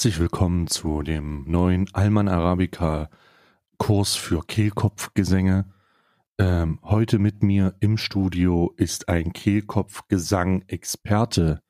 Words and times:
Herzlich 0.00 0.18
willkommen 0.18 0.66
zu 0.66 1.02
dem 1.02 1.44
neuen 1.46 1.86
Alman 1.92 2.28
Arabica 2.28 3.10
Kurs 3.76 4.14
für 4.14 4.42
Kehlkopfgesänge. 4.42 5.70
Ähm, 6.38 6.78
heute 6.82 7.18
mit 7.18 7.42
mir 7.42 7.74
im 7.80 7.98
Studio 7.98 8.72
ist 8.78 9.10
ein 9.10 9.34
Kehlkopfgesang-Experte, 9.34 11.60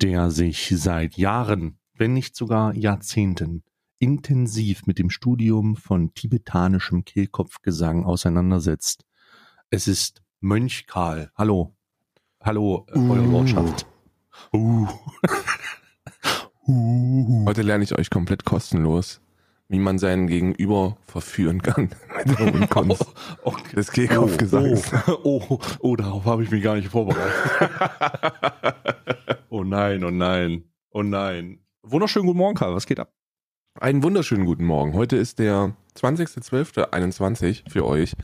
der 0.00 0.30
sich 0.30 0.72
seit 0.78 1.18
Jahren, 1.18 1.78
wenn 1.92 2.14
nicht 2.14 2.36
sogar 2.36 2.74
Jahrzehnten, 2.74 3.64
intensiv 3.98 4.86
mit 4.86 4.98
dem 4.98 5.10
Studium 5.10 5.76
von 5.76 6.14
tibetanischem 6.14 7.04
Kehlkopfgesang 7.04 8.06
auseinandersetzt. 8.06 9.04
Es 9.68 9.88
ist 9.88 10.22
Mönch 10.40 10.86
Karl. 10.86 11.30
Hallo. 11.36 11.76
Hallo, 12.42 12.86
äh, 12.88 12.98
Uh. 12.98 13.12
Eure 13.12 13.26
Lordschaft. 13.26 13.86
Uh. 14.54 14.86
Heute 16.68 17.62
lerne 17.62 17.82
ich 17.82 17.98
euch 17.98 18.10
komplett 18.10 18.44
kostenlos, 18.44 19.22
wie 19.68 19.78
man 19.78 19.98
seinen 19.98 20.26
Gegenüber 20.26 20.98
verführen 21.06 21.62
kann 21.62 21.88
mit 22.26 22.38
der 22.38 22.54
Unkunst 22.54 23.06
Okay. 23.42 23.74
des 23.74 23.90
Kehlkopfgesangs. 23.90 24.92
Oh, 25.24 25.42
oh, 25.48 25.58
oh, 25.80 25.96
darauf 25.96 26.26
habe 26.26 26.44
ich 26.44 26.50
mich 26.50 26.62
gar 26.62 26.76
nicht 26.76 26.88
vorbereitet. 26.88 27.32
oh 29.48 29.64
nein, 29.64 30.04
oh 30.04 30.10
nein, 30.10 30.64
oh 30.90 31.02
nein. 31.02 31.60
Wunderschönen 31.82 32.26
guten 32.26 32.38
Morgen, 32.38 32.54
Karl. 32.56 32.74
Was 32.74 32.84
geht 32.84 33.00
ab? 33.00 33.14
Einen 33.80 34.02
wunderschönen 34.02 34.44
guten 34.44 34.66
Morgen. 34.66 34.92
Heute 34.92 35.16
ist 35.16 35.38
der 35.38 35.74
20.12.21 35.96 37.70
für 37.70 37.86
euch 37.86 38.14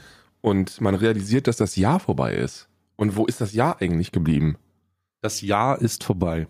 und 0.42 0.82
man 0.82 0.94
realisiert, 0.94 1.46
dass 1.46 1.56
das 1.56 1.76
Jahr 1.76 1.98
vorbei 1.98 2.34
ist. 2.34 2.68
Und 2.96 3.16
wo 3.16 3.24
ist 3.24 3.40
das 3.40 3.54
Jahr 3.54 3.80
eigentlich 3.80 4.12
geblieben? 4.12 4.58
Das 5.22 5.40
Jahr 5.40 5.80
ist 5.80 6.04
vorbei. 6.04 6.46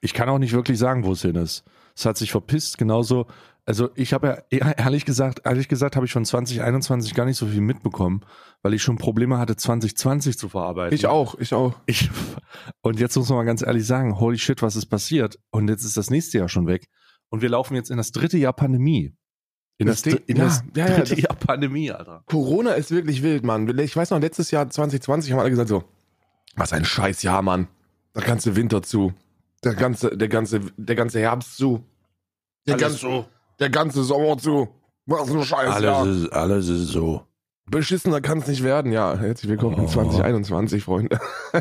Ich 0.00 0.14
kann 0.14 0.28
auch 0.28 0.38
nicht 0.38 0.52
wirklich 0.52 0.78
sagen, 0.78 1.04
wo 1.04 1.12
es 1.12 1.22
hin 1.22 1.36
ist. 1.36 1.64
Es 1.96 2.06
hat 2.06 2.16
sich 2.16 2.30
verpisst, 2.30 2.78
genauso. 2.78 3.26
Also 3.66 3.90
ich 3.94 4.12
habe 4.14 4.26
ja, 4.50 4.58
ehr- 4.58 4.78
ehrlich 4.78 5.04
gesagt, 5.04 5.42
ehrlich 5.44 5.68
gesagt, 5.68 5.94
habe 5.96 6.06
ich 6.06 6.12
von 6.12 6.24
2021 6.24 7.14
gar 7.14 7.26
nicht 7.26 7.36
so 7.36 7.46
viel 7.46 7.60
mitbekommen, 7.60 8.22
weil 8.62 8.72
ich 8.74 8.82
schon 8.82 8.96
Probleme 8.96 9.38
hatte, 9.38 9.56
2020 9.56 10.38
zu 10.38 10.48
verarbeiten. 10.48 10.94
Ich 10.94 11.06
auch, 11.06 11.34
ich 11.38 11.52
auch. 11.52 11.74
Ich, 11.86 12.10
und 12.80 12.98
jetzt 12.98 13.16
muss 13.16 13.28
man 13.28 13.38
mal 13.38 13.44
ganz 13.44 13.62
ehrlich 13.62 13.86
sagen, 13.86 14.18
holy 14.18 14.38
shit, 14.38 14.62
was 14.62 14.76
ist 14.76 14.86
passiert? 14.86 15.38
Und 15.50 15.68
jetzt 15.68 15.84
ist 15.84 15.96
das 15.96 16.10
nächste 16.10 16.38
Jahr 16.38 16.48
schon 16.48 16.66
weg. 16.66 16.86
Und 17.28 17.42
wir 17.42 17.50
laufen 17.50 17.74
jetzt 17.74 17.90
in 17.90 17.96
das 17.98 18.10
dritte 18.12 18.38
Jahr 18.38 18.54
Pandemie. 18.54 19.14
In 19.78 19.86
das, 19.86 20.02
Das 20.02 20.14
in 20.26 20.36
ja, 20.36 20.44
das 20.44 20.64
ja, 20.74 20.88
ja, 20.88 20.96
dritte 20.96 21.14
das- 21.16 21.22
Jahr 21.22 21.36
Pandemie, 21.36 21.90
Alter. 21.92 22.22
Corona 22.26 22.72
ist 22.72 22.90
wirklich 22.90 23.22
wild, 23.22 23.44
Mann. 23.44 23.78
Ich 23.78 23.94
weiß 23.94 24.10
noch, 24.10 24.20
letztes 24.20 24.50
Jahr 24.50 24.68
2020 24.68 25.32
haben 25.32 25.38
alle 25.40 25.50
gesagt 25.50 25.68
so, 25.68 25.84
was 26.56 26.72
ein 26.72 26.84
scheiß 26.84 27.22
Jahr, 27.22 27.42
Mann. 27.42 27.68
Der 28.16 28.22
ganze 28.22 28.56
Winter 28.56 28.82
zu. 28.82 29.12
Der 29.64 29.74
ganze, 29.74 30.16
der 30.16 30.28
ganze, 30.28 30.60
der 30.76 30.96
ganze 30.96 31.20
Herbst 31.20 31.56
zu. 31.56 31.84
Der, 32.66 32.74
Alles 32.74 32.82
ganze, 32.82 32.98
so. 32.98 33.24
der 33.58 33.70
ganze 33.70 34.02
Sommer 34.04 34.38
zu. 34.38 34.68
Was 35.06 35.30
ein 35.30 35.42
scheiß 35.44 35.82
Jahr. 35.82 35.98
Alles 36.00 36.16
ist, 36.22 36.32
alles 36.32 36.68
ist 36.68 36.88
so. 36.88 37.26
Beschissener 37.66 38.20
kann 38.20 38.38
es 38.38 38.46
nicht 38.48 38.62
werden. 38.62 38.90
Ja, 38.92 39.16
herzlich 39.16 39.50
willkommen 39.50 39.76
Oh. 39.78 39.82
in 39.82 39.88
2021, 39.88 40.82
Freunde. 40.84 41.18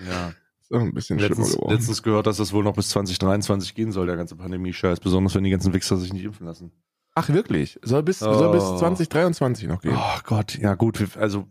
Ja. 0.00 0.32
So 0.62 0.76
ein 0.78 0.92
bisschen 0.94 1.18
schlimmer 1.20 1.36
Letztens, 1.36 1.54
geworden. 1.56 1.72
letztens 1.74 2.02
gehört, 2.02 2.26
dass 2.26 2.38
das 2.38 2.52
wohl 2.52 2.64
noch 2.64 2.74
bis 2.74 2.88
2023 2.88 3.74
gehen 3.74 3.92
soll, 3.92 4.06
der 4.06 4.16
ganze 4.16 4.34
Pandemie-Scheiß. 4.36 4.98
Besonders 5.00 5.34
wenn 5.36 5.44
die 5.44 5.50
ganzen 5.50 5.72
Wichser 5.74 5.96
sich 5.96 6.12
nicht 6.12 6.24
impfen 6.24 6.46
lassen. 6.46 6.72
Ach, 7.14 7.28
wirklich? 7.28 7.78
Soll 7.82 8.02
bis, 8.02 8.20
Oh. 8.22 8.32
soll 8.34 8.50
bis 8.52 8.64
2023 8.78 9.68
noch 9.68 9.80
gehen? 9.80 9.94
Oh 9.96 10.18
Gott, 10.24 10.58
ja 10.58 10.74
gut, 10.74 11.00
also 11.18 11.46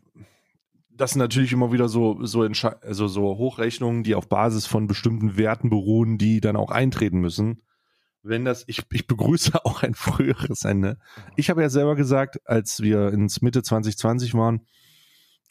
das 1.02 1.12
sind 1.12 1.20
natürlich 1.20 1.52
immer 1.52 1.72
wieder 1.72 1.90
so 1.90 2.24
so 2.24 2.42
also 2.44 3.08
so 3.08 3.24
Hochrechnungen, 3.38 4.04
die 4.04 4.14
auf 4.14 4.30
Basis 4.30 4.68
von 4.68 4.86
bestimmten 4.86 5.36
Werten 5.36 5.72
beruhen, 5.72 6.20
die 6.20 6.42
dann 6.42 6.56
auch 6.56 6.70
eintreten 6.70 7.20
müssen. 7.20 7.64
Wenn 8.22 8.46
das, 8.46 8.64
ich, 8.68 8.84
ich 8.92 9.08
begrüße 9.08 9.54
auch 9.66 9.82
ein 9.82 9.96
früheres 9.96 10.64
Ende. 10.64 11.00
Ich 11.38 11.50
habe 11.50 11.64
ja 11.64 11.70
selber 11.70 11.96
gesagt, 11.96 12.38
als 12.46 12.82
wir 12.82 13.12
ins 13.12 13.42
Mitte 13.42 13.64
2020 13.64 14.36
waren 14.36 14.68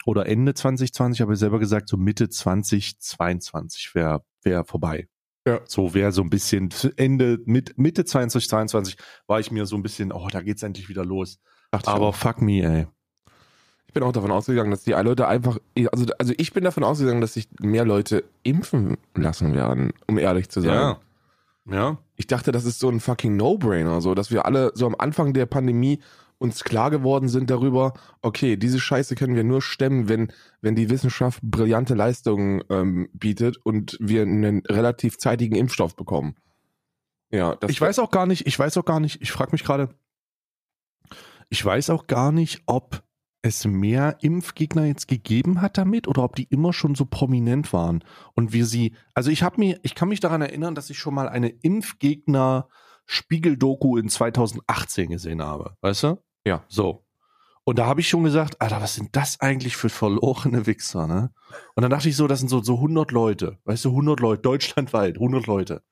oder 0.05 0.25
Ende 0.25 0.53
2020, 0.53 1.19
habe 1.19 1.33
ich 1.33 1.39
selber 1.39 1.59
gesagt, 1.59 1.89
so 1.89 1.97
Mitte 1.97 2.29
2022 2.29 3.93
wäre 3.93 4.23
wär 4.43 4.63
vorbei. 4.63 5.09
Ja. 5.45 5.59
So 5.65 5.93
wäre 5.93 6.13
so 6.13 6.21
ein 6.21 6.29
bisschen 6.29 6.69
Ende, 6.95 7.39
mit, 7.45 7.77
Mitte 7.77 8.05
2022 8.05 8.95
war 9.27 9.41
ich 9.41 9.51
mir 9.51 9.65
so 9.65 9.75
ein 9.75 9.83
bisschen, 9.83 10.13
oh, 10.13 10.29
da 10.31 10.41
geht's 10.41 10.63
endlich 10.63 10.87
wieder 10.87 11.03
los. 11.03 11.39
Aber 11.71 12.13
fuck 12.13 12.41
me, 12.41 12.61
ey. 12.61 12.87
Ich 13.91 13.93
bin 13.93 14.03
auch 14.03 14.13
davon 14.13 14.31
ausgegangen, 14.31 14.71
dass 14.71 14.85
die 14.85 14.93
Leute 14.93 15.27
einfach, 15.27 15.57
also, 15.91 16.05
also 16.17 16.33
ich 16.37 16.53
bin 16.53 16.63
davon 16.63 16.85
ausgegangen, 16.85 17.19
dass 17.19 17.33
sich 17.33 17.49
mehr 17.59 17.83
Leute 17.83 18.23
impfen 18.41 18.95
lassen 19.15 19.53
werden, 19.53 19.91
um 20.07 20.17
ehrlich 20.17 20.47
zu 20.47 20.61
sein. 20.61 20.73
Ja. 20.73 20.99
Ja. 21.69 21.97
Ich 22.15 22.25
dachte, 22.25 22.53
das 22.53 22.63
ist 22.63 22.79
so 22.79 22.87
ein 22.87 23.01
fucking 23.01 23.35
No-Brainer, 23.35 23.99
so, 23.99 24.15
dass 24.15 24.31
wir 24.31 24.45
alle 24.45 24.71
so 24.75 24.85
am 24.85 24.95
Anfang 24.97 25.33
der 25.33 25.45
Pandemie 25.45 25.99
uns 26.37 26.63
klar 26.63 26.89
geworden 26.89 27.27
sind 27.27 27.49
darüber, 27.49 27.93
okay, 28.21 28.55
diese 28.55 28.79
Scheiße 28.79 29.15
können 29.15 29.35
wir 29.35 29.43
nur 29.43 29.61
stemmen, 29.61 30.07
wenn, 30.07 30.31
wenn 30.61 30.75
die 30.75 30.89
Wissenschaft 30.89 31.41
brillante 31.43 31.93
Leistungen 31.93 32.63
ähm, 32.69 33.09
bietet 33.11 33.57
und 33.57 33.97
wir 33.99 34.21
einen 34.21 34.65
relativ 34.67 35.17
zeitigen 35.17 35.57
Impfstoff 35.57 35.97
bekommen. 35.97 36.37
Ja, 37.29 37.57
Ich 37.67 37.81
weiß 37.81 37.99
auch 37.99 38.09
gar 38.09 38.25
nicht, 38.25 38.47
ich 38.47 38.57
weiß 38.57 38.77
auch 38.77 38.85
gar 38.85 39.01
nicht, 39.01 39.21
ich 39.21 39.33
frage 39.33 39.51
mich 39.51 39.65
gerade, 39.65 39.89
ich 41.49 41.65
weiß 41.65 41.89
auch 41.89 42.07
gar 42.07 42.31
nicht, 42.31 42.61
ob 42.67 43.03
es 43.41 43.65
mehr 43.65 44.17
Impfgegner 44.21 44.85
jetzt 44.85 45.07
gegeben 45.07 45.61
hat 45.61 45.77
damit 45.77 46.07
oder 46.07 46.23
ob 46.23 46.35
die 46.35 46.43
immer 46.43 46.73
schon 46.73 46.95
so 46.95 47.05
prominent 47.05 47.73
waren 47.73 48.03
und 48.33 48.53
wir 48.53 48.65
sie, 48.65 48.95
also 49.13 49.31
ich 49.31 49.43
habe 49.43 49.59
mir, 49.59 49.79
ich 49.83 49.95
kann 49.95 50.09
mich 50.09 50.19
daran 50.19 50.41
erinnern, 50.41 50.75
dass 50.75 50.89
ich 50.89 50.99
schon 50.99 51.15
mal 51.15 51.27
eine 51.27 51.49
Impfgegner 51.49 52.69
Spiegeldoku 53.05 53.97
in 53.97 54.09
2018 54.09 55.09
gesehen 55.09 55.41
habe, 55.41 55.75
weißt 55.81 56.03
du? 56.03 56.23
Ja. 56.45 56.63
So. 56.67 57.05
Und 57.63 57.77
da 57.77 57.85
habe 57.85 58.01
ich 58.01 58.09
schon 58.09 58.23
gesagt, 58.23 58.59
Alter, 58.59 58.81
was 58.81 58.95
sind 58.95 59.15
das 59.15 59.39
eigentlich 59.39 59.75
für 59.75 59.89
verlorene 59.89 60.65
Wichser, 60.65 61.07
ne? 61.07 61.31
Und 61.75 61.81
dann 61.81 61.91
dachte 61.91 62.09
ich 62.09 62.15
so, 62.15 62.27
das 62.27 62.39
sind 62.39 62.49
so, 62.49 62.61
so 62.61 62.75
100 62.75 63.11
Leute, 63.11 63.59
weißt 63.65 63.85
du, 63.85 63.89
100 63.89 64.19
Leute, 64.19 64.41
deutschlandweit, 64.41 65.15
100 65.15 65.45
Leute. 65.45 65.83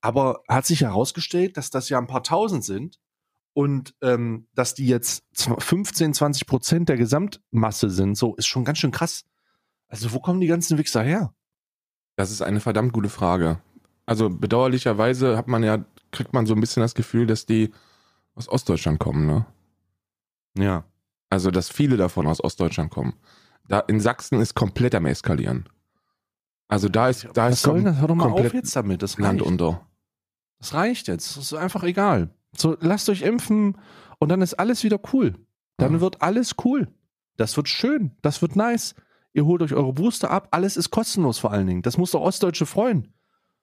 Aber 0.00 0.42
hat 0.48 0.66
sich 0.66 0.82
herausgestellt, 0.82 1.56
dass 1.56 1.70
das 1.70 1.88
ja 1.88 1.98
ein 1.98 2.06
paar 2.06 2.22
tausend 2.22 2.64
sind 2.64 2.98
und 3.54 3.94
ähm, 4.02 4.46
dass 4.54 4.74
die 4.74 4.86
jetzt 4.86 5.24
zw- 5.36 5.60
15, 5.60 6.14
20 6.14 6.46
Prozent 6.46 6.88
der 6.88 6.96
Gesamtmasse 6.96 7.90
sind, 7.90 8.16
so 8.16 8.34
ist 8.36 8.46
schon 8.46 8.64
ganz 8.64 8.78
schön 8.78 8.90
krass. 8.92 9.24
Also 9.88 10.12
wo 10.12 10.20
kommen 10.20 10.40
die 10.40 10.46
ganzen 10.46 10.78
Wichser 10.78 11.02
her? 11.02 11.34
Das 12.16 12.30
ist 12.30 12.42
eine 12.42 12.60
verdammt 12.60 12.92
gute 12.92 13.08
Frage. 13.08 13.60
Also 14.06 14.30
bedauerlicherweise 14.30 15.36
hat 15.36 15.48
man 15.48 15.62
ja, 15.62 15.84
kriegt 16.10 16.32
man 16.32 16.46
so 16.46 16.54
ein 16.54 16.60
bisschen 16.60 16.80
das 16.82 16.94
Gefühl, 16.94 17.26
dass 17.26 17.46
die 17.46 17.72
aus 18.34 18.48
Ostdeutschland 18.48 18.98
kommen, 18.98 19.26
ne? 19.26 19.46
Ja. 20.56 20.84
Also, 21.30 21.50
dass 21.50 21.70
viele 21.70 21.96
davon 21.96 22.26
aus 22.26 22.42
Ostdeutschland 22.44 22.90
kommen. 22.90 23.14
Da 23.68 23.80
in 23.80 24.00
Sachsen 24.00 24.40
ist 24.40 24.54
komplett 24.54 24.94
am 24.94 25.06
eskalieren. 25.06 25.66
Also 26.68 26.88
da 26.88 27.08
ist, 27.08 27.28
da 27.34 27.46
Was 27.46 27.54
ist 27.54 27.62
soll 27.62 27.76
kom 27.76 27.84
das? 27.84 27.96
Hör 28.00 28.08
doch 28.08 28.14
mal 28.14 28.30
auf 28.30 28.52
jetzt 28.54 28.74
damit. 28.76 29.02
Das 29.02 29.18
Land 29.18 29.40
reicht. 29.40 29.50
unter. 29.50 29.86
Das 30.58 30.74
reicht 30.74 31.08
jetzt. 31.08 31.36
Das 31.36 31.44
ist 31.44 31.54
einfach 31.54 31.82
egal. 31.84 32.34
So, 32.56 32.76
lasst 32.80 33.08
euch 33.08 33.22
impfen 33.22 33.78
und 34.18 34.28
dann 34.28 34.42
ist 34.42 34.54
alles 34.54 34.84
wieder 34.84 35.00
cool. 35.12 35.34
Dann 35.78 35.94
Ja. 35.94 36.00
wird 36.00 36.22
alles 36.22 36.54
cool. 36.64 36.88
Das 37.36 37.56
wird 37.56 37.68
schön. 37.68 38.12
Das 38.22 38.42
wird 38.42 38.56
nice. 38.56 38.94
Ihr 39.32 39.46
holt 39.46 39.62
euch 39.62 39.72
eure 39.72 39.92
Booster 39.92 40.30
ab. 40.30 40.48
Alles 40.50 40.76
ist 40.76 40.90
kostenlos 40.90 41.38
vor 41.38 41.50
allen 41.52 41.66
Dingen. 41.66 41.82
Das 41.82 41.96
muss 41.96 42.10
doch 42.10 42.20
Ostdeutsche 42.20 42.66
freuen. 42.66 43.08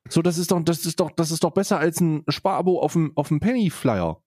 So, 0.09 0.21
das 0.23 0.37
ist 0.39 0.51
doch, 0.51 0.61
das 0.63 0.85
ist 0.85 0.99
doch, 0.99 1.11
das 1.11 1.29
ist 1.29 1.43
doch 1.43 1.51
besser 1.51 1.77
als 1.77 1.99
ein 2.01 2.23
Sparabo 2.27 2.79
auf 2.81 2.93
dem, 2.93 3.11
auf 3.15 3.27
dem 3.27 3.39
Penny-Flyer. 3.39 4.19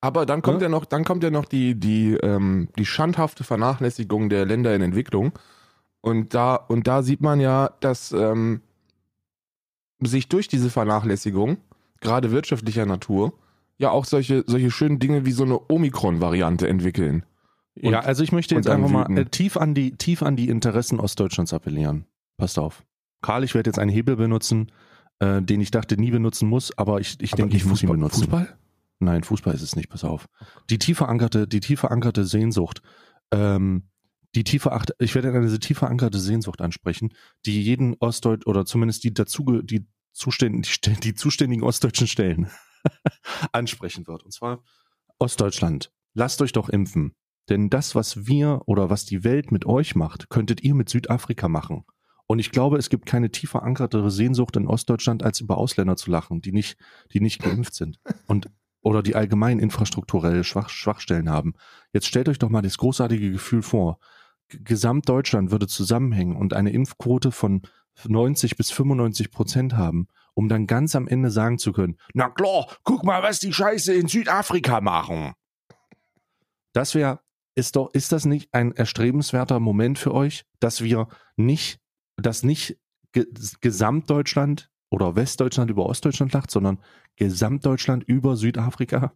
Aber 0.00 0.24
dann 0.26 0.42
kommt 0.42 0.58
Ja. 0.60 0.66
ja, 0.66 0.68
noch, 0.68 0.84
dann 0.84 1.04
kommt 1.04 1.24
ja 1.24 1.30
noch 1.30 1.46
die, 1.46 1.74
die, 1.74 2.12
ähm, 2.14 2.68
die 2.78 2.86
schandhafte 2.86 3.42
Vernachlässigung 3.42 4.28
der 4.28 4.44
Länder 4.46 4.74
in 4.74 4.82
Entwicklung. 4.82 5.32
Und 6.00 6.34
da, 6.34 6.54
und 6.54 6.86
da 6.86 7.02
sieht 7.02 7.20
man 7.22 7.40
ja, 7.40 7.70
dass 7.80 8.12
ähm, 8.12 8.60
sich 10.00 10.28
durch 10.28 10.46
diese 10.46 10.70
Vernachlässigung, 10.70 11.56
gerade 12.00 12.30
wirtschaftlicher 12.30 12.86
Natur, 12.86 13.32
ja 13.78 13.90
auch 13.90 14.04
solche, 14.04 14.44
solche 14.46 14.70
schönen 14.70 14.98
Dinge 14.98 15.26
wie 15.26 15.32
so 15.32 15.44
eine 15.44 15.58
Omikron-Variante 15.70 16.68
entwickeln. 16.68 17.24
Und- 17.80 17.92
ja, 17.92 18.00
also 18.00 18.22
ich 18.22 18.32
möchte 18.32 18.54
jetzt 18.54 18.68
einfach 18.68 18.88
mal 18.88 19.18
äh, 19.18 19.24
tief 19.26 19.56
an 19.56 19.74
die, 19.74 19.92
tief 19.96 20.22
an 20.22 20.36
die 20.36 20.48
Interessen 20.48 20.98
Ostdeutschlands 21.00 21.52
appellieren. 21.52 22.06
Passt 22.38 22.58
auf. 22.58 22.84
Karl, 23.22 23.44
ich 23.44 23.54
werde 23.54 23.68
jetzt 23.68 23.78
einen 23.78 23.90
Hebel 23.90 24.16
benutzen, 24.16 24.72
äh, 25.18 25.42
den 25.42 25.60
ich 25.60 25.70
dachte 25.70 25.96
nie 26.00 26.10
benutzen 26.10 26.48
muss, 26.48 26.76
aber 26.78 27.00
ich, 27.00 27.16
ich 27.20 27.32
Aber 27.32 27.42
denke, 27.42 27.56
ich 27.56 27.64
muss 27.64 27.82
ihn 27.82 27.88
Fußball- 27.88 27.92
benutzen. 27.92 28.20
Fußball? 28.22 28.56
Nein, 28.98 29.24
Fußball 29.24 29.54
ist 29.54 29.62
es 29.62 29.76
nicht, 29.76 29.90
pass 29.90 30.04
auf. 30.04 30.26
Die 30.70 30.78
tief 30.78 30.98
verankerte, 30.98 31.46
die 31.46 31.60
tief 31.60 31.80
verankerte 31.80 32.24
Sehnsucht, 32.24 32.80
ähm, 33.30 33.84
die 34.34 34.44
tiefe 34.44 34.72
Acht, 34.72 34.92
ich 34.98 35.14
werde 35.14 35.38
diese 35.42 35.58
tief 35.60 35.78
verankerte 35.78 36.18
Sehnsucht 36.18 36.60
ansprechen, 36.60 37.12
die 37.46 37.62
jeden 37.62 37.94
Ostdeutsch 38.00 38.46
oder 38.46 38.64
zumindest 38.66 39.04
die 39.04 39.12
dazu, 39.14 39.60
die 39.62 39.86
zuständigen, 40.12 40.62
die, 40.84 41.00
die 41.00 41.14
zuständigen 41.14 41.62
ostdeutschen 41.62 42.06
Stellen 42.06 42.48
ansprechen 43.52 44.06
wird. 44.06 44.22
Und 44.24 44.32
zwar 44.32 44.62
Ostdeutschland. 45.18 45.92
Lasst 46.14 46.40
euch 46.42 46.52
doch 46.52 46.68
impfen. 46.68 47.14
Denn 47.48 47.70
das, 47.70 47.94
was 47.94 48.26
wir 48.26 48.62
oder 48.66 48.90
was 48.90 49.04
die 49.04 49.22
Welt 49.22 49.52
mit 49.52 49.66
euch 49.66 49.94
macht, 49.94 50.30
könntet 50.30 50.62
ihr 50.62 50.74
mit 50.74 50.88
Südafrika 50.88 51.48
machen. 51.48 51.84
Und 52.26 52.40
ich 52.40 52.50
glaube, 52.50 52.76
es 52.76 52.90
gibt 52.90 53.06
keine 53.06 53.30
tief 53.30 53.50
verankertere 53.50 54.10
Sehnsucht 54.10 54.56
in 54.56 54.66
Ostdeutschland, 54.66 55.22
als 55.22 55.40
über 55.40 55.58
Ausländer 55.58 55.96
zu 55.96 56.10
lachen, 56.10 56.40
die 56.40 56.50
nicht, 56.50 56.76
die 57.12 57.20
nicht 57.20 57.40
geimpft 57.40 57.74
sind. 57.74 58.00
Und 58.26 58.50
oder 58.86 59.02
die 59.02 59.16
allgemein 59.16 59.58
infrastrukturelle 59.58 60.44
Schwach 60.44 60.68
Schwachstellen 60.68 61.28
haben. 61.28 61.54
Jetzt 61.92 62.06
stellt 62.06 62.28
euch 62.28 62.38
doch 62.38 62.50
mal 62.50 62.62
das 62.62 62.78
großartige 62.78 63.32
Gefühl 63.32 63.62
vor. 63.62 63.98
G 64.48 64.58
Gesamtdeutschland 64.62 65.50
würde 65.50 65.66
zusammenhängen 65.66 66.36
und 66.36 66.54
eine 66.54 66.70
Impfquote 66.70 67.32
von 67.32 67.62
90 68.06 68.56
bis 68.56 68.70
95 68.70 69.32
Prozent 69.32 69.76
haben, 69.76 70.06
um 70.36 70.48
dann 70.48 70.66
ganz 70.66 70.94
am 70.94 71.08
Ende 71.08 71.30
sagen 71.30 71.58
zu 71.58 71.72
können, 71.72 71.96
na 72.12 72.28
klar, 72.28 72.66
guck 72.84 73.04
mal, 73.04 73.22
was 73.22 73.40
die 73.40 73.52
Scheiße 73.52 73.94
in 73.94 74.06
Südafrika 74.06 74.80
machen. 74.80 75.32
Das 76.74 76.94
wäre, 76.94 77.20
ist 77.54 77.76
doch, 77.76 77.90
ist 77.94 78.12
das 78.12 78.26
nicht 78.26 78.52
ein 78.52 78.72
erstrebenswerter 78.72 79.60
Moment 79.60 79.98
für 79.98 80.12
euch, 80.12 80.44
dass 80.60 80.82
wir 80.82 81.08
nicht, 81.36 81.80
dass 82.16 82.42
nicht 82.42 82.78
Ge 83.12 83.26
Gesamtdeutschland 83.62 84.70
oder 84.90 85.16
Westdeutschland 85.16 85.70
über 85.70 85.86
Ostdeutschland 85.86 86.34
lacht, 86.34 86.50
sondern 86.50 86.78
Gesamtdeutschland 87.16 88.04
über 88.04 88.36
Südafrika 88.36 89.14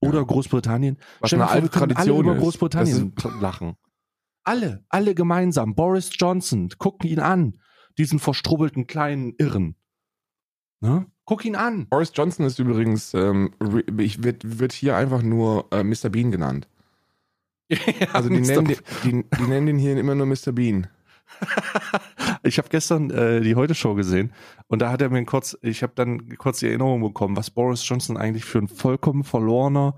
oder 0.00 0.18
Ja. 0.20 0.24
Großbritannien. 0.24 0.98
Was 1.18 1.32
eine 1.32 1.48
alte 1.48 1.68
können 1.68 1.82
alle 1.82 1.94
Tradition 1.94 2.24
über. 2.24 2.36
Großbritannien 2.36 3.14
lachen. 3.40 3.74
Alle, 4.44 4.84
alle 4.88 5.16
gemeinsam. 5.16 5.74
Boris 5.74 6.10
Johnson, 6.16 6.68
guck 6.78 7.04
ihn 7.04 7.18
an. 7.18 7.60
Diesen 7.98 8.20
verstrubbelten 8.20 8.86
kleinen 8.86 9.34
Irren. 9.36 9.74
Ne? 10.80 11.06
Guck 11.24 11.44
ihn 11.44 11.56
an. 11.56 11.86
Boris 11.88 12.12
Johnson 12.14 12.46
ist 12.46 12.58
übrigens, 12.58 13.14
ähm, 13.14 13.52
ich 13.98 14.22
wird, 14.22 14.58
wird 14.58 14.72
hier 14.72 14.96
einfach 14.96 15.22
nur 15.22 15.66
äh, 15.70 15.84
Mr. 15.84 16.08
Bean 16.10 16.30
genannt. 16.30 16.68
Also 18.12 18.28
die 18.28 18.40
nennen, 18.40 18.64
den, 18.66 18.76
die, 19.04 19.24
die 19.38 19.42
nennen 19.42 19.66
den 19.66 19.78
hier 19.78 19.96
immer 19.96 20.14
nur 20.14 20.26
Mr. 20.26 20.52
Bean. 20.52 20.88
Ich 22.42 22.56
habe 22.58 22.68
gestern 22.70 23.10
äh, 23.10 23.42
die 23.42 23.54
Heute-Show 23.54 23.94
gesehen 23.94 24.32
und 24.68 24.80
da 24.80 24.90
hat 24.90 25.02
er 25.02 25.10
mir 25.10 25.22
kurz, 25.26 25.58
ich 25.60 25.82
habe 25.82 25.92
dann 25.94 26.36
kurz 26.38 26.60
die 26.60 26.68
Erinnerung 26.68 27.02
bekommen, 27.02 27.36
was 27.36 27.50
Boris 27.50 27.86
Johnson 27.86 28.16
eigentlich 28.16 28.46
für 28.46 28.58
ein 28.58 28.68
vollkommen 28.68 29.24
verlorener 29.24 29.94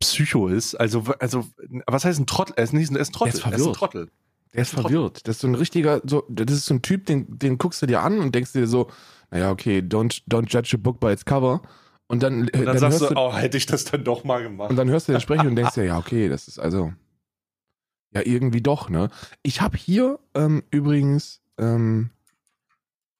Psycho 0.00 0.48
ist. 0.48 0.74
Also, 0.74 1.04
also 1.18 1.46
was 1.86 2.04
heißt 2.06 2.18
ein 2.18 2.26
Trottel? 2.26 2.54
Er 2.56 2.64
ist 2.64 2.72
nicht 2.72 2.90
er 2.90 3.00
ist 3.00 3.10
ein 3.10 3.12
Trottel. 3.12 3.28
Er 3.28 3.34
ist 3.34 3.42
Er 3.44 3.46
ein 3.46 3.52
verwirrt. 3.52 3.76
Trottel. 3.76 4.10
Der 4.54 4.62
ist 4.62 4.70
verwirrt. 4.70 5.28
Das 5.28 5.36
ist 5.36 5.42
so 5.42 5.48
ein 5.48 5.54
richtiger, 5.54 6.00
so, 6.04 6.24
das 6.28 6.56
ist 6.56 6.66
so 6.66 6.74
ein 6.74 6.82
Typ, 6.82 7.06
den, 7.06 7.38
den 7.38 7.58
guckst 7.58 7.82
du 7.82 7.86
dir 7.86 8.00
an 8.00 8.18
und 8.18 8.34
denkst 8.34 8.52
dir 8.52 8.66
so, 8.66 8.88
naja, 9.32 9.50
okay, 9.50 9.78
don't, 9.78 10.22
don't 10.28 10.48
judge 10.48 10.74
a 10.74 10.78
book 10.78 11.00
by 11.00 11.08
its 11.10 11.24
cover. 11.24 11.62
Und 12.06 12.22
dann, 12.22 12.42
Und 12.42 12.54
dann, 12.54 12.64
dann 12.66 12.78
sagst 12.78 13.00
hörst 13.00 13.12
du, 13.12 13.18
oh, 13.18 13.34
hätte 13.34 13.56
ich 13.56 13.66
das 13.66 13.84
dann 13.86 14.04
doch 14.04 14.22
mal 14.24 14.42
gemacht. 14.42 14.70
und 14.70 14.76
dann 14.76 14.88
hörst 14.90 15.08
du 15.08 15.12
den 15.12 15.20
sprechen 15.20 15.46
und 15.48 15.56
denkst 15.56 15.74
dir, 15.74 15.84
ja, 15.84 15.98
okay, 15.98 16.28
das 16.28 16.46
ist 16.46 16.58
also, 16.58 16.92
ja, 18.14 18.20
irgendwie 18.24 18.60
doch, 18.60 18.90
ne? 18.90 19.08
Ich 19.42 19.62
habe 19.62 19.78
hier 19.78 20.18
ähm, 20.34 20.62
übrigens 20.70 21.40
ähm, 21.58 22.10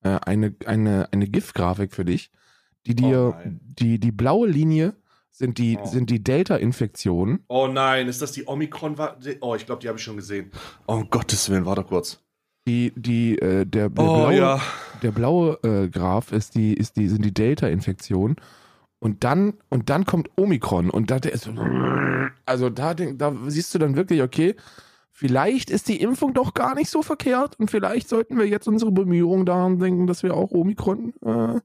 äh, 0.02 0.18
eine, 0.26 0.54
eine, 0.66 1.08
eine 1.12 1.26
GIF-Grafik 1.26 1.94
für 1.94 2.04
dich, 2.04 2.30
die 2.86 2.94
dir, 2.94 3.34
Oh 3.38 3.48
die, 3.48 3.98
die 3.98 4.12
blaue 4.12 4.48
Linie 4.48 4.94
sind 5.30 5.56
die, 5.56 5.78
Oh. 5.80 5.86
sind 5.86 6.10
die 6.10 6.22
Delta-Infektionen. 6.22 7.44
Oh 7.48 7.66
nein, 7.68 8.08
ist 8.08 8.20
das 8.20 8.32
die 8.32 8.46
Omikron? 8.46 8.96
Oh, 9.40 9.54
ich 9.54 9.64
glaube, 9.64 9.80
die 9.80 9.88
habe 9.88 9.96
ich 9.96 10.04
schon 10.04 10.16
gesehen. 10.16 10.50
Oh, 10.86 10.94
um 10.94 11.08
Gottes 11.08 11.48
Willen, 11.48 11.64
warte 11.64 11.84
kurz. 11.84 12.20
Die, 12.66 12.92
die, 12.94 13.38
äh, 13.38 13.64
der, 13.66 13.88
der 13.88 14.04
Oh 14.04 14.16
blaue, 14.16 14.36
ja. 14.36 14.60
der 15.02 15.10
blaue 15.10 15.58
äh, 15.64 15.88
Graph 15.88 16.32
ist 16.32 16.54
die, 16.54 16.74
ist 16.74 16.96
die, 16.96 17.08
sind 17.08 17.24
die 17.24 17.34
Delta-Infektionen. 17.34 18.36
Und 19.00 19.24
dann, 19.24 19.54
und 19.68 19.90
dann 19.90 20.06
kommt 20.06 20.30
Omikron. 20.36 20.88
Und 20.88 21.10
da, 21.10 21.16
ist, 21.16 21.50
also 22.46 22.70
da, 22.70 22.94
da 22.94 23.36
siehst 23.48 23.74
du 23.74 23.80
dann 23.80 23.96
wirklich, 23.96 24.22
okay, 24.22 24.54
vielleicht 25.10 25.70
ist 25.70 25.88
die 25.88 26.00
Impfung 26.00 26.34
doch 26.34 26.54
gar 26.54 26.76
nicht 26.76 26.88
so 26.88 27.02
verkehrt. 27.02 27.58
Und 27.58 27.68
vielleicht 27.68 28.08
sollten 28.08 28.38
wir 28.38 28.46
jetzt 28.46 28.68
unsere 28.68 28.92
Bemühungen 28.92 29.44
daran 29.44 29.80
denken, 29.80 30.06
dass 30.06 30.22
wir 30.22 30.34
auch 30.34 30.52
Omikron 30.52 31.14
äh, 31.24 31.60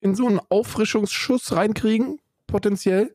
in 0.00 0.16
so 0.16 0.26
einen 0.26 0.40
Auffrischungsschuss 0.48 1.54
reinkriegen, 1.54 2.18
potenziell. 2.48 3.14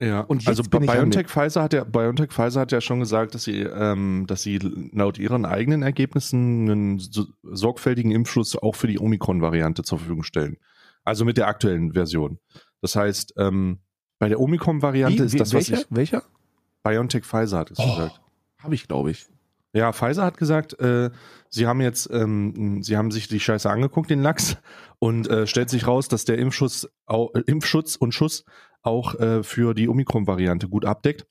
Ja, 0.00 0.20
Und 0.20 0.46
also 0.48 0.62
BioNTech 0.64 1.28
Pfizer 1.28 1.62
hat 1.62 1.72
ja 1.72 1.84
BioNTech 1.84 2.32
Pfizer 2.32 2.60
hat 2.60 2.72
ja 2.72 2.80
schon 2.80 2.98
gesagt, 2.98 3.34
dass 3.34 3.44
sie 3.44 3.60
ähm, 3.60 4.24
dass 4.26 4.42
sie 4.42 4.58
laut 4.92 5.18
ihren 5.18 5.44
eigenen 5.46 5.82
Ergebnissen 5.82 6.68
einen 6.70 6.98
so, 6.98 7.26
sorgfältigen 7.44 8.10
Impfschutz 8.10 8.56
auch 8.56 8.74
für 8.74 8.88
die 8.88 8.98
Omikron 8.98 9.40
Variante 9.40 9.82
zur 9.84 9.98
Verfügung 9.98 10.24
stellen. 10.24 10.56
Also 11.04 11.24
mit 11.24 11.36
der 11.36 11.46
aktuellen 11.46 11.92
Version. 11.92 12.38
Das 12.80 12.96
heißt, 12.96 13.34
ähm, 13.38 13.78
bei 14.18 14.28
der 14.28 14.40
Omikron 14.40 14.82
Variante 14.82 15.22
Wie- 15.22 15.26
ist 15.26 15.38
das 15.40 15.52
welcher? 15.52 15.72
was 15.74 15.80
ich 15.82 15.86
welcher? 15.90 16.22
BioNTech 16.82 17.24
Pfizer 17.24 17.58
hat 17.58 17.70
es 17.70 17.78
Oh. 17.78 17.84
gesagt. 17.94 18.20
Habe 18.58 18.74
ich, 18.74 18.88
glaube 18.88 19.10
ich. 19.12 19.26
Ja, 19.74 19.92
Pfizer 19.92 20.24
hat 20.24 20.36
gesagt, 20.38 20.78
äh, 20.80 21.10
sie 21.50 21.66
haben 21.66 21.80
jetzt, 21.80 22.08
ähm, 22.12 22.82
sie 22.82 22.96
haben 22.96 23.10
sich 23.10 23.28
die 23.28 23.40
Scheiße 23.40 23.68
angeguckt, 23.70 24.08
den 24.10 24.22
Lachs, 24.22 24.56
und 24.98 25.28
äh, 25.28 25.46
stellt 25.46 25.68
sich 25.70 25.86
raus, 25.86 26.08
dass 26.08 26.24
der 26.24 26.38
Impfschutz, 26.38 26.88
äh, 27.08 27.40
Impfschutz 27.46 27.96
und 27.96 28.12
Schuss 28.12 28.44
auch 28.84 29.14
äh, 29.16 29.42
für 29.42 29.74
die 29.74 29.88
Omikron-Variante 29.88 30.68
gut 30.68 30.84
abdeckt. 30.84 31.26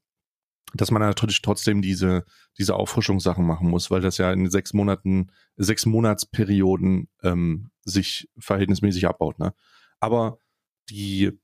Dass 0.75 0.89
man 0.89 1.03
natürlich 1.03 1.41
trotzdem 1.43 1.83
diese, 1.83 2.25
diese 2.57 2.75
Auffrischungssachen 2.75 3.45
machen 3.45 3.69
muss, 3.69 3.91
weil 3.91 4.01
das 4.01 4.17
ja 4.17 4.31
in 4.33 4.49
sechs 4.49 4.73
Monaten, 4.73 5.31
sechs 5.55 5.85
Monatsperioden 5.85 7.09
ähm, 7.21 7.69
sich 7.83 8.27
verhältnismäßig 8.39 9.07
abbaut. 9.07 9.37
Ne? 9.37 9.53
Aber 9.99 10.39
die, 10.89 11.39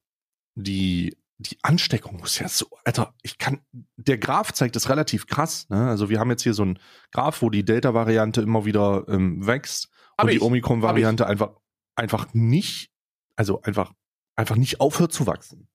die, 0.56 1.16
die 1.38 1.58
Ansteckung 1.62 2.18
muss 2.18 2.40
ja 2.40 2.50
so, 2.50 2.66
Alter, 2.86 3.14
ich 3.22 3.38
kann, 3.38 3.62
der 3.98 4.18
Graph 4.18 4.52
zeigt 4.52 4.76
das 4.76 4.90
relativ 4.90 5.28
krass. 5.28 5.70
Ne? 5.70 5.88
Also 5.88 6.10
wir 6.10 6.20
haben 6.20 6.32
jetzt 6.32 6.42
hier 6.42 6.56
so 6.56 6.63
einen 6.63 6.80
Graph, 7.12 7.44
wo 7.44 7.51
die 7.51 7.63
Delta-Variante 7.63 8.42
immer 8.42 8.66
wieder 8.66 9.06
ähm, 9.10 9.46
wächst 9.46 9.89
Hab 10.18 10.24
und 10.24 10.32
die 10.32 10.38
ich. 10.38 10.42
Omikron-Variante 10.42 11.28
einfach, 11.28 11.51
einfach 11.96 12.34
nicht, 12.34 12.92
also 13.36 13.62
einfach, 13.62 13.94
einfach 14.36 14.56
nicht 14.56 14.82
aufhört 14.82 15.13
zu 15.13 15.28
wachsen. 15.28 15.68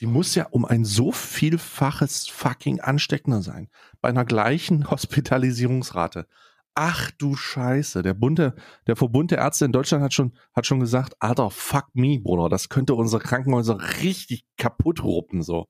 Die 0.00 0.06
muss 0.06 0.34
ja 0.34 0.46
um 0.50 0.64
ein 0.64 0.84
so 0.84 1.12
vielfaches 1.12 2.26
fucking 2.28 2.80
ansteckender 2.80 3.42
sein. 3.42 3.68
Bei 4.00 4.08
einer 4.08 4.24
gleichen 4.24 4.90
Hospitalisierungsrate. 4.90 6.26
Ach 6.74 7.10
du 7.18 7.34
Scheiße. 7.36 8.02
Der 8.02 8.14
bunte, 8.14 8.54
der 8.86 8.96
Verbund 8.96 9.30
der 9.30 9.38
Ärzte 9.38 9.66
in 9.66 9.72
Deutschland 9.72 10.02
hat 10.02 10.14
schon, 10.14 10.32
hat 10.54 10.66
schon 10.66 10.80
gesagt, 10.80 11.14
Alter, 11.18 11.50
fuck 11.50 11.88
me, 11.94 12.18
Bruder. 12.20 12.48
Das 12.48 12.68
könnte 12.68 12.94
unsere 12.94 13.22
Krankenhäuser 13.22 13.78
richtig 14.02 14.44
kaputt 14.56 15.02
ruppen, 15.02 15.42
so. 15.42 15.66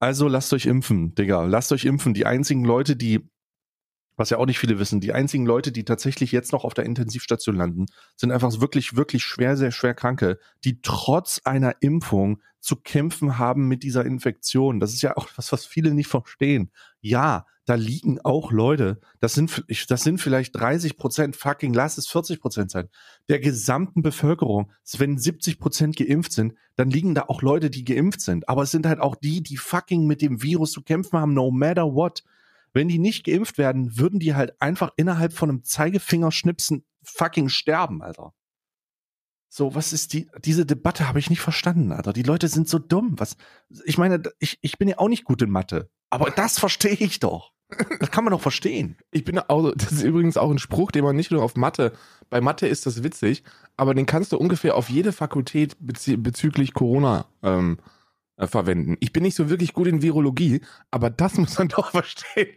Also 0.00 0.26
lasst 0.28 0.52
euch 0.52 0.66
impfen, 0.66 1.14
Digga. 1.14 1.44
Lasst 1.44 1.72
euch 1.72 1.84
impfen. 1.84 2.14
Die 2.14 2.26
einzigen 2.26 2.64
Leute, 2.64 2.96
die, 2.96 3.28
was 4.16 4.30
ja 4.30 4.38
auch 4.38 4.46
nicht 4.46 4.58
viele 4.58 4.78
wissen, 4.78 5.00
die 5.00 5.12
einzigen 5.12 5.46
Leute, 5.46 5.72
die 5.72 5.84
tatsächlich 5.84 6.32
jetzt 6.32 6.52
noch 6.52 6.64
auf 6.64 6.74
der 6.74 6.84
Intensivstation 6.84 7.56
landen, 7.56 7.86
sind 8.16 8.30
einfach 8.30 8.60
wirklich, 8.60 8.96
wirklich 8.96 9.24
schwer, 9.24 9.56
sehr 9.56 9.72
schwer 9.72 9.94
Kranke, 9.94 10.38
die 10.64 10.80
trotz 10.82 11.40
einer 11.44 11.76
Impfung 11.80 12.40
zu 12.60 12.76
kämpfen 12.76 13.38
haben 13.38 13.68
mit 13.68 13.82
dieser 13.82 14.06
Infektion. 14.06 14.80
Das 14.80 14.94
ist 14.94 15.02
ja 15.02 15.16
auch 15.16 15.28
was, 15.36 15.52
was 15.52 15.66
viele 15.66 15.92
nicht 15.92 16.08
verstehen. 16.08 16.70
Ja, 17.00 17.44
da 17.66 17.74
liegen 17.74 18.20
auch 18.20 18.52
Leute, 18.52 19.00
das 19.20 19.34
sind, 19.34 19.64
das 19.88 20.02
sind 20.02 20.18
vielleicht 20.18 20.54
30 20.56 20.96
Prozent, 20.96 21.36
fucking, 21.36 21.72
lass 21.72 21.98
es 21.98 22.06
40 22.08 22.40
Prozent 22.40 22.70
sein, 22.70 22.88
der 23.28 23.40
gesamten 23.40 24.02
Bevölkerung. 24.02 24.70
Wenn 24.98 25.18
70 25.18 25.58
Prozent 25.58 25.96
geimpft 25.96 26.32
sind, 26.32 26.54
dann 26.76 26.90
liegen 26.90 27.14
da 27.14 27.24
auch 27.28 27.42
Leute, 27.42 27.70
die 27.70 27.84
geimpft 27.84 28.20
sind. 28.20 28.48
Aber 28.48 28.62
es 28.62 28.70
sind 28.70 28.86
halt 28.86 29.00
auch 29.00 29.16
die, 29.16 29.42
die 29.42 29.56
fucking 29.56 30.06
mit 30.06 30.20
dem 30.20 30.42
Virus 30.42 30.72
zu 30.72 30.82
kämpfen 30.82 31.18
haben, 31.18 31.34
no 31.34 31.50
matter 31.50 31.94
what. 31.94 32.22
Wenn 32.74 32.88
die 32.88 32.98
nicht 32.98 33.24
geimpft 33.24 33.56
werden, 33.56 33.96
würden 33.96 34.20
die 34.20 34.34
halt 34.34 34.60
einfach 34.60 34.92
innerhalb 34.96 35.32
von 35.32 35.48
einem 35.48 35.64
Zeigefingerschnipsen 35.64 36.84
fucking 37.04 37.48
sterben, 37.48 38.02
Alter. 38.02 38.34
So, 39.48 39.76
was 39.76 39.92
ist 39.92 40.12
die, 40.12 40.28
diese 40.44 40.66
Debatte 40.66 41.06
habe 41.08 41.20
ich 41.20 41.30
nicht 41.30 41.40
verstanden, 41.40 41.92
Alter. 41.92 42.12
Die 42.12 42.24
Leute 42.24 42.48
sind 42.48 42.68
so 42.68 42.80
dumm. 42.80 43.14
Was, 43.18 43.36
ich 43.84 43.96
meine, 43.98 44.20
ich, 44.40 44.58
ich 44.62 44.78
bin 44.78 44.88
ja 44.88 44.98
auch 44.98 45.08
nicht 45.08 45.24
gut 45.24 45.40
in 45.42 45.50
Mathe. 45.50 45.88
Aber 46.10 46.30
das 46.36 46.58
verstehe 46.58 46.96
ich 46.98 47.20
doch. 47.20 47.52
Das 48.00 48.10
kann 48.10 48.24
man 48.24 48.32
doch 48.32 48.40
verstehen. 48.40 48.98
Ich 49.10 49.24
bin 49.24 49.38
auch, 49.38 49.72
das 49.76 49.92
ist 49.92 50.02
übrigens 50.02 50.36
auch 50.36 50.50
ein 50.50 50.58
Spruch, 50.58 50.90
den 50.90 51.04
man 51.04 51.16
nicht 51.16 51.30
nur 51.30 51.42
auf 51.42 51.56
Mathe, 51.56 51.92
bei 52.30 52.40
Mathe 52.40 52.66
ist 52.66 52.86
das 52.86 53.02
witzig, 53.02 53.42
aber 53.76 53.94
den 53.94 54.06
kannst 54.06 54.32
du 54.32 54.38
ungefähr 54.38 54.76
auf 54.76 54.90
jede 54.90 55.12
Fakultät 55.12 55.76
bezü 55.78 56.16
bezüglich 56.16 56.74
Corona 56.74 57.26
ähm, 57.42 57.78
äh, 58.36 58.46
verwenden. 58.46 58.96
Ich 59.00 59.12
bin 59.12 59.22
nicht 59.22 59.36
so 59.36 59.48
wirklich 59.50 59.72
gut 59.72 59.86
in 59.86 60.02
Virologie, 60.02 60.60
aber 60.90 61.10
das 61.10 61.34
muss 61.38 61.58
man 61.58 61.68
doch 61.68 61.90
verstehen. 61.90 62.48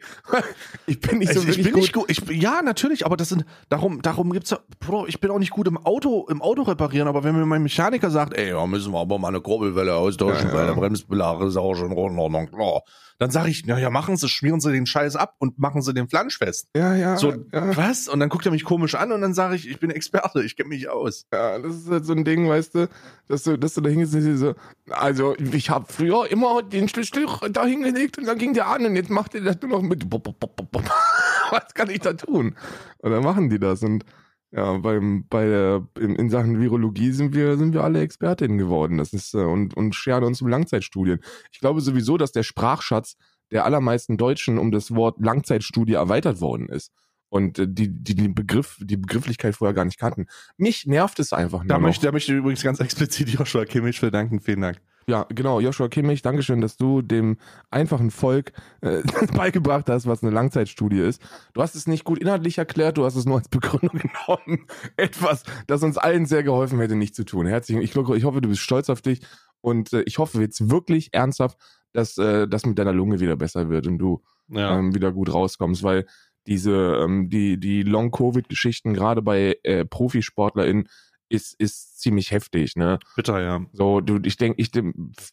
ich 0.86 1.00
bin 1.00 1.19
nicht 1.19 1.34
so 1.34 1.39
Also, 1.41 1.51
ich, 1.51 1.60
ich 1.60 1.65
wirklich 1.65 1.91
bin 1.91 2.01
gut. 2.01 2.10
nicht 2.10 2.22
gut. 2.22 2.25
Ich, 2.25 2.25
bin- 2.25 2.41
ja, 2.41 2.62
natürlich, 2.62 3.05
aber 3.05 3.17
das 3.17 3.29
sind, 3.29 3.46
darum, 3.69 4.01
darum 4.01 4.31
gibt's 4.31 4.50
ja, 4.51 4.60
Bro, 4.79 5.07
ich 5.07 5.19
bin 5.19 5.31
auch 5.31 5.39
nicht 5.39 5.51
gut 5.51 5.67
im 5.67 5.77
Auto, 5.77 6.27
im 6.29 6.41
Auto 6.41 6.63
reparieren, 6.63 7.07
aber 7.07 7.24
wenn 7.24 7.36
mir 7.38 7.46
mein 7.46 7.63
Mechaniker 7.63 8.10
sagt, 8.10 8.34
ey, 8.36 8.51
da 8.51 8.65
müssen 8.65 8.91
wir 8.93 9.00
aber 9.00 9.19
mal 9.19 9.29
eine 9.29 9.41
Kurbelwelle 9.41 9.96
austauschen, 9.96 10.48
Ja, 10.48 10.53
ja. 10.53 10.53
weil 10.53 10.65
der 10.67 10.74
Bremsbelag 10.74 11.41
ist 11.41 11.57
auch 11.57 11.75
schon 11.75 11.91
in 11.91 11.98
Ordnung, 11.98 12.48
klar. 12.51 12.81
Dann 13.19 13.31
sage 13.31 13.50
ich, 13.50 13.65
na 13.65 13.79
ja, 13.79 13.89
machen 13.89 14.15
Sie, 14.15 14.29
schmieren 14.29 14.59
Sie 14.59 14.71
den 14.71 14.86
Scheiß 14.86 15.15
ab 15.15 15.36
und 15.39 15.57
machen 15.57 15.81
Sie 15.81 15.93
den 15.93 16.07
Flansch 16.07 16.38
fest. 16.38 16.67
ja, 16.75 16.95
ja, 16.95 17.17
So, 17.17 17.31
ja, 17.51 17.75
was? 17.75 18.07
Und 18.07 18.19
dann 18.19 18.29
guckt 18.29 18.45
er 18.45 18.51
mich 18.51 18.63
komisch 18.63 18.93
an 18.95 19.12
und 19.12 19.21
dann 19.21 19.33
sage 19.33 19.55
ich, 19.55 19.67
ich 19.67 19.79
bin 19.79 19.89
Experte, 19.89 20.43
ich 20.43 20.55
kenne 20.55 20.69
mich 20.69 20.88
aus. 20.89 21.25
ja, 21.33 21.57
das 21.57 21.75
ist 21.77 21.89
halt 21.89 22.05
so 22.05 22.13
ein 22.13 22.24
Ding, 22.24 22.47
weißt 22.47 22.75
du, 22.75 22.89
dass 23.27 23.43
du, 23.43 23.57
dass 23.57 23.74
du 23.74 23.81
da 23.81 23.89
hingehst 23.89 24.13
und 24.13 24.38
so, 24.38 24.53
also 24.89 25.36
ich 25.38 25.69
habe 25.69 25.86
früher 25.91 26.29
immer 26.29 26.62
den 26.62 26.88
Schlüssel 26.88 27.25
da 27.50 27.65
hingelegt 27.65 28.17
und 28.17 28.25
dann 28.25 28.38
ging 28.38 28.53
der 28.53 28.67
an 28.67 28.86
und 28.86 28.95
jetzt 28.95 29.09
macht 29.09 29.33
ihr 29.33 29.41
das 29.41 29.59
nur 29.62 29.71
noch 29.71 29.81
mit. 29.81 30.05
Was 31.50 31.74
kann 31.74 31.89
ich 31.89 32.00
da 32.00 32.13
tun? 32.13 32.55
Und 33.00 33.12
dann 33.12 33.24
machen 33.24 33.50
die 33.50 33.59
das 33.59 33.81
und 33.81 34.03
ja, 34.51 34.77
beim, 34.77 35.25
bei 35.27 35.46
der, 35.46 35.88
in, 36.00 36.16
in, 36.16 36.30
Sachen 36.30 36.60
Virologie 36.62 37.12
sind 37.12 37.34
wir, 37.34 37.58
sind 37.58 37.74
wir 37.74 37.84
alle 37.84 38.01
Expertinnen 38.01 38.58
geworden. 38.58 38.98
Das 38.98 39.12
ist, 39.12 39.34
äh, 39.34 39.39
und, 39.39 39.75
und 39.75 39.94
scheren 39.94 40.24
uns 40.24 40.42
um 40.42 40.48
Langzeitstudien. 40.48 41.20
Ich 41.51 41.60
glaube 41.60 41.82
sowieso, 41.82 42.18
dass 42.18 42.32
der 42.32 42.44
Sprachschatz 42.44 43.18
der 43.51 43.66
allermeisten 43.66 44.18
Deutschen 44.18 44.58
um 44.58 44.72
das 44.72 44.96
Wort 44.96 45.18
Langzeitstudie 45.20 45.94
erweitert 45.94 46.39
worden 46.39 46.70
ist. 46.70 46.92
Und 47.30 47.60
äh, 47.60 47.68
die, 47.68 47.89
die 47.89 48.16
den 48.16 48.36
Begriff, 48.36 48.77
die 48.80 48.96
Begrifflichkeit 48.96 49.56
vorher 49.56 49.74
gar 49.74 49.84
nicht 49.84 50.00
kannten. 50.00 50.27
Mich 50.56 50.86
nervt 50.86 51.20
es 51.20 51.34
einfach 51.34 51.60
nur. 51.60 51.68
Da 51.68 51.80
möchte, 51.80 52.06
da 52.06 52.13
möchte 52.13 52.32
ich 52.32 52.38
übrigens 52.38 52.63
ganz 52.63 52.80
explizit 52.80 53.30
Joshua 53.30 53.66
Kimmich 53.66 54.00
für 54.00 54.12
danken. 54.12 54.39
Vielen 54.39 54.62
Dank. 54.62 54.82
Ja, 55.09 55.25
genau, 55.29 55.61
Joshua 55.61 55.87
Kimmich, 55.87 56.21
Dankeschön, 56.21 56.59
dass 56.59 56.75
du 56.75 57.01
dem 57.01 57.37
einfachen 57.71 58.11
Volk 58.11 58.51
äh, 58.81 59.03
beigebracht 59.37 59.87
hast, 59.89 60.05
was 60.05 60.21
eine 60.21 60.33
Langzeitstudie 60.33 60.99
ist. 60.99 61.21
Du 61.53 61.61
hast 61.61 61.75
es 61.75 61.87
nicht 61.87 62.03
gut 62.03 62.19
inhaltlich 62.19 62.57
erklärt, 62.57 62.97
du 62.97 63.05
hast 63.05 63.15
es 63.15 63.25
nur 63.25 63.37
als 63.37 63.47
Begründung 63.47 64.01
genommen. 64.27 64.65
Etwas, 64.97 65.43
das 65.65 65.81
uns 65.81 65.97
allen 65.97 66.25
sehr 66.25 66.43
geholfen 66.43 66.79
hätte, 66.79 66.95
nicht 66.95 67.15
zu 67.15 67.23
tun. 67.23 67.45
Herzlichen, 67.45 67.81
ich, 67.81 67.95
ich 67.95 68.23
hoffe, 68.25 68.41
du 68.41 68.49
bist 68.49 68.59
stolz 68.59 68.89
auf 68.89 69.01
dich 69.01 69.21
und 69.61 69.93
äh, 69.93 70.01
ich 70.01 70.17
hoffe 70.17 70.41
jetzt 70.41 70.69
wirklich 70.69 71.13
ernsthaft, 71.13 71.57
dass 71.93 72.17
äh, 72.17 72.45
das 72.45 72.65
mit 72.65 72.77
deiner 72.77 72.93
Lunge 72.93 73.21
wieder 73.21 73.37
besser 73.37 73.69
wird 73.69 73.87
und 73.87 73.99
du 73.99 74.21
ja. 74.49 74.77
ähm, 74.77 74.93
wieder 74.93 75.13
gut 75.13 75.33
rauskommst, 75.33 75.83
weil 75.83 76.05
diese 76.47 76.97
ähm, 77.01 77.29
die 77.29 77.57
die 77.57 77.83
Long 77.83 78.11
Covid 78.11 78.49
Geschichten 78.49 78.93
gerade 78.93 79.21
bei 79.21 79.57
äh, 79.63 79.85
Profisportlerinnen 79.85 80.89
ist, 81.29 81.53
ist 81.60 82.00
ziemlich 82.00 82.31
heftig, 82.31 82.75
ne? 82.75 83.00
Bitter, 83.15 83.41
ja. 83.41 83.65
So, 83.74 84.01
du, 84.01 84.19
ich 84.24 84.38
denke, 84.38 84.62
ich, 84.62 84.72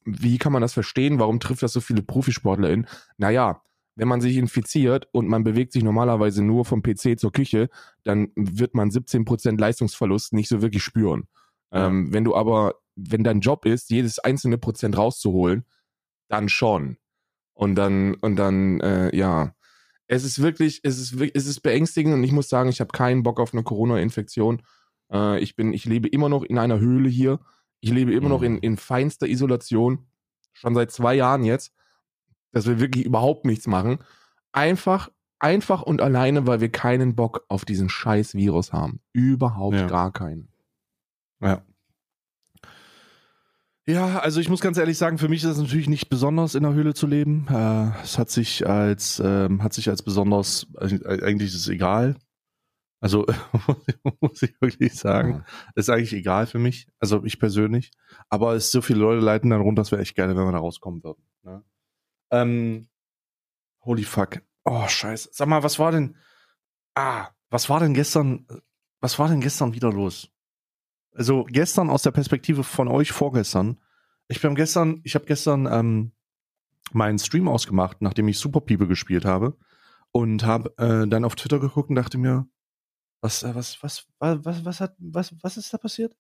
wie 0.05 0.39
kann 0.39 0.53
man 0.53 0.63
das 0.63 0.73
verstehen? 0.73 1.19
Warum 1.19 1.41
trifft 1.41 1.63
das 1.63 1.73
so 1.73 1.81
viele 1.81 2.03
ProfisportlerInnen? 2.03 2.87
Naja, 3.17 3.63
wenn 3.97 4.09
man 4.09 4.21
sich 4.21 4.37
infiziert 4.37 5.09
und 5.13 5.29
man 5.29 5.45
bewegt 5.45 5.73
sich 5.73 5.85
normalerweise 5.85 6.43
nur 6.43 6.65
vom 6.65 6.83
PC 6.83 7.19
zur 7.19 7.33
Küche, 7.33 7.69
dann 8.03 8.31
wird 8.35 8.75
man 8.75 8.91
17% 8.91 9.59
Leistungsverlust 9.59 10.33
nicht 10.33 10.49
so 10.49 10.63
wirklich 10.63 10.83
spüren. 10.83 11.29
Ja. 11.73 11.87
Ähm, 11.87 12.13
wenn 12.13 12.25
du 12.25 12.35
aber, 12.35 12.75
wenn 12.97 13.25
dein 13.25 13.41
Job 13.41 13.67
ist, 13.67 13.91
jedes 13.91 14.19
einzelne 14.19 14.59
Prozent 14.59 14.97
rauszuholen, 14.97 15.65
dann 16.29 16.49
schon. 16.49 16.97
Und 17.53 17.77
dann, 17.77 18.15
und 18.15 18.37
dann, 18.37 18.81
äh, 18.81 19.17
ja. 19.17 19.55
Es 20.07 20.25
ist 20.25 20.43
wirklich, 20.43 20.81
es 20.83 20.99
ist, 20.99 21.15
es 21.35 21.47
ist 21.47 21.61
beängstigend 21.61 22.15
und 22.15 22.25
ich 22.25 22.33
muss 22.33 22.49
sagen, 22.49 22.69
ich 22.69 22.81
habe 22.81 22.93
keinen 22.93 23.23
Bock 23.23 23.41
auf 23.41 23.55
eine 23.55 23.63
Corona-Infektion. 23.63 24.63
Äh, 25.13 25.41
ich 25.41 25.57
bin, 25.57 25.73
ich 25.73 25.85
lebe 25.85 26.09
immer 26.09 26.29
noch 26.29 26.43
in 26.43 26.59
einer 26.59 26.79
Höhle 26.79 27.09
hier. 27.09 27.41
Ich 27.81 27.91
lebe 27.91 28.13
immer 28.13 28.27
mhm. 28.27 28.35
noch 28.35 28.43
in, 28.43 28.59
in 28.59 28.77
feinster 28.77 29.27
Isolation. 29.27 30.07
Schon 30.53 30.75
seit 30.75 30.91
zwei 30.91 31.15
Jahren 31.15 31.45
jetzt. 31.45 31.73
Dass 32.53 32.67
wir 32.67 32.81
wirklich 32.81 33.05
überhaupt 33.05 33.45
nichts 33.45 33.67
machen. 33.67 33.99
Einfach, 34.53 35.11
einfach 35.39 35.83
und 35.83 36.01
alleine, 36.01 36.47
weil 36.47 36.61
wir 36.61 36.71
keinen 36.71 37.17
Bock 37.17 37.45
auf 37.49 37.65
diesen 37.65 37.89
scheiß 37.89 38.35
Virus 38.35 38.73
haben. 38.73 39.01
Überhaupt 39.13 39.77
ja. 39.77 39.87
gar 39.87 40.13
keinen. 40.13 40.49
Ja. 41.41 41.63
Ja, 43.87 44.19
also 44.21 44.41
ich 44.41 44.49
muss 44.49 44.61
ganz 44.63 44.79
ehrlich 44.79 44.97
sagen, 44.97 45.19
für 45.19 45.29
mich 45.29 45.45
ist 45.45 45.51
es 45.51 45.59
natürlich 45.59 45.91
nicht 45.91 46.09
besonders 46.09 46.55
in 46.55 46.63
der 46.63 46.73
Höhle 46.73 46.95
zu 46.95 47.07
leben. 47.07 47.47
Äh, 47.51 47.91
es 48.03 48.19
hat 48.19 48.31
sich 48.31 48.67
als 48.67 49.21
ähm, 49.23 49.63
hat 49.63 49.75
sich 49.75 49.91
als 49.91 50.03
besonders 50.03 50.67
äh, 50.81 51.23
eigentlich 51.23 51.51
ist 51.51 51.57
es 51.57 51.69
egal. 51.69 52.17
Also 53.05 53.27
muss 54.21 54.41
ich 54.41 54.59
wirklich 54.63 54.95
sagen, 54.95 55.45
ist 55.75 55.91
eigentlich 55.91 56.15
egal 56.15 56.47
für 56.47 56.59
mich, 56.59 56.89
also 57.01 57.23
ich 57.23 57.39
persönlich. 57.39 57.91
Aber 58.31 58.55
es 58.55 58.71
so 58.71 58.81
viele 58.81 59.01
Leute 59.01 59.21
leiten 59.21 59.51
dann 59.51 59.61
runter, 59.61 59.83
das 59.83 59.93
wäre 59.93 60.01
echt 60.01 60.17
geil, 60.17 60.31
wenn 60.31 60.43
wir 60.43 60.53
da 60.53 60.59
rauskommen 60.59 61.05
würden. 61.05 61.23
Ne? 61.43 61.63
Ähm, 62.31 62.89
holy 63.83 64.05
fuck. 64.05 64.41
Oh, 64.65 64.89
scheiße. 64.89 65.29
Sag 65.33 65.49
mal, 65.49 65.63
was 65.63 65.79
war 65.79 65.93
denn. 65.93 66.17
Ah, 66.95 67.29
was 67.51 67.69
war 67.69 67.79
denn 67.79 67.93
gestern. 67.93 68.47
Was 69.03 69.19
war 69.19 69.29
denn 69.29 69.43
gestern 69.43 69.75
wieder 69.75 69.93
los? 69.93 70.31
Also 71.13 71.45
gestern 71.45 71.91
aus 71.91 72.05
der 72.05 72.13
Perspektive 72.13 72.65
von 72.65 72.89
euch 72.89 73.13
vorgestern. 73.13 73.83
Ich 74.29 74.41
bin 74.41 74.55
gestern, 74.55 75.03
ich 75.05 75.15
habe 75.15 75.27
gestern 75.27 75.69
ähm, 75.71 76.13
meinen 76.95 77.19
Stream 77.19 77.49
ausgemacht, 77.49 78.01
nachdem 78.01 78.29
ich 78.29 78.39
Super 78.39 78.63
People 78.63 78.89
gespielt 78.89 79.27
habe. 79.27 79.59
Und 80.11 80.47
habe 80.47 80.73
äh, 80.79 81.07
dann 81.07 81.27
auf 81.27 81.35
Twitter 81.35 81.59
geguckt 81.59 81.91
und 81.91 81.97
dachte 81.97 82.17
mir, 82.17 82.49
was, 83.25 83.43
äh, 83.43 83.55
was, 83.55 83.83
was, 83.83 84.07
was, 84.19 84.45
was, 84.45 84.65
was 84.65 84.81
hat, 84.81 84.95
was, 84.99 85.35
was 85.43 85.57
ist 85.57 85.73
da 85.73 85.79
passiert? 85.79 86.15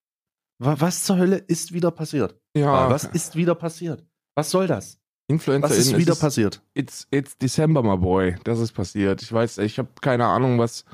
Was 0.58 1.04
zur 1.04 1.18
Hölle 1.18 1.36
ist 1.36 1.72
wieder 1.72 1.90
passiert? 1.90 2.40
Ja. 2.56 2.88
Was 2.88 3.04
ist 3.04 3.36
wieder 3.36 3.54
passiert? 3.54 4.02
Was 4.34 4.50
soll 4.50 4.66
das? 4.66 4.98
Influencer 5.26 5.68
was 5.68 5.76
ist 5.76 5.96
wieder 5.96 6.12
ist, 6.12 6.20
passiert? 6.20 6.62
It's, 6.74 7.06
it's 7.10 7.36
December, 7.36 7.82
my 7.82 7.96
boy. 7.96 8.36
Das 8.44 8.58
ist 8.58 8.72
passiert. 8.72 9.20
Ich 9.20 9.32
weiß, 9.32 9.58
ich 9.58 9.78
habe 9.78 9.88
keine 10.00 10.26
Ahnung, 10.26 10.58
was, 10.58 10.84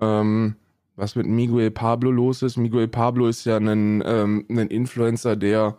ähm, 0.00 0.56
was 0.96 1.14
mit 1.14 1.26
Miguel 1.26 1.70
Pablo 1.70 2.10
los 2.10 2.42
ist. 2.42 2.56
Miguel 2.56 2.88
Pablo 2.88 3.28
ist 3.28 3.44
ja 3.44 3.56
ein, 3.58 4.02
ähm, 4.04 4.46
ein 4.48 4.68
Influencer, 4.68 5.36
der 5.36 5.76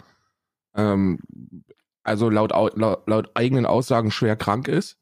ähm, 0.76 1.20
also 2.04 2.30
laut, 2.30 2.52
laut, 2.52 3.08
laut 3.08 3.32
eigenen 3.34 3.66
Aussagen 3.66 4.12
schwer 4.12 4.36
krank 4.36 4.68
ist 4.68 5.01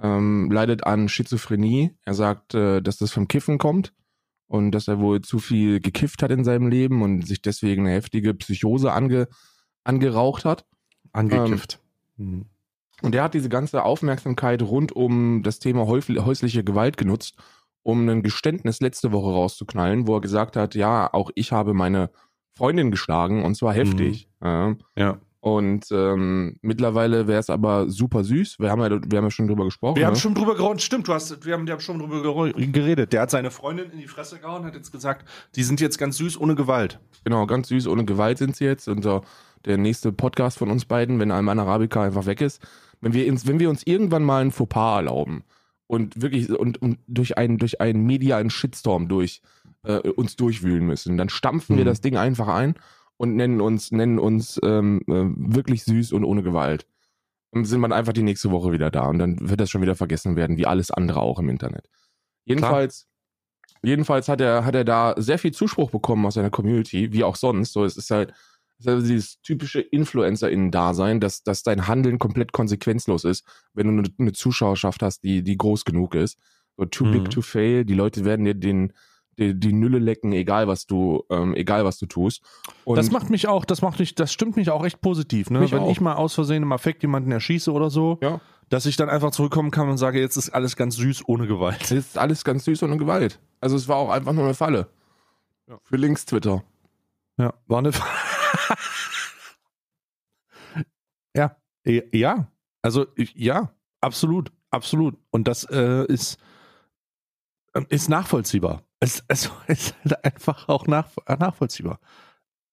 ähm, 0.00 0.50
leidet 0.50 0.84
an 0.86 1.08
Schizophrenie. 1.08 1.96
Er 2.04 2.14
sagt, 2.14 2.54
äh, 2.54 2.80
dass 2.82 2.98
das 2.98 3.12
vom 3.12 3.28
Kiffen 3.28 3.58
kommt 3.58 3.92
und 4.46 4.72
dass 4.72 4.88
er 4.88 5.00
wohl 5.00 5.20
zu 5.20 5.38
viel 5.38 5.80
gekifft 5.80 6.22
hat 6.22 6.30
in 6.30 6.44
seinem 6.44 6.68
Leben 6.68 7.02
und 7.02 7.26
sich 7.26 7.42
deswegen 7.42 7.86
eine 7.86 7.94
heftige 7.94 8.34
Psychose 8.34 8.92
ange, 8.92 9.28
angeraucht 9.84 10.44
hat. 10.44 10.66
Angekifft. 11.12 11.80
Ähm, 12.18 12.46
und 13.02 13.14
er 13.14 13.24
hat 13.24 13.34
diese 13.34 13.48
ganze 13.48 13.84
Aufmerksamkeit 13.84 14.62
rund 14.62 14.92
um 14.92 15.42
das 15.42 15.58
Thema 15.58 15.86
häusliche 15.86 16.64
Gewalt 16.64 16.96
genutzt, 16.96 17.36
um 17.82 18.08
ein 18.08 18.22
Geständnis 18.22 18.80
letzte 18.80 19.12
Woche 19.12 19.30
rauszuknallen, 19.32 20.06
wo 20.06 20.16
er 20.16 20.20
gesagt 20.20 20.56
hat, 20.56 20.74
ja, 20.74 21.12
auch 21.12 21.30
ich 21.34 21.52
habe 21.52 21.74
meine 21.74 22.10
Freundin 22.54 22.90
geschlagen 22.90 23.44
und 23.44 23.56
zwar 23.56 23.74
heftig. 23.74 24.28
Mhm. 24.40 24.78
Ja. 24.96 25.18
Und 25.44 25.92
ähm, 25.92 26.56
mittlerweile 26.62 27.26
wäre 27.26 27.38
es 27.38 27.50
aber 27.50 27.90
super 27.90 28.24
süß. 28.24 28.60
Wir 28.60 28.70
haben 28.70 28.80
ja, 28.80 28.88
wir 28.88 29.18
haben 29.18 29.24
ja 29.26 29.30
schon 29.30 29.46
drüber 29.46 29.66
gesprochen. 29.66 29.96
Wir 29.96 30.04
ne? 30.04 30.06
haben 30.06 30.16
schon 30.16 30.34
drüber 30.34 30.54
geredet, 30.54 30.80
stimmt, 30.80 31.06
du 31.06 31.12
hast, 31.12 31.44
wir 31.44 31.52
haben, 31.52 31.66
wir 31.66 31.74
haben 31.74 31.80
schon 31.80 31.98
drüber 31.98 32.22
geredet. 32.54 33.12
Der 33.12 33.20
hat 33.20 33.30
seine 33.30 33.50
Freundin 33.50 33.90
in 33.90 33.98
die 33.98 34.06
Fresse 34.06 34.38
gehauen, 34.38 34.64
hat 34.64 34.74
jetzt 34.74 34.90
gesagt, 34.90 35.28
die 35.54 35.62
sind 35.62 35.82
jetzt 35.82 35.98
ganz 35.98 36.16
süß 36.16 36.40
ohne 36.40 36.54
Gewalt. 36.54 36.98
Genau, 37.24 37.44
ganz 37.44 37.68
süß 37.68 37.88
ohne 37.88 38.06
Gewalt 38.06 38.38
sind 38.38 38.56
sie 38.56 38.64
jetzt. 38.64 38.88
Und 38.88 39.02
so 39.02 39.20
der 39.66 39.76
nächste 39.76 40.12
Podcast 40.12 40.56
von 40.56 40.70
uns 40.70 40.86
beiden, 40.86 41.20
wenn 41.20 41.30
Alman 41.30 41.58
Arabica 41.58 42.02
einfach 42.02 42.24
weg 42.24 42.40
ist. 42.40 42.62
Wenn 43.02 43.12
wir, 43.12 43.26
ins, 43.26 43.46
wenn 43.46 43.60
wir 43.60 43.68
uns 43.68 43.86
irgendwann 43.86 44.24
mal 44.24 44.40
ein 44.40 44.50
Fauxpas 44.50 44.96
erlauben 44.96 45.44
und 45.86 46.22
wirklich 46.22 46.48
und, 46.58 46.80
und 46.80 47.00
durch 47.06 47.36
einen, 47.36 47.58
durch 47.58 47.82
einen 47.82 48.06
medialen 48.06 48.48
Shitstorm 48.48 49.08
durch 49.08 49.42
äh, 49.82 49.98
uns 50.08 50.36
durchwühlen 50.36 50.86
müssen, 50.86 51.18
dann 51.18 51.28
stampfen 51.28 51.74
mhm. 51.74 51.80
wir 51.80 51.84
das 51.84 52.00
Ding 52.00 52.16
einfach 52.16 52.48
ein 52.48 52.76
und 53.16 53.36
nennen 53.36 53.60
uns, 53.60 53.92
nennen 53.92 54.18
uns 54.18 54.60
ähm, 54.62 55.00
äh, 55.06 55.24
wirklich 55.36 55.84
süß 55.84 56.12
und 56.12 56.24
ohne 56.24 56.42
Gewalt. 56.42 56.86
Und 57.50 57.66
sind 57.66 57.80
man 57.80 57.92
einfach 57.92 58.12
die 58.12 58.22
nächste 58.22 58.50
Woche 58.50 58.72
wieder 58.72 58.90
da 58.90 59.06
und 59.06 59.18
dann 59.18 59.48
wird 59.48 59.60
das 59.60 59.70
schon 59.70 59.82
wieder 59.82 59.94
vergessen 59.94 60.34
werden, 60.34 60.56
wie 60.56 60.66
alles 60.66 60.90
andere 60.90 61.20
auch 61.20 61.38
im 61.38 61.48
Internet. 61.48 61.88
Jedenfalls, 62.44 63.06
Klar. 63.62 63.90
jedenfalls 63.90 64.28
hat 64.28 64.40
er, 64.40 64.64
hat 64.64 64.74
er 64.74 64.84
da 64.84 65.14
sehr 65.16 65.38
viel 65.38 65.52
Zuspruch 65.52 65.90
bekommen 65.90 66.26
aus 66.26 66.34
seiner 66.34 66.50
Community, 66.50 67.12
wie 67.12 67.22
auch 67.22 67.36
sonst. 67.36 67.72
So, 67.72 67.84
es 67.84 67.96
ist 67.96 68.10
halt, 68.10 68.30
es 68.78 68.86
ist 68.86 68.92
halt 68.92 69.04
dieses 69.04 69.40
typische 69.42 69.80
InfluencerInnen-Dasein, 69.80 71.20
dass, 71.20 71.44
dass 71.44 71.62
dein 71.62 71.86
Handeln 71.86 72.18
komplett 72.18 72.52
konsequenzlos 72.52 73.22
ist, 73.24 73.46
wenn 73.72 73.86
du 73.86 74.02
eine, 74.02 74.08
eine 74.18 74.32
Zuschauerschaft 74.32 75.02
hast, 75.02 75.22
die, 75.22 75.44
die 75.44 75.56
groß 75.56 75.84
genug 75.84 76.16
ist. 76.16 76.38
So 76.76 76.86
too 76.86 77.04
mhm. 77.04 77.12
big 77.12 77.30
to 77.30 77.40
fail. 77.40 77.84
Die 77.84 77.94
Leute 77.94 78.24
werden 78.24 78.44
dir 78.44 78.54
den, 78.54 78.92
die, 79.38 79.58
die 79.58 79.72
Nülle 79.72 79.98
lecken, 79.98 80.32
egal 80.32 80.68
was 80.68 80.86
du, 80.86 81.24
ähm, 81.30 81.54
egal 81.54 81.84
was 81.84 81.98
du 81.98 82.06
tust. 82.06 82.42
Und 82.84 82.96
das 82.96 83.10
macht 83.10 83.30
mich 83.30 83.48
auch, 83.48 83.64
das 83.64 83.82
macht 83.82 83.98
mich, 83.98 84.14
das 84.14 84.32
stimmt 84.32 84.56
mich 84.56 84.70
auch 84.70 84.84
echt 84.84 85.00
positiv, 85.00 85.50
ne? 85.50 85.70
Wenn 85.70 85.80
auch. 85.80 85.90
ich 85.90 86.00
mal 86.00 86.14
aus 86.14 86.34
Versehen 86.34 86.62
im 86.62 86.72
Affekt 86.72 87.02
jemanden 87.02 87.30
erschieße 87.32 87.72
oder 87.72 87.90
so, 87.90 88.18
ja. 88.22 88.40
dass 88.68 88.86
ich 88.86 88.96
dann 88.96 89.08
einfach 89.08 89.30
zurückkommen 89.30 89.70
kann 89.70 89.88
und 89.88 89.98
sage, 89.98 90.20
jetzt 90.20 90.36
ist 90.36 90.50
alles 90.50 90.76
ganz 90.76 90.96
süß 90.96 91.28
ohne 91.28 91.46
Gewalt. 91.46 91.80
Jetzt 91.80 91.90
ist 91.92 92.18
alles 92.18 92.44
ganz 92.44 92.64
süß 92.64 92.82
ohne 92.82 92.96
Gewalt. 92.96 93.40
Also 93.60 93.76
es 93.76 93.88
war 93.88 93.96
auch 93.96 94.10
einfach 94.10 94.32
nur 94.32 94.44
eine 94.44 94.54
Falle. 94.54 94.88
Ja. 95.68 95.78
Für 95.82 95.96
links 95.96 96.26
Twitter. 96.26 96.62
Ja, 97.38 97.54
war 97.66 97.78
eine 97.78 97.92
Falle. 97.92 98.10
ja, 101.36 101.56
ja. 101.84 102.48
Also 102.82 103.06
ja, 103.16 103.72
absolut, 104.02 104.52
absolut. 104.70 105.16
Und 105.30 105.48
das 105.48 105.64
äh, 105.70 106.04
ist, 106.04 106.38
ist 107.88 108.08
nachvollziehbar. 108.08 108.82
Es, 109.00 109.24
es 109.28 109.50
ist 109.66 109.94
halt 110.04 110.24
einfach 110.24 110.68
auch 110.68 110.86
nach, 110.86 111.08
nachvollziehbar. 111.26 111.98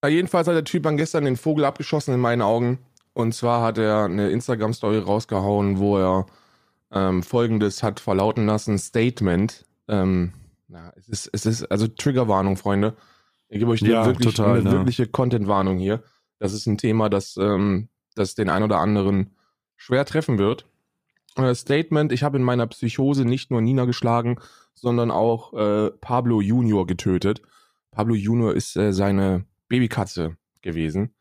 Ja, 0.04 0.10
jedenfalls 0.10 0.48
hat 0.48 0.56
der 0.56 0.64
Typ 0.64 0.84
dann 0.84 0.98
gestern 0.98 1.26
den 1.26 1.38
Vogel 1.38 1.66
abgeschossen 1.66 2.14
in 2.14 2.20
meinen 2.20 2.42
Augen. 2.42 2.80
Und 3.14 3.34
zwar 3.34 3.62
hat 3.62 3.78
er 3.78 4.06
eine 4.06 4.30
Instagram-Story 4.30 5.00
rausgehauen, 5.00 5.80
wo 5.80 5.98
er 5.98 6.26
ähm, 6.92 7.24
folgendes 7.24 7.84
hat 7.84 8.00
verlauten 8.00 8.46
lassen: 8.46 8.78
Statement. 8.78 9.66
Ähm, 9.88 10.34
na, 10.68 10.94
es 10.96 11.08
ist, 11.08 11.30
es 11.34 11.46
ist, 11.46 11.72
also 11.72 11.88
Triggerwarnung, 11.88 12.56
Freunde. 12.58 12.96
Ich 13.50 13.60
gebe 13.60 13.72
euch 13.72 13.82
eine, 13.82 13.92
ja, 13.92 14.06
wirklich, 14.06 14.34
total, 14.34 14.60
eine 14.60 14.64
ne? 14.64 14.72
wirkliche 14.72 15.08
Content-Warnung 15.08 15.78
hier. 15.78 16.04
Das 16.40 16.54
ist 16.54 16.66
ein 16.66 16.78
Thema, 16.78 17.10
das, 17.10 17.36
ähm, 17.38 17.90
das 18.16 18.34
den 18.34 18.50
ein 18.50 18.64
oder 18.64 18.80
anderen 18.80 19.36
schwer 19.76 20.06
treffen 20.06 20.38
wird. 20.38 20.66
Äh, 21.36 21.54
Statement, 21.54 22.14
ich 22.14 22.24
habe 22.24 22.38
in 22.38 22.44
meiner 22.44 22.68
Psychose 22.68 23.26
nicht 23.26 23.52
nur 23.52 23.62
Nina 23.62 23.86
geschlagen, 23.86 24.40
sondern 24.82 25.12
auch 25.12 25.54
äh, 25.54 25.92
Pablo 25.92 26.42
Junior 26.42 26.86
getötet. 26.88 27.42
Pablo 27.92 28.16
Junior 28.16 28.54
ist 28.54 28.76
äh, 28.76 28.92
seine 28.92 29.46
Babykatze 29.68 30.38
gewesen. 30.62 31.16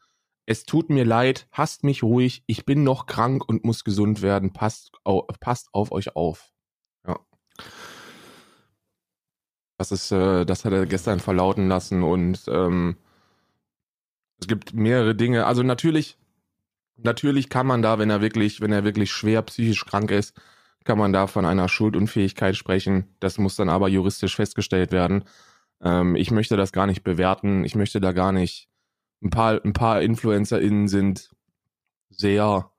Es 0.47 0.64
tut 0.64 0.90
mir 0.90 1.05
leid, 1.05 1.47
hasst 1.52 1.85
mich 1.85 2.02
ruhig, 2.02 2.43
ich 2.47 2.64
bin 2.64 2.83
noch 2.83 3.07
krank 3.07 3.47
und 3.47 3.64
muss 3.64 3.85
gesund 3.85 4.23
werden, 4.23 4.52
passt, 4.52 4.93
au 5.05 5.23
passt 5.38 5.69
auf 5.73 5.93
euch 5.93 6.17
auf. 6.17 6.52
Ja. 7.07 7.21
Das 9.79 9.93
ist, 9.93 10.11
äh, 10.11 10.45
das 10.45 10.64
hat 10.64 10.73
er 10.73 10.87
gestern 10.87 11.21
verlauten 11.21 11.69
lassen 11.69 12.02
und 12.02 12.43
ähm, 12.49 12.97
es 14.40 14.49
gibt 14.49 14.73
mehrere 14.73 15.14
Dinge. 15.14 15.47
Also 15.47 15.62
natürlich, 15.62 16.19
natürlich 16.97 17.50
kann 17.50 17.67
man 17.67 17.83
da, 17.83 17.99
wenn 17.99 18.11
er 18.11 18.21
wirklich, 18.21 18.61
wenn 18.61 18.73
er 18.73 18.85
wirklich 18.85 19.12
schwer 19.12 19.43
psychisch 19.43 19.85
krank 19.85 20.11
ist, 20.11 20.35
kann 20.91 20.99
man 20.99 21.13
da 21.13 21.29
von 21.29 21.47
einer 21.47 21.69
Schuldunfähigkeit 21.69 22.57
sprechen. 22.57 23.15
Das 23.21 23.39
muss 23.39 23.55
dann 23.55 23.69
aber 23.69 23.89
juristisch 23.89 24.35
festgestellt 24.35 24.91
werden. 24.91 25.23
Ähm, 25.81 26.17
ich 26.17 26.33
möchte 26.33 26.57
das 26.57 26.73
gar 26.73 26.89
nicht 26.89 27.05
bewerten. 27.05 27.63
Ich 27.63 27.77
möchte 27.77 28.01
da 28.01 28.11
gar 28.11 28.33
nicht. 28.33 28.69
Ein 29.23 29.31
paar, 29.31 29.65
ein 29.65 29.73
paar 29.73 30.03
InfluencerInnen 30.03 30.89
sind 30.89 31.31
sehr, 32.09 32.73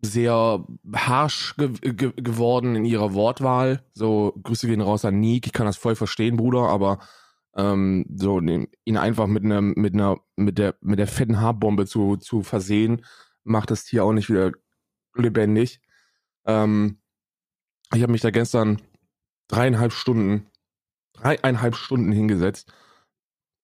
sehr 0.00 0.66
harsh 0.92 1.54
ge 1.56 1.68
ge 1.92 2.14
geworden 2.16 2.74
in 2.74 2.84
ihrer 2.84 3.14
Wortwahl. 3.14 3.84
So, 3.92 4.34
Grüße 4.42 4.66
gehen 4.66 4.80
raus 4.80 5.04
an 5.04 5.20
Nick. 5.20 5.46
Ich 5.46 5.52
kann 5.52 5.66
das 5.66 5.76
voll 5.76 5.94
verstehen, 5.94 6.36
Bruder, 6.36 6.62
aber 6.62 6.98
ähm, 7.54 8.06
so 8.12 8.40
ihn 8.40 8.96
einfach 8.96 9.28
mit 9.28 9.44
einer, 9.44 9.60
mit 9.60 9.94
einer, 9.94 10.16
mit 10.34 10.58
der, 10.58 10.74
mit 10.80 10.98
der 10.98 11.06
fetten 11.06 11.40
Haarbombe 11.40 11.86
zu, 11.86 12.16
zu 12.16 12.42
versehen, 12.42 13.04
macht 13.44 13.70
das 13.70 13.84
Tier 13.84 14.04
auch 14.04 14.12
nicht 14.12 14.28
wieder 14.28 14.50
lebendig. 15.14 15.80
Ähm, 16.46 16.98
ich 17.94 18.02
habe 18.02 18.12
mich 18.12 18.20
da 18.20 18.30
gestern 18.30 18.80
dreieinhalb 19.48 19.92
Stunden, 19.92 20.46
dreieinhalb 21.12 21.76
Stunden 21.76 22.12
hingesetzt 22.12 22.72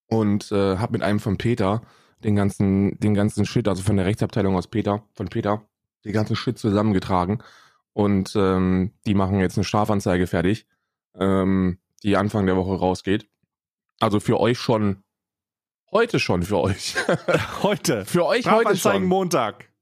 und 0.06 0.52
äh, 0.52 0.76
habe 0.76 0.92
mit 0.92 1.02
einem 1.02 1.20
von 1.20 1.38
Peter 1.38 1.82
den 2.24 2.36
ganzen, 2.36 2.98
den 2.98 3.14
ganzen 3.14 3.46
Shit, 3.46 3.68
also 3.68 3.82
von 3.82 3.96
der 3.96 4.06
Rechtsabteilung 4.06 4.56
aus 4.56 4.66
Peter, 4.66 5.04
von 5.14 5.28
Peter, 5.28 5.62
den 6.04 6.12
ganzen 6.12 6.36
Shit 6.36 6.58
zusammengetragen. 6.58 7.42
Und 7.92 8.34
ähm, 8.36 8.92
die 9.06 9.14
machen 9.14 9.40
jetzt 9.40 9.56
eine 9.56 9.64
Strafanzeige 9.64 10.26
fertig, 10.26 10.66
ähm, 11.14 11.78
die 12.02 12.16
Anfang 12.16 12.46
der 12.46 12.56
Woche 12.56 12.78
rausgeht. 12.78 13.28
Also 14.00 14.20
für 14.20 14.38
euch 14.38 14.58
schon, 14.58 15.02
heute 15.90 16.20
schon 16.20 16.42
für 16.42 16.58
euch. 16.58 16.94
heute. 17.62 18.04
für 18.04 18.26
euch 18.26 18.50
heute 18.50 18.76
schon. 18.76 19.04
Montag. 19.04 19.72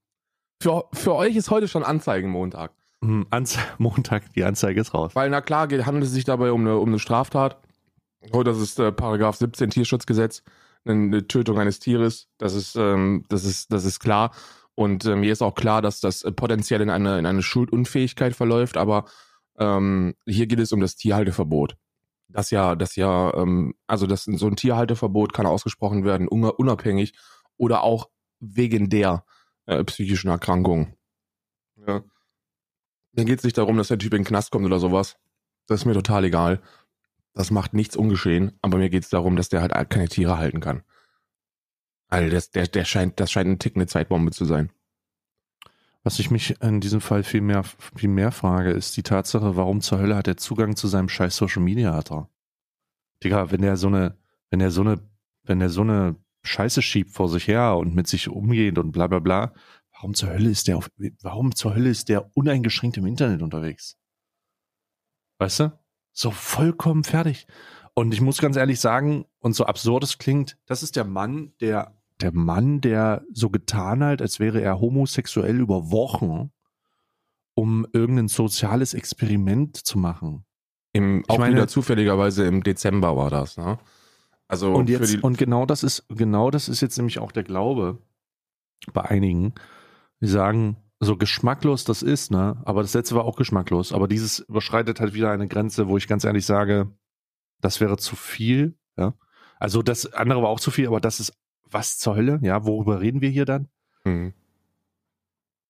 Für, 0.62 0.88
für 0.92 1.14
euch 1.14 1.36
ist 1.36 1.50
heute 1.50 1.68
schon 1.68 1.82
Anzeigenmontag. 1.82 2.72
Mhm, 3.06 3.26
Anze 3.30 3.60
Montag, 3.78 4.32
die 4.34 4.44
Anzeige 4.44 4.80
ist 4.80 4.94
raus. 4.94 5.14
Weil, 5.14 5.30
na 5.30 5.40
klar, 5.40 5.68
handelt 5.68 6.04
es 6.04 6.12
sich 6.12 6.24
dabei 6.24 6.52
um 6.52 6.62
eine, 6.62 6.76
um 6.78 6.88
eine 6.88 6.98
Straftat. 6.98 7.58
Oh, 8.32 8.42
das 8.42 8.58
ist 8.58 8.78
äh, 8.80 8.90
Paragraph 8.90 9.36
17 9.36 9.70
Tierschutzgesetz, 9.70 10.42
eine 10.84 11.26
Tötung 11.28 11.60
eines 11.60 11.78
Tieres. 11.78 12.28
Das 12.38 12.54
ist, 12.54 12.74
ähm, 12.74 13.24
das 13.28 13.44
ist, 13.44 13.72
das 13.72 13.84
ist 13.84 14.00
klar. 14.00 14.32
Und 14.74 15.04
äh, 15.04 15.14
mir 15.14 15.32
ist 15.32 15.42
auch 15.42 15.54
klar, 15.54 15.80
dass 15.82 16.00
das 16.00 16.22
äh, 16.22 16.32
potenziell 16.32 16.80
in 16.80 16.90
eine, 16.90 17.18
in 17.18 17.26
eine 17.26 17.42
Schuldunfähigkeit 17.42 18.34
verläuft, 18.34 18.76
aber 18.76 19.04
ähm, 19.58 20.14
hier 20.26 20.46
geht 20.46 20.58
es 20.58 20.72
um 20.72 20.80
das 20.80 20.96
Tierhalteverbot. 20.96 21.76
Das 22.28 22.50
ja, 22.50 22.74
das 22.74 22.96
ja, 22.96 23.32
ähm, 23.34 23.74
also 23.86 24.06
das, 24.06 24.24
so 24.24 24.46
ein 24.48 24.56
Tierhalteverbot 24.56 25.32
kann 25.32 25.46
ausgesprochen 25.46 26.04
werden, 26.04 26.26
unabhängig 26.28 27.14
oder 27.56 27.84
auch 27.84 28.10
wegen 28.40 28.90
der 28.90 29.24
äh, 29.66 29.82
psychischen 29.84 30.28
Erkrankung. 30.28 30.94
Ja. 31.86 32.02
Mir 33.16 33.24
geht 33.24 33.38
es 33.38 33.44
nicht 33.44 33.58
darum, 33.58 33.76
dass 33.78 33.88
der 33.88 33.98
Typ 33.98 34.12
in 34.12 34.22
den 34.22 34.26
Knast 34.26 34.50
kommt 34.50 34.66
oder 34.66 34.78
sowas. 34.78 35.16
Das 35.66 35.80
ist 35.80 35.86
mir 35.86 35.94
total 35.94 36.24
egal. 36.24 36.60
Das 37.32 37.50
macht 37.50 37.74
nichts 37.74 37.96
ungeschehen, 37.96 38.52
aber 38.62 38.78
mir 38.78 38.90
geht 38.90 39.04
es 39.04 39.08
darum, 39.08 39.36
dass 39.36 39.48
der 39.48 39.62
halt 39.62 39.90
keine 39.90 40.08
Tiere 40.08 40.38
halten 40.38 40.60
kann. 40.60 40.82
Also 42.08 42.30
das, 42.30 42.50
der, 42.50 42.66
der 42.66 42.84
scheint, 42.84 43.18
das 43.18 43.32
scheint 43.32 43.48
ein 43.48 43.58
Tick 43.58 43.74
eine 43.74 43.86
Zeitbombe 43.86 44.30
zu 44.30 44.44
sein. 44.44 44.70
Was 46.04 46.20
ich 46.20 46.30
mich 46.30 46.60
in 46.62 46.80
diesem 46.80 47.00
Fall 47.00 47.24
viel 47.24 47.40
mehr, 47.40 47.64
viel 47.64 48.08
mehr 48.08 48.30
frage, 48.30 48.70
ist 48.70 48.96
die 48.96 49.02
Tatsache, 49.02 49.56
warum 49.56 49.80
zur 49.80 49.98
Hölle 49.98 50.14
hat 50.14 50.28
er 50.28 50.36
Zugang 50.36 50.76
zu 50.76 50.86
seinem 50.86 51.08
scheiß 51.08 51.36
Social 51.36 51.62
Media 51.62 51.98
er? 51.98 52.28
Digga, 53.24 53.50
wenn 53.50 53.64
er 53.64 53.76
so 53.76 53.88
eine, 53.88 54.16
wenn 54.50 54.60
er 54.60 54.70
so 54.70 54.82
eine, 54.82 55.00
wenn 55.42 55.60
er 55.60 55.68
so 55.68 55.80
eine 55.80 56.16
Scheiße 56.42 56.80
schiebt 56.80 57.10
vor 57.10 57.28
sich 57.28 57.48
her 57.48 57.76
und 57.76 57.94
mit 57.94 58.06
sich 58.06 58.28
umgeht 58.28 58.78
und 58.78 58.92
bla 58.92 59.08
bla 59.08 59.18
bla, 59.18 59.52
warum 59.96 60.14
zur 60.14 60.30
Hölle 60.30 60.50
ist 60.50 60.68
der 60.68 60.76
auf, 60.76 60.90
warum 61.22 61.54
zur 61.54 61.74
Hölle 61.74 61.90
ist 61.90 62.08
der 62.08 62.30
uneingeschränkt 62.36 62.96
im 62.98 63.06
Internet 63.06 63.42
unterwegs? 63.42 63.96
Weißt 65.38 65.60
du? 65.60 65.78
So 66.12 66.30
vollkommen 66.30 67.04
fertig. 67.04 67.46
Und 67.94 68.12
ich 68.12 68.20
muss 68.20 68.38
ganz 68.38 68.56
ehrlich 68.56 68.78
sagen, 68.78 69.24
und 69.38 69.54
so 69.54 69.64
absurd 69.64 70.04
es 70.04 70.18
klingt, 70.18 70.58
das 70.66 70.82
ist 70.82 70.96
der 70.96 71.04
Mann, 71.04 71.52
der, 71.60 71.96
der 72.20 72.32
Mann, 72.32 72.80
der 72.80 73.24
so 73.32 73.48
getan 73.48 74.04
hat, 74.04 74.20
als 74.20 74.38
wäre 74.38 74.60
er 74.60 74.80
homosexuell 74.80 75.58
über 75.58 75.90
Wochen, 75.90 76.52
um 77.54 77.86
irgendein 77.92 78.28
soziales 78.28 78.92
Experiment 78.92 79.76
zu 79.76 79.98
machen. 79.98 80.44
Im, 80.92 81.24
auch 81.28 81.38
meine, 81.38 81.54
wieder 81.56 81.68
zufälligerweise 81.68 82.46
im 82.46 82.62
Dezember 82.62 83.16
war 83.16 83.30
das, 83.30 83.56
ne? 83.56 83.78
Also 84.48 84.72
und 84.72 84.88
jetzt, 84.88 85.22
und 85.22 85.38
genau 85.38 85.66
das 85.66 85.82
ist, 85.82 86.06
genau 86.08 86.50
das 86.50 86.68
ist 86.68 86.80
jetzt 86.80 86.96
nämlich 86.98 87.18
auch 87.18 87.32
der 87.32 87.42
Glaube 87.42 87.98
bei 88.92 89.02
einigen, 89.02 89.54
die 90.20 90.28
sagen, 90.28 90.76
so 91.00 91.16
geschmacklos 91.16 91.84
das 91.84 92.02
ist, 92.02 92.30
ne? 92.30 92.60
Aber 92.64 92.82
das 92.82 92.94
letzte 92.94 93.14
war 93.14 93.24
auch 93.24 93.36
geschmacklos. 93.36 93.92
Aber 93.92 94.08
dieses 94.08 94.40
überschreitet 94.40 95.00
halt 95.00 95.14
wieder 95.14 95.30
eine 95.30 95.48
Grenze, 95.48 95.88
wo 95.88 95.96
ich 95.96 96.08
ganz 96.08 96.24
ehrlich 96.24 96.46
sage, 96.46 96.90
das 97.60 97.80
wäre 97.80 97.96
zu 97.98 98.16
viel, 98.16 98.78
ja. 98.96 99.14
Also 99.58 99.82
das 99.82 100.12
andere 100.12 100.42
war 100.42 100.48
auch 100.48 100.60
zu 100.60 100.70
viel, 100.70 100.86
aber 100.86 101.00
das 101.00 101.20
ist 101.20 101.32
was 101.64 101.98
zur 101.98 102.16
Hölle, 102.16 102.38
ja? 102.42 102.64
Worüber 102.64 103.00
reden 103.00 103.20
wir 103.20 103.28
hier 103.30 103.44
dann? 103.44 103.68
Mhm. 104.04 104.32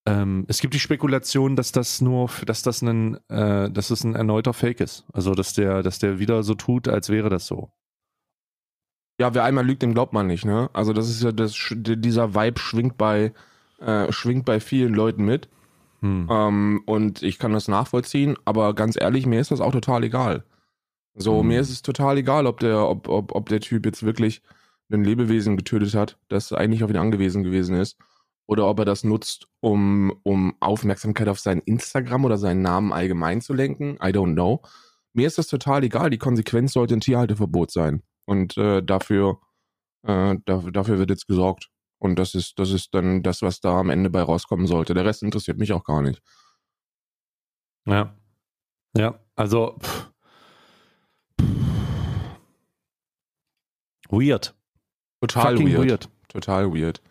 Ähm, 0.07 0.45
es 0.47 0.61
gibt 0.61 0.73
die 0.75 0.81
Spekulation, 0.81 1.57
dass 1.57 1.73
das 1.73 2.01
nur, 2.01 2.31
dass 2.47 2.63
das 2.63 2.83
ein, 2.83 3.19
äh, 3.29 3.71
dass 3.71 3.91
es 3.91 4.05
ein 4.05 4.15
erneuter 4.15 4.53
Fake 4.53 4.81
ist. 4.81 5.05
Also 5.13 5.35
dass 5.35 5.53
der, 5.53 5.83
dass 5.83 5.99
der 5.99 6.21
wieder 6.21 6.45
so 6.45 6.55
tut, 6.55 6.87
als 6.87 7.09
wäre 7.09 7.29
das 7.29 7.47
so. 7.47 7.73
Ja, 9.19 9.35
wer 9.35 9.45
einmal 9.45 9.67
lügt, 9.67 9.83
dem 9.83 9.95
glaubt 9.95 10.13
man 10.13 10.27
nicht, 10.27 10.45
ne? 10.45 10.71
Also 10.73 10.93
das 10.93 11.09
ist 11.09 11.23
ja 11.23 11.33
das, 11.33 11.57
dieser 11.73 12.35
Vibe 12.35 12.61
schwingt 12.61 12.97
bei 12.97 13.33
äh, 13.79 14.11
schwingt 14.13 14.45
bei 14.45 14.61
vielen 14.61 14.95
Leuten 14.95 15.25
mit. 15.25 15.49
Hm. 16.01 16.29
Ähm, 16.31 16.83
und 16.87 17.23
ich 17.23 17.39
kann 17.39 17.53
das 17.53 17.69
nachvollziehen, 17.69 18.37
aber 18.45 18.75
ganz 18.75 18.97
ehrlich, 19.01 19.27
mir 19.27 19.41
ist 19.41 19.51
das 19.51 19.61
auch 19.61 19.73
total 19.73 20.05
egal. 20.05 20.45
So, 21.15 21.41
hm. 21.41 21.49
mir 21.49 21.61
ist 21.61 21.71
es 21.71 21.83
total 21.83 22.19
egal, 22.19 22.47
ob 22.47 22.61
der, 22.61 22.89
ob, 22.89 23.09
ob, 23.09 23.35
ob 23.35 23.49
der 23.49 23.61
Typ 23.61 23.87
jetzt 23.87 24.03
wirklich 24.03 24.43
ein 24.91 25.05
Lebewesen 25.05 25.57
getötet 25.57 25.95
hat, 25.95 26.19
das 26.29 26.53
eigentlich 26.53 26.85
auf 26.85 26.91
ihn 26.91 26.97
angewiesen 26.97 27.43
gewesen 27.43 27.77
ist, 27.77 27.97
oder 28.47 28.67
ob 28.69 28.79
er 28.79 28.85
das 28.85 29.03
nutzt, 29.03 29.49
um, 29.61 30.13
um 30.23 30.55
Aufmerksamkeit 30.61 31.29
auf 31.29 31.41
sein 31.41 31.61
Instagram 31.61 32.25
oder 32.25 32.39
seinen 32.39 32.63
Namen 32.63 32.93
allgemein 32.93 33.41
zu 33.41 33.55
lenken. 33.55 33.95
I 33.97 34.13
don't 34.13 34.35
know. 34.35 34.63
Mir 35.13 35.27
ist 35.27 35.39
das 35.39 35.49
total 35.49 35.83
egal. 35.83 36.11
Die 36.11 36.19
Konsequenz 36.19 36.73
sollte 36.73 36.95
ein 36.95 37.01
Tierhalteverbot 37.01 37.73
sein. 37.73 38.03
Und 38.25 38.57
äh, 38.57 38.83
dafür, 38.83 39.41
äh, 40.03 40.37
dafür, 40.45 40.71
dafür 40.71 40.99
wird 40.99 41.11
jetzt 41.11 41.27
gesorgt. 41.27 41.71
Und 41.99 42.19
das 42.19 42.35
ist, 42.35 42.59
das 42.59 42.71
ist 42.71 42.95
dann 42.95 43.23
das, 43.23 43.43
was 43.43 43.61
da 43.61 43.79
am 43.79 43.91
Ende 43.91 44.11
bei 44.11 44.23
rauskommen 44.23 44.67
sollte. 44.67 44.95
Der 44.95 45.05
Rest 45.05 45.23
interessiert 45.23 45.59
mich 45.59 45.73
auch 45.73 45.85
gar 45.85 46.03
nicht. 46.03 46.23
Ja. 47.87 48.15
Ja, 48.97 49.21
also 49.35 49.77
pff. 49.79 50.11
weird. 54.11 54.55
Total 55.21 55.59
weird. 55.59 55.89
weird. 55.89 56.09
Total 56.29 56.73
weird. 56.73 57.03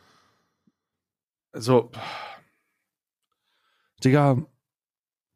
Also, 1.51 1.91
Digga, 4.03 4.45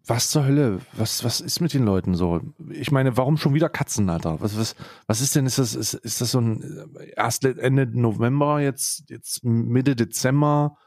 was 0.10 0.30
zur 0.30 0.46
Hölle? 0.46 0.80
Was, 0.94 1.24
was 1.24 1.42
ist 1.42 1.60
mit 1.60 1.74
den 1.74 1.84
Leuten 1.84 2.16
so? 2.16 2.42
Ich 2.70 2.92
meine, 2.92 3.18
warum 3.18 3.38
schon 3.38 3.54
wieder 3.54 3.70
Katzen, 3.70 4.10
Alter? 4.10 4.42
Was, 4.42 4.58
was, 4.58 4.76
was 5.08 5.22
ist 5.22 5.36
denn? 5.36 5.46
Ist 5.46 5.60
das, 5.60 5.76
ist, 5.76 5.94
ist 5.94 6.22
das 6.22 6.32
so 6.32 6.42
ein 6.42 6.90
erst 7.16 7.46
Ende 7.46 7.86
November, 7.86 8.60
jetzt, 8.60 9.10
jetzt 9.10 9.44
Mitte 9.44 9.96
Dezember? 9.96 10.78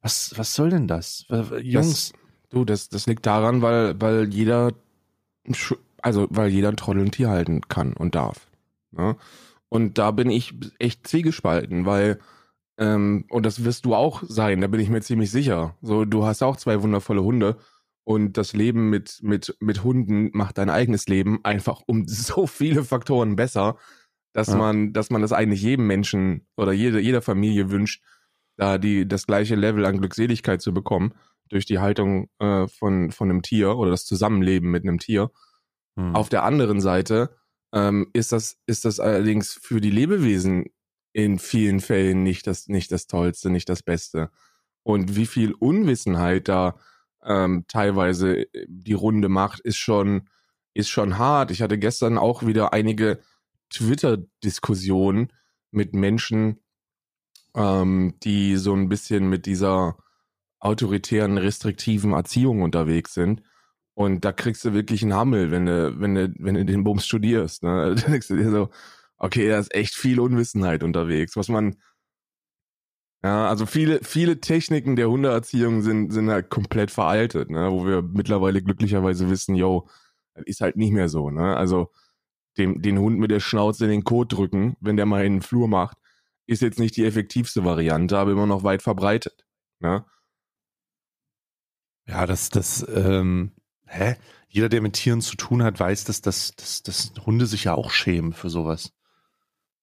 Was, 0.00 0.32
was 0.36 0.54
soll 0.54 0.70
denn 0.70 0.86
das? 0.86 1.26
Jungs. 1.60 2.12
Das, 2.12 2.20
du, 2.50 2.64
das, 2.64 2.88
das 2.88 3.06
liegt 3.06 3.26
daran, 3.26 3.62
weil, 3.62 4.00
weil 4.00 4.32
jeder, 4.32 4.72
also, 6.00 6.26
weil 6.30 6.48
jeder 6.48 6.68
ein 6.68 6.76
Trottel 6.76 7.02
ein 7.02 7.10
Tier 7.10 7.30
halten 7.30 7.62
kann 7.68 7.92
und 7.92 8.14
darf. 8.14 8.48
Ne? 8.92 9.16
Und 9.68 9.98
da 9.98 10.12
bin 10.12 10.30
ich 10.30 10.54
echt 10.78 11.06
zwiegespalten, 11.06 11.84
weil, 11.84 12.20
ähm, 12.78 13.24
und 13.28 13.44
das 13.44 13.64
wirst 13.64 13.84
du 13.84 13.94
auch 13.94 14.22
sein, 14.26 14.60
da 14.60 14.66
bin 14.66 14.80
ich 14.80 14.88
mir 14.88 15.02
ziemlich 15.02 15.30
sicher. 15.30 15.74
So, 15.82 16.04
du 16.04 16.24
hast 16.24 16.42
auch 16.42 16.56
zwei 16.56 16.82
wundervolle 16.82 17.22
Hunde 17.22 17.56
und 18.08 18.38
das 18.38 18.54
Leben 18.54 18.88
mit, 18.88 19.18
mit, 19.20 19.54
mit 19.60 19.84
Hunden 19.84 20.30
macht 20.32 20.56
dein 20.56 20.70
eigenes 20.70 21.08
Leben 21.08 21.40
einfach 21.44 21.82
um 21.86 22.04
so 22.08 22.46
viele 22.46 22.82
Faktoren 22.82 23.36
besser, 23.36 23.76
dass 24.32 24.48
ja. 24.48 24.56
man, 24.56 24.94
dass 24.94 25.10
man 25.10 25.20
das 25.20 25.34
eigentlich 25.34 25.60
jedem 25.60 25.86
Menschen 25.86 26.46
oder 26.56 26.72
jede, 26.72 27.00
jeder 27.00 27.20
Familie 27.20 27.70
wünscht, 27.70 28.02
da 28.56 28.78
die 28.78 29.06
das 29.06 29.26
gleiche 29.26 29.56
Level 29.56 29.84
an 29.84 29.98
Glückseligkeit 29.98 30.62
zu 30.62 30.72
bekommen 30.72 31.12
durch 31.50 31.66
die 31.66 31.80
Haltung 31.80 32.30
äh, 32.38 32.66
von 32.66 33.10
von 33.10 33.28
einem 33.28 33.42
Tier 33.42 33.76
oder 33.76 33.90
das 33.90 34.06
Zusammenleben 34.06 34.70
mit 34.70 34.84
einem 34.84 34.98
Tier. 34.98 35.30
Hm. 35.98 36.14
Auf 36.14 36.30
der 36.30 36.44
anderen 36.44 36.80
Seite 36.80 37.36
ähm, 37.74 38.08
ist 38.14 38.32
das 38.32 38.56
ist 38.64 38.86
das 38.86 39.00
allerdings 39.00 39.52
für 39.62 39.82
die 39.82 39.90
Lebewesen 39.90 40.64
in 41.12 41.38
vielen 41.38 41.80
Fällen 41.80 42.22
nicht 42.22 42.46
das 42.46 42.68
nicht 42.68 42.90
das 42.90 43.06
Tollste, 43.06 43.50
nicht 43.50 43.68
das 43.68 43.82
Beste. 43.82 44.30
Und 44.82 45.14
wie 45.14 45.26
viel 45.26 45.52
Unwissenheit 45.52 46.48
da 46.48 46.78
ähm, 47.24 47.64
teilweise 47.68 48.46
die 48.66 48.92
Runde 48.92 49.28
macht, 49.28 49.60
ist 49.60 49.78
schon 49.78 50.28
ist 50.74 50.88
schon 50.90 51.18
hart. 51.18 51.50
Ich 51.50 51.60
hatte 51.60 51.76
gestern 51.76 52.18
auch 52.18 52.46
wieder 52.46 52.72
einige 52.72 53.18
Twitter-Diskussionen 53.70 55.32
mit 55.72 55.92
Menschen, 55.92 56.60
ähm, 57.54 58.14
die 58.22 58.56
so 58.56 58.74
ein 58.74 58.88
bisschen 58.88 59.28
mit 59.28 59.46
dieser 59.46 59.96
autoritären, 60.60 61.36
restriktiven 61.36 62.12
Erziehung 62.12 62.62
unterwegs 62.62 63.14
sind. 63.14 63.42
Und 63.94 64.24
da 64.24 64.32
kriegst 64.32 64.64
du 64.64 64.72
wirklich 64.72 65.02
einen 65.02 65.14
Hammel, 65.14 65.50
wenn 65.50 65.66
du, 65.66 65.98
wenn 65.98 66.14
du, 66.14 66.32
wenn 66.38 66.54
du 66.54 66.64
den 66.64 66.84
Bums 66.84 67.06
studierst. 67.06 67.64
Ne? 67.64 67.96
Da 68.00 68.10
denkst 68.10 68.28
du 68.28 68.36
dir 68.36 68.50
so, 68.50 68.70
okay, 69.16 69.48
da 69.48 69.58
ist 69.58 69.74
echt 69.74 69.94
viel 69.94 70.20
Unwissenheit 70.20 70.84
unterwegs, 70.84 71.34
was 71.36 71.48
man, 71.48 71.76
ja, 73.22 73.48
also 73.48 73.66
viele, 73.66 74.00
viele 74.04 74.40
Techniken 74.40 74.94
der 74.96 75.10
Hundeerziehung 75.10 75.82
sind, 75.82 76.12
sind 76.12 76.30
halt 76.30 76.50
komplett 76.50 76.90
veraltet, 76.90 77.50
ne? 77.50 77.70
wo 77.72 77.84
wir 77.84 78.02
mittlerweile 78.02 78.62
glücklicherweise 78.62 79.28
wissen, 79.28 79.56
yo, 79.56 79.88
ist 80.44 80.60
halt 80.60 80.76
nicht 80.76 80.92
mehr 80.92 81.08
so, 81.08 81.30
ne? 81.30 81.56
Also, 81.56 81.90
dem, 82.58 82.82
den 82.82 82.98
Hund 82.98 83.18
mit 83.18 83.30
der 83.30 83.40
Schnauze 83.40 83.84
in 83.84 83.90
den 83.90 84.04
Kot 84.04 84.32
drücken, 84.32 84.76
wenn 84.80 84.96
der 84.96 85.06
mal 85.06 85.24
in 85.24 85.34
den 85.34 85.42
Flur 85.42 85.68
macht, 85.68 85.96
ist 86.46 86.62
jetzt 86.62 86.78
nicht 86.78 86.96
die 86.96 87.04
effektivste 87.04 87.64
Variante, 87.64 88.18
aber 88.18 88.32
immer 88.32 88.46
noch 88.46 88.64
weit 88.64 88.82
verbreitet, 88.82 89.44
ne? 89.80 90.04
Ja, 92.06 92.26
das, 92.26 92.48
das, 92.50 92.86
ähm, 92.88 93.52
hä? 93.86 94.16
Jeder, 94.48 94.68
der 94.70 94.80
mit 94.80 94.94
Tieren 94.94 95.20
zu 95.20 95.36
tun 95.36 95.62
hat, 95.62 95.78
weiß, 95.78 96.04
dass, 96.04 96.22
dass, 96.22 96.56
dass, 96.56 96.82
dass 96.82 97.12
Hunde 97.26 97.46
sich 97.46 97.64
ja 97.64 97.74
auch 97.74 97.90
schämen 97.90 98.32
für 98.32 98.48
sowas. 98.48 98.92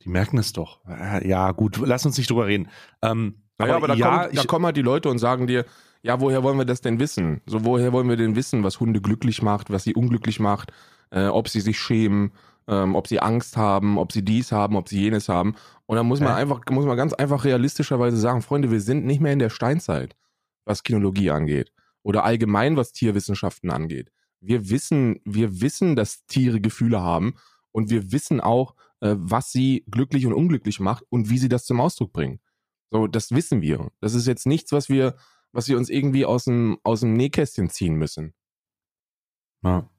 Die 0.06 0.10
merken 0.10 0.38
es 0.38 0.54
doch. 0.54 0.80
Ja, 1.24 1.52
gut, 1.52 1.78
lass 1.84 2.06
uns 2.06 2.18
nicht 2.18 2.30
drüber 2.30 2.46
reden. 2.48 2.70
Ähm, 3.02 3.42
Naja, 3.58 3.76
aber, 3.78 3.88
da, 3.88 3.94
ja, 3.96 4.06
kommen, 4.10 4.36
da 4.36 4.42
ich- 4.42 4.48
kommen 4.48 4.66
halt 4.66 4.78
die 4.78 4.82
Leute 4.82 5.10
und 5.10 5.18
sagen 5.18 5.48
dir, 5.48 5.66
ja, 6.04 6.20
woher 6.22 6.44
wollen 6.44 6.58
wir 6.58 6.66
das 6.66 6.82
denn 6.82 7.00
wissen? 7.00 7.42
So, 7.48 7.66
woher 7.66 7.92
wollen 7.92 8.08
wir 8.08 8.16
denn 8.18 8.36
wissen, 8.36 8.64
was 8.64 8.80
Hunde 8.80 9.02
glücklich 9.02 9.42
macht, 9.42 9.72
was 9.72 9.84
sie 9.84 9.96
unglücklich 9.96 10.40
macht, 10.40 10.72
äh, 11.10 11.26
ob 11.26 11.50
sie 11.50 11.62
sich 11.62 11.80
schämen, 11.80 12.32
ähm, 12.68 12.96
ob 12.96 13.08
sie 13.08 13.20
Angst 13.20 13.58
haben, 13.58 13.98
ob 13.98 14.12
sie 14.12 14.24
dies 14.24 14.52
haben, 14.52 14.76
ob 14.76 14.88
sie 14.90 15.00
jenes 15.02 15.30
haben. 15.30 15.56
Und 15.88 15.96
dann 15.98 16.06
muss 16.06 16.20
man 16.20 16.36
Hä? 16.36 16.42
einfach, 16.42 16.62
muss 16.70 16.86
man 16.86 16.98
ganz 16.98 17.14
einfach 17.14 17.44
realistischerweise 17.46 18.18
sagen, 18.18 18.42
Freunde, 18.44 18.70
wir 18.72 18.82
sind 18.82 19.06
nicht 19.06 19.22
mehr 19.22 19.34
in 19.34 19.40
der 19.40 19.50
Steinzeit, 19.50 20.16
was 20.66 20.84
Kinologie 20.84 21.32
angeht. 21.32 21.72
Oder 22.04 22.24
allgemein, 22.24 22.78
was 22.78 22.92
Tierwissenschaften 22.92 23.72
angeht. 23.72 24.12
Wir 24.42 24.70
wissen, 24.70 25.22
wir 25.26 25.60
wissen, 25.62 25.96
dass 25.96 26.26
Tiere 26.28 26.62
Gefühle 26.62 27.02
haben 27.02 27.34
und 27.72 27.90
wir 27.90 28.12
wissen 28.12 28.42
auch, 28.42 28.76
äh, 29.02 29.16
was 29.18 29.52
sie 29.52 29.84
glücklich 29.90 30.26
und 30.26 30.34
unglücklich 30.34 30.80
macht 30.80 31.04
und 31.10 31.30
wie 31.30 31.38
sie 31.38 31.50
das 31.50 31.66
zum 31.66 31.80
Ausdruck 31.82 32.14
bringen. 32.14 32.40
So, 32.92 33.08
das 33.08 33.32
wissen 33.32 33.62
wir. 33.62 33.92
Das 34.00 34.14
ist 34.14 34.28
jetzt 34.28 34.46
nichts, 34.46 34.72
was 34.72 34.90
wir, 34.90 35.16
was 35.52 35.68
wir 35.68 35.78
uns 35.78 35.90
irgendwie 35.90 36.26
aus 36.26 36.46
dem, 36.46 36.78
aus 36.84 37.02
dem 37.02 37.14
Nähkästchen 37.14 37.70
ziehen 37.70 37.96
müssen. 37.96 38.34
ja, 39.64 39.90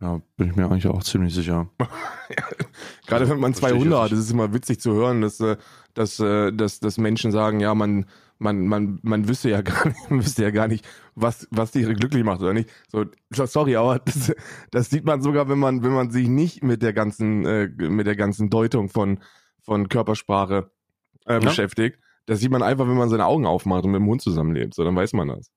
ja, 0.00 0.20
bin 0.36 0.50
ich 0.50 0.56
mir 0.56 0.66
eigentlich 0.66 0.86
auch 0.88 1.02
ziemlich 1.02 1.34
sicher. 1.34 1.70
Gerade 3.06 3.28
wenn 3.28 3.40
man 3.40 3.54
zwei 3.54 3.72
Hunde 3.72 3.98
hat, 3.98 4.12
ist 4.12 4.18
es 4.18 4.30
immer 4.30 4.52
witzig 4.52 4.78
zu 4.80 4.92
hören, 4.92 5.22
dass, 5.22 5.40
äh, 5.40 5.56
dass, 5.94 6.20
äh, 6.20 6.52
dass, 6.52 6.80
dass 6.80 6.98
Menschen 6.98 7.32
sagen, 7.32 7.60
ja, 7.60 7.74
man, 7.74 8.04
man, 8.38 8.66
man, 8.66 8.98
man 9.02 9.28
wüsste 9.28 9.50
ja 9.50 9.60
gar 9.62 9.86
nicht, 9.88 10.10
man 10.10 10.20
wüsste 10.20 10.42
ja 10.42 10.50
gar 10.50 10.68
nicht, 10.68 10.86
was, 11.14 11.48
was 11.50 11.70
Tiere 11.72 11.94
glücklich 11.94 12.24
macht 12.24 12.40
oder 12.40 12.52
nicht. 12.52 12.70
So, 12.88 13.04
sorry, 13.30 13.76
aber 13.76 13.98
das, 14.04 14.34
das 14.70 14.90
sieht 14.90 15.04
man 15.04 15.22
sogar, 15.22 15.48
wenn 15.48 15.58
man, 15.58 15.82
wenn 15.82 15.92
man 15.92 16.10
sich 16.10 16.28
nicht 16.28 16.62
mit 16.62 16.82
der 16.82 16.92
ganzen, 16.92 17.44
äh, 17.46 17.68
mit 17.68 18.06
der 18.06 18.16
ganzen 18.16 18.50
Deutung 18.50 18.88
von, 18.88 19.20
von 19.60 19.88
Körpersprache 19.88 20.70
äh, 21.26 21.40
beschäftigt. 21.40 21.98
Das 22.26 22.40
sieht 22.40 22.50
man 22.50 22.62
einfach, 22.62 22.88
wenn 22.88 22.96
man 22.96 23.08
seine 23.08 23.26
Augen 23.26 23.46
aufmacht 23.46 23.84
und 23.84 23.92
mit 23.92 24.00
dem 24.00 24.08
Hund 24.08 24.20
zusammenlebt. 24.20 24.74
So, 24.74 24.82
dann 24.84 24.96
weiß 24.96 25.12
man 25.12 25.28
das. 25.28 25.50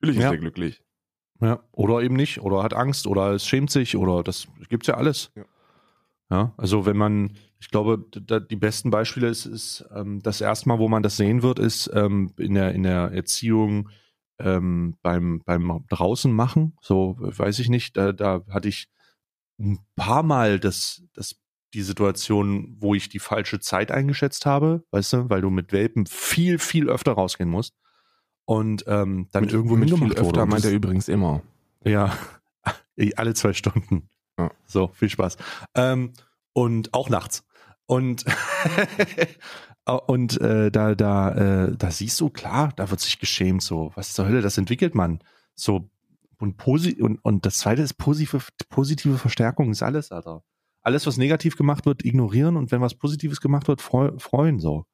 Natürlich 0.00 0.18
ist 0.18 0.24
Ja. 0.24 0.30
er 0.32 0.38
glücklich. 0.38 0.82
Ja, 1.40 1.60
oder 1.72 2.02
eben 2.02 2.14
nicht, 2.14 2.40
oder 2.40 2.62
hat 2.62 2.72
Angst, 2.72 3.06
oder 3.06 3.32
es 3.32 3.46
schämt 3.46 3.70
sich, 3.70 3.96
oder 3.96 4.22
das 4.22 4.46
gibt's 4.68 4.86
ja 4.86 4.94
alles. 4.94 5.32
Ja. 5.34 5.44
Ja, 6.32 6.54
also 6.56 6.86
wenn 6.86 6.96
man, 6.96 7.36
ich 7.60 7.68
glaube, 7.68 8.06
da, 8.10 8.40
die 8.40 8.56
besten 8.56 8.90
Beispiele 8.90 9.28
ist, 9.28 9.44
ist 9.44 9.84
ähm, 9.94 10.22
das 10.22 10.40
erste 10.40 10.66
Mal, 10.66 10.78
wo 10.78 10.88
man 10.88 11.02
das 11.02 11.18
sehen 11.18 11.42
wird, 11.42 11.58
ist 11.58 11.90
ähm, 11.92 12.32
in 12.38 12.54
der 12.54 12.72
in 12.72 12.84
der 12.84 13.12
Erziehung 13.12 13.90
ähm, 14.38 14.96
beim 15.02 15.42
beim 15.44 15.84
draußen 15.90 16.32
machen. 16.32 16.74
So 16.80 17.16
weiß 17.18 17.58
ich 17.58 17.68
nicht, 17.68 17.98
da, 17.98 18.12
da 18.12 18.40
hatte 18.48 18.68
ich 18.68 18.88
ein 19.60 19.78
paar 19.94 20.22
Mal 20.22 20.58
das 20.58 21.02
das 21.12 21.36
die 21.74 21.82
Situation, 21.82 22.78
wo 22.80 22.94
ich 22.94 23.10
die 23.10 23.18
falsche 23.18 23.60
Zeit 23.60 23.90
eingeschätzt 23.90 24.46
habe, 24.46 24.84
weißt 24.90 25.12
du, 25.12 25.28
weil 25.28 25.42
du 25.42 25.50
mit 25.50 25.70
Welpen 25.70 26.06
viel 26.06 26.58
viel 26.58 26.88
öfter 26.88 27.12
rausgehen 27.12 27.50
musst 27.50 27.74
und 28.46 28.84
ähm, 28.86 29.28
dann 29.32 29.50
irgendwo 29.50 29.76
mit 29.76 29.92
viel 29.94 30.14
öfter 30.14 30.46
meint 30.46 30.64
er 30.64 30.72
übrigens 30.72 31.08
immer. 31.08 31.42
ja, 31.84 32.16
alle 33.16 33.34
zwei 33.34 33.52
Stunden. 33.52 34.08
So, 34.66 34.88
viel 34.88 35.08
Spaß. 35.08 35.36
Ähm, 35.74 36.12
und 36.52 36.92
auch 36.94 37.08
nachts. 37.08 37.44
Und, 37.86 38.24
und 40.06 40.40
äh, 40.40 40.70
da, 40.70 40.94
da, 40.94 41.66
äh, 41.66 41.76
da 41.76 41.90
siehst 41.90 42.20
du, 42.20 42.30
klar, 42.30 42.72
da 42.76 42.90
wird 42.90 43.00
sich 43.00 43.18
geschämt, 43.18 43.62
so, 43.62 43.92
was 43.94 44.14
zur 44.14 44.26
Hölle, 44.26 44.40
das 44.40 44.58
entwickelt 44.58 44.94
man. 44.94 45.22
So, 45.54 45.90
und, 46.38 46.56
posi 46.56 47.00
und, 47.00 47.18
und 47.24 47.46
das 47.46 47.58
zweite 47.58 47.82
ist 47.82 47.94
positive, 47.94 48.40
positive 48.68 49.18
Verstärkung 49.18 49.70
ist 49.70 49.82
alles, 49.82 50.10
Alter. 50.10 50.42
Alles, 50.82 51.06
was 51.06 51.16
negativ 51.16 51.56
gemacht 51.56 51.86
wird, 51.86 52.04
ignorieren 52.04 52.56
und 52.56 52.72
wenn 52.72 52.80
was 52.80 52.96
Positives 52.96 53.40
gemacht 53.40 53.68
wird, 53.68 53.80
freu, 53.80 54.10
freuen, 54.18 54.58
so. 54.58 54.84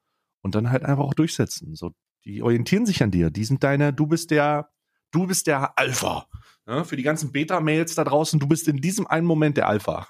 Und 0.43 0.55
dann 0.55 0.71
halt 0.71 0.85
einfach 0.85 1.05
auch 1.05 1.15
durchsetzen. 1.15 1.75
So, 1.75 1.93
die 2.25 2.43
orientieren 2.43 2.85
sich 2.85 3.03
an 3.03 3.11
dir. 3.11 3.31
Die 3.31 3.45
sind 3.45 3.65
deine, 3.65 3.93
du 3.95 4.07
bist 4.07 4.31
der, 4.31 4.69
du 5.11 5.27
bist 5.27 5.47
der 5.47 5.79
Alpha. 5.79 6.27
Ja, 6.69 6.85
für 6.85 6.97
die 6.97 7.03
ganzen 7.03 7.33
Beta-Mails 7.33 7.95
da 7.95 8.05
draußen, 8.05 8.39
du 8.39 8.47
bist 8.47 8.69
in 8.69 8.77
diesem 8.77 9.07
einen 9.07 9.27
Moment 9.27 9.57
der 9.57 9.69
Alpha. 9.69 10.07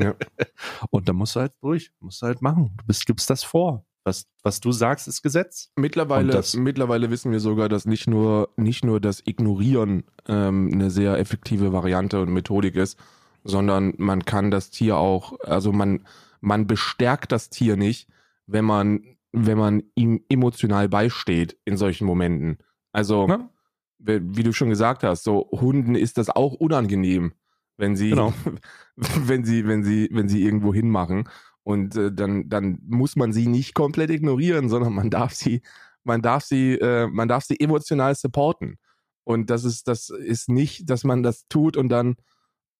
Ja. 0.00 0.14
Und 0.90 1.08
da 1.08 1.12
musst 1.12 1.36
du 1.36 1.40
halt 1.40 1.52
durch, 1.60 1.90
musst 2.00 2.22
du 2.22 2.26
halt 2.26 2.40
machen. 2.42 2.72
Du 2.78 2.86
bist, 2.86 3.06
gibst 3.06 3.28
das 3.30 3.44
vor. 3.44 3.84
Was, 4.04 4.26
was 4.42 4.60
du 4.60 4.72
sagst, 4.72 5.06
ist 5.06 5.22
Gesetz. 5.22 5.70
Mittlerweile, 5.76 6.32
das- 6.32 6.54
mittlerweile 6.56 7.10
wissen 7.10 7.30
wir 7.30 7.40
sogar, 7.40 7.68
dass 7.68 7.84
nicht 7.84 8.06
nur, 8.08 8.48
nicht 8.56 8.84
nur 8.84 9.00
das 9.00 9.22
Ignorieren 9.26 10.04
ähm, 10.26 10.70
eine 10.72 10.90
sehr 10.90 11.18
effektive 11.18 11.72
Variante 11.74 12.20
und 12.22 12.32
Methodik 12.32 12.74
ist, 12.74 12.98
sondern 13.44 13.92
man 13.98 14.24
kann 14.24 14.50
das 14.50 14.70
Tier 14.70 14.96
auch, 14.96 15.38
also 15.40 15.72
man, 15.72 16.06
man 16.40 16.66
bestärkt 16.66 17.32
das 17.32 17.50
Tier 17.50 17.76
nicht, 17.76 18.08
wenn 18.46 18.64
man, 18.64 19.04
wenn 19.32 19.58
man 19.58 19.82
ihm 19.94 20.24
emotional 20.30 20.88
beisteht 20.88 21.58
in 21.66 21.76
solchen 21.76 22.06
Momenten. 22.06 22.58
Also, 22.92 23.28
Ja. 23.28 23.50
Wie 23.98 24.42
du 24.42 24.52
schon 24.52 24.70
gesagt 24.70 25.02
hast, 25.02 25.24
so 25.24 25.48
Hunden 25.52 25.94
ist 25.94 26.18
das 26.18 26.30
auch 26.30 26.54
unangenehm, 26.54 27.32
wenn 27.76 27.96
sie, 27.96 28.10
Genau. 28.10 28.32
wenn 28.96 29.44
sie, 29.44 29.66
wenn 29.66 29.84
sie, 29.84 30.08
wenn 30.12 30.28
sie 30.28 30.42
irgendwo 30.42 30.72
hinmachen. 30.72 31.28
Und 31.62 31.96
äh, 31.96 32.12
dann, 32.12 32.48
dann 32.48 32.78
muss 32.86 33.16
man 33.16 33.32
sie 33.32 33.46
nicht 33.46 33.74
komplett 33.74 34.10
ignorieren, 34.10 34.68
sondern 34.68 34.94
man 34.94 35.10
darf 35.10 35.34
sie, 35.34 35.62
man 36.04 36.22
darf 36.22 36.44
sie, 36.44 36.74
äh, 36.74 37.06
man 37.08 37.28
darf 37.28 37.44
sie 37.44 37.60
emotional 37.60 38.14
supporten. 38.14 38.78
Und 39.24 39.50
das 39.50 39.64
ist, 39.64 39.88
das 39.88 40.08
ist 40.08 40.48
nicht, 40.48 40.88
dass 40.88 41.04
man 41.04 41.22
das 41.22 41.46
tut 41.48 41.76
und 41.76 41.90
dann 41.90 42.16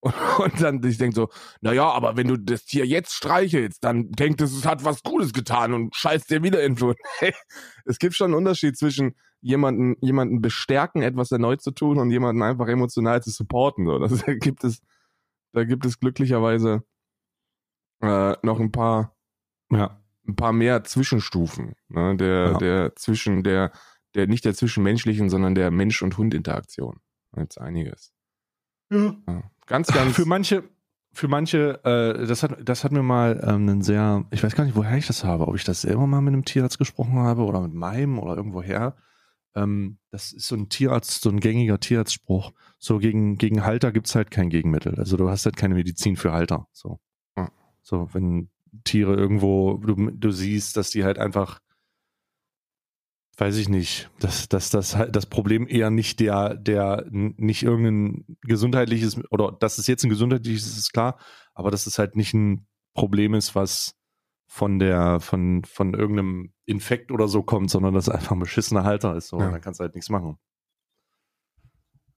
und 0.39 0.61
dann 0.61 0.81
ich 0.83 0.97
denke 0.97 1.15
so, 1.15 1.29
naja, 1.61 1.89
aber 1.89 2.15
wenn 2.15 2.27
du 2.27 2.37
das 2.37 2.63
Tier 2.63 2.85
jetzt 2.85 3.13
streichelst, 3.13 3.83
dann 3.83 4.11
denkt 4.11 4.39
es, 4.39 4.53
es 4.53 4.65
hat 4.65 4.85
was 4.85 5.03
Gutes 5.03 5.33
getan 5.33 5.73
und 5.73 5.93
scheißt 5.93 6.29
dir 6.29 6.41
wieder 6.41 6.63
in 6.63 6.75
den 6.75 6.95
es 7.85 7.99
gibt 7.99 8.15
schon 8.15 8.27
einen 8.27 8.35
Unterschied 8.35 8.77
zwischen 8.77 9.15
jemanden, 9.41 9.95
jemanden 10.01 10.41
bestärken, 10.41 11.01
etwas 11.01 11.31
erneut 11.31 11.61
zu 11.61 11.71
tun 11.71 11.97
und 11.97 12.11
jemanden 12.11 12.41
einfach 12.43 12.67
emotional 12.67 13.21
zu 13.23 13.29
supporten. 13.31 13.85
So. 13.85 13.99
Das, 13.99 14.11
da 14.25 14.33
gibt 14.33 14.63
es, 14.63 14.81
da 15.53 15.63
gibt 15.63 15.85
es 15.85 15.99
glücklicherweise 15.99 16.83
äh, 18.01 18.35
noch 18.43 18.59
ein 18.59 18.71
paar, 18.71 19.15
Ja. 19.71 19.99
ein 20.27 20.35
paar 20.35 20.53
mehr 20.53 20.83
Zwischenstufen, 20.83 21.75
ne? 21.89 22.15
der, 22.17 22.51
Ja. 22.51 22.57
der 22.57 22.95
zwischen 22.95 23.43
der, 23.43 23.71
der 24.15 24.27
nicht 24.27 24.45
der 24.45 24.53
zwischenmenschlichen, 24.55 25.29
sondern 25.29 25.55
der 25.55 25.71
Mensch- 25.71 26.01
und 26.01 26.17
Hund-Interaktion. 26.17 26.99
Jetzt 27.35 27.59
einiges. 27.59 28.11
Ja. 28.91 29.15
Ganz, 29.67 29.87
ganz. 29.93 30.15
Für 30.15 30.25
manche, 30.25 30.63
für 31.13 31.27
manche, 31.27 31.83
äh, 31.83 32.25
das 32.25 32.43
hat, 32.43 32.57
das 32.67 32.83
hat 32.83 32.91
mir 32.91 33.03
mal 33.03 33.39
ähm, 33.43 33.69
einen 33.69 33.81
sehr, 33.81 34.25
ich 34.31 34.43
weiß 34.43 34.55
gar 34.55 34.63
nicht, 34.65 34.75
woher 34.75 34.97
ich 34.97 35.07
das 35.07 35.23
habe, 35.23 35.47
ob 35.47 35.55
ich 35.55 35.63
das 35.63 35.81
selber 35.81 36.07
mal 36.07 36.21
mit 36.21 36.33
einem 36.33 36.45
Tierarzt 36.45 36.77
gesprochen 36.79 37.19
habe 37.19 37.43
oder 37.43 37.61
mit 37.61 37.73
meinem 37.73 38.17
oder 38.19 38.35
irgendwoher. 38.35 38.95
Ähm, 39.55 39.97
das 40.11 40.31
ist 40.31 40.47
so 40.47 40.55
ein 40.55 40.69
Tierarzt, 40.69 41.21
so 41.21 41.29
ein 41.29 41.39
gängiger 41.39 41.79
Tierarztspruch. 41.79 42.51
So 42.77 42.99
gegen, 42.99 43.37
gegen 43.37 43.63
Halter 43.63 43.91
gibt's 43.91 44.15
halt 44.15 44.31
kein 44.31 44.49
Gegenmittel. 44.49 44.95
Also 44.95 45.17
du 45.17 45.29
hast 45.29 45.45
halt 45.45 45.57
keine 45.57 45.75
Medizin 45.75 46.15
für 46.15 46.31
Halter. 46.31 46.67
So. 46.71 46.99
Ja. 47.35 47.49
So, 47.81 48.09
wenn 48.13 48.49
Tiere 48.83 49.15
irgendwo, 49.15 49.77
du, 49.77 50.11
du 50.11 50.31
siehst, 50.31 50.77
dass 50.77 50.91
die 50.91 51.03
halt 51.03 51.17
einfach 51.17 51.59
weiß 53.39 53.57
ich 53.57 53.69
nicht, 53.69 54.09
dass, 54.19 54.49
dass 54.49 54.69
das 54.69 54.95
halt 54.95 55.15
das 55.15 55.25
Problem 55.25 55.67
eher 55.67 55.89
nicht 55.89 56.19
der, 56.19 56.55
der 56.55 57.05
nicht 57.09 57.63
irgendein 57.63 58.37
gesundheitliches 58.41 59.19
oder 59.31 59.55
dass 59.57 59.77
es 59.77 59.87
jetzt 59.87 60.03
ein 60.03 60.09
gesundheitliches 60.09 60.67
ist, 60.67 60.77
ist 60.77 60.93
klar, 60.93 61.17
aber 61.53 61.71
dass 61.71 61.87
es 61.87 61.97
halt 61.99 62.15
nicht 62.15 62.33
ein 62.33 62.67
Problem 62.93 63.33
ist, 63.33 63.55
was 63.55 63.95
von 64.51 64.79
der, 64.79 65.19
von, 65.19 65.63
von 65.63 65.93
irgendeinem 65.93 66.51
Infekt 66.65 67.11
oder 67.11 67.27
so 67.27 67.43
kommt, 67.43 67.69
sondern 67.69 67.93
dass 67.93 68.09
einfach 68.09 68.31
ein 68.31 68.39
beschissener 68.39 68.83
Halter 68.83 69.15
ist. 69.15 69.27
So, 69.27 69.39
ja. 69.39 69.51
dann 69.51 69.61
kannst 69.61 69.79
du 69.79 69.83
halt 69.83 69.93
nichts 69.93 70.09
machen. 70.09 70.37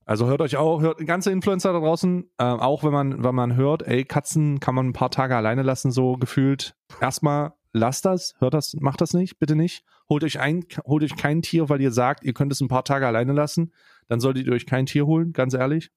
Also 0.07 0.27
hört 0.27 0.41
euch 0.41 0.57
auch, 0.57 0.81
hört 0.81 1.07
ganze 1.07 1.31
Influencer 1.31 1.75
da 1.75 1.79
draußen, 1.79 2.25
äh, 2.39 2.43
auch 2.43 2.83
wenn 2.85 2.93
man, 2.93 3.23
wenn 3.23 3.35
man 3.35 3.55
hört, 3.55 3.83
ey, 3.83 4.05
Katzen 4.05 4.61
kann 4.61 4.75
man 4.75 4.89
ein 4.89 4.93
paar 4.95 5.11
Tage 5.11 5.37
alleine 5.37 5.63
lassen, 5.63 5.93
so 5.93 6.15
gefühlt. 6.15 6.75
Erstmal 7.03 7.53
lasst 7.73 8.07
das, 8.07 8.35
hört 8.39 8.55
das, 8.55 8.75
macht 8.81 9.03
das 9.03 9.13
nicht, 9.13 9.39
bitte 9.39 9.55
nicht. 9.55 9.85
Holt 10.09 10.25
euch 10.25 10.41
ein, 10.41 10.65
holt 10.87 11.05
euch 11.05 11.17
kein 11.17 11.43
Tier, 11.43 11.69
weil 11.69 11.83
ihr 11.83 11.93
sagt, 11.93 12.25
ihr 12.25 12.33
könnt 12.33 12.51
es 12.51 12.63
ein 12.63 12.69
paar 12.69 12.85
Tage 12.85 13.07
alleine 13.07 13.35
lassen. 13.35 13.75
Dann 14.09 14.21
solltet 14.21 14.47
ihr 14.47 14.55
euch 14.55 14.65
kein 14.65 14.87
Tier 14.87 15.07
holen, 15.07 15.35
ganz 15.35 15.53
ehrlich. 15.53 15.93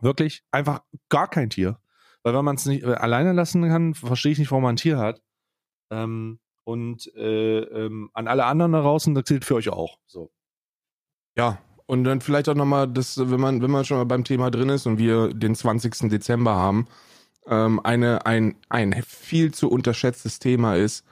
Wirklich, 0.00 0.44
einfach 0.52 0.82
gar 1.08 1.28
kein 1.28 1.50
Tier. 1.50 1.78
Weil 2.22 2.34
wenn 2.34 2.44
man 2.44 2.56
es 2.56 2.66
nicht 2.66 2.84
äh, 2.84 2.94
alleine 2.94 3.32
lassen 3.32 3.62
kann, 3.68 3.94
verstehe 3.94 4.32
ich 4.32 4.38
nicht, 4.38 4.50
warum 4.52 4.62
man 4.62 4.74
ein 4.74 4.76
Tier 4.76 4.98
hat. 4.98 5.20
Ähm, 5.90 6.38
und 6.64 7.14
äh, 7.14 7.58
ähm, 7.58 8.10
an 8.14 8.26
alle 8.26 8.46
anderen 8.46 8.72
da 8.72 8.80
draußen, 8.80 9.14
das 9.14 9.24
zählt 9.24 9.44
für 9.44 9.56
euch 9.56 9.68
auch. 9.68 9.98
So. 10.06 10.30
Ja, 11.36 11.58
und 11.86 12.04
dann 12.04 12.20
vielleicht 12.20 12.48
auch 12.48 12.54
nochmal, 12.54 12.88
das, 12.88 13.18
wenn 13.18 13.40
man, 13.40 13.60
wenn 13.60 13.70
man 13.70 13.84
schon 13.84 13.98
mal 13.98 14.04
beim 14.04 14.24
Thema 14.24 14.50
drin 14.50 14.70
ist 14.70 14.86
und 14.86 14.98
wir 14.98 15.28
den 15.34 15.54
20. 15.54 16.10
Dezember 16.10 16.54
haben, 16.54 16.86
ähm, 17.46 17.80
eine, 17.84 18.24
ein, 18.24 18.56
ein 18.70 18.94
viel 19.06 19.52
zu 19.52 19.70
unterschätztes 19.70 20.38
Thema 20.38 20.76
ist, 20.76 21.04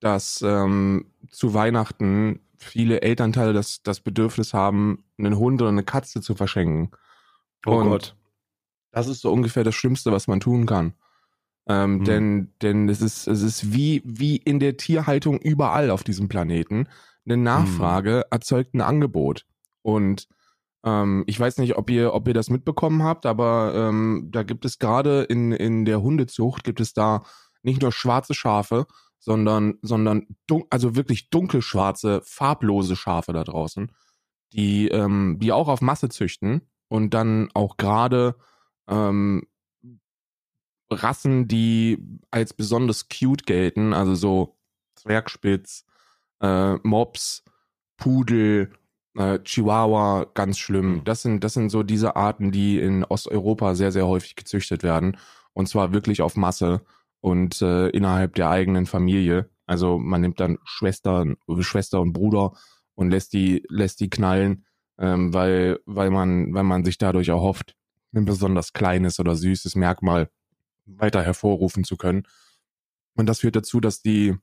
dass 0.00 0.42
ähm, 0.42 1.06
zu 1.30 1.54
Weihnachten 1.54 2.40
viele 2.58 3.02
Elternteile 3.02 3.52
das, 3.52 3.82
das 3.82 4.00
Bedürfnis 4.00 4.52
haben, 4.52 5.04
einen 5.18 5.38
Hund 5.38 5.62
oder 5.62 5.70
eine 5.70 5.84
Katze 5.84 6.20
zu 6.20 6.34
verschenken. 6.34 6.90
Oh 7.64 7.76
und 7.76 7.88
Gott. 7.88 8.16
Das 8.90 9.08
ist 9.08 9.20
so 9.20 9.32
ungefähr 9.32 9.62
das 9.62 9.74
Schlimmste, 9.74 10.10
was 10.10 10.26
man 10.26 10.40
tun 10.40 10.66
kann. 10.66 10.94
Ähm, 11.68 11.98
mhm. 11.98 12.04
Denn, 12.04 12.52
denn 12.62 12.88
es 12.88 13.02
ist, 13.02 13.26
es 13.26 13.42
ist 13.42 13.72
wie, 13.72 14.02
wie 14.04 14.36
in 14.36 14.60
der 14.60 14.76
Tierhaltung 14.76 15.38
überall 15.38 15.90
auf 15.90 16.04
diesem 16.04 16.28
Planeten. 16.28 16.88
Eine 17.24 17.36
Nachfrage 17.36 18.18
mhm. 18.18 18.30
erzeugt 18.30 18.74
ein 18.74 18.80
Angebot. 18.80 19.46
Und 19.82 20.28
ähm, 20.84 21.24
ich 21.26 21.38
weiß 21.38 21.58
nicht, 21.58 21.76
ob 21.76 21.90
ihr, 21.90 22.14
ob 22.14 22.28
ihr 22.28 22.34
das 22.34 22.50
mitbekommen 22.50 23.02
habt, 23.02 23.26
aber 23.26 23.72
ähm, 23.74 24.28
da 24.30 24.44
gibt 24.44 24.64
es 24.64 24.78
gerade 24.78 25.22
in, 25.24 25.52
in 25.52 25.84
der 25.84 26.02
Hundezucht 26.02 26.62
gibt 26.62 26.80
es 26.80 26.92
da 26.92 27.24
nicht 27.62 27.82
nur 27.82 27.90
schwarze 27.90 28.34
Schafe, 28.34 28.86
sondern, 29.18 29.74
sondern 29.82 30.26
also 30.70 30.94
wirklich 30.94 31.30
dunkelschwarze, 31.30 32.22
farblose 32.24 32.94
Schafe 32.94 33.32
da 33.32 33.42
draußen, 33.42 33.90
die, 34.52 34.86
ähm, 34.88 35.38
die 35.40 35.50
auch 35.50 35.66
auf 35.66 35.80
Masse 35.80 36.08
züchten 36.08 36.62
und 36.88 37.12
dann 37.12 37.48
auch 37.54 37.76
gerade 37.76 38.36
ähm, 38.88 39.42
Rassen, 40.90 41.48
die 41.48 41.98
als 42.30 42.52
besonders 42.52 43.08
cute 43.08 43.44
gelten, 43.44 43.92
also 43.92 44.14
so 44.14 44.56
Zwergspitz, 44.94 45.84
äh, 46.40 46.74
Mops, 46.82 47.44
Pudel, 47.96 48.72
äh, 49.16 49.38
Chihuahua, 49.40 50.26
ganz 50.34 50.58
schlimm. 50.58 50.96
Mhm. 50.96 51.04
Das 51.04 51.22
sind, 51.22 51.42
das 51.42 51.54
sind 51.54 51.70
so 51.70 51.82
diese 51.82 52.16
Arten, 52.16 52.52
die 52.52 52.78
in 52.78 53.04
Osteuropa 53.04 53.74
sehr, 53.74 53.92
sehr 53.92 54.06
häufig 54.06 54.36
gezüchtet 54.36 54.82
werden. 54.82 55.16
Und 55.52 55.68
zwar 55.68 55.92
wirklich 55.92 56.22
auf 56.22 56.36
Masse 56.36 56.82
und 57.20 57.62
äh, 57.62 57.88
innerhalb 57.88 58.34
der 58.34 58.50
eigenen 58.50 58.86
Familie. 58.86 59.48
Also 59.66 59.98
man 59.98 60.20
nimmt 60.20 60.38
dann 60.38 60.58
Schwester, 60.64 61.24
Schwester 61.60 62.00
und 62.00 62.12
Bruder 62.12 62.52
und 62.94 63.10
lässt 63.10 63.32
die, 63.32 63.64
lässt 63.68 64.00
die 64.00 64.10
knallen, 64.10 64.66
ähm, 64.98 65.32
weil, 65.32 65.80
weil 65.86 66.10
man, 66.10 66.52
weil 66.54 66.62
man 66.62 66.84
sich 66.84 66.98
dadurch 66.98 67.28
erhofft, 67.28 67.74
ein 68.14 68.24
besonders 68.24 68.72
kleines 68.72 69.18
oder 69.18 69.34
süßes 69.34 69.74
Merkmal 69.74 70.30
weiter 70.86 71.22
hervorrufen 71.22 71.84
zu 71.84 71.96
können. 71.96 72.26
Und 73.14 73.26
das 73.26 73.40
führt 73.40 73.56
dazu, 73.56 73.80
dass 73.80 74.02
die 74.02 74.36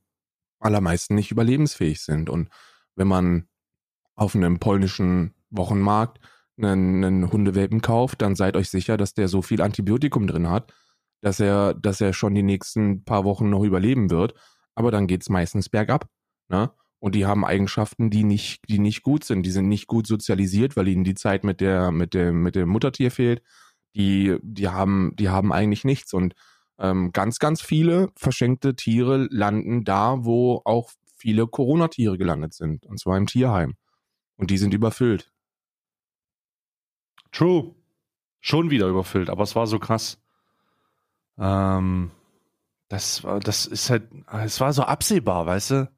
allermeisten 0.59 1.15
nicht 1.15 1.31
überlebensfähig 1.31 2.01
sind. 2.01 2.29
Und 2.29 2.49
wenn 2.95 3.07
man 3.07 3.47
auf 4.15 4.35
einem 4.35 4.59
polnischen 4.59 5.33
Wochenmarkt 5.49 6.19
einen, 6.57 7.03
einen 7.03 7.31
Hundewelpen 7.31 7.81
kauft, 7.81 8.21
dann 8.21 8.35
seid 8.35 8.55
euch 8.55 8.69
sicher, 8.69 8.97
dass 8.97 9.13
der 9.13 9.27
so 9.27 9.41
viel 9.41 9.61
Antibiotikum 9.61 10.27
drin 10.27 10.49
hat, 10.49 10.73
dass 11.21 11.39
er, 11.39 11.73
dass 11.73 12.01
er 12.01 12.13
schon 12.13 12.35
die 12.35 12.43
nächsten 12.43 13.03
paar 13.03 13.23
Wochen 13.23 13.49
noch 13.49 13.63
überleben 13.63 14.09
wird. 14.09 14.33
Aber 14.75 14.91
dann 14.91 15.07
geht's 15.07 15.29
meistens 15.29 15.69
bergab. 15.69 16.07
Ne? 16.49 16.71
Und 16.99 17.15
die 17.15 17.25
haben 17.25 17.45
Eigenschaften, 17.45 18.09
die 18.09 18.23
nicht, 18.23 18.61
die 18.69 18.79
nicht 18.79 19.03
gut 19.03 19.23
sind. 19.23 19.43
Die 19.45 19.51
sind 19.51 19.67
nicht 19.67 19.87
gut 19.87 20.07
sozialisiert, 20.07 20.75
weil 20.75 20.87
ihnen 20.87 21.03
die 21.03 21.15
Zeit 21.15 21.43
mit 21.43 21.59
der, 21.59 21.91
mit 21.91 22.13
dem, 22.13 22.41
mit 22.43 22.55
dem 22.55 22.69
Muttertier 22.69 23.11
fehlt. 23.11 23.41
Die, 23.95 24.37
die 24.41 24.69
haben, 24.69 25.15
die 25.17 25.29
haben 25.29 25.51
eigentlich 25.51 25.83
nichts. 25.83 26.13
Und 26.13 26.33
ähm, 26.79 27.11
ganz, 27.11 27.39
ganz 27.39 27.61
viele 27.61 28.09
verschenkte 28.15 28.75
Tiere 28.75 29.27
landen 29.29 29.83
da, 29.83 30.25
wo 30.25 30.61
auch 30.65 30.91
viele 31.15 31.47
Corona-Tiere 31.47 32.17
gelandet 32.17 32.53
sind. 32.53 32.85
Und 32.85 32.99
zwar 32.99 33.17
im 33.17 33.27
Tierheim. 33.27 33.75
Und 34.35 34.49
die 34.51 34.57
sind 34.57 34.73
überfüllt. 34.73 35.31
True. 37.31 37.75
Schon 38.41 38.69
wieder 38.69 38.87
überfüllt, 38.87 39.29
aber 39.29 39.43
es 39.43 39.55
war 39.55 39.67
so 39.67 39.79
krass. 39.79 40.19
Ähm, 41.37 42.11
das 42.89 43.25
das 43.41 43.65
ist 43.65 43.89
halt, 43.89 44.03
es 44.31 44.59
war 44.59 44.73
so 44.73 44.83
absehbar, 44.83 45.45
weißt 45.45 45.71
du? 45.71 45.92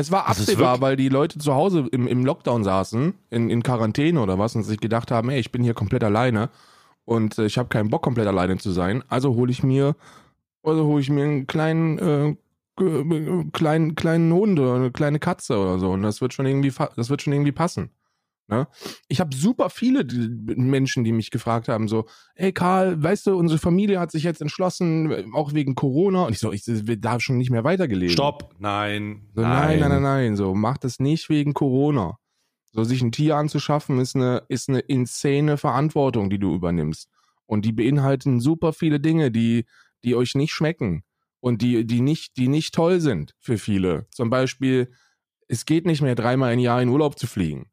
Es 0.00 0.10
war 0.10 0.26
absehbar, 0.26 0.80
weil 0.80 0.96
die 0.96 1.08
Leute 1.08 1.38
zu 1.38 1.54
Hause 1.54 1.86
im, 1.92 2.06
im 2.06 2.24
Lockdown 2.24 2.64
saßen, 2.64 3.14
in, 3.30 3.50
in 3.50 3.62
Quarantäne 3.62 4.20
oder 4.20 4.38
was, 4.38 4.56
und 4.56 4.62
sich 4.62 4.80
gedacht 4.80 5.10
haben, 5.10 5.30
ey, 5.30 5.38
ich 5.38 5.52
bin 5.52 5.62
hier 5.62 5.74
komplett 5.74 6.02
alleine 6.04 6.50
und 7.04 7.38
äh, 7.38 7.46
ich 7.46 7.58
habe 7.58 7.68
keinen 7.68 7.90
Bock, 7.90 8.02
komplett 8.02 8.26
alleine 8.26 8.56
zu 8.58 8.70
sein. 8.70 9.04
Also 9.08 9.34
hole 9.34 9.50
ich 9.50 9.62
mir, 9.62 9.96
also 10.62 10.84
hole 10.84 11.00
ich 11.00 11.10
mir 11.10 11.24
einen 11.24 11.46
kleinen 11.46 11.98
äh, 11.98 12.36
kleinen, 13.52 13.94
kleinen 13.94 14.32
Hund 14.32 14.58
oder 14.58 14.74
eine 14.76 14.90
kleine 14.90 15.18
Katze 15.18 15.58
oder 15.58 15.78
so. 15.78 15.90
Und 15.90 16.02
das 16.02 16.20
wird 16.20 16.32
schon 16.32 16.46
irgendwie, 16.46 16.72
das 16.96 17.10
wird 17.10 17.22
schon 17.22 17.32
irgendwie 17.32 17.52
passen. 17.52 17.90
Ne? 18.50 18.66
Ich 19.06 19.20
habe 19.20 19.34
super 19.34 19.70
viele 19.70 20.04
Menschen, 20.56 21.04
die 21.04 21.12
mich 21.12 21.30
gefragt 21.30 21.68
haben, 21.68 21.86
so, 21.86 22.06
hey 22.34 22.52
Karl, 22.52 23.00
weißt 23.00 23.28
du, 23.28 23.36
unsere 23.36 23.60
Familie 23.60 24.00
hat 24.00 24.10
sich 24.10 24.24
jetzt 24.24 24.42
entschlossen, 24.42 25.32
auch 25.34 25.54
wegen 25.54 25.76
Corona. 25.76 26.24
Und 26.24 26.32
ich 26.32 26.40
so, 26.40 26.52
ich 26.52 26.64
darf 27.00 27.22
schon 27.22 27.38
nicht 27.38 27.50
mehr 27.50 27.62
weitergelesen. 27.62 28.12
Stopp, 28.12 28.56
nein, 28.58 29.28
so, 29.34 29.42
nein. 29.42 29.50
Nein, 29.50 29.80
nein, 29.80 29.90
nein, 29.90 30.02
nein. 30.02 30.36
So, 30.36 30.54
mach 30.54 30.78
das 30.78 30.98
nicht 30.98 31.28
wegen 31.28 31.54
Corona. 31.54 32.18
So, 32.72 32.82
sich 32.82 33.02
ein 33.02 33.12
Tier 33.12 33.36
anzuschaffen, 33.36 34.00
ist 34.00 34.16
eine, 34.16 34.42
ist 34.48 34.68
eine 34.68 34.80
insane 34.80 35.56
Verantwortung, 35.56 36.28
die 36.28 36.38
du 36.38 36.54
übernimmst. 36.54 37.08
Und 37.46 37.64
die 37.64 37.72
beinhalten 37.72 38.40
super 38.40 38.72
viele 38.72 39.00
Dinge, 39.00 39.30
die, 39.30 39.64
die 40.04 40.16
euch 40.16 40.34
nicht 40.34 40.52
schmecken 40.52 41.04
und 41.40 41.62
die, 41.62 41.86
die 41.86 42.00
nicht, 42.00 42.36
die 42.36 42.48
nicht 42.48 42.74
toll 42.74 43.00
sind 43.00 43.34
für 43.38 43.58
viele. 43.58 44.06
Zum 44.10 44.30
Beispiel, 44.30 44.92
es 45.48 45.66
geht 45.66 45.86
nicht 45.86 46.02
mehr 46.02 46.14
dreimal 46.14 46.52
im 46.52 46.60
Jahr 46.60 46.80
in 46.82 46.88
Urlaub 46.88 47.18
zu 47.18 47.26
fliegen. 47.26 47.70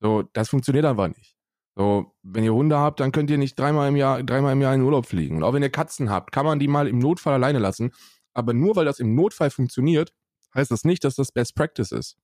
So, 0.00 0.22
das 0.32 0.48
funktioniert 0.48 0.84
einfach 0.84 1.08
nicht. 1.08 1.36
So, 1.76 2.14
wenn 2.22 2.44
ihr 2.44 2.54
Hunde 2.54 2.78
habt, 2.78 3.00
dann 3.00 3.12
könnt 3.12 3.30
ihr 3.30 3.38
nicht 3.38 3.58
dreimal 3.58 3.88
im 3.88 3.96
Jahr, 3.96 4.22
dreimal 4.22 4.52
im 4.52 4.60
Jahr 4.60 4.74
in 4.74 4.82
Urlaub 4.82 5.06
fliegen. 5.06 5.36
Und 5.36 5.44
auch 5.44 5.52
wenn 5.52 5.62
ihr 5.62 5.70
Katzen 5.70 6.10
habt, 6.10 6.32
kann 6.32 6.44
man 6.44 6.58
die 6.58 6.68
mal 6.68 6.88
im 6.88 6.98
Notfall 6.98 7.34
alleine 7.34 7.58
lassen. 7.58 7.92
Aber 8.34 8.52
nur 8.52 8.76
weil 8.76 8.84
das 8.84 8.98
im 8.98 9.14
Notfall 9.14 9.50
funktioniert, 9.50 10.12
heißt 10.54 10.70
das 10.70 10.84
nicht, 10.84 11.04
dass 11.04 11.14
das 11.14 11.32
Best 11.32 11.54
Practice 11.54 11.92
ist. 11.92 12.16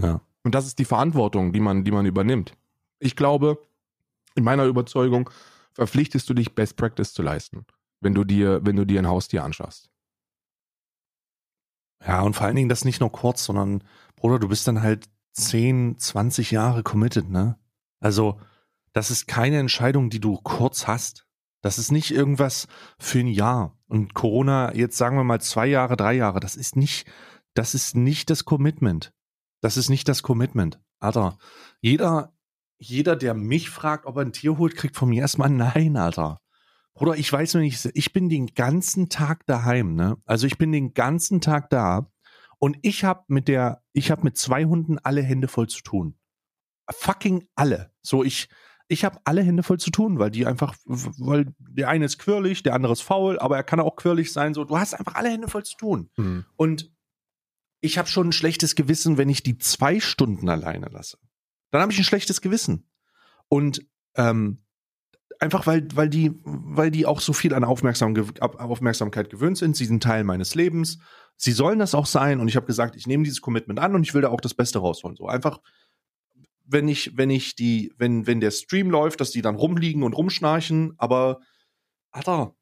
Ja. 0.00 0.20
Und 0.44 0.54
das 0.54 0.66
ist 0.66 0.78
die 0.78 0.84
Verantwortung, 0.84 1.52
die 1.52 1.60
man, 1.60 1.84
die 1.84 1.90
man 1.90 2.06
übernimmt. 2.06 2.54
Ich 2.98 3.16
glaube, 3.16 3.58
in 4.34 4.44
meiner 4.44 4.64
Überzeugung 4.64 5.30
verpflichtest 5.72 6.28
du 6.28 6.34
dich, 6.34 6.54
Best 6.54 6.76
Practice 6.76 7.14
zu 7.14 7.22
leisten 7.22 7.64
wenn 8.02 8.14
du 8.14 8.24
dir, 8.24 8.60
wenn 8.64 8.76
du 8.76 8.84
dir 8.84 8.98
ein 8.98 9.08
Haustier 9.08 9.44
anschaffst. 9.44 9.88
Ja, 12.04 12.22
und 12.22 12.34
vor 12.34 12.46
allen 12.46 12.56
Dingen 12.56 12.68
das 12.68 12.84
nicht 12.84 13.00
nur 13.00 13.12
kurz, 13.12 13.44
sondern, 13.44 13.84
Bruder, 14.16 14.40
du 14.40 14.48
bist 14.48 14.66
dann 14.66 14.82
halt 14.82 15.08
10, 15.32 15.98
20 15.98 16.50
Jahre 16.50 16.82
committed, 16.82 17.28
ne? 17.28 17.58
Also, 18.00 18.38
das 18.92 19.10
ist 19.10 19.26
keine 19.26 19.58
Entscheidung, 19.58 20.10
die 20.10 20.20
du 20.20 20.36
kurz 20.36 20.86
hast. 20.86 21.26
Das 21.62 21.78
ist 21.78 21.92
nicht 21.92 22.10
irgendwas 22.10 22.66
für 22.98 23.20
ein 23.20 23.28
Jahr. 23.28 23.78
Und 23.86 24.14
Corona, 24.14 24.74
jetzt 24.74 24.96
sagen 24.96 25.16
wir 25.16 25.24
mal 25.24 25.40
zwei 25.40 25.66
Jahre, 25.66 25.96
drei 25.96 26.14
Jahre, 26.14 26.40
das 26.40 26.56
ist 26.56 26.76
nicht, 26.76 27.06
das 27.54 27.74
ist 27.74 27.96
nicht 27.96 28.30
das 28.30 28.44
Commitment. 28.44 29.12
Das 29.60 29.76
ist 29.76 29.88
nicht 29.88 30.08
das 30.08 30.22
Commitment. 30.22 30.80
Alter, 30.98 31.38
jeder, 31.80 32.32
jeder, 32.78 33.16
der 33.16 33.34
mich 33.34 33.70
fragt, 33.70 34.06
ob 34.06 34.16
er 34.16 34.22
ein 34.22 34.32
Tier 34.32 34.58
holt, 34.58 34.76
kriegt 34.76 34.96
von 34.96 35.08
mir 35.08 35.22
erstmal 35.22 35.50
Nein, 35.50 35.96
Alter. 35.96 36.40
Bruder, 36.94 37.16
ich 37.16 37.32
weiß 37.32 37.54
noch 37.54 37.60
nicht, 37.62 37.88
ich 37.94 38.12
bin 38.12 38.28
den 38.28 38.48
ganzen 38.48 39.08
Tag 39.08 39.46
daheim, 39.46 39.94
ne? 39.94 40.18
Also 40.26 40.46
ich 40.46 40.58
bin 40.58 40.72
den 40.72 40.92
ganzen 40.92 41.40
Tag 41.40 41.70
da 41.70 42.10
und 42.62 42.78
ich 42.82 43.02
habe 43.02 43.24
mit 43.26 43.48
der, 43.48 43.82
ich 43.92 44.12
habe 44.12 44.22
mit 44.22 44.36
zwei 44.36 44.66
Hunden 44.66 44.96
alle 45.00 45.20
Hände 45.20 45.48
voll 45.48 45.68
zu 45.68 45.82
tun. 45.82 46.14
Fucking 46.88 47.48
alle. 47.56 47.92
So, 48.02 48.22
ich, 48.22 48.48
ich 48.86 49.04
habe 49.04 49.18
alle 49.24 49.42
Hände 49.42 49.64
voll 49.64 49.80
zu 49.80 49.90
tun, 49.90 50.20
weil 50.20 50.30
die 50.30 50.46
einfach, 50.46 50.76
weil 50.84 51.52
der 51.58 51.88
eine 51.88 52.04
ist 52.04 52.20
quirlig, 52.20 52.62
der 52.62 52.74
andere 52.74 52.92
ist 52.92 53.00
faul, 53.00 53.36
aber 53.40 53.56
er 53.56 53.64
kann 53.64 53.80
auch 53.80 53.96
quirlig 53.96 54.32
sein. 54.32 54.54
So, 54.54 54.62
du 54.62 54.78
hast 54.78 54.94
einfach 54.94 55.16
alle 55.16 55.30
Hände 55.30 55.48
voll 55.48 55.64
zu 55.64 55.76
tun. 55.76 56.08
Mhm. 56.16 56.44
Und 56.54 56.92
ich 57.80 57.98
habe 57.98 58.06
schon 58.06 58.28
ein 58.28 58.32
schlechtes 58.32 58.76
Gewissen, 58.76 59.18
wenn 59.18 59.28
ich 59.28 59.42
die 59.42 59.58
zwei 59.58 59.98
Stunden 59.98 60.48
alleine 60.48 60.86
lasse. 60.86 61.18
Dann 61.72 61.82
habe 61.82 61.90
ich 61.90 61.98
ein 61.98 62.04
schlechtes 62.04 62.40
Gewissen. 62.40 62.88
Und 63.48 63.84
ähm, 64.14 64.61
einfach 65.42 65.66
weil, 65.66 65.88
weil 65.94 66.08
die, 66.08 66.32
weil 66.44 66.92
die 66.92 67.04
auch 67.04 67.20
so 67.20 67.32
viel 67.32 67.52
an 67.52 67.64
Aufmerksam, 67.64 68.14
Aufmerksamkeit 68.38 69.28
gewöhnt 69.28 69.58
sind. 69.58 69.76
Sie 69.76 69.86
sind 69.86 70.00
Teil 70.00 70.22
meines 70.22 70.54
Lebens. 70.54 70.98
Sie 71.36 71.50
sollen 71.50 71.80
das 71.80 71.96
auch 71.96 72.06
sein. 72.06 72.38
Und 72.38 72.46
ich 72.46 72.54
habe 72.54 72.66
gesagt, 72.66 72.94
ich 72.94 73.08
nehme 73.08 73.24
dieses 73.24 73.40
Commitment 73.40 73.80
an 73.80 73.96
und 73.96 74.04
ich 74.04 74.14
will 74.14 74.22
da 74.22 74.28
auch 74.28 74.40
das 74.40 74.54
Beste 74.54 74.78
rausholen. 74.78 75.16
So 75.16 75.26
einfach, 75.26 75.60
wenn 76.64 76.86
ich, 76.86 77.16
wenn 77.16 77.28
ich 77.28 77.56
die, 77.56 77.92
wenn, 77.98 78.28
wenn 78.28 78.40
der 78.40 78.52
Stream 78.52 78.88
läuft, 78.88 79.20
dass 79.20 79.32
die 79.32 79.42
dann 79.42 79.56
rumliegen 79.56 80.04
und 80.04 80.12
rumschnarchen, 80.12 80.94
aber, 80.96 81.40
Alter, 82.12 82.54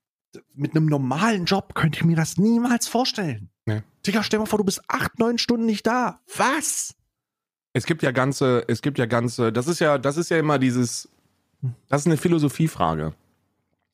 mit 0.54 0.74
einem 0.74 0.86
normalen 0.86 1.44
Job 1.44 1.74
könnte 1.74 1.98
ich 1.98 2.04
mir 2.04 2.16
das 2.16 2.38
niemals 2.38 2.88
vorstellen. 2.88 3.50
Nee. 3.66 3.82
Digga, 4.06 4.22
stell 4.22 4.38
mal 4.38 4.46
vor, 4.46 4.58
du 4.58 4.64
bist 4.64 4.80
acht, 4.88 5.18
neun 5.18 5.36
Stunden 5.36 5.66
nicht 5.66 5.86
da. 5.86 6.20
Was? 6.34 6.94
Es 7.74 7.84
gibt 7.84 8.02
ja 8.02 8.10
ganze, 8.10 8.64
es 8.68 8.80
gibt 8.80 8.98
ja 8.98 9.04
ganze, 9.04 9.52
das 9.52 9.66
ist 9.66 9.80
ja, 9.80 9.98
das 9.98 10.16
ist 10.16 10.30
ja 10.30 10.38
immer 10.38 10.58
dieses, 10.58 11.10
das 11.88 12.02
ist 12.02 12.06
eine 12.06 12.16
Philosophiefrage. 12.16 13.14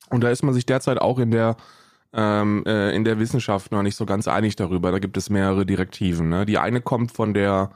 Und 0.09 0.23
da 0.23 0.29
ist 0.29 0.43
man 0.43 0.53
sich 0.53 0.65
derzeit 0.65 0.99
auch 0.99 1.19
in 1.19 1.31
der, 1.31 1.57
ähm, 2.13 2.63
äh, 2.65 2.95
in 2.95 3.03
der 3.03 3.19
Wissenschaft 3.19 3.71
noch 3.71 3.83
nicht 3.83 3.95
so 3.95 4.05
ganz 4.05 4.27
einig 4.27 4.55
darüber. 4.55 4.91
Da 4.91 4.99
gibt 4.99 5.17
es 5.17 5.29
mehrere 5.29 5.65
Direktiven. 5.65 6.29
Ne? 6.29 6.45
Die 6.45 6.57
eine 6.57 6.81
kommt 6.81 7.11
von 7.11 7.33
der, 7.33 7.71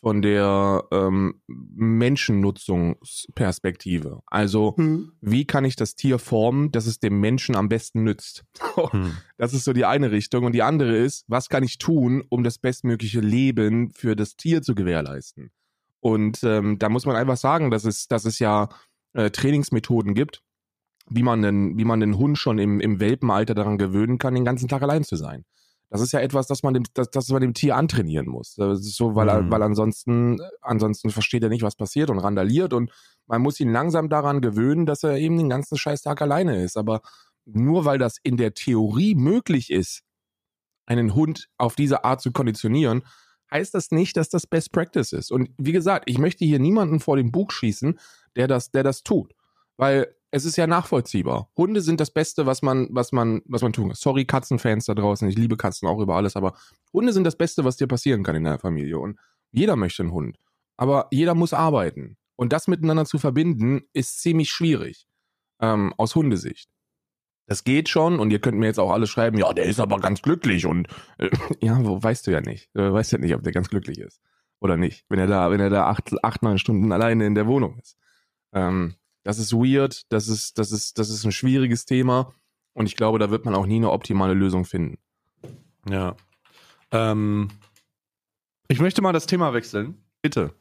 von 0.00 0.22
der 0.22 0.84
ähm, 0.92 1.40
Menschennutzungsperspektive. 1.48 4.20
Also, 4.26 4.74
Hm. 4.76 5.12
wie 5.20 5.44
kann 5.44 5.64
ich 5.64 5.74
das 5.74 5.96
Tier 5.96 6.20
formen, 6.20 6.70
dass 6.70 6.86
es 6.86 7.00
dem 7.00 7.18
Menschen 7.18 7.56
am 7.56 7.68
besten 7.68 8.04
nützt? 8.04 8.44
Hm. 8.76 9.16
Das 9.38 9.54
ist 9.54 9.64
so 9.64 9.72
die 9.72 9.86
eine 9.86 10.12
Richtung. 10.12 10.44
Und 10.44 10.52
die 10.52 10.62
andere 10.62 10.96
ist, 10.96 11.24
was 11.28 11.48
kann 11.48 11.64
ich 11.64 11.78
tun, 11.78 12.22
um 12.28 12.44
das 12.44 12.58
bestmögliche 12.58 13.20
Leben 13.20 13.90
für 13.90 14.14
das 14.14 14.36
Tier 14.36 14.62
zu 14.62 14.74
gewährleisten? 14.74 15.50
Und 16.00 16.44
ähm, 16.44 16.78
da 16.78 16.88
muss 16.88 17.06
man 17.06 17.16
einfach 17.16 17.38
sagen, 17.38 17.70
dass 17.70 17.84
es, 17.84 18.06
dass 18.06 18.26
es 18.26 18.38
ja 18.38 18.68
äh, 19.16 19.30
Trainingsmethoden 19.30 20.14
gibt, 20.14 20.42
wie 21.08 21.22
man 21.22 21.42
den, 21.42 21.78
wie 21.78 21.84
man 21.84 22.00
den 22.00 22.18
Hund 22.18 22.38
schon 22.38 22.58
im, 22.58 22.80
im 22.80 23.00
Welpenalter 23.00 23.54
daran 23.54 23.78
gewöhnen 23.78 24.18
kann, 24.18 24.34
den 24.34 24.44
ganzen 24.44 24.68
Tag 24.68 24.82
allein 24.82 25.04
zu 25.04 25.16
sein. 25.16 25.44
Das 25.88 26.00
ist 26.00 26.12
ja 26.12 26.20
etwas, 26.20 26.48
das 26.48 26.62
man 26.62 26.74
dem, 26.74 26.82
das, 26.94 27.10
das 27.10 27.28
man 27.28 27.40
dem 27.40 27.54
Tier 27.54 27.76
antrainieren 27.76 28.26
muss. 28.26 28.54
Das 28.56 28.80
ist 28.80 28.96
so, 28.96 29.14
weil, 29.14 29.42
Mhm. 29.42 29.50
weil 29.50 29.62
ansonsten, 29.62 30.38
ansonsten 30.60 31.10
versteht 31.10 31.44
er 31.44 31.48
nicht, 31.48 31.62
was 31.62 31.76
passiert 31.76 32.10
und 32.10 32.18
randaliert 32.18 32.72
und 32.72 32.90
man 33.26 33.40
muss 33.40 33.60
ihn 33.60 33.72
langsam 33.72 34.08
daran 34.08 34.40
gewöhnen, 34.40 34.84
dass 34.84 35.02
er 35.04 35.16
eben 35.16 35.38
den 35.38 35.48
ganzen 35.48 35.78
Scheißtag 35.78 36.20
alleine 36.20 36.62
ist. 36.62 36.76
Aber 36.76 37.02
nur 37.44 37.84
weil 37.84 37.98
das 37.98 38.16
in 38.22 38.36
der 38.36 38.54
Theorie 38.54 39.14
möglich 39.14 39.70
ist, 39.70 40.02
einen 40.86 41.14
Hund 41.14 41.48
auf 41.56 41.76
diese 41.76 42.04
Art 42.04 42.20
zu 42.20 42.32
konditionieren, 42.32 43.02
heißt 43.50 43.74
das 43.74 43.90
nicht, 43.90 44.16
dass 44.16 44.28
das 44.28 44.46
Best 44.46 44.72
Practice 44.72 45.12
ist. 45.12 45.30
Und 45.30 45.50
wie 45.58 45.72
gesagt, 45.72 46.08
ich 46.08 46.18
möchte 46.18 46.44
hier 46.44 46.58
niemanden 46.58 47.00
vor 47.00 47.16
den 47.16 47.32
Bug 47.32 47.52
schießen, 47.52 47.98
der 48.34 48.48
das, 48.48 48.70
der 48.70 48.82
das 48.82 49.02
tut. 49.02 49.34
Weil 49.76 50.14
es 50.30 50.44
ist 50.44 50.56
ja 50.56 50.66
nachvollziehbar. 50.66 51.50
Hunde 51.56 51.80
sind 51.80 52.00
das 52.00 52.10
Beste, 52.10 52.46
was 52.46 52.62
man, 52.62 52.88
was 52.90 53.12
man, 53.12 53.42
was 53.46 53.62
man 53.62 53.72
tun 53.72 53.88
kann. 53.88 53.96
Sorry, 53.96 54.24
Katzenfans 54.24 54.86
da 54.86 54.94
draußen. 54.94 55.28
Ich 55.28 55.36
liebe 55.36 55.56
Katzen 55.56 55.88
auch 55.88 56.00
über 56.00 56.16
alles, 56.16 56.36
aber 56.36 56.54
Hunde 56.92 57.12
sind 57.12 57.24
das 57.24 57.36
Beste, 57.36 57.64
was 57.64 57.76
dir 57.76 57.86
passieren 57.86 58.22
kann 58.22 58.36
in 58.36 58.44
der 58.44 58.58
Familie. 58.58 58.98
Und 58.98 59.18
jeder 59.52 59.76
möchte 59.76 60.02
einen 60.02 60.12
Hund. 60.12 60.38
Aber 60.76 61.08
jeder 61.10 61.34
muss 61.34 61.54
arbeiten. 61.54 62.16
Und 62.36 62.52
das 62.52 62.68
miteinander 62.68 63.06
zu 63.06 63.18
verbinden, 63.18 63.82
ist 63.92 64.20
ziemlich 64.20 64.50
schwierig. 64.50 65.06
Ähm, 65.60 65.94
aus 65.96 66.14
Hundesicht. 66.14 66.68
Das 67.46 67.64
geht 67.64 67.88
schon 67.88 68.18
und 68.18 68.30
ihr 68.30 68.40
könnt 68.40 68.58
mir 68.58 68.66
jetzt 68.66 68.80
auch 68.80 68.90
alle 68.90 69.06
schreiben, 69.06 69.38
ja, 69.38 69.52
der 69.52 69.66
ist 69.66 69.78
aber 69.78 70.00
ganz 70.00 70.20
glücklich 70.22 70.66
und 70.66 70.88
äh, 71.18 71.30
ja, 71.60 71.78
wo, 71.84 72.02
weißt 72.02 72.26
du 72.26 72.32
ja 72.32 72.40
nicht. 72.40 72.70
Du 72.74 72.92
weißt 72.92 73.12
ja 73.12 73.18
nicht, 73.18 73.34
ob 73.34 73.42
der 73.42 73.52
ganz 73.52 73.68
glücklich 73.68 73.98
ist 73.98 74.20
oder 74.60 74.76
nicht, 74.76 75.04
wenn 75.08 75.18
er 75.18 75.26
da, 75.26 75.50
wenn 75.50 75.60
er 75.60 75.70
da 75.70 75.86
acht, 75.86 76.12
acht 76.24 76.42
neun 76.42 76.58
Stunden 76.58 76.90
alleine 76.92 77.26
in 77.26 77.34
der 77.34 77.46
Wohnung 77.46 77.78
ist. 77.78 77.96
Ähm, 78.52 78.94
das 79.22 79.38
ist 79.38 79.52
weird, 79.52 80.10
das 80.12 80.28
ist, 80.28 80.58
das 80.58 80.72
ist, 80.72 80.98
das 80.98 81.10
ist 81.10 81.24
ein 81.24 81.32
schwieriges 81.32 81.84
Thema 81.84 82.32
und 82.72 82.86
ich 82.86 82.96
glaube, 82.96 83.18
da 83.18 83.30
wird 83.30 83.44
man 83.44 83.54
auch 83.54 83.66
nie 83.66 83.76
eine 83.76 83.90
optimale 83.90 84.34
Lösung 84.34 84.64
finden. 84.64 84.98
Ja. 85.88 86.16
Ähm, 86.90 87.48
ich 88.68 88.80
möchte 88.80 89.02
mal 89.02 89.12
das 89.12 89.26
Thema 89.26 89.52
wechseln, 89.52 90.02
Bitte. 90.22 90.52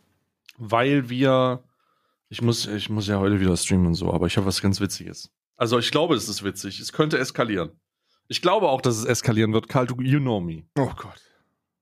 weil 0.58 1.10
wir. 1.10 1.64
Ich 2.30 2.42
muss, 2.42 2.66
ich 2.66 2.90
muss 2.90 3.08
ja 3.08 3.20
heute 3.20 3.40
wieder 3.40 3.56
streamen 3.56 3.86
und 3.86 3.94
so, 3.94 4.12
aber 4.12 4.26
ich 4.26 4.36
habe 4.36 4.48
was 4.48 4.62
ganz 4.62 4.82
Witziges. 4.82 5.32
Also 5.58 5.80
ich 5.80 5.92
glaube, 5.92 6.16
es 6.16 6.28
ist 6.28 6.44
witzig. 6.44 6.80
Es 6.80 6.92
könnte 6.94 7.18
eskalieren. 7.18 7.72
Ich 8.28 8.42
glaube 8.42 8.70
auch, 8.70 8.82
dass 8.82 8.98
es 8.98 9.06
eskalieren 9.06 9.54
wird. 9.54 9.70
Karl, 9.70 9.88
du, 9.88 10.02
you 10.02 10.20
know 10.20 10.40
me. 10.40 10.64
Oh 10.78 10.92
Gott. 10.96 11.22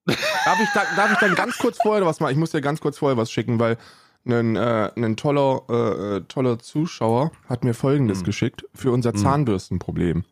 darf, 0.05 0.59
ich 0.61 0.69
da, 0.73 0.83
darf 0.95 1.11
ich 1.13 1.17
dann 1.19 1.35
ganz 1.35 1.57
kurz 1.57 1.77
vorher 1.81 2.05
was 2.05 2.19
machen? 2.19 2.31
Ich 2.33 2.37
muss 2.37 2.51
dir 2.51 2.61
ganz 2.61 2.81
kurz 2.81 2.97
vorher 2.97 3.17
was 3.17 3.31
schicken, 3.31 3.59
weil 3.59 3.77
ein, 4.25 4.55
äh, 4.55 4.91
ein 4.95 5.15
toller, 5.17 5.63
äh, 5.69 6.17
äh, 6.17 6.21
toller 6.27 6.59
Zuschauer 6.59 7.31
hat 7.47 7.63
mir 7.63 7.73
folgendes 7.73 8.19
Hm. 8.19 8.25
geschickt 8.25 8.65
für 8.73 8.91
unser 8.91 9.11
Hm. 9.13 9.17
Zahnbürstenproblem. 9.17 10.25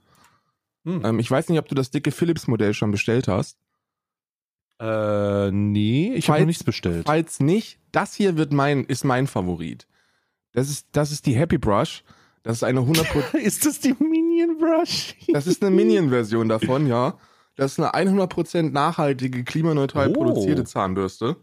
Hm. 0.86 1.06
Ähm, 1.06 1.20
ich 1.20 1.30
weiß 1.32 1.50
nicht, 1.50 1.60
ob 1.60 1.68
du 1.68 1.76
das 1.76 1.92
dicke 1.92 2.12
Philips-Modell 2.12 2.74
schon 2.74 2.92
bestellt 2.92 3.28
hast. 3.28 3.58
Äh, 4.80 5.52
nee, 5.52 6.14
ich 6.16 6.30
habe 6.30 6.46
nichts 6.46 6.64
bestellt. 6.64 7.06
Falls 7.06 7.40
nicht, 7.40 7.80
das 7.92 8.16
hier 8.16 8.36
wird 8.36 8.52
mein, 8.52 8.84
ist 8.86 9.04
mein 9.04 9.28
Favorit. 9.28 9.88
Das 10.54 10.70
ist, 10.70 10.88
das 10.92 11.12
ist 11.12 11.26
die 11.28 11.36
Happy 11.36 11.58
Brush. 11.58 12.04
Das 12.44 12.58
ist 12.58 12.64
eine 12.64 12.80
100%, 12.82 13.36
ist 13.38 13.66
das 13.66 13.80
die 13.80 13.94
Minion 14.00 14.58
Brush? 14.58 15.16
das 15.32 15.46
ist 15.48 15.62
eine 15.64 15.76
Minion-Version 15.76 16.50
davon, 16.50 16.88
ja. 16.88 17.18
Das 17.56 17.74
ist 17.74 17.80
eine 17.80 18.10
100% 18.10 18.72
nachhaltige, 18.72 19.44
klimaneutral 19.44 20.10
Oh. 20.10 20.14
produzierte 20.14 20.64
Zahnbürste. 20.64 21.36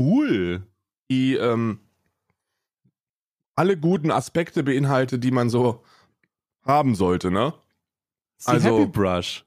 cool. 0.00 0.66
die 1.08 1.34
ähm, 1.36 1.78
alle 3.54 3.76
guten 3.78 4.10
Aspekte 4.10 4.64
beinhaltet, 4.64 5.22
die 5.22 5.30
man 5.30 5.48
so 5.50 5.84
haben 6.66 6.96
sollte, 6.96 7.30
ne? 7.30 7.54
Die 8.42 8.48
Also- 8.48 8.80
Happy 8.80 8.90
Brush. 8.90 9.44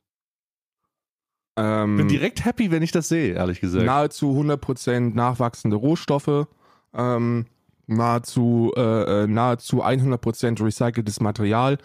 Ähm, 1.57 1.97
Bin 1.97 2.07
direkt 2.07 2.45
happy, 2.45 2.71
wenn 2.71 2.81
ich 2.83 2.93
das 2.93 3.09
sehe, 3.09 3.33
ehrlich 3.35 3.59
gesagt. 3.59 3.85
nahezu 3.85 4.31
100% 4.31 5.13
nachwachsende 5.13 5.75
Rohstoffe, 5.75 6.47
ähm, 6.93 7.45
nahezu, 7.89 8.71
äh, 8.75 9.23
äh, 9.23 9.27
nahezu 9.27 9.83
100% 9.83 10.63
recyceltes 10.63 11.19
Material, 11.19 11.77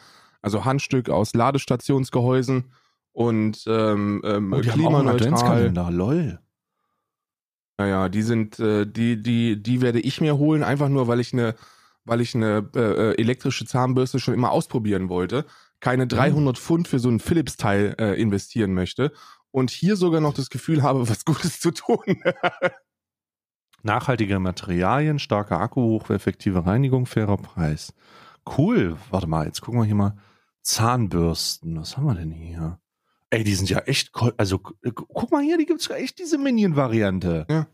also 0.43 0.65
Handstück 0.65 1.11
aus 1.11 1.35
Ladestationsgehäusen 1.35 2.73
und 3.13 3.65
ähm, 3.67 4.21
ähm, 4.25 4.53
oh, 4.53 4.61
die 4.61 4.71
haben 4.71 4.85
auch 4.87 4.99
einen 4.99 5.17
klimaneutral. 5.17 5.93
Lol. 5.93 6.39
Naja, 7.79 8.09
die 8.09 8.23
sind, 8.23 8.59
äh, 8.61 8.87
die, 8.87 9.23
die, 9.23 9.63
die 9.63 9.81
werde 9.81 10.01
ich 10.01 10.21
mir 10.21 10.37
holen, 10.39 10.63
einfach 10.63 10.89
nur, 10.89 11.09
weil 11.09 11.21
ich 11.21 11.33
eine, 11.33 11.55
weil 12.05 12.21
ich 12.21 12.35
eine 12.35 12.69
äh, 12.75 12.81
äh, 12.81 13.21
elektrische 13.21 13.67
Zahnbürste 13.67 14.21
schon 14.21 14.35
immer 14.35 14.51
ausprobieren 14.51 15.09
wollte. 15.09 15.45
Keine 15.81 16.07
300 16.07 16.59
Pfund 16.59 16.89
für 16.89 16.99
so 16.99 17.09
ein 17.09 17.21
Philips-Teil 17.21 17.97
äh, 17.99 18.21
investieren 18.21 18.75
möchte 18.75 19.13
und 19.51 19.71
hier 19.71 19.97
sogar 19.97 20.21
noch 20.21 20.35
das 20.35 20.51
Gefühl 20.51 20.83
habe, 20.83 21.09
was 21.09 21.25
Gutes 21.25 21.61
zu 21.61 21.71
tun. 21.71 21.99
Nachhaltige 23.85 24.39
Materialien, 24.41 25.19
starker 25.19 25.61
Akku, 25.61 25.81
hocheffektive 25.83 26.67
Reinigung, 26.67 27.07
fairer 27.07 27.37
Preis. 27.37 27.93
Cool. 28.59 28.97
Warte 29.11 29.27
mal, 29.27 29.47
jetzt 29.47 29.61
gucken 29.61 29.81
wir 29.81 29.85
hier 29.85 29.95
mal. 29.95 30.17
Zahnbürsten. 30.63 31.79
Was 31.79 31.97
haben 31.97 32.07
wir 32.07 32.15
denn 32.15 32.31
hier? 32.31 32.79
Ey, 33.31 33.45
die 33.45 33.55
sind 33.55 33.69
ja 33.71 33.79
echt. 33.81 34.11
Also, 34.39 34.59
gu- 34.59 34.75
guck 34.93 35.31
mal 35.31 35.43
hier, 35.43 35.59
die 35.59 35.67
gibt's 35.67 35.89
ja 35.89 35.97
echt 35.97 36.19
diese 36.19 36.39
Minion-Variante. 36.39 37.47
Ja. 37.51 37.67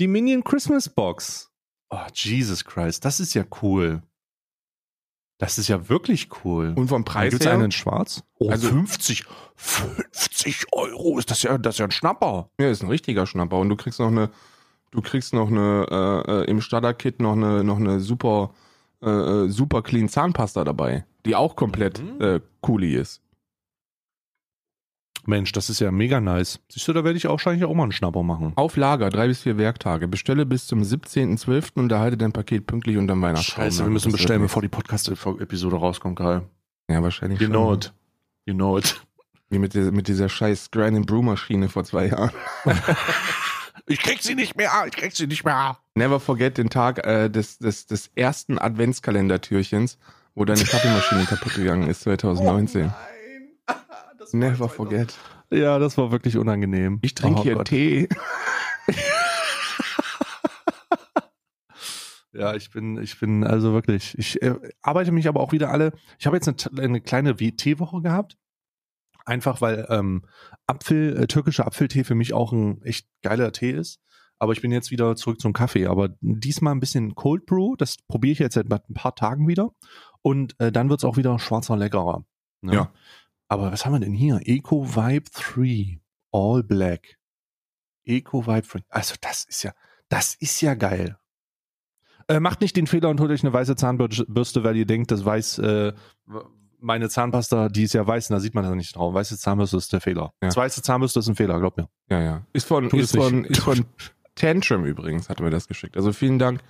Die 0.00 0.06
Minion 0.06 0.42
Christmas 0.42 0.88
Box. 0.88 1.50
Oh, 1.90 1.98
Jesus 2.12 2.64
Christ. 2.64 3.04
Das 3.04 3.20
ist 3.20 3.34
ja 3.34 3.44
cool. 3.62 4.02
Das 5.38 5.58
ist 5.58 5.68
ja 5.68 5.88
wirklich 5.88 6.28
cool. 6.44 6.72
Und 6.76 6.88
vom 6.88 7.04
Preis 7.04 7.14
Preis 7.24 7.30
gibt's 7.32 7.46
her, 7.46 7.52
einen 7.54 7.64
in 7.64 7.70
schwarz? 7.72 8.22
Oh, 8.38 8.48
Also- 8.50 8.68
50, 8.68 9.24
50 9.56 10.66
Euro. 10.72 11.18
Ist 11.18 11.30
das 11.30 11.42
ja, 11.42 11.58
das 11.58 11.74
ist 11.74 11.78
ja 11.80 11.84
ein 11.86 11.90
Schnapper. 11.90 12.48
ja, 12.58 12.70
ist 12.70 12.82
ein 12.82 12.88
richtiger 12.88 13.26
Schnapper 13.26 13.58
und 13.58 13.68
du 13.68 13.76
kriegst 13.76 13.98
noch 14.00 14.08
eine, 14.08 14.30
du 14.94 15.02
kriegst 15.02 15.34
noch 15.34 15.48
eine 15.48 15.86
äh, 15.90 16.30
äh, 16.42 16.44
im 16.50 16.60
Starter-Kit 16.62 17.20
noch 17.20 17.32
eine, 17.32 17.62
noch 17.64 17.78
eine 17.78 18.00
super, 18.00 18.50
äh, 19.02 19.10
äh, 19.10 19.48
super 19.48 19.82
clean 19.82 20.08
Zahnpasta 20.08 20.64
dabei, 20.64 21.04
die 21.26 21.36
auch 21.36 21.56
komplett 21.56 22.00
Mhm. 22.02 22.20
äh, 22.20 22.40
cooli 22.62 22.94
ist. 22.94 23.20
Mensch, 25.26 25.52
das 25.52 25.70
ist 25.70 25.80
ja 25.80 25.90
mega 25.90 26.20
nice. 26.20 26.60
Siehst 26.68 26.86
du, 26.86 26.92
da 26.92 27.02
werde 27.02 27.16
ich 27.16 27.26
auch 27.26 27.32
wahrscheinlich 27.32 27.64
auch 27.64 27.72
mal 27.74 27.84
einen 27.84 27.92
Schnapper 27.92 28.22
machen. 28.22 28.52
Auf 28.56 28.76
Lager, 28.76 29.08
drei 29.08 29.26
bis 29.26 29.40
vier 29.40 29.56
Werktage. 29.56 30.06
Bestelle 30.06 30.44
bis 30.44 30.66
zum 30.66 30.82
17.12. 30.82 31.78
und 31.80 31.90
erhalte 31.90 32.18
dein 32.18 32.32
Paket 32.32 32.66
pünktlich 32.66 32.98
unterm 32.98 33.22
Weihnachtsbaum. 33.22 33.64
Scheiße, 33.64 33.84
wir 33.84 33.90
müssen 33.90 34.12
bestellen, 34.12 34.42
bevor 34.42 34.60
die 34.60 34.68
Podcast-Episode 34.68 35.76
rauskommt, 35.76 36.18
Karl. 36.18 36.42
Ja, 36.90 37.02
wahrscheinlich 37.02 37.40
You 37.40 37.46
schon. 37.46 37.52
know 37.54 37.72
it. 37.72 37.92
You 38.44 38.52
know 38.54 38.76
it. 38.76 39.00
Wie 39.48 39.58
mit, 39.58 39.72
dieser- 39.72 39.92
mit 39.92 40.08
dieser 40.08 40.28
scheiß 40.28 40.70
Grind 40.70 40.94
and 40.96 41.06
Brew 41.06 41.22
Maschine 41.22 41.70
vor 41.70 41.84
zwei 41.84 42.08
Jahren. 42.08 42.30
Ich 43.86 43.98
krieg 43.98 44.22
sie 44.22 44.34
nicht 44.34 44.56
mehr, 44.56 44.70
ich 44.86 44.94
krieg 44.94 45.14
sie 45.14 45.26
nicht 45.26 45.44
mehr. 45.44 45.78
Never 45.94 46.18
forget 46.18 46.56
den 46.56 46.70
Tag 46.70 47.06
äh, 47.06 47.28
des, 47.28 47.58
des, 47.58 47.86
des 47.86 48.10
ersten 48.14 48.58
Adventskalendertürchens, 48.58 49.98
wo 50.34 50.44
deine 50.44 50.64
Kaffeemaschine 50.64 51.24
kaputt 51.28 51.54
gegangen 51.54 51.88
ist, 51.88 52.02
2019. 52.02 52.86
Oh 52.86 52.90
nein. 53.68 53.78
Never 54.32 54.68
forget. 54.68 55.14
Ja, 55.50 55.78
das 55.78 55.98
war 55.98 56.10
wirklich 56.10 56.38
unangenehm. 56.38 56.98
Ich 57.02 57.14
trinke 57.14 57.40
Oh 57.40 57.42
hier 57.42 57.54
Gott. 57.54 57.68
Tee. 57.68 58.08
Ja, 62.36 62.56
ich 62.56 62.72
bin, 62.72 63.00
ich 63.00 63.20
bin 63.20 63.44
also 63.44 63.74
wirklich, 63.74 64.18
ich 64.18 64.42
äh, 64.42 64.56
arbeite 64.82 65.12
mich 65.12 65.28
aber 65.28 65.38
auch 65.40 65.52
wieder 65.52 65.70
alle. 65.70 65.92
Ich 66.18 66.26
habe 66.26 66.36
jetzt 66.36 66.48
eine, 66.48 66.82
eine 66.82 67.00
kleine 67.00 67.36
Teewoche 67.36 68.02
gehabt. 68.02 68.36
Einfach 69.24 69.60
weil 69.60 69.86
ähm, 69.88 70.24
Apfel, 70.66 71.16
äh, 71.16 71.26
türkischer 71.26 71.66
Apfeltee 71.66 72.04
für 72.04 72.14
mich 72.14 72.34
auch 72.34 72.52
ein 72.52 72.82
echt 72.82 73.08
geiler 73.22 73.52
Tee 73.52 73.72
ist. 73.72 74.00
Aber 74.38 74.52
ich 74.52 74.60
bin 74.60 74.72
jetzt 74.72 74.90
wieder 74.90 75.16
zurück 75.16 75.40
zum 75.40 75.52
Kaffee. 75.52 75.86
Aber 75.86 76.10
diesmal 76.20 76.74
ein 76.74 76.80
bisschen 76.80 77.14
Cold 77.14 77.46
Brew. 77.46 77.76
Das 77.76 77.96
probiere 78.08 78.32
ich 78.32 78.38
jetzt 78.38 78.54
seit 78.54 78.70
ein 78.70 78.94
paar 78.94 79.14
Tagen 79.14 79.48
wieder. 79.48 79.70
Und 80.22 80.58
äh, 80.60 80.72
dann 80.72 80.90
wird's 80.90 81.04
auch 81.04 81.16
wieder 81.16 81.38
schwarzer 81.38 81.76
leckerer. 81.76 82.24
Ne? 82.60 82.74
Ja. 82.74 82.92
Aber 83.48 83.72
was 83.72 83.84
haben 83.84 83.92
wir 83.92 84.00
denn 84.00 84.14
hier? 84.14 84.40
Eco 84.44 84.96
Vibe 84.96 85.30
3 85.32 86.00
All 86.32 86.62
Black. 86.62 87.18
Eco 88.04 88.46
Vibe 88.46 88.66
3. 88.66 88.80
Also 88.88 89.14
das 89.20 89.44
ist 89.44 89.62
ja, 89.62 89.72
das 90.08 90.34
ist 90.34 90.60
ja 90.60 90.74
geil. 90.74 91.18
Äh, 92.28 92.40
macht 92.40 92.60
nicht 92.60 92.76
den 92.76 92.86
Fehler 92.86 93.10
und 93.10 93.20
holt 93.20 93.30
euch 93.30 93.44
eine 93.44 93.52
weiße 93.52 93.76
Zahnbürste, 93.76 94.64
weil 94.64 94.76
ihr 94.76 94.86
denkt, 94.86 95.10
das 95.10 95.24
weiß, 95.24 95.58
äh, 95.58 95.92
meine 96.84 97.08
Zahnpasta, 97.08 97.68
die 97.68 97.84
ist 97.84 97.94
ja 97.94 98.06
weiß, 98.06 98.30
und 98.30 98.34
da 98.34 98.40
sieht 98.40 98.54
man 98.54 98.64
das 98.64 98.74
nicht 98.74 98.94
drauf. 98.94 99.14
Weiße 99.14 99.38
Zahnbürste 99.38 99.78
ist 99.78 99.92
der 99.92 100.00
Fehler. 100.00 100.32
Ja. 100.42 100.48
Das 100.48 100.56
weiße 100.56 100.82
Zahnbürste 100.82 101.18
ist 101.20 101.28
ein 101.28 101.34
Fehler, 101.34 101.58
glaub 101.58 101.76
mir. 101.76 101.88
Ja, 102.08 102.20
ja. 102.20 102.46
Ist 102.52 102.68
von, 102.68 102.88
Tut 102.88 103.00
ist 103.00 103.16
von, 103.16 103.44
ist 103.44 103.62
von 103.62 103.84
Tantrum 104.34 104.84
übrigens, 104.84 105.28
hat 105.28 105.40
er 105.40 105.44
mir 105.44 105.50
das 105.50 105.66
geschickt. 105.66 105.96
Also 105.96 106.12
vielen 106.12 106.38
Dank, 106.38 106.60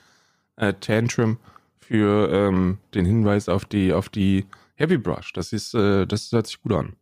äh, 0.56 0.72
Tantrum, 0.74 1.38
für 1.80 2.32
ähm, 2.32 2.78
den 2.94 3.04
Hinweis 3.04 3.48
auf 3.48 3.66
die, 3.66 3.92
auf 3.92 4.08
die 4.08 4.46
Heavy 4.76 4.96
Brush. 4.96 5.32
Das 5.32 5.52
ist, 5.52 5.74
äh, 5.74 6.06
das 6.06 6.32
hört 6.32 6.46
sich 6.46 6.62
gut 6.62 6.72
an. 6.72 6.96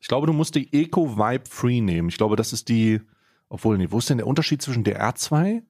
Ich 0.00 0.08
glaube, 0.08 0.26
du 0.26 0.32
musst 0.32 0.54
die 0.54 0.72
Eco 0.72 1.16
Vibe 1.16 1.48
Free 1.48 1.80
nehmen. 1.80 2.08
Ich 2.08 2.18
glaube, 2.18 2.36
das 2.36 2.52
ist 2.52 2.68
die, 2.68 3.00
obwohl, 3.48 3.78
nee, 3.78 3.88
wo 3.90 3.98
ist 3.98 4.10
denn 4.10 4.18
der 4.18 4.26
Unterschied 4.26 4.62
zwischen 4.62 4.84
der 4.84 5.02
R2? 5.02 5.62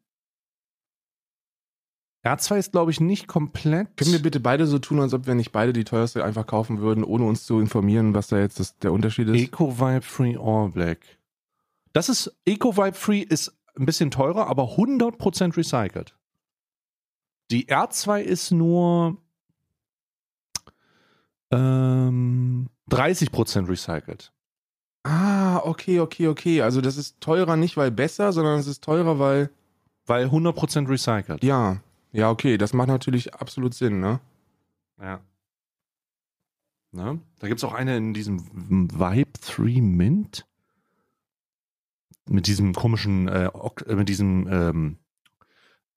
R2 2.28 2.58
ist, 2.58 2.72
glaube 2.72 2.90
ich, 2.90 3.00
nicht 3.00 3.28
komplett. 3.28 3.96
Können 3.96 4.12
wir 4.12 4.22
bitte 4.22 4.40
beide 4.40 4.66
so 4.66 4.78
tun, 4.78 5.00
als 5.00 5.14
ob 5.14 5.26
wir 5.26 5.34
nicht 5.34 5.52
beide 5.52 5.72
die 5.72 5.84
teuerste 5.84 6.24
einfach 6.24 6.46
kaufen 6.46 6.80
würden, 6.80 7.04
ohne 7.04 7.24
uns 7.24 7.44
zu 7.44 7.60
informieren, 7.60 8.14
was 8.14 8.28
da 8.28 8.38
jetzt 8.38 8.60
das, 8.60 8.78
der 8.78 8.92
Unterschied 8.92 9.28
ist? 9.28 9.40
Eco 9.40 9.78
Vibe 9.78 10.02
Free 10.02 10.36
All 10.36 10.70
Black. 10.70 10.98
Das 11.92 12.08
ist, 12.08 12.36
Eco 12.44 12.76
Vibe 12.76 12.96
Free 12.96 13.20
ist 13.20 13.56
ein 13.76 13.86
bisschen 13.86 14.10
teurer, 14.10 14.48
aber 14.48 14.64
100% 14.76 15.56
recycelt. 15.56 16.16
Die 17.50 17.66
R2 17.68 18.20
ist 18.20 18.50
nur 18.50 19.16
ähm, 21.50 22.68
30% 22.90 23.68
recycelt. 23.68 24.32
Ah, 25.04 25.58
okay, 25.64 26.00
okay, 26.00 26.28
okay. 26.28 26.62
Also 26.62 26.80
das 26.80 26.96
ist 26.96 27.20
teurer 27.20 27.56
nicht, 27.56 27.76
weil 27.76 27.90
besser, 27.90 28.32
sondern 28.32 28.58
es 28.58 28.66
ist 28.66 28.84
teurer, 28.84 29.18
weil. 29.18 29.50
Weil 30.06 30.26
100% 30.26 30.88
recycelt. 30.88 31.44
Ja. 31.44 31.82
Ja, 32.12 32.30
okay, 32.30 32.56
das 32.56 32.72
macht 32.72 32.88
natürlich 32.88 33.34
absolut 33.34 33.74
Sinn, 33.74 34.00
ne? 34.00 34.20
Ja. 35.00 35.20
Ne? 36.90 37.20
Da 37.38 37.48
gibt 37.48 37.59
es 37.59 37.64
auch 37.64 37.74
eine 37.74 37.96
in 37.96 38.14
diesem 38.14 38.40
Vibe 38.50 39.32
3 39.40 39.80
Mint. 39.80 40.46
Mit 42.26 42.46
diesem 42.46 42.74
komischen, 42.74 43.28
äh, 43.28 43.46
äh, 43.46 43.94
mit 43.94 44.09
diesem 44.09 44.46
ähm, 44.50 44.98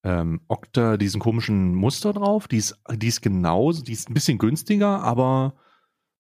ähm, 0.04 0.42
Okta, 0.48 0.98
diesen 0.98 1.20
komischen 1.20 1.76
Muster 1.76 2.14
drauf. 2.14 2.48
Die 2.48 2.58
ist, 2.58 2.80
die 2.90 3.08
ist 3.08 3.22
genauso, 3.22 3.84
die 3.84 3.94
ist 3.94 4.10
ein 4.10 4.14
bisschen 4.14 4.38
günstiger, 4.38 5.02
aber 5.02 5.56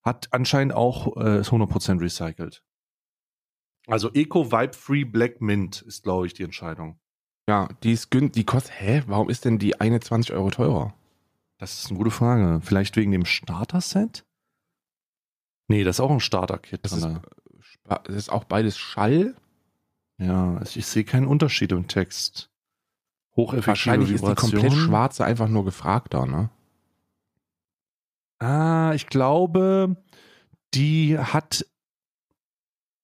hat 0.01 0.29
anscheinend 0.31 0.73
auch 0.73 1.15
äh, 1.17 1.39
ist 1.39 1.49
100% 1.49 2.01
recycelt. 2.01 2.63
Also 3.87 4.11
Eco 4.13 4.51
Vibe 4.51 4.73
Free 4.73 5.03
Black 5.03 5.41
Mint 5.41 5.81
ist, 5.81 6.03
glaube 6.03 6.27
ich, 6.27 6.33
die 6.33 6.43
Entscheidung. 6.43 6.99
Ja, 7.51 7.67
die 7.83 7.91
ist 7.91 8.11
gün 8.11 8.31
die 8.31 8.45
kostet. 8.45 8.79
Hä? 8.79 9.03
Warum 9.07 9.29
ist 9.29 9.43
denn 9.43 9.59
die 9.59 9.81
eine 9.81 9.99
20 9.99 10.33
Euro 10.33 10.51
teurer? 10.51 10.93
Das 11.57 11.73
ist 11.73 11.89
eine 11.89 11.97
gute 11.97 12.09
Frage. 12.09 12.61
Vielleicht 12.63 12.95
wegen 12.95 13.11
dem 13.11 13.25
Starter-Set? 13.25 14.23
Nee, 15.67 15.83
das 15.83 15.97
ist 15.97 15.99
auch 15.99 16.11
ein 16.11 16.21
Starter-Kit. 16.21 16.79
Das 16.85 16.93
ist, 16.93 17.05
das 17.83 18.15
ist 18.15 18.29
auch 18.29 18.45
beides 18.45 18.77
Schall. 18.77 19.35
Ja, 20.17 20.55
also 20.55 20.79
ich 20.79 20.85
sehe 20.85 21.03
keinen 21.03 21.27
Unterschied 21.27 21.73
im 21.73 21.89
Text. 21.89 22.49
Hocheffektive 23.35 23.67
Wahrscheinlich 23.67 24.11
ist 24.11 24.21
die 24.25 24.33
komplett 24.33 24.63
Vibration. 24.63 24.87
schwarze 24.87 25.25
einfach 25.25 25.49
nur 25.49 25.65
gefragter, 25.65 26.25
ne? 26.25 26.51
Ah, 28.39 28.93
ich 28.95 29.07
glaube, 29.07 29.97
die 30.73 31.19
hat 31.19 31.65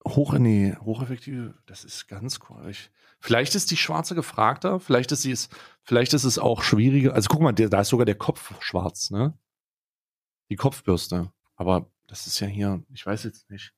hoch, 0.07 0.35
nee, 0.35 0.73
hocheffektive, 0.79 1.53
das 1.65 1.83
ist 1.83 2.07
ganz 2.07 2.39
komisch. 2.39 2.89
Vielleicht 3.19 3.55
ist 3.55 3.71
die 3.71 3.77
schwarze 3.77 4.15
gefragter, 4.15 4.79
vielleicht 4.79 5.11
ist 5.11 5.23
sie 5.23 5.31
es, 5.31 5.49
vielleicht 5.81 6.13
ist 6.13 6.23
es 6.23 6.37
auch 6.37 6.61
schwieriger. 6.61 7.13
Also 7.13 7.27
guck 7.29 7.41
mal, 7.41 7.53
da 7.53 7.81
ist 7.81 7.89
sogar 7.89 8.05
der 8.05 8.15
Kopf 8.15 8.53
schwarz, 8.61 9.09
ne? 9.09 9.37
Die 10.49 10.55
Kopfbürste. 10.55 11.31
Aber 11.55 11.89
das 12.07 12.27
ist 12.27 12.39
ja 12.39 12.47
hier, 12.47 12.83
ich 12.93 13.05
weiß 13.05 13.23
jetzt 13.23 13.49
nicht. 13.49 13.73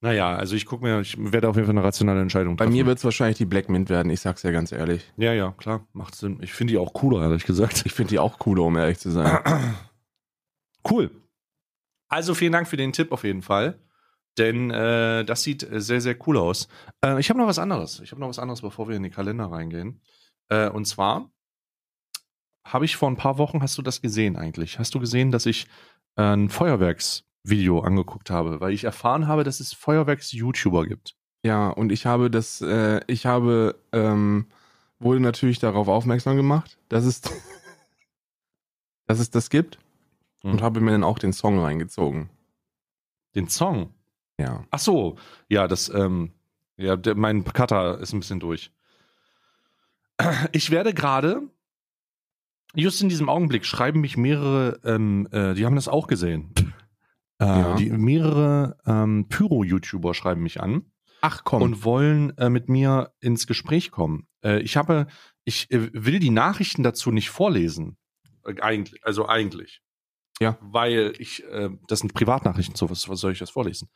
Naja, 0.00 0.36
also 0.36 0.54
ich 0.54 0.64
gucke 0.64 0.84
mir, 0.84 1.00
ich 1.00 1.16
werde 1.18 1.48
auf 1.48 1.56
jeden 1.56 1.66
Fall 1.66 1.76
eine 1.76 1.84
rationale 1.84 2.20
Entscheidung 2.20 2.56
Bei 2.56 2.64
treffen. 2.64 2.76
mir 2.76 2.86
wird 2.86 2.98
es 2.98 3.04
wahrscheinlich 3.04 3.36
die 3.36 3.44
Black 3.44 3.68
Mint 3.68 3.90
werden, 3.90 4.10
ich 4.10 4.20
sag's 4.20 4.42
ja 4.44 4.52
ganz 4.52 4.70
ehrlich. 4.72 5.12
Ja, 5.16 5.32
ja, 5.32 5.52
klar, 5.52 5.86
macht 5.92 6.14
Sinn. 6.14 6.38
Ich 6.40 6.52
finde 6.52 6.72
die 6.72 6.78
auch 6.78 6.92
cooler, 6.92 7.22
ehrlich 7.22 7.44
gesagt. 7.44 7.82
Ich 7.84 7.92
finde 7.92 8.10
die 8.10 8.18
auch 8.18 8.38
cooler, 8.38 8.62
um 8.62 8.76
ehrlich 8.76 8.98
zu 8.98 9.10
sein. 9.10 9.38
Cool. 10.88 11.10
Also 12.08 12.34
vielen 12.34 12.52
Dank 12.52 12.68
für 12.68 12.76
den 12.76 12.92
Tipp 12.92 13.12
auf 13.12 13.24
jeden 13.24 13.42
Fall. 13.42 13.78
Denn 14.38 14.70
äh, 14.70 15.24
das 15.24 15.42
sieht 15.42 15.62
äh, 15.62 15.80
sehr, 15.80 16.00
sehr 16.00 16.16
cool 16.26 16.36
aus. 16.38 16.68
Äh, 17.04 17.18
ich 17.20 17.28
habe 17.30 17.38
noch 17.40 17.46
was 17.48 17.58
anderes. 17.58 18.00
Ich 18.00 18.12
habe 18.12 18.20
noch 18.20 18.28
was 18.28 18.38
anderes, 18.38 18.62
bevor 18.62 18.88
wir 18.88 18.96
in 18.96 19.02
den 19.02 19.12
Kalender 19.12 19.46
reingehen. 19.50 20.00
Äh, 20.48 20.68
und 20.70 20.86
zwar 20.86 21.30
habe 22.64 22.84
ich 22.84 22.96
vor 22.96 23.10
ein 23.10 23.16
paar 23.16 23.38
Wochen, 23.38 23.62
hast 23.62 23.78
du 23.78 23.82
das 23.82 24.00
gesehen 24.02 24.36
eigentlich? 24.36 24.78
Hast 24.78 24.94
du 24.94 25.00
gesehen, 25.00 25.30
dass 25.30 25.46
ich 25.46 25.66
äh, 26.16 26.22
ein 26.22 26.48
Feuerwerksvideo 26.50 27.80
angeguckt 27.80 28.30
habe? 28.30 28.60
Weil 28.60 28.72
ich 28.72 28.84
erfahren 28.84 29.26
habe, 29.26 29.44
dass 29.44 29.60
es 29.60 29.72
Feuerwerks-YouTuber 29.72 30.86
gibt. 30.86 31.16
Ja, 31.44 31.68
und 31.68 31.92
ich 31.92 32.04
habe 32.04 32.30
das, 32.30 32.60
äh, 32.60 33.00
ich 33.06 33.26
habe, 33.26 33.80
ähm, 33.92 34.48
wurde 34.98 35.20
natürlich 35.20 35.60
darauf 35.60 35.88
aufmerksam 35.88 36.36
gemacht, 36.36 36.78
dass 36.88 37.04
es, 37.04 37.22
dass 39.06 39.18
es 39.18 39.30
das 39.30 39.48
gibt 39.50 39.78
und 40.42 40.56
Mhm. 40.56 40.62
habe 40.62 40.80
mir 40.80 40.90
dann 40.92 41.04
auch 41.04 41.18
den 41.18 41.32
Song 41.32 41.58
reingezogen. 41.58 42.28
Den 43.34 43.48
Song. 43.48 43.94
Ja. 44.38 44.64
Ach 44.70 44.78
so, 44.78 45.16
ja, 45.48 45.66
das, 45.68 45.88
ähm, 45.88 46.32
ja, 46.76 46.96
der, 46.96 47.14
mein 47.16 47.44
Cutter 47.44 47.98
ist 47.98 48.12
ein 48.12 48.20
bisschen 48.20 48.40
durch. 48.40 48.70
Ich 50.52 50.70
werde 50.70 50.94
gerade, 50.94 51.42
just 52.74 53.02
in 53.02 53.08
diesem 53.08 53.28
Augenblick, 53.28 53.64
schreiben 53.64 54.00
mich 54.00 54.16
mehrere, 54.16 54.80
ähm, 54.84 55.28
äh, 55.32 55.54
die 55.54 55.64
haben 55.64 55.76
das 55.76 55.88
auch 55.88 56.06
gesehen. 56.06 56.52
Äh, 57.40 57.44
Ja. 57.46 57.74
die, 57.76 57.90
mehrere 57.90 58.76
ähm, 58.84 59.26
Pyro-YouTuber 59.28 60.12
schreiben 60.14 60.42
mich 60.42 60.60
an 60.60 60.90
Ach 61.20 61.42
komm. 61.44 61.62
und 61.62 61.84
wollen 61.84 62.36
äh, 62.36 62.50
mit 62.50 62.68
mir 62.68 63.12
ins 63.20 63.46
Gespräch 63.46 63.92
kommen. 63.92 64.26
Äh, 64.42 64.58
ich 64.62 64.76
habe, 64.76 65.06
ich 65.44 65.70
äh, 65.70 65.88
will 65.92 66.18
die 66.18 66.30
Nachrichten 66.30 66.82
dazu 66.82 67.12
nicht 67.12 67.30
vorlesen. 67.30 67.96
Äh, 68.44 68.60
eigentlich, 68.60 69.04
also 69.04 69.28
eigentlich. 69.28 69.82
Ja. 70.40 70.56
Weil 70.60 71.12
ich, 71.18 71.44
das 71.88 71.98
sind 71.98 72.14
Privatnachrichten, 72.14 72.76
so 72.76 72.88
was, 72.90 73.08
was 73.08 73.18
soll 73.18 73.32
ich 73.32 73.40
das 73.40 73.50
vorlesen? 73.50 73.88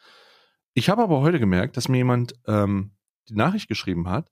Ich 0.74 0.88
habe 0.88 1.02
aber 1.02 1.20
heute 1.20 1.38
gemerkt, 1.38 1.76
dass 1.76 1.88
mir 1.88 1.98
jemand 1.98 2.34
ähm, 2.46 2.92
die 3.28 3.34
Nachricht 3.34 3.68
geschrieben 3.68 4.08
hat 4.08 4.30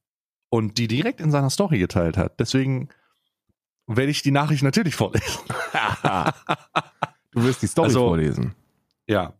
und 0.48 0.78
die 0.78 0.88
direkt 0.88 1.20
in 1.20 1.30
seiner 1.30 1.50
Story 1.50 1.78
geteilt 1.78 2.16
hat. 2.16 2.40
Deswegen 2.40 2.88
werde 3.86 4.10
ich 4.10 4.22
die 4.22 4.30
Nachricht 4.30 4.62
natürlich 4.62 4.94
vorlesen. 4.94 5.40
du 7.32 7.42
wirst 7.42 7.62
die 7.62 7.66
Story 7.66 7.86
Also- 7.88 8.00
vorlesen. 8.00 8.54
Ja. 9.06 9.34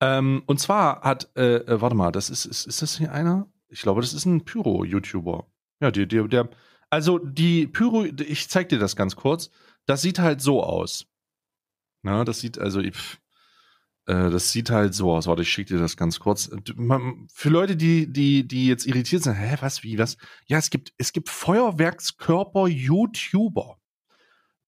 Ähm, 0.00 0.42
und 0.46 0.60
zwar 0.60 1.00
hat, 1.02 1.30
äh, 1.36 1.56
äh, 1.56 1.80
warte 1.80 1.96
mal, 1.96 2.12
das 2.12 2.28
ist, 2.30 2.44
ist, 2.44 2.66
ist 2.66 2.82
das 2.82 2.98
hier 2.98 3.12
einer? 3.12 3.48
Ich 3.68 3.80
glaube, 3.80 4.00
das 4.02 4.12
ist 4.12 4.26
ein 4.26 4.44
Pyro-YouTuber. 4.44 5.46
Ja, 5.80 5.90
die, 5.90 6.06
die, 6.06 6.28
der, 6.28 6.50
also 6.90 7.18
die 7.18 7.66
Pyro, 7.66 8.04
ich 8.04 8.48
zeig 8.50 8.68
dir 8.68 8.78
das 8.78 8.96
ganz 8.96 9.16
kurz. 9.16 9.50
Das 9.86 10.02
sieht 10.02 10.18
halt 10.18 10.40
so 10.40 10.62
aus. 10.62 11.06
Na, 12.02 12.24
das 12.24 12.40
sieht, 12.40 12.58
also, 12.58 12.80
ich, 12.80 12.94
das 14.06 14.52
sieht 14.52 14.70
halt 14.70 14.94
so 14.94 15.12
aus. 15.12 15.26
Warte, 15.26 15.42
ich 15.42 15.50
schicke 15.50 15.74
dir 15.74 15.80
das 15.80 15.96
ganz 15.96 16.20
kurz. 16.20 16.50
Man, 16.76 17.26
für 17.32 17.48
Leute, 17.48 17.74
die, 17.76 18.12
die, 18.12 18.46
die 18.46 18.66
jetzt 18.66 18.86
irritiert 18.86 19.22
sind, 19.22 19.32
hä, 19.34 19.56
was, 19.60 19.82
wie, 19.82 19.98
was? 19.98 20.18
Ja, 20.46 20.58
es 20.58 20.68
gibt, 20.70 20.92
es 20.98 21.12
gibt 21.12 21.30
Feuerwerkskörper-YouTuber. 21.30 23.78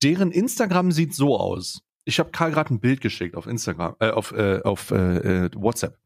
Deren 0.03 0.33
Instagram 0.33 0.93
sieht 0.93 1.15
so 1.15 1.39
aus. 1.39 1.83
Ich 2.05 2.19
habe 2.19 2.31
Karl 2.31 2.53
gerade 2.53 2.73
ein 2.73 2.81
Bild 2.81 3.01
geschickt 3.01 3.35
auf 3.35 3.47
Instagram, 3.47 3.97
äh, 3.99 4.11
auf, 4.11 4.33
äh, 4.33 4.61
auf 4.63 4.91
äh, 4.91 5.47
äh, 5.47 5.51
WhatsApp. 5.55 5.99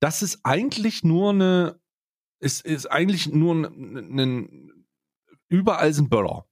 Das 0.00 0.22
ist 0.22 0.40
eigentlich 0.44 1.02
nur 1.02 1.30
eine, 1.30 1.80
ist, 2.38 2.64
ist 2.64 2.86
eigentlich 2.86 3.32
nur 3.32 3.54
ein, 3.54 4.20
ein 4.20 4.86
überall 5.48 5.92
sind 5.92 6.10
Böller. 6.10 6.46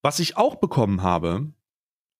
Was 0.00 0.20
ich 0.20 0.36
auch 0.36 0.56
bekommen 0.56 1.02
habe, 1.02 1.52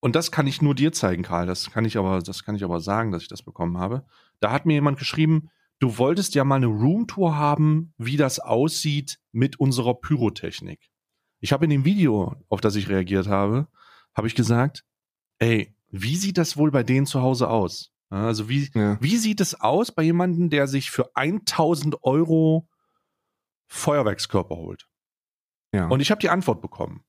und 0.01 0.15
das 0.15 0.31
kann 0.31 0.47
ich 0.47 0.63
nur 0.63 0.75
dir 0.75 0.93
zeigen, 0.93 1.23
Karl. 1.23 1.47
Das 1.47 1.71
kann 1.71 1.85
ich 1.85 1.97
aber, 1.97 2.21
das 2.21 2.45
kann 2.45 2.55
ich 2.55 2.65
aber 2.65 2.81
sagen, 2.81 3.11
dass 3.11 3.23
ich 3.23 3.29
das 3.29 3.43
bekommen 3.43 3.79
habe. 3.79 4.05
Da 4.41 4.53
hat 4.53 4.67
mir 4.67 4.75
jemand 4.75 4.99
geschrieben, 4.99 5.51
du 5.81 5.99
wolltest 5.99 6.35
ja 6.35 6.45
mal 6.45 6.57
eine 6.57 6.67
Roomtour 6.67 7.37
haben, 7.37 7.95
wie 7.99 8.17
das 8.17 8.39
aussieht 8.39 9.19
mit 9.33 9.59
unserer 9.59 9.95
Pyrotechnik. 9.95 10.91
Ich 11.41 11.53
habe 11.53 11.65
in 11.65 11.71
dem 11.71 11.85
Video, 11.85 12.35
auf 12.49 12.61
das 12.61 12.77
ich 12.77 12.89
reagiert 12.89 13.29
habe, 13.29 13.69
habe 14.15 14.29
ich 14.29 14.35
gesagt, 14.35 14.85
ey, 15.39 15.75
wie 15.91 16.17
sieht 16.17 16.39
das 16.39 16.57
wohl 16.57 16.71
bei 16.71 16.83
denen 16.83 17.07
zu 17.07 17.23
Hause 17.23 17.49
aus? 17.49 17.93
Also 18.11 18.49
wie, 18.49 18.71
ja. 18.75 19.01
wie 19.01 19.17
sieht 19.17 19.41
es 19.41 19.61
aus 19.61 19.93
bei 19.93 20.03
jemandem, 20.03 20.49
der 20.51 20.67
sich 20.67 20.91
für 20.91 21.15
1000 21.15 22.03
Euro 22.03 22.69
Feuerwerkskörper 23.67 24.57
holt? 24.57 24.89
Ja. 25.73 25.89
Und 25.89 26.01
ich 26.01 26.11
habe 26.11 26.21
die 26.21 26.31
Antwort 26.31 26.63
bekommen. 26.63 27.05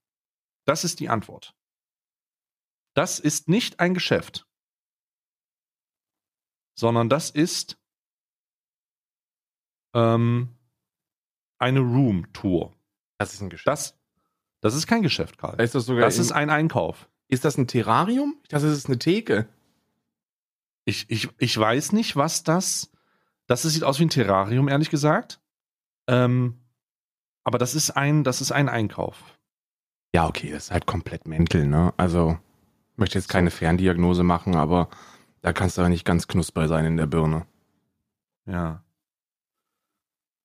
Das 0.65 0.83
ist 0.83 0.99
die 0.99 1.09
Antwort. 1.09 1.55
Das 2.93 3.19
ist 3.19 3.47
nicht 3.47 3.79
ein 3.79 3.93
Geschäft, 3.93 4.47
sondern 6.75 7.09
das 7.09 7.29
ist 7.29 7.77
ähm, 9.93 10.49
eine 11.57 11.79
Room-Tour. 11.79 12.73
Das 13.17 13.33
ist 13.33 13.41
ein 13.41 13.49
Geschäft. 13.49 13.67
Das, 13.67 13.97
das 14.61 14.75
ist 14.75 14.87
kein 14.87 15.01
Geschäft, 15.01 15.37
Karl. 15.37 15.59
Ist 15.61 15.75
das 15.75 15.85
sogar 15.85 16.03
das 16.03 16.17
ist 16.17 16.31
ein 16.31 16.49
Einkauf. 16.49 17.09
Ist 17.27 17.45
das 17.45 17.57
ein 17.57 17.67
Terrarium? 17.67 18.35
Das 18.49 18.63
ist 18.63 18.87
eine 18.87 18.97
Theke. 18.97 19.47
Ich, 20.85 21.09
ich, 21.09 21.29
ich 21.37 21.57
weiß 21.57 21.91
nicht, 21.91 22.15
was 22.15 22.43
das. 22.43 22.91
Das 23.45 23.61
sieht 23.63 23.83
aus 23.83 23.99
wie 23.99 24.05
ein 24.05 24.09
Terrarium, 24.09 24.67
ehrlich 24.67 24.89
gesagt. 24.89 25.39
Ähm, 26.07 26.59
aber 27.43 27.57
das 27.57 27.75
ist 27.75 27.91
ein, 27.91 28.23
das 28.23 28.41
ist 28.41 28.51
ein 28.51 28.69
Einkauf. 28.69 29.37
Ja, 30.13 30.27
okay, 30.27 30.51
das 30.51 30.65
ist 30.65 30.71
halt 30.71 30.87
komplett 30.87 31.27
mental, 31.27 31.67
ne? 31.67 31.93
Also, 31.97 32.39
möchte 32.99 33.17
jetzt 33.17 33.29
keine 33.29 33.51
Ferndiagnose 33.51 34.23
machen, 34.23 34.55
aber 34.55 34.89
da 35.41 35.53
kannst 35.53 35.77
du 35.77 35.81
aber 35.81 35.89
nicht 35.89 36.05
ganz 36.05 36.27
knusper 36.27 36.67
sein 36.67 36.85
in 36.85 36.97
der 36.97 37.07
Birne. 37.07 37.45
Ja. 38.45 38.83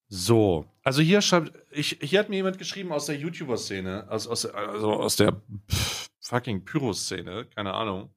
So, 0.09 0.67
also 0.83 1.01
hier 1.01 1.23
schreibt, 1.23 1.53
ich, 1.71 1.99
hier 2.01 2.19
hat 2.21 2.29
mir 2.29 2.37
jemand 2.37 2.59
geschrieben 2.59 2.93
aus 2.93 3.07
der 3.07 3.17
YouTuber-Szene, 3.17 4.07
aus, 4.11 4.27
aus, 4.27 4.47
also 4.47 4.93
aus 4.93 5.17
der 5.17 5.33
pff, 5.71 6.11
fucking 6.21 6.65
Pyro-Szene, 6.65 7.47
keine 7.55 7.75
Ahnung. 7.75 8.15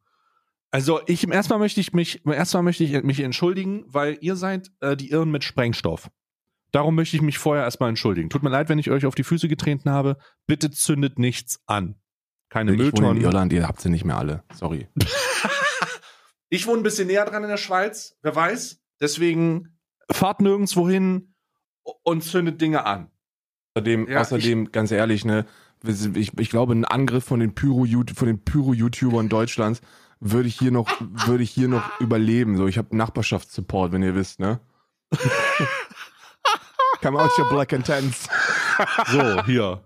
Also 0.69 0.99
ich 1.07 1.27
erstmal 1.27 1.59
möchte 1.59 1.79
ich 1.79 1.93
mich, 1.93 2.25
erstmal 2.25 2.63
möchte 2.63 2.83
ich 2.83 3.01
mich 3.03 3.21
entschuldigen, 3.21 3.85
weil 3.87 4.17
ihr 4.19 4.35
seid 4.35 4.69
äh, 4.81 4.97
die 4.97 5.09
Irren 5.11 5.31
mit 5.31 5.43
Sprengstoff. 5.43 6.09
Darum 6.71 6.95
möchte 6.95 7.15
ich 7.15 7.21
mich 7.21 7.37
vorher 7.37 7.63
erstmal 7.63 7.89
entschuldigen. 7.89 8.29
Tut 8.29 8.43
mir 8.43 8.49
leid, 8.49 8.67
wenn 8.67 8.77
ich 8.77 8.91
euch 8.91 9.05
auf 9.05 9.15
die 9.15 9.23
Füße 9.23 9.47
getreten 9.47 9.89
habe. 9.89 10.17
Bitte 10.45 10.69
zündet 10.69 11.17
nichts 11.17 11.61
an. 11.65 11.95
Keine 12.49 12.71
ich 12.71 12.77
Mülltonnen. 12.77 13.09
Wohne 13.09 13.19
in 13.19 13.25
Irland, 13.25 13.53
ihr 13.53 13.67
habt 13.67 13.81
sie 13.81 13.89
nicht 13.89 14.05
mehr 14.05 14.17
alle. 14.17 14.43
Sorry. 14.53 14.87
ich 16.49 16.65
wohne 16.67 16.81
ein 16.81 16.83
bisschen 16.83 17.07
näher 17.07 17.25
dran 17.25 17.43
in 17.43 17.49
der 17.49 17.57
Schweiz, 17.57 18.17
wer 18.21 18.35
weiß. 18.35 18.79
Deswegen 18.99 19.77
fahrt 20.09 20.41
nirgendwo 20.41 20.89
hin 20.89 21.33
und 22.03 22.23
zündet 22.23 22.61
Dinge 22.61 22.85
an. 22.85 23.11
Außerdem, 23.75 24.07
ja, 24.09 24.21
außerdem 24.21 24.71
ganz 24.71 24.91
ehrlich, 24.91 25.23
ne, 25.25 25.45
ich, 25.83 26.37
ich 26.37 26.49
glaube, 26.49 26.73
ein 26.73 26.85
Angriff 26.85 27.25
von 27.25 27.39
den 27.39 27.53
Pyro-YouTubern 27.53 28.43
Pyro 28.43 28.73
Deutschlands 29.23 29.81
würde 30.19 30.47
ich 30.47 30.57
hier 30.57 30.71
noch, 30.71 30.89
würde 30.99 31.43
ich 31.43 31.51
hier 31.51 31.67
noch 31.67 31.99
überleben. 31.99 32.57
So, 32.57 32.65
ich 32.67 32.79
habe 32.79 32.95
Nachbarschaftssupport, 32.95 33.91
wenn 33.91 34.01
ihr 34.01 34.15
wisst, 34.15 34.39
ne? 34.39 34.59
Come 37.01 37.21
out 37.21 37.29
your 37.37 37.47
black 37.49 37.73
and 37.73 37.85
tense. 37.85 38.27
so, 39.07 39.43
hier. 39.43 39.83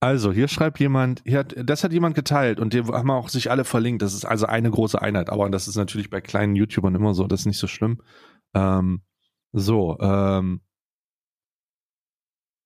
Also, 0.00 0.32
hier 0.32 0.46
schreibt 0.46 0.78
jemand, 0.78 1.22
hier 1.24 1.40
hat, 1.40 1.54
das 1.56 1.82
hat 1.82 1.92
jemand 1.92 2.14
geteilt 2.14 2.60
und 2.60 2.72
die 2.72 2.84
haben 2.84 3.10
auch 3.10 3.28
sich 3.28 3.50
alle 3.50 3.64
verlinkt. 3.64 4.02
Das 4.02 4.14
ist 4.14 4.24
also 4.24 4.46
eine 4.46 4.70
große 4.70 5.00
Einheit, 5.00 5.28
aber 5.28 5.50
das 5.50 5.66
ist 5.66 5.76
natürlich 5.76 6.08
bei 6.08 6.20
kleinen 6.20 6.54
YouTubern 6.54 6.94
immer 6.94 7.14
so, 7.14 7.26
das 7.26 7.40
ist 7.40 7.46
nicht 7.46 7.58
so 7.58 7.66
schlimm. 7.66 8.00
Ähm, 8.54 9.02
so, 9.52 9.98
ähm, 10.00 10.60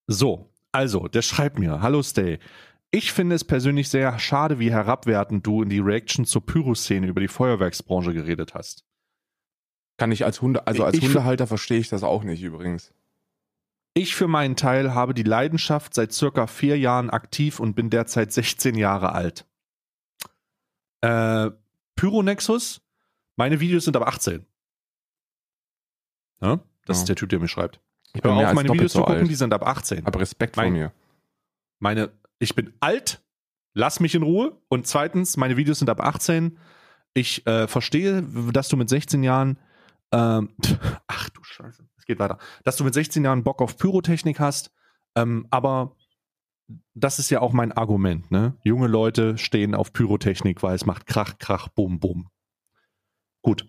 so, 0.06 0.52
also, 0.72 1.08
der 1.08 1.22
schreibt 1.22 1.58
mir, 1.58 1.80
hallo 1.80 2.02
Stay. 2.02 2.38
Ich 2.90 3.12
finde 3.12 3.36
es 3.36 3.44
persönlich 3.44 3.88
sehr 3.88 4.18
schade, 4.18 4.58
wie 4.58 4.70
herabwertend 4.70 5.46
du 5.46 5.62
in 5.62 5.70
die 5.70 5.78
Reaction 5.78 6.26
zur 6.26 6.44
Pyro-Szene 6.44 7.06
über 7.06 7.20
die 7.22 7.28
Feuerwerksbranche 7.28 8.12
geredet 8.12 8.52
hast. 8.52 8.84
Kann 9.96 10.12
ich 10.12 10.26
als 10.26 10.42
Hunde, 10.42 10.66
also 10.66 10.84
als 10.84 10.98
ich 10.98 11.04
Hundehalter 11.04 11.46
verstehe 11.46 11.78
ich 11.78 11.88
das 11.88 12.02
auch 12.02 12.24
nicht 12.24 12.42
übrigens. 12.42 12.92
Ich 13.94 14.14
für 14.14 14.26
meinen 14.26 14.56
Teil 14.56 14.94
habe 14.94 15.12
die 15.12 15.22
Leidenschaft 15.22 15.94
seit 15.94 16.12
circa 16.12 16.46
vier 16.46 16.78
Jahren 16.78 17.10
aktiv 17.10 17.60
und 17.60 17.74
bin 17.74 17.90
derzeit 17.90 18.32
16 18.32 18.76
Jahre 18.76 19.12
alt. 19.12 19.46
Äh, 21.02 21.50
Pyronexus, 21.94 22.80
meine 23.36 23.60
Videos 23.60 23.84
sind 23.84 23.96
aber 23.96 24.08
18. 24.08 24.46
Ja, 26.40 26.60
das 26.86 26.98
ja. 26.98 27.02
ist 27.02 27.08
der 27.08 27.16
Typ, 27.16 27.28
der 27.28 27.38
mir 27.38 27.48
schreibt. 27.48 27.80
Ich 28.14 28.24
Hör 28.24 28.32
auf, 28.32 28.52
meine 28.54 28.70
Videos 28.70 28.92
so 28.92 29.00
zu 29.00 29.04
gucken, 29.04 29.22
alt. 29.22 29.30
die 29.30 29.34
sind 29.34 29.52
ab 29.52 29.66
18. 29.66 30.06
Aber 30.06 30.20
Respekt 30.20 30.56
mein, 30.56 30.72
vor 30.72 30.78
mir. 30.78 30.92
Meine, 31.78 32.12
ich 32.38 32.54
bin 32.54 32.72
alt, 32.80 33.22
lass 33.74 34.00
mich 34.00 34.14
in 34.14 34.22
Ruhe. 34.22 34.60
Und 34.68 34.86
zweitens, 34.86 35.36
meine 35.36 35.56
Videos 35.56 35.78
sind 35.78 35.90
ab 35.90 36.00
18. 36.00 36.58
Ich 37.14 37.46
äh, 37.46 37.68
verstehe, 37.68 38.22
dass 38.52 38.68
du 38.68 38.76
mit 38.76 38.88
16 38.88 39.22
Jahren, 39.22 39.58
ähm, 40.12 40.54
ach 41.06 41.28
du 41.30 41.42
Scheiße, 41.42 41.84
es 42.02 42.06
geht 42.06 42.18
weiter, 42.18 42.38
dass 42.64 42.76
du 42.76 42.82
mit 42.82 42.94
16 42.94 43.24
Jahren 43.24 43.44
Bock 43.44 43.62
auf 43.62 43.76
Pyrotechnik 43.76 44.40
hast, 44.40 44.72
ähm, 45.14 45.46
aber 45.50 45.94
das 46.94 47.20
ist 47.20 47.30
ja 47.30 47.40
auch 47.40 47.52
mein 47.52 47.70
Argument, 47.70 48.30
ne? 48.30 48.56
Junge 48.64 48.88
Leute 48.88 49.38
stehen 49.38 49.74
auf 49.74 49.92
Pyrotechnik, 49.92 50.62
weil 50.64 50.74
es 50.74 50.84
macht 50.84 51.06
Krach, 51.06 51.38
Krach, 51.38 51.68
Bum, 51.68 52.00
Bum. 52.00 52.28
Gut. 53.40 53.68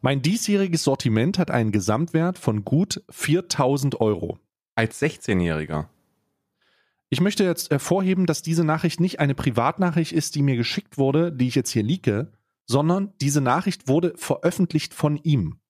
Mein 0.00 0.22
diesjähriges 0.22 0.82
Sortiment 0.82 1.38
hat 1.38 1.52
einen 1.52 1.70
Gesamtwert 1.70 2.36
von 2.36 2.64
gut 2.64 3.04
4000 3.10 4.00
Euro. 4.00 4.38
Als 4.74 5.00
16-Jähriger. 5.00 5.88
Ich 7.10 7.20
möchte 7.20 7.44
jetzt 7.44 7.70
hervorheben, 7.70 8.26
dass 8.26 8.42
diese 8.42 8.64
Nachricht 8.64 8.98
nicht 8.98 9.20
eine 9.20 9.34
Privatnachricht 9.34 10.12
ist, 10.12 10.34
die 10.34 10.42
mir 10.42 10.56
geschickt 10.56 10.98
wurde, 10.98 11.32
die 11.32 11.48
ich 11.48 11.54
jetzt 11.54 11.70
hier 11.70 11.84
liege, 11.84 12.32
sondern 12.66 13.12
diese 13.20 13.40
Nachricht 13.40 13.86
wurde 13.88 14.14
veröffentlicht 14.16 14.94
von 14.94 15.16
ihm, 15.16 15.60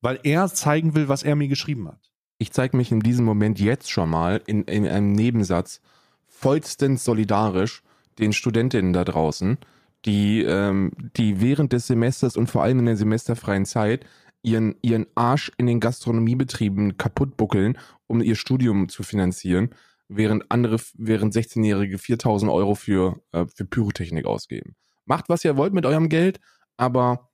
weil 0.00 0.20
er 0.22 0.48
zeigen 0.48 0.94
will, 0.94 1.08
was 1.08 1.22
er 1.22 1.36
mir 1.36 1.48
geschrieben 1.48 1.88
hat. 1.88 2.10
Ich 2.38 2.52
zeige 2.52 2.76
mich 2.76 2.92
in 2.92 3.00
diesem 3.00 3.24
Moment 3.24 3.58
jetzt 3.58 3.90
schon 3.90 4.10
mal 4.10 4.40
in, 4.46 4.62
in 4.64 4.86
einem 4.86 5.12
Nebensatz 5.12 5.80
vollstens 6.26 7.04
solidarisch 7.04 7.82
den 8.18 8.32
Studentinnen 8.32 8.92
da 8.92 9.04
draußen, 9.04 9.58
die, 10.04 10.42
ähm, 10.42 10.92
die 11.16 11.40
während 11.40 11.72
des 11.72 11.88
Semesters 11.88 12.36
und 12.36 12.48
vor 12.48 12.62
allem 12.62 12.78
in 12.80 12.86
der 12.86 12.96
semesterfreien 12.96 13.64
Zeit 13.64 14.06
ihren, 14.42 14.76
ihren 14.82 15.06
Arsch 15.14 15.50
in 15.56 15.66
den 15.66 15.80
Gastronomiebetrieben 15.80 16.96
kaputt 16.96 17.36
buckeln, 17.36 17.76
um 18.06 18.22
ihr 18.22 18.36
Studium 18.36 18.88
zu 18.88 19.02
finanzieren, 19.02 19.70
während 20.08 20.50
andere, 20.50 20.78
während 20.94 21.34
16-Jährige 21.34 21.98
4000 21.98 22.50
Euro 22.50 22.74
für, 22.74 23.20
äh, 23.32 23.46
für 23.52 23.64
Pyrotechnik 23.64 24.26
ausgeben. 24.26 24.76
Macht, 25.04 25.28
was 25.28 25.44
ihr 25.44 25.56
wollt 25.56 25.74
mit 25.74 25.86
eurem 25.86 26.08
Geld, 26.08 26.40
aber 26.76 27.30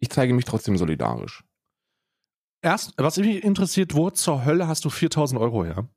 ich 0.00 0.10
zeige 0.10 0.34
mich 0.34 0.44
trotzdem 0.44 0.76
solidarisch. 0.76 1.44
Erst, 2.62 2.92
was 2.96 3.16
mich 3.18 3.42
interessiert, 3.42 3.94
wo 3.94 4.10
zur 4.10 4.44
Hölle 4.44 4.68
hast 4.68 4.84
du 4.84 4.90
4000 4.90 5.40
Euro 5.40 5.64
her? 5.64 5.88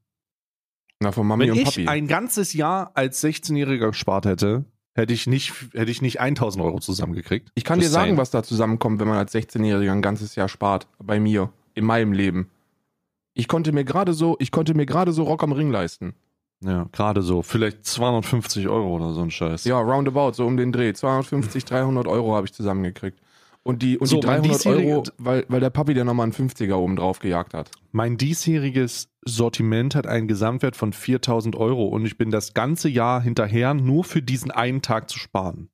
Na, 1.00 1.12
von 1.12 1.28
Mami 1.28 1.46
Wenn 1.46 1.52
und 1.52 1.64
Papi. 1.64 1.78
Wenn 1.78 1.84
ich 1.84 1.90
ein 1.90 2.08
ganzes 2.08 2.54
Jahr 2.54 2.92
als 2.94 3.22
16-Jähriger 3.24 3.88
gespart 3.88 4.26
hätte, 4.26 4.64
hätte 4.94 5.14
ich 5.14 5.28
nicht, 5.28 5.54
hätte 5.74 5.92
ich 5.92 6.02
nicht 6.02 6.22
1000 6.22 6.64
Euro 6.64 6.80
zusammengekriegt. 6.80 7.50
Ich 7.56 7.66
kann 7.66 7.80
dir 7.80 7.90
sagen, 7.90 8.18
was 8.18 8.32
da 8.32 8.44
zusammenkommt, 8.44 9.00
wenn 9.02 9.08
man 9.08 9.18
als 9.18 9.34
16-Jähriger 9.34 9.92
ein 9.92 10.02
ganzes 10.02 10.36
Jahr 10.36 10.48
spart. 10.48 10.88
Bei 11.00 11.20
mir. 11.20 11.52
In 11.76 11.86
meinem 11.86 12.14
Leben. 12.14 12.52
Ich 13.34 13.48
konnte 13.48 13.72
mir 13.72 13.84
gerade 13.84 14.14
so, 14.14 14.38
ich 14.40 14.52
konnte 14.52 14.76
mir 14.76 14.86
gerade 14.86 15.12
so 15.12 15.24
Rock 15.24 15.44
am 15.44 15.52
Ring 15.52 15.72
leisten. 15.72 16.14
Ja, 16.62 16.88
gerade 16.92 17.24
so. 17.24 17.42
Vielleicht 17.42 17.84
250 17.86 18.68
Euro 18.68 18.96
oder 18.96 19.12
so 19.12 19.22
ein 19.22 19.32
Scheiß. 19.32 19.66
Ja, 19.66 19.80
roundabout, 19.80 20.34
so 20.34 20.46
um 20.46 20.56
den 20.56 20.72
Dreh. 20.72 20.94
250, 20.94 21.66
300 21.66 22.08
Euro 22.08 22.36
habe 22.36 22.46
ich 22.46 22.54
zusammengekriegt. 22.54 23.20
Und 23.66 23.82
die, 23.82 23.98
und 23.98 24.08
so, 24.08 24.20
die 24.20 24.28
300 24.28 24.66
Euro, 24.66 25.04
weil, 25.18 25.46
weil 25.48 25.62
der 25.62 25.70
Papi 25.70 25.94
dir 25.94 26.04
nochmal 26.04 26.26
einen 26.26 26.34
50er 26.34 26.76
oben 26.76 26.98
drauf 26.98 27.20
gejagt 27.20 27.54
hat. 27.54 27.72
Mein 27.94 28.18
diesjähriges 28.18 29.10
Sortiment 29.26 29.96
hat 29.96 30.06
einen 30.06 30.28
Gesamtwert 30.28 30.76
von 30.76 30.92
4000 30.92 31.56
Euro 31.56 31.88
und 31.88 32.06
ich 32.06 32.18
bin 32.18 32.30
das 32.30 32.54
ganze 32.54 32.90
Jahr 32.90 33.22
hinterher, 33.22 33.74
nur 33.74 34.04
für 34.04 34.22
diesen 34.22 34.52
einen 34.52 34.82
Tag 34.82 35.10
zu 35.10 35.18
sparen. 35.18 35.70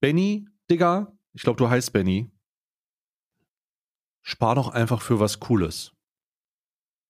Benny, 0.00 0.46
Digga, 0.70 1.18
ich 1.32 1.42
glaube, 1.42 1.56
du 1.56 1.68
heißt 1.68 1.92
Benny. 1.92 2.30
Spar 4.22 4.54
doch 4.54 4.68
einfach 4.68 5.02
für 5.02 5.18
was 5.18 5.40
Cooles. 5.40 5.92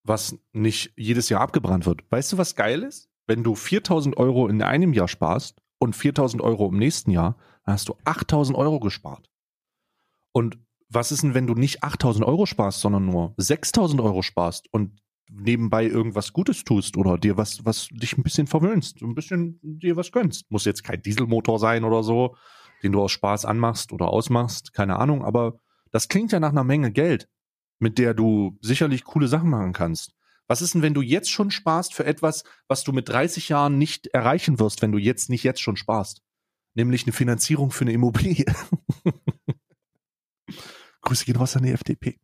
Was 0.03 0.37
nicht 0.53 0.91
jedes 0.97 1.29
Jahr 1.29 1.41
abgebrannt 1.41 1.85
wird. 1.85 2.01
Weißt 2.09 2.33
du, 2.33 2.37
was 2.39 2.55
geil 2.55 2.81
ist? 2.81 3.09
Wenn 3.27 3.43
du 3.43 3.53
4000 3.53 4.17
Euro 4.17 4.47
in 4.47 4.61
einem 4.61 4.93
Jahr 4.93 5.07
sparst 5.07 5.61
und 5.77 5.95
4000 5.95 6.41
Euro 6.41 6.67
im 6.69 6.77
nächsten 6.77 7.11
Jahr, 7.11 7.37
dann 7.65 7.73
hast 7.73 7.89
du 7.89 7.95
8000 8.05 8.57
Euro 8.57 8.79
gespart. 8.79 9.29
Und 10.35 10.57
was 10.89 11.13
ist 11.13 11.23
denn, 11.23 11.33
wenn 11.33 11.47
du 11.47 11.53
nicht 11.53 11.81
8000 11.81 12.25
Euro 12.25 12.45
sparst, 12.45 12.81
sondern 12.81 13.05
nur 13.05 13.33
6000 13.37 14.01
Euro 14.01 14.21
sparst 14.21 14.67
und 14.69 14.99
nebenbei 15.29 15.85
irgendwas 15.85 16.33
Gutes 16.33 16.65
tust 16.65 16.97
oder 16.97 17.17
dir 17.17 17.37
was, 17.37 17.63
was 17.63 17.87
dich 17.89 18.17
ein 18.17 18.23
bisschen 18.23 18.45
verwöhnst, 18.45 19.01
ein 19.01 19.15
bisschen 19.15 19.61
dir 19.63 19.95
was 19.95 20.11
gönnst. 20.11 20.51
Muss 20.51 20.65
jetzt 20.65 20.83
kein 20.83 21.01
Dieselmotor 21.01 21.57
sein 21.57 21.85
oder 21.85 22.03
so, 22.03 22.35
den 22.83 22.91
du 22.91 23.01
aus 23.01 23.13
Spaß 23.13 23.45
anmachst 23.45 23.93
oder 23.93 24.09
ausmachst, 24.09 24.73
keine 24.73 24.99
Ahnung, 24.99 25.23
aber 25.23 25.57
das 25.91 26.09
klingt 26.09 26.33
ja 26.33 26.41
nach 26.41 26.51
einer 26.51 26.65
Menge 26.65 26.91
Geld, 26.91 27.29
mit 27.79 27.97
der 27.97 28.13
du 28.13 28.57
sicherlich 28.59 29.05
coole 29.05 29.29
Sachen 29.29 29.49
machen 29.49 29.71
kannst. 29.71 30.15
Was 30.47 30.61
ist 30.61 30.73
denn, 30.73 30.81
wenn 30.81 30.93
du 30.93 31.01
jetzt 31.01 31.31
schon 31.31 31.49
sparst 31.49 31.93
für 31.93 32.05
etwas, 32.05 32.43
was 32.67 32.83
du 32.83 32.91
mit 32.91 33.07
30 33.07 33.47
Jahren 33.47 33.77
nicht 33.77 34.07
erreichen 34.07 34.59
wirst, 34.59 34.81
wenn 34.81 34.91
du 34.91 34.97
jetzt 34.97 35.29
nicht 35.29 35.43
jetzt 35.43 35.61
schon 35.61 35.77
sparst? 35.77 36.23
Nämlich 36.73 37.05
eine 37.05 37.13
Finanzierung 37.13 37.71
für 37.71 37.85
eine 37.85 37.93
Immobilie. 37.93 38.43
Grüße 41.05 41.25
gehen 41.25 41.37
raus 41.37 41.55
an 41.55 41.63
die 41.63 41.71
FDP. 41.71 42.19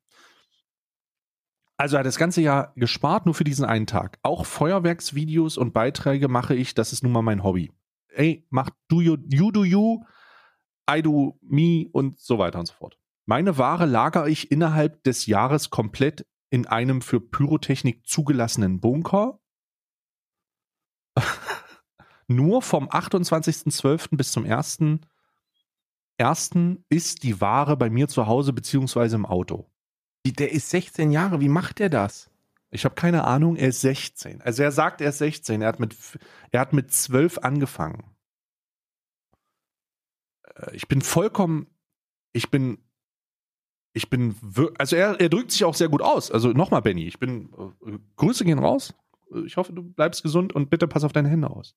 Also 1.77 1.95
er 1.95 1.99
hat 1.99 2.05
das 2.05 2.19
ganze 2.19 2.41
Jahr 2.41 2.73
gespart, 2.75 3.25
nur 3.25 3.33
für 3.33 3.43
diesen 3.43 3.65
einen 3.65 3.87
Tag. 3.87 4.19
Auch 4.21 4.45
Feuerwerksvideos 4.45 5.57
und 5.57 5.73
Beiträge 5.73 6.27
mache 6.27 6.53
ich, 6.53 6.75
das 6.75 6.93
ist 6.93 7.01
nun 7.01 7.11
mal 7.11 7.23
mein 7.23 7.43
Hobby. 7.43 7.71
Ey, 8.09 8.45
mach 8.49 8.69
du 8.87 9.01
you, 9.01 9.17
you 9.29 9.51
do 9.51 9.63
you, 9.63 10.03
I 10.89 11.01
do 11.01 11.39
me 11.41 11.87
und 11.91 12.19
so 12.19 12.37
weiter 12.37 12.59
und 12.59 12.67
so 12.67 12.73
fort. 12.73 12.99
Meine 13.25 13.57
Ware 13.57 13.85
lagere 13.85 14.29
ich 14.29 14.51
innerhalb 14.51 15.03
des 15.03 15.25
Jahres 15.25 15.69
komplett 15.69 16.27
in 16.51 16.67
einem 16.67 17.01
für 17.01 17.19
Pyrotechnik 17.19 18.05
zugelassenen 18.05 18.79
Bunker. 18.79 19.39
Nur 22.27 22.61
vom 22.61 22.89
28.12. 22.89 24.17
bis 24.17 24.31
zum 24.31 24.45
1.1. 26.23 26.83
ist 26.89 27.23
die 27.23 27.41
Ware 27.41 27.77
bei 27.77 27.89
mir 27.89 28.07
zu 28.07 28.27
Hause 28.27 28.53
beziehungsweise 28.53 29.15
im 29.15 29.25
Auto. 29.25 29.69
Der 30.25 30.51
ist 30.51 30.69
16 30.69 31.11
Jahre, 31.11 31.41
wie 31.41 31.49
macht 31.49 31.79
der 31.79 31.89
das? 31.89 32.29
Ich 32.69 32.85
habe 32.85 32.95
keine 32.95 33.25
Ahnung, 33.25 33.57
er 33.57 33.69
ist 33.69 33.81
16. 33.81 34.41
Also 34.41 34.63
er 34.63 34.71
sagt, 34.71 35.01
er 35.01 35.09
ist 35.09 35.17
16. 35.17 35.61
Er 35.61 35.67
hat 35.67 35.79
mit, 35.79 35.95
er 36.51 36.61
hat 36.61 36.73
mit 36.73 36.91
12 36.91 37.39
angefangen. 37.39 38.03
Äh, 40.55 40.75
ich 40.75 40.87
bin 40.87 41.01
vollkommen, 41.01 41.67
ich 42.31 42.49
bin, 42.49 42.77
ich 43.93 44.09
bin, 44.09 44.35
also 44.77 44.95
er, 44.95 45.19
er 45.19 45.29
drückt 45.29 45.51
sich 45.51 45.65
auch 45.65 45.75
sehr 45.75 45.89
gut 45.89 46.01
aus. 46.01 46.31
Also 46.31 46.49
nochmal, 46.49 46.81
Benny, 46.81 47.07
ich 47.07 47.19
bin, 47.19 47.51
äh, 47.85 47.97
Grüße 48.15 48.45
gehen 48.45 48.59
raus. 48.59 48.93
Ich 49.45 49.57
hoffe, 49.57 49.73
du 49.73 49.83
bleibst 49.83 50.23
gesund 50.23 50.53
und 50.53 50.69
bitte 50.69 50.87
pass 50.87 51.03
auf 51.03 51.13
deine 51.13 51.29
Hände 51.29 51.49
aus. 51.49 51.75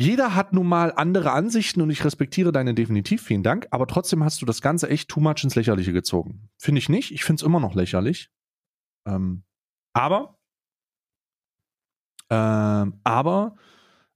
Jeder 0.00 0.36
hat 0.36 0.52
nun 0.52 0.68
mal 0.68 0.92
andere 0.94 1.32
Ansichten 1.32 1.82
und 1.82 1.90
ich 1.90 2.04
respektiere 2.04 2.52
deine 2.52 2.72
definitiv, 2.72 3.20
vielen 3.20 3.42
Dank, 3.42 3.66
aber 3.72 3.88
trotzdem 3.88 4.22
hast 4.22 4.40
du 4.40 4.46
das 4.46 4.62
Ganze 4.62 4.88
echt 4.88 5.08
too 5.08 5.18
much 5.18 5.42
ins 5.42 5.56
Lächerliche 5.56 5.92
gezogen. 5.92 6.48
Finde 6.56 6.78
ich 6.78 6.88
nicht, 6.88 7.10
ich 7.10 7.24
finde 7.24 7.40
es 7.40 7.42
immer 7.44 7.58
noch 7.58 7.74
lächerlich. 7.74 8.30
Ähm, 9.06 9.42
aber, 9.92 10.38
ähm, 12.30 13.00
aber, 13.02 13.56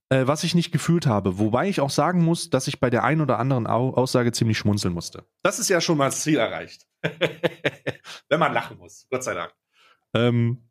äh, 0.07 0.25
was 0.25 0.45
ich 0.45 0.55
nicht 0.55 0.71
gefühlt 0.71 1.05
habe, 1.05 1.37
wobei 1.37 1.67
ich 1.67 1.81
auch 1.81 1.89
sagen 1.89 2.23
muss, 2.23 2.49
dass 2.49 2.69
ich 2.69 2.79
bei 2.79 2.89
der 2.89 3.03
einen 3.03 3.19
oder 3.19 3.37
anderen 3.37 3.67
Au 3.67 3.93
Aussage 3.93 4.31
ziemlich 4.31 4.57
schmunzeln 4.57 4.93
musste. 4.93 5.25
Das 5.41 5.59
ist 5.59 5.67
ja 5.67 5.81
schon 5.81 5.97
mal 5.97 6.05
das 6.05 6.21
Ziel 6.21 6.37
erreicht. 6.37 6.87
Wenn 8.29 8.39
man 8.39 8.53
lachen 8.53 8.77
muss, 8.77 9.05
Gott 9.09 9.25
sei 9.25 9.33
Dank. 9.33 9.53
Ähm, 10.13 10.69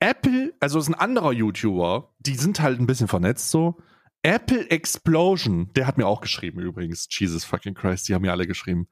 Apple, 0.00 0.54
also 0.60 0.78
ist 0.78 0.88
ein 0.88 0.94
anderer 0.94 1.32
YouTuber, 1.32 2.14
die 2.20 2.34
sind 2.34 2.60
halt 2.60 2.80
ein 2.80 2.86
bisschen 2.86 3.08
vernetzt 3.08 3.50
so. 3.50 3.76
Apple 4.22 4.70
Explosion, 4.70 5.72
der 5.74 5.86
hat 5.86 5.96
mir 5.96 6.06
auch 6.06 6.20
geschrieben 6.20 6.60
übrigens. 6.60 7.06
Jesus 7.10 7.44
fucking 7.44 7.74
Christ, 7.74 8.08
die 8.08 8.14
haben 8.14 8.22
mir 8.22 8.32
alle 8.32 8.46
geschrieben. 8.46 8.88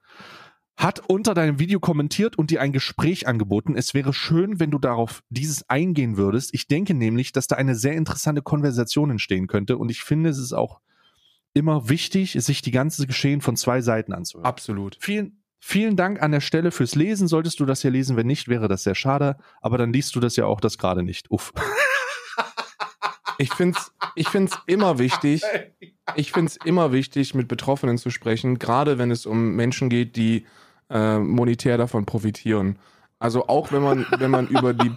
Hat 0.77 1.01
unter 1.09 1.33
deinem 1.33 1.59
Video 1.59 1.79
kommentiert 1.79 2.37
und 2.37 2.51
dir 2.51 2.61
ein 2.61 2.71
Gespräch 2.71 3.27
angeboten. 3.27 3.75
Es 3.75 3.93
wäre 3.93 4.13
schön, 4.13 4.59
wenn 4.59 4.71
du 4.71 4.77
darauf 4.77 5.23
dieses 5.29 5.69
eingehen 5.69 6.17
würdest. 6.17 6.53
Ich 6.53 6.67
denke 6.67 6.93
nämlich, 6.93 7.31
dass 7.31 7.47
da 7.47 7.55
eine 7.55 7.75
sehr 7.75 7.93
interessante 7.93 8.41
Konversation 8.41 9.09
entstehen 9.09 9.47
könnte 9.47 9.77
und 9.77 9.89
ich 9.89 10.01
finde, 10.01 10.29
es 10.29 10.37
ist 10.37 10.53
auch 10.53 10.81
immer 11.53 11.89
wichtig, 11.89 12.33
sich 12.33 12.61
die 12.61 12.71
ganze 12.71 13.07
Geschehen 13.07 13.41
von 13.41 13.55
zwei 13.55 13.81
Seiten 13.81 14.13
anzuhören. 14.13 14.45
Absolut. 14.45 14.97
Vielen, 14.99 15.41
Vielen 15.69 15.97
Dank 15.97 16.21
an 16.21 16.31
der 16.31 16.39
Stelle 16.39 16.71
fürs 16.71 16.95
Lesen. 16.95 17.27
Solltest 17.27 17.59
du 17.59 17.65
das 17.65 17.81
hier 17.81 17.91
lesen, 17.91 18.15
wenn 18.15 18.25
nicht, 18.25 18.47
wäre 18.47 18.69
das 18.69 18.83
sehr 18.83 18.95
schade. 18.95 19.35
Aber 19.59 19.77
dann 19.77 19.91
liest 19.91 20.15
du 20.15 20.21
das 20.21 20.37
ja 20.37 20.45
auch 20.45 20.61
das 20.61 20.77
gerade 20.77 21.03
nicht. 21.03 21.29
Uff. 21.29 21.51
Ich 23.37 23.53
finde 23.53 23.77
es 23.77 23.91
ich 24.15 24.29
find's 24.29 24.57
immer 24.65 24.97
wichtig, 24.97 25.43
ich 26.15 26.31
finde 26.31 26.53
immer 26.63 26.93
wichtig, 26.93 27.35
mit 27.35 27.49
Betroffenen 27.49 27.97
zu 27.97 28.11
sprechen, 28.11 28.59
gerade 28.59 28.97
wenn 28.97 29.11
es 29.11 29.25
um 29.25 29.55
Menschen 29.57 29.89
geht, 29.89 30.15
die 30.15 30.45
äh, 30.89 31.19
monetär 31.19 31.77
davon 31.77 32.05
profitieren. 32.05 32.79
Also 33.19 33.47
auch 33.47 33.73
wenn 33.73 33.83
man, 33.83 34.05
wenn 34.17 34.31
man 34.31 34.47
über 34.47 34.73
die, 34.73 34.89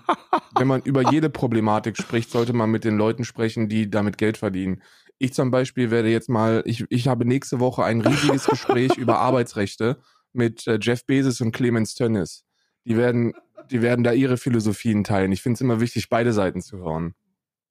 wenn 0.56 0.68
man 0.68 0.82
über 0.82 1.10
jede 1.10 1.30
Problematik 1.30 1.96
spricht, 1.96 2.30
sollte 2.30 2.52
man 2.52 2.70
mit 2.70 2.84
den 2.84 2.96
Leuten 2.96 3.24
sprechen, 3.24 3.68
die 3.68 3.90
damit 3.90 4.18
Geld 4.18 4.38
verdienen. 4.38 4.82
Ich 5.18 5.34
zum 5.34 5.50
Beispiel 5.50 5.90
werde 5.90 6.10
jetzt 6.10 6.28
mal, 6.28 6.62
ich, 6.64 6.84
ich 6.90 7.08
habe 7.08 7.24
nächste 7.24 7.58
Woche 7.58 7.82
ein 7.82 8.00
riesiges 8.00 8.46
Gespräch 8.46 8.96
über 8.96 9.18
Arbeitsrechte 9.18 9.98
mit 10.32 10.66
äh, 10.66 10.78
Jeff 10.80 11.04
Bezos 11.06 11.40
und 11.40 11.52
Clemens 11.52 11.94
Tönnies. 11.94 12.44
Die 12.84 12.96
werden, 12.96 13.34
die 13.70 13.82
werden 13.82 14.04
da 14.04 14.12
ihre 14.12 14.36
Philosophien 14.36 15.04
teilen. 15.04 15.32
Ich 15.32 15.42
finde 15.42 15.54
es 15.54 15.60
immer 15.60 15.80
wichtig, 15.80 16.08
beide 16.08 16.32
Seiten 16.32 16.60
zu 16.62 16.78
hören. 16.78 17.14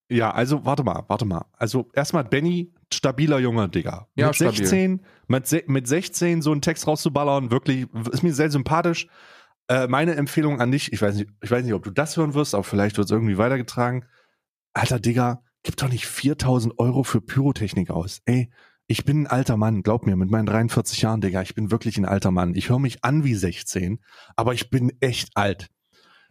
Ja, 0.10 0.32
also 0.32 0.66
warte 0.66 0.84
mal, 0.84 1.04
warte 1.08 1.26
mal. 1.26 1.46
Also 1.54 1.90
erstmal 1.94 2.24
Benny, 2.24 2.74
stabiler 2.92 3.40
junger 3.40 3.68
Digga. 3.68 4.08
Ja, 4.16 4.28
mit 4.28 4.36
stabil. 4.36 4.58
16, 4.58 5.06
mit, 5.28 5.70
mit 5.70 5.88
16 5.88 6.42
so 6.42 6.52
einen 6.52 6.62
Text 6.62 6.88
rauszuballern, 6.88 7.52
wirklich, 7.52 7.88
ist 8.12 8.24
mir 8.24 8.34
sehr 8.34 8.50
sympathisch. 8.50 9.08
Äh, 9.68 9.88
meine 9.88 10.16
Empfehlung 10.16 10.62
an 10.62 10.72
dich, 10.72 10.92
ich 10.92 11.02
weiß 11.02 11.16
nicht, 11.16 11.30
ich 11.42 11.52
weiß 11.52 11.64
nicht, 11.64 11.76
ob 11.76 11.84
du 11.84 11.92
das 11.92 12.18
hören 12.18 12.34
wirst, 12.34 12.56
aber 12.56 12.64
vielleicht 12.64 12.98
wird 12.98 13.06
es 13.06 13.12
irgendwie 13.12 13.38
weitergetragen. 13.38 14.06
Alter 14.74 15.00
Digga, 15.00 15.44
gib 15.62 15.78
doch 15.78 15.90
nicht 15.90 16.08
4000 16.08 16.80
Euro 16.80 17.04
für 17.04 17.22
Pyrotechnik 17.22 17.92
aus. 17.92 18.22
Ey, 18.26 18.50
ich 18.92 19.06
bin 19.06 19.22
ein 19.22 19.28
alter 19.28 19.56
Mann, 19.56 19.84
glaub 19.84 20.08
mir, 20.08 20.16
mit 20.16 20.32
meinen 20.32 20.48
43 20.48 21.04
Jahren, 21.04 21.22
Digga, 21.22 21.44
ich 21.44 21.54
bin 21.54 21.70
wirklich 21.70 22.00
ein 22.00 22.06
alter 22.06 22.32
Mann. 22.32 22.56
Ich 22.56 22.70
höre 22.70 22.80
mich 22.80 23.06
an 23.06 23.24
wie 23.24 23.36
16, 23.36 24.04
aber 24.36 24.56
ich 24.56 24.72
bin 24.72 24.92
echt 25.00 25.38
alt. 25.38 25.70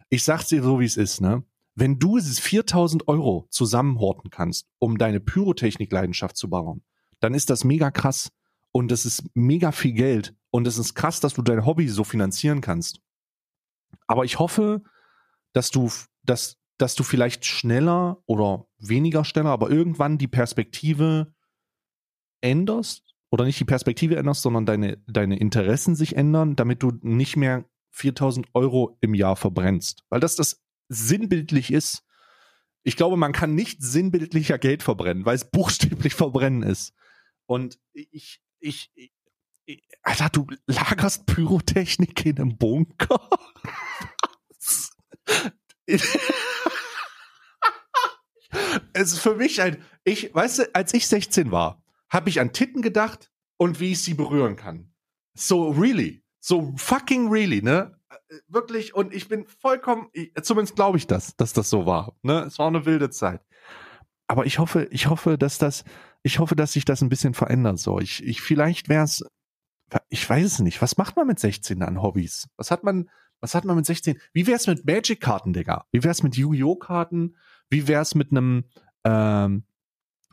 Ich 0.09 0.25
sag's 0.25 0.49
dir 0.49 0.61
so, 0.61 0.77
wie 0.81 0.85
es 0.85 0.97
ist, 0.97 1.21
ne? 1.21 1.45
Wenn 1.75 1.99
du 1.99 2.17
dieses 2.17 2.37
4000 2.39 3.07
Euro 3.07 3.47
zusammenhorten 3.49 4.29
kannst, 4.29 4.67
um 4.77 4.97
deine 4.97 5.21
Pyrotechnik-Leidenschaft 5.21 6.35
zu 6.35 6.49
bauen, 6.49 6.83
dann 7.21 7.33
ist 7.33 7.49
das 7.49 7.63
mega 7.63 7.91
krass 7.91 8.29
und 8.73 8.91
es 8.91 9.05
ist 9.05 9.23
mega 9.35 9.71
viel 9.71 9.93
Geld 9.93 10.35
und 10.51 10.67
es 10.67 10.77
ist 10.77 10.95
krass, 10.95 11.21
dass 11.21 11.35
du 11.35 11.41
dein 11.41 11.65
Hobby 11.65 11.87
so 11.87 12.03
finanzieren 12.03 12.59
kannst. 12.59 12.99
Aber 14.05 14.25
ich 14.25 14.37
hoffe, 14.37 14.83
dass 15.53 15.71
du, 15.71 15.89
dass, 16.23 16.57
dass 16.77 16.95
du 16.95 17.03
vielleicht 17.03 17.45
schneller 17.45 18.21
oder 18.25 18.65
weniger 18.79 19.23
schneller, 19.23 19.51
aber 19.51 19.69
irgendwann 19.69 20.17
die 20.17 20.27
Perspektive 20.27 21.33
änderst 22.41 23.15
oder 23.29 23.45
nicht 23.45 23.59
die 23.59 23.65
Perspektive 23.65 24.15
änderst, 24.15 24.41
sondern 24.41 24.65
deine, 24.65 24.97
deine 25.07 25.37
Interessen 25.37 25.95
sich 25.95 26.15
ändern, 26.15 26.55
damit 26.55 26.81
du 26.83 26.93
nicht 27.01 27.35
mehr 27.35 27.65
4000 27.91 28.47
Euro 28.53 28.97
im 29.01 29.13
Jahr 29.13 29.35
verbrennst. 29.35 30.03
Weil 30.09 30.19
das 30.19 30.35
das 30.35 30.63
sinnbildlich 30.87 31.71
ist. 31.71 32.03
Ich 32.83 32.95
glaube, 32.95 33.17
man 33.17 33.33
kann 33.33 33.55
nicht 33.55 33.83
sinnbildlicher 33.83 34.57
Geld 34.57 34.83
verbrennen, 34.83 35.25
weil 35.25 35.35
es 35.35 35.49
buchstäblich 35.49 36.13
verbrennen 36.15 36.63
ist. 36.63 36.93
Und 37.45 37.79
ich, 37.93 38.41
ich, 38.59 38.91
ich 38.95 39.11
Alter, 40.01 40.29
du 40.29 40.47
lagerst 40.65 41.25
Pyrotechnik 41.25 42.25
in 42.25 42.39
einem 42.39 42.57
Bunker? 42.57 43.29
Es 48.93 49.13
ist 49.13 49.19
für 49.19 49.35
mich 49.35 49.61
ein, 49.61 49.83
ich, 50.03 50.33
weißt 50.33 50.59
du, 50.59 50.75
als 50.75 50.93
ich 50.93 51.07
16 51.07 51.51
war, 51.51 51.83
habe 52.09 52.29
ich 52.29 52.39
an 52.39 52.53
Titten 52.53 52.81
gedacht 52.81 53.31
und 53.57 53.79
wie 53.79 53.91
ich 53.91 54.01
sie 54.01 54.13
berühren 54.13 54.55
kann. 54.55 54.93
So 55.33 55.69
really, 55.69 56.23
so 56.39 56.73
fucking 56.77 57.29
really, 57.29 57.61
ne? 57.61 57.97
Wirklich 58.47 58.95
und 58.95 59.13
ich 59.13 59.27
bin 59.27 59.45
vollkommen, 59.47 60.09
zumindest 60.41 60.75
glaube 60.75 60.97
ich 60.97 61.07
das, 61.07 61.35
dass 61.35 61.53
das 61.53 61.69
so 61.69 61.85
war, 61.85 62.15
ne? 62.21 62.41
Es 62.41 62.59
war 62.59 62.67
eine 62.67 62.85
wilde 62.85 63.09
Zeit. 63.09 63.41
Aber 64.27 64.45
ich 64.45 64.59
hoffe, 64.59 64.87
ich 64.91 65.07
hoffe, 65.07 65.39
dass 65.39 65.57
das, 65.57 65.83
ich 66.21 66.37
hoffe, 66.37 66.55
dass 66.55 66.73
sich 66.73 66.85
das 66.85 67.01
ein 67.01 67.09
bisschen 67.09 67.33
verändert. 67.33 67.79
So, 67.79 67.99
ich, 67.99 68.23
ich 68.23 68.41
vielleicht 68.41 68.87
wäre 68.87 69.03
es, 69.03 69.23
ich 70.09 70.29
weiß 70.29 70.45
es 70.45 70.59
nicht. 70.59 70.83
Was 70.83 70.97
macht 70.97 71.15
man 71.15 71.25
mit 71.25 71.39
16 71.39 71.81
an 71.81 72.01
Hobbys? 72.01 72.47
Was 72.55 72.69
hat 72.69 72.83
man, 72.83 73.09
was 73.41 73.55
hat 73.55 73.65
man 73.65 73.75
mit 73.75 73.87
16? 73.87 74.19
Wie 74.31 74.45
wär's 74.45 74.67
mit 74.67 74.85
Magic-Karten, 74.85 75.53
Digga? 75.53 75.85
Wie 75.91 76.03
wär's 76.03 76.21
mit 76.21 76.37
Yu-Gi-Oh-Karten? 76.37 77.37
Wie 77.71 77.87
wär's 77.87 78.13
mit 78.13 78.29
einem, 78.29 78.65
ähm, 79.03 79.63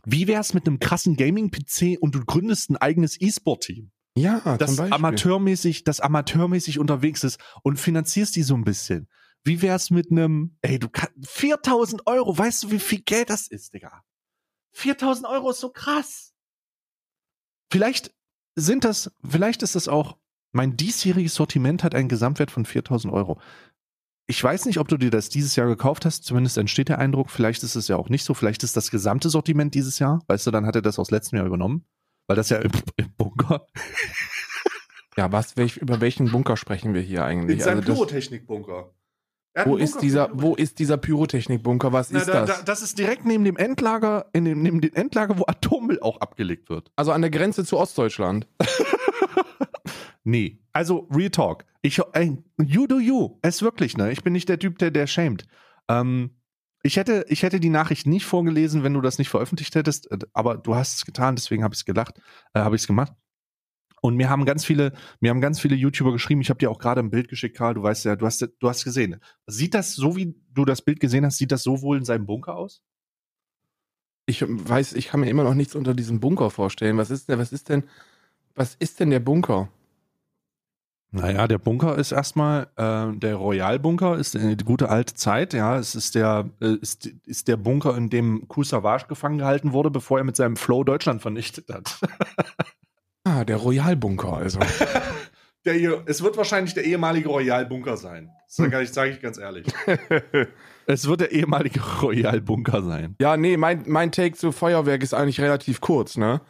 wie 0.07 0.29
wär's 0.29 0.55
mit 0.55 0.67
einem 0.67 0.79
krassen 0.79 1.17
Gaming-PC 1.17 1.99
und 2.01 2.15
du 2.15 2.25
gründest 2.25 2.71
ein 2.71 2.77
eigenes 2.77 3.21
E-Sport-Team? 3.21 3.91
Ja, 4.17 4.57
das 4.57 4.79
amateurmäßig, 4.79 5.85
das 5.85 6.01
amateurmäßig 6.01 6.79
unterwegs 6.79 7.25
ist 7.25 7.39
und 7.63 7.79
finanzierst 7.79 8.35
die 8.37 8.45
so 8.45 8.55
ein 8.55 8.65
bisschen. 8.65 9.09
Wie 9.43 9.61
wär's 9.63 9.91
mit 9.91 10.11
einem, 10.11 10.57
ey, 10.63 10.79
du 10.79 10.89
kannst, 10.89 11.13
4000 11.29 12.07
Euro, 12.07 12.39
weißt 12.39 12.63
du, 12.63 12.71
wie 12.71 12.79
viel 12.79 13.01
Geld 13.01 13.31
das 13.31 13.49
ist, 13.49 13.75
Digga? 13.75 14.05
4000 14.73 15.27
Euro 15.27 15.51
ist 15.51 15.61
so 15.61 15.71
krass. 15.71 16.33
Vielleicht 17.71 18.15
sind 18.55 18.85
das, 18.85 19.11
vielleicht 19.29 19.63
ist 19.63 19.75
das 19.75 19.89
auch, 19.89 20.17
mein 20.53 20.77
diesjähriges 20.77 21.35
Sortiment 21.35 21.83
hat 21.83 21.95
einen 21.95 22.09
Gesamtwert 22.09 22.53
von 22.53 22.65
4000 22.65 23.13
Euro. 23.13 23.41
Ich 24.27 24.43
weiß 24.43 24.67
nicht, 24.67 24.79
ob 24.79 24.89
du 24.89 24.97
dir 24.97 25.11
das 25.11 25.29
dieses 25.29 25.55
Jahr 25.57 25.67
gekauft 25.69 26.05
hast, 26.05 26.25
zumindest 26.25 26.59
entsteht 26.59 26.89
der 26.89 26.99
Eindruck, 26.99 27.31
vielleicht 27.31 27.63
ist 27.63 27.77
es 27.77 27.89
ja 27.89 27.97
auch 27.97 28.09
nicht 28.09 28.25
so, 28.25 28.35
vielleicht 28.35 28.63
ist 28.63 28.77
das 28.77 28.91
gesamte 28.91 29.29
Sortiment 29.31 29.75
dieses 29.75 29.99
Jahr, 29.99 30.23
weißt 30.27 30.47
du, 30.47 30.51
dann 30.51 30.67
hat 30.67 30.75
er 30.75 30.83
das 30.83 30.99
aus 30.99 31.11
letztem 31.11 31.39
Jahr 31.39 31.47
übernommen, 31.47 31.85
weil 32.27 32.37
das 32.37 32.49
ja 32.49 32.59
im, 32.59 32.73
im 32.97 33.13
Bunker, 33.17 33.67
Ja, 35.17 35.33
was, 35.33 35.57
welch, 35.57 35.79
über 35.79 36.01
welchen 36.01 36.31
Bunker 36.31 36.57
sprechen 36.57 36.93
wir 36.93 37.01
hier 37.01 37.25
eigentlich? 37.25 37.59
in 37.59 37.65
seinem 37.65 37.79
Also 37.79 37.89
das, 37.89 37.97
Pyrotechnik-Bunker. 37.97 38.91
Er 39.55 39.65
wo 39.65 39.79
ist 39.79 40.03
dieser, 40.03 40.29
wo 40.35 40.55
ist 40.55 40.79
dieser 40.79 40.99
Pyrotechnik-Bunker? 40.99 41.91
Was 41.91 42.11
Na, 42.11 42.19
ist 42.21 42.29
da, 42.29 42.45
das? 42.45 42.59
Da, 42.59 42.63
das 42.65 42.83
ist 42.83 42.99
direkt 42.99 43.25
neben 43.25 43.43
dem 43.45 43.57
Endlager, 43.57 44.27
in 44.35 44.45
dem, 44.45 44.61
neben 44.63 44.83
dem 44.83 44.93
Endlager, 44.93 45.39
wo 45.39 45.45
Atommüll 45.47 45.99
auch 46.01 46.21
abgelegt 46.21 46.69
wird. 46.69 46.91
Also 46.97 47.13
an 47.13 47.23
der 47.23 47.31
Grenze 47.31 47.65
zu 47.65 47.79
Ostdeutschland. 47.79 48.47
Nee, 50.27 50.59
also 50.73 51.07
Real 51.09 51.31
Talk. 51.31 51.65
Ich, 51.83 52.01
ey, 52.15 52.37
you 52.59 52.89
do 52.89 52.99
you. 52.99 53.39
Es 53.43 53.63
wirklich, 53.63 53.97
ne? 53.97 54.11
Ich 54.11 54.25
bin 54.25 54.33
nicht 54.33 54.49
der 54.49 54.59
Typ, 54.59 54.77
der, 54.79 54.91
der 54.91 55.07
schämt. 55.07 55.47
Ähm, 55.89 56.31
ich 56.83 56.97
hätte, 56.97 57.25
ich 57.29 57.45
hätte 57.45 57.61
die 57.61 57.69
Nachricht 57.69 58.09
nicht 58.09 58.27
vorgelesen, 58.27 58.83
wenn 58.83 58.93
du 58.93 59.01
das 59.01 59.19
nicht 59.19 59.29
veröffentlicht 59.29 59.77
hättest, 59.77 60.11
äh, 60.11 60.19
aber 60.33 60.57
du 60.59 60.75
hast 60.75 60.97
es 60.97 61.05
getan, 61.05 61.37
deswegen 61.37 61.63
habe 61.63 61.75
ich 61.75 61.79
es 61.79 61.85
gelacht, 61.85 62.19
äh, 62.55 62.59
habe 62.59 62.75
ich 62.75 62.83
es 62.83 62.89
gemacht. 62.89 63.13
Und 64.03 64.17
mir 64.17 64.29
haben 64.29 64.45
ganz 64.45 64.65
viele, 64.65 64.95
mir 65.21 65.31
haben 65.31 65.41
ganz 65.41 65.61
viele 65.61 65.77
YouTuber 65.77 66.11
geschrieben, 66.11 66.41
ich 66.41 66.51
habe 66.51 66.59
dir 66.59 66.73
auch 66.73 66.81
gerade 66.81 67.01
ein 67.01 67.11
Bild 67.11 67.29
geschickt, 67.29 67.57
Karl, 67.57 67.75
du 67.75 67.85
weißt 67.85 68.05
ja, 68.05 68.17
du 68.17 68.27
hast, 68.27 68.41
du 68.43 68.69
hast 68.69 68.83
gesehen. 68.83 69.21
Sieht 69.47 69.75
das 69.75 69.95
so, 69.95 70.17
wie 70.17 70.35
du 70.53 70.65
das 70.65 70.83
Bild 70.83 70.99
gesehen 70.99 71.25
hast, 71.25 71.39
sieht 71.39 71.53
das 71.53 71.63
so 71.63 71.83
wohl 71.83 71.99
in 71.99 72.05
seinem 72.05 72.27
Bunker 72.27 72.57
aus? 72.57 72.83
Ich 74.27 74.45
weiß, 74.45 74.95
ich 74.95 75.07
kann 75.07 75.21
mir 75.21 75.31
immer 75.31 75.45
noch 75.45 75.55
nichts 75.55 75.77
unter 75.77 75.95
diesem 75.95 76.19
Bunker 76.19 76.51
vorstellen. 76.51 76.97
Was 76.99 77.13
ist 77.13 77.29
denn, 77.29 77.39
was 77.39 77.53
ist 77.53 77.69
denn, 77.69 77.85
was 78.57 78.75
ist 78.75 78.99
denn 78.99 79.11
der 79.11 79.21
Bunker? 79.21 79.71
Naja, 81.17 81.49
der 81.49 81.59
Bunker 81.59 81.97
ist 81.97 82.13
erstmal, 82.13 82.69
äh, 82.77 83.17
der 83.19 83.37
Royal-Bunker 83.37 84.17
ist 84.17 84.35
die 84.35 84.57
gute 84.65 84.91
alte 84.91 85.15
Zeit, 85.15 85.55
ja. 85.55 85.79
Es 85.79 85.95
ist 85.95 86.15
der, 86.15 86.51
äh, 86.61 86.75
ist, 86.75 87.07
ist 87.07 87.49
der 87.49 87.57
Bunker, 87.57 87.97
in 87.97 88.11
dem 88.11 88.47
Kool 88.49 88.65
Savage 88.65 89.07
gefangen 89.09 89.39
gehalten 89.39 89.73
wurde, 89.73 89.91
bevor 89.91 90.19
er 90.19 90.25
mit 90.25 90.37
seinem 90.37 90.57
Flow 90.57 90.85
Deutschland 90.85 91.23
vernichtet 91.23 91.69
hat. 91.73 91.99
Ah, 93.29 93.45
der 93.45 93.57
Royal-Bunker, 93.57 94.35
also. 94.35 94.61
Der 95.65 95.75
hier, 95.75 96.05
es 96.07 96.23
wird 96.23 96.37
wahrscheinlich 96.37 96.75
der 96.75 96.85
ehemalige 96.85 97.29
Royal-Bunker 97.29 97.97
sein. 97.97 98.31
Das 98.47 98.55
sage 98.55 98.83
ich, 98.83 98.93
sag 98.93 99.11
ich 99.11 99.21
ganz 99.21 99.37
ehrlich. 99.37 99.67
es 100.87 101.09
wird 101.09 101.23
der 101.23 101.33
ehemalige 101.33 101.81
Royal-Bunker 102.03 102.83
sein. 102.83 103.17
ja, 103.21 103.37
nee, 103.37 103.57
mein, 103.57 103.83
mein 103.89 104.13
Take 104.13 104.37
zu 104.37 104.53
Feuerwerk 104.53 105.03
ist 105.03 105.13
eigentlich 105.13 105.41
relativ 105.41 105.81
kurz, 105.81 106.17
ne? 106.17 106.41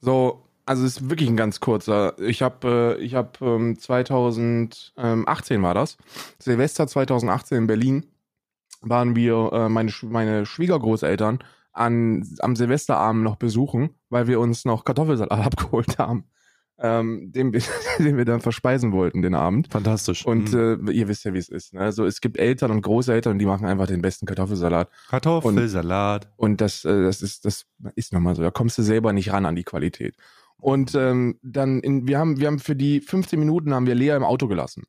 So, 0.00 0.44
also 0.66 0.84
es 0.84 0.96
ist 0.98 1.10
wirklich 1.10 1.28
ein 1.28 1.36
ganz 1.36 1.60
kurzer. 1.60 2.18
Ich 2.18 2.42
habe, 2.42 2.96
äh, 2.98 3.02
ich 3.02 3.14
habe 3.14 3.30
ähm, 3.42 3.78
2018 3.78 5.62
war 5.62 5.74
das, 5.74 5.96
Silvester 6.38 6.86
2018 6.86 7.58
in 7.58 7.66
Berlin, 7.66 8.06
waren 8.80 9.16
wir 9.16 9.50
äh, 9.52 9.68
meine, 9.68 9.92
meine 10.02 10.46
Schwiegergroßeltern 10.46 11.38
an, 11.72 12.26
am 12.40 12.56
Silvesterabend 12.56 13.22
noch 13.24 13.36
besuchen, 13.36 13.90
weil 14.10 14.26
wir 14.26 14.40
uns 14.40 14.64
noch 14.64 14.84
Kartoffelsalat 14.84 15.32
abgeholt 15.46 15.98
haben, 15.98 16.24
ähm, 16.78 17.32
den, 17.32 17.52
wir- 17.52 17.62
den 17.98 18.16
wir 18.16 18.24
dann 18.24 18.40
verspeisen 18.40 18.92
wollten 18.92 19.22
den 19.22 19.34
Abend. 19.34 19.68
Fantastisch. 19.72 20.24
Und 20.26 20.52
Mhm. 20.52 20.88
äh, 20.88 20.92
ihr 20.92 21.08
wisst 21.08 21.24
ja, 21.24 21.32
wie 21.34 21.38
es 21.38 21.48
ist. 21.48 21.72
Ne? 21.74 21.80
Also 21.80 22.04
es 22.04 22.20
gibt 22.20 22.36
Eltern 22.38 22.70
und 22.70 22.82
Großeltern, 22.82 23.38
die 23.38 23.46
machen 23.46 23.66
einfach 23.66 23.86
den 23.86 24.02
besten 24.02 24.26
Kartoffelsalat. 24.26 24.88
Kartoffelsalat. 25.08 26.28
Und 26.36 26.60
das, 26.60 26.84
äh, 26.84 27.02
das 27.04 27.22
ist, 27.22 27.44
das 27.44 27.66
ist 27.96 28.12
nochmal 28.12 28.34
so. 28.36 28.42
Da 28.42 28.50
kommst 28.50 28.78
du 28.78 28.82
selber 28.82 29.12
nicht 29.12 29.32
ran 29.32 29.46
an 29.46 29.56
die 29.56 29.64
Qualität. 29.64 30.16
Und 30.58 30.94
ähm, 30.94 31.38
dann, 31.42 31.80
in, 31.80 32.06
wir 32.06 32.18
haben, 32.18 32.40
wir 32.40 32.46
haben 32.46 32.58
für 32.58 32.76
die 32.76 33.00
15 33.00 33.38
Minuten 33.38 33.74
haben 33.74 33.86
wir 33.86 33.94
Lea 33.94 34.10
im 34.10 34.24
Auto 34.24 34.48
gelassen. 34.48 34.84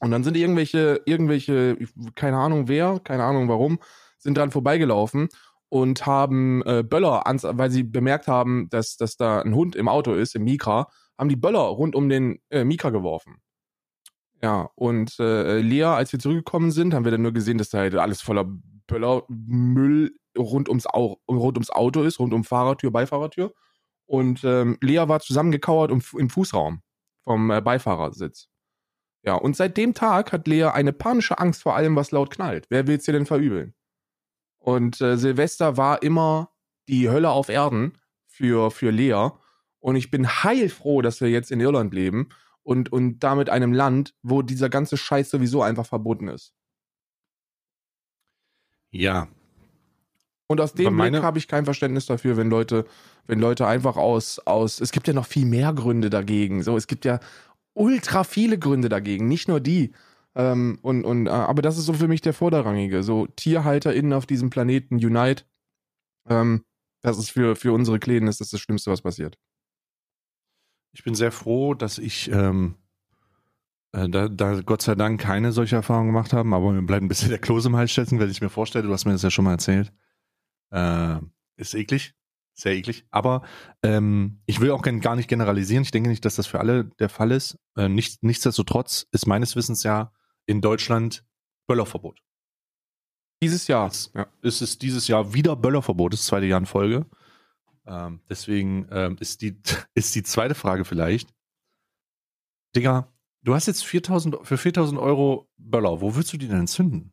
Und 0.00 0.10
dann 0.10 0.24
sind 0.24 0.36
irgendwelche, 0.36 1.02
irgendwelche, 1.04 1.76
keine 2.14 2.38
Ahnung 2.38 2.68
wer, 2.68 3.00
keine 3.00 3.24
Ahnung 3.24 3.48
warum, 3.48 3.80
sind 4.18 4.38
dran 4.38 4.50
vorbeigelaufen 4.50 5.28
und 5.68 6.06
haben 6.06 6.62
äh, 6.62 6.82
Böller, 6.82 7.26
ans, 7.26 7.44
weil 7.44 7.70
sie 7.70 7.82
bemerkt 7.82 8.28
haben, 8.28 8.68
dass, 8.70 8.96
dass 8.96 9.16
da 9.16 9.40
ein 9.40 9.54
Hund 9.54 9.76
im 9.76 9.88
Auto 9.88 10.14
ist, 10.14 10.34
im 10.34 10.44
Mikra, 10.44 10.88
haben 11.18 11.28
die 11.28 11.36
Böller 11.36 11.60
rund 11.60 11.94
um 11.94 12.08
den 12.08 12.40
äh, 12.50 12.64
Mikra 12.64 12.90
geworfen. 12.90 13.36
Ja, 14.42 14.70
und 14.76 15.18
äh, 15.18 15.58
Lea, 15.58 15.82
als 15.84 16.12
wir 16.12 16.20
zurückgekommen 16.20 16.70
sind, 16.70 16.94
haben 16.94 17.04
wir 17.04 17.10
dann 17.10 17.22
nur 17.22 17.32
gesehen, 17.32 17.58
dass 17.58 17.70
da 17.70 17.78
halt 17.78 17.94
alles 17.96 18.22
voller 18.22 18.46
Böllermüll 18.86 20.14
rund 20.36 20.68
ums, 20.68 20.86
rund 20.94 21.56
ums 21.56 21.70
Auto 21.70 22.02
ist, 22.02 22.20
rund 22.20 22.32
um 22.32 22.44
Fahrertür, 22.44 22.92
Beifahrertür. 22.92 23.52
Und 24.08 24.42
ähm, 24.42 24.78
Lea 24.80 25.04
war 25.06 25.20
zusammengekauert 25.20 25.90
im, 25.90 26.02
im 26.16 26.30
Fußraum 26.30 26.80
vom 27.24 27.50
äh, 27.50 27.60
Beifahrersitz. 27.60 28.48
Ja, 29.22 29.34
und 29.34 29.54
seit 29.54 29.76
dem 29.76 29.92
Tag 29.92 30.32
hat 30.32 30.48
Lea 30.48 30.64
eine 30.64 30.94
panische 30.94 31.38
Angst 31.38 31.62
vor 31.62 31.76
allem, 31.76 31.94
was 31.94 32.10
laut 32.10 32.30
knallt. 32.30 32.66
Wer 32.70 32.86
will's 32.86 33.04
dir 33.04 33.12
denn 33.12 33.26
verübeln? 33.26 33.74
Und 34.58 35.00
äh, 35.02 35.18
Silvester 35.18 35.76
war 35.76 36.02
immer 36.02 36.50
die 36.88 37.10
Hölle 37.10 37.30
auf 37.30 37.50
Erden 37.50 37.98
für, 38.26 38.70
für 38.70 38.90
Lea. 38.90 39.30
Und 39.78 39.96
ich 39.96 40.10
bin 40.10 40.26
heilfroh, 40.26 41.02
dass 41.02 41.20
wir 41.20 41.28
jetzt 41.28 41.50
in 41.50 41.60
Irland 41.60 41.92
leben 41.92 42.30
und, 42.62 42.90
und 42.90 43.20
damit 43.20 43.50
einem 43.50 43.74
Land, 43.74 44.14
wo 44.22 44.40
dieser 44.40 44.70
ganze 44.70 44.96
Scheiß 44.96 45.28
sowieso 45.28 45.62
einfach 45.62 45.86
verboten 45.86 46.28
ist. 46.28 46.54
Ja. 48.90 49.28
Und 50.48 50.60
aus 50.62 50.72
dem 50.72 50.96
Blick 50.96 51.22
habe 51.22 51.38
ich 51.38 51.46
kein 51.46 51.66
Verständnis 51.66 52.06
dafür, 52.06 52.38
wenn 52.38 52.48
Leute, 52.48 52.86
wenn 53.26 53.38
Leute 53.38 53.66
einfach 53.66 53.96
aus, 53.96 54.38
aus, 54.40 54.80
es 54.80 54.92
gibt 54.92 55.06
ja 55.06 55.12
noch 55.12 55.26
viel 55.26 55.44
mehr 55.44 55.74
Gründe 55.74 56.08
dagegen. 56.08 56.62
So, 56.62 56.76
es 56.76 56.86
gibt 56.86 57.04
ja 57.04 57.20
ultra 57.74 58.24
viele 58.24 58.58
Gründe 58.58 58.88
dagegen, 58.88 59.28
nicht 59.28 59.46
nur 59.46 59.60
die. 59.60 59.92
Ähm, 60.34 60.78
und, 60.80 61.04
und, 61.04 61.26
äh, 61.26 61.30
aber 61.30 61.60
das 61.60 61.76
ist 61.76 61.84
so 61.84 61.92
für 61.92 62.08
mich 62.08 62.22
der 62.22 62.32
Vorderrangige. 62.32 63.02
So, 63.02 63.26
TierhalterInnen 63.26 64.14
auf 64.14 64.24
diesem 64.24 64.48
Planeten 64.48 64.96
Unite. 64.96 65.44
Ähm, 66.28 66.64
das 67.02 67.18
ist 67.18 67.30
für, 67.30 67.54
für 67.54 67.72
unsere 67.72 67.98
Kleinen 67.98 68.26
ist 68.26 68.40
das 68.40 68.48
das 68.48 68.60
Schlimmste, 68.60 68.90
was 68.90 69.02
passiert. 69.02 69.36
Ich 70.92 71.04
bin 71.04 71.14
sehr 71.14 71.30
froh, 71.30 71.74
dass 71.74 71.98
ich 71.98 72.30
ähm, 72.32 72.74
äh, 73.92 74.08
da, 74.08 74.28
da 74.28 74.62
Gott 74.62 74.80
sei 74.80 74.94
Dank 74.94 75.20
keine 75.20 75.52
solche 75.52 75.76
Erfahrung 75.76 76.06
gemacht 76.06 76.32
haben, 76.32 76.54
aber 76.54 76.72
mir 76.72 76.82
bleibt 76.82 77.02
ein 77.02 77.08
bisschen 77.08 77.28
der 77.28 77.38
Kloß 77.38 77.66
im 77.66 77.76
Hals 77.76 77.92
stecken, 77.92 78.18
wenn 78.18 78.30
ich 78.30 78.40
mir 78.40 78.48
vorstelle, 78.48 78.86
du 78.86 78.92
hast 78.92 79.04
mir 79.04 79.12
das 79.12 79.22
ja 79.22 79.30
schon 79.30 79.44
mal 79.44 79.52
erzählt. 79.52 79.92
Äh, 80.70 81.18
ist 81.56 81.74
eklig, 81.74 82.14
sehr 82.54 82.74
eklig. 82.74 83.06
Aber 83.10 83.42
ähm, 83.82 84.42
ich 84.46 84.60
will 84.60 84.70
auch 84.70 84.82
gar 84.82 85.16
nicht 85.16 85.28
generalisieren. 85.28 85.82
Ich 85.82 85.90
denke 85.90 86.08
nicht, 86.10 86.24
dass 86.24 86.36
das 86.36 86.46
für 86.46 86.60
alle 86.60 86.84
der 86.98 87.08
Fall 87.08 87.30
ist. 87.32 87.58
Äh, 87.76 87.88
nicht, 87.88 88.22
nichtsdestotrotz 88.22 89.06
ist 89.12 89.26
meines 89.26 89.56
Wissens 89.56 89.82
ja 89.82 90.12
in 90.46 90.60
Deutschland 90.60 91.24
Böllerverbot. 91.66 92.20
Dieses 93.42 93.66
Jahr. 93.68 93.86
Jetzt 93.86 94.12
Ja. 94.14 94.26
ist 94.42 94.62
es 94.62 94.78
dieses 94.78 95.06
Jahr 95.08 95.32
wieder 95.34 95.54
Böllerverbot, 95.56 96.12
das 96.12 96.24
zweite 96.24 96.46
Jahr 96.46 96.58
in 96.58 96.66
Folge. 96.66 97.06
Ähm, 97.86 98.20
deswegen 98.28 98.86
ähm, 98.90 99.16
ist, 99.20 99.40
die, 99.42 99.60
ist 99.94 100.14
die 100.14 100.22
zweite 100.22 100.54
Frage 100.54 100.84
vielleicht. 100.84 101.34
Digga, 102.76 103.12
du 103.42 103.54
hast 103.54 103.66
jetzt 103.66 103.84
4000, 103.84 104.46
für 104.46 104.58
4000 104.58 105.00
Euro 105.00 105.48
Böller. 105.56 106.00
Wo 106.00 106.14
willst 106.16 106.32
du 106.32 106.36
die 106.36 106.48
denn 106.48 106.66
zünden? 106.66 107.12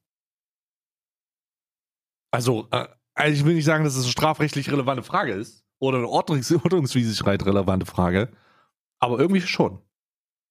Also, 2.31 2.67
äh, 2.71 2.87
also 3.15 3.33
ich 3.33 3.45
will 3.45 3.55
nicht 3.55 3.65
sagen, 3.65 3.83
dass 3.83 3.95
es 3.95 4.03
eine 4.03 4.11
strafrechtlich 4.11 4.71
relevante 4.71 5.03
Frage 5.03 5.33
ist 5.33 5.65
oder 5.79 5.97
eine 5.97 6.07
Ordnungs 6.07 6.51
Ordnungswidrigkeit 6.63 7.45
relevante 7.45 7.85
Frage, 7.85 8.29
aber 8.99 9.19
irgendwie 9.19 9.41
schon. 9.41 9.79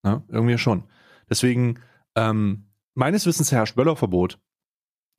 Ja, 0.04 0.22
irgendwie 0.28 0.58
schon. 0.58 0.84
Deswegen, 1.30 1.80
ähm, 2.14 2.70
meines 2.94 3.26
Wissens 3.26 3.52
herrscht 3.52 3.76
Böllerverbot 3.76 4.38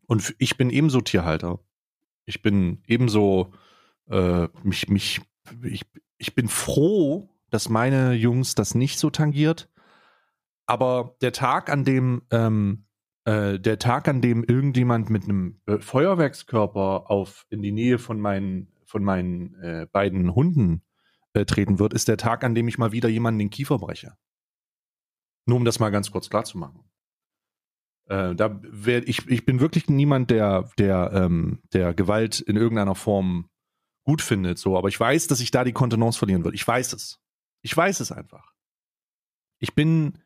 und 0.07 0.35
ich 0.37 0.57
bin 0.57 0.69
ebenso 0.69 1.01
Tierhalter. 1.01 1.59
Ich 2.25 2.41
bin 2.41 2.83
ebenso, 2.87 3.53
äh, 4.09 4.47
mich, 4.63 4.89
mich, 4.89 5.21
ich, 5.63 5.85
ich 6.17 6.35
bin 6.35 6.47
froh, 6.47 7.29
dass 7.49 7.69
meine 7.69 8.13
Jungs 8.13 8.55
das 8.55 8.75
nicht 8.75 8.99
so 8.99 9.09
tangiert. 9.09 9.69
Aber 10.67 11.15
der 11.21 11.31
Tag, 11.31 11.69
an 11.69 11.83
dem, 11.83 12.23
ähm, 12.31 12.84
äh, 13.25 13.59
der 13.59 13.79
Tag, 13.79 14.07
an 14.07 14.21
dem 14.21 14.43
irgendjemand 14.43 15.09
mit 15.09 15.23
einem 15.23 15.61
äh, 15.65 15.79
Feuerwerkskörper 15.79 17.09
auf 17.09 17.45
in 17.49 17.61
die 17.61 17.71
Nähe 17.71 17.99
von 17.99 18.19
meinen, 18.19 18.71
von 18.85 19.03
meinen 19.03 19.55
äh, 19.61 19.87
beiden 19.91 20.33
Hunden 20.33 20.83
äh, 21.33 21.45
treten 21.45 21.79
wird, 21.79 21.93
ist 21.93 22.07
der 22.07 22.17
Tag, 22.17 22.43
an 22.43 22.55
dem 22.55 22.67
ich 22.67 22.77
mal 22.77 22.91
wieder 22.91 23.09
jemanden 23.09 23.39
den 23.39 23.49
Kiefer 23.49 23.77
breche. 23.77 24.15
Nur 25.45 25.57
um 25.57 25.65
das 25.65 25.79
mal 25.79 25.89
ganz 25.89 26.11
kurz 26.11 26.29
klar 26.29 26.45
zu 26.45 26.57
machen. 26.57 26.83
Äh, 28.07 28.35
da 28.35 28.59
wär, 28.61 29.07
ich, 29.07 29.27
ich 29.27 29.45
bin 29.45 29.59
wirklich 29.59 29.89
niemand, 29.89 30.29
der, 30.29 30.69
der, 30.77 31.11
ähm, 31.13 31.61
der 31.73 31.93
Gewalt 31.93 32.39
in 32.39 32.55
irgendeiner 32.55 32.95
Form 32.95 33.49
gut 34.03 34.21
findet, 34.21 34.59
so, 34.59 34.77
aber 34.77 34.87
ich 34.87 34.99
weiß, 34.99 35.27
dass 35.27 35.39
ich 35.39 35.49
da 35.49 35.63
die 35.63 35.73
Kontenance 35.73 36.17
verlieren 36.19 36.43
würde. 36.43 36.55
Ich 36.55 36.67
weiß 36.67 36.93
es. 36.93 37.19
Ich 37.63 37.75
weiß 37.75 37.99
es 37.99 38.11
einfach. 38.11 38.53
Ich 39.59 39.73
bin 39.73 40.19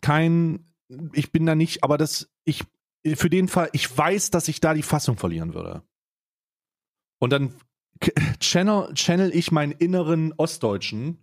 kein, 0.00 0.67
ich 1.12 1.32
bin 1.32 1.46
da 1.46 1.54
nicht, 1.54 1.84
aber 1.84 1.98
das, 1.98 2.30
ich, 2.44 2.64
für 3.14 3.30
den 3.30 3.48
Fall, 3.48 3.68
ich 3.72 3.96
weiß, 3.96 4.30
dass 4.30 4.48
ich 4.48 4.60
da 4.60 4.74
die 4.74 4.82
Fassung 4.82 5.16
verlieren 5.16 5.54
würde. 5.54 5.82
Und 7.18 7.30
dann 7.30 7.54
channel, 8.40 8.92
channel 8.94 9.34
ich 9.34 9.50
meinen 9.50 9.72
inneren 9.72 10.32
Ostdeutschen 10.36 11.18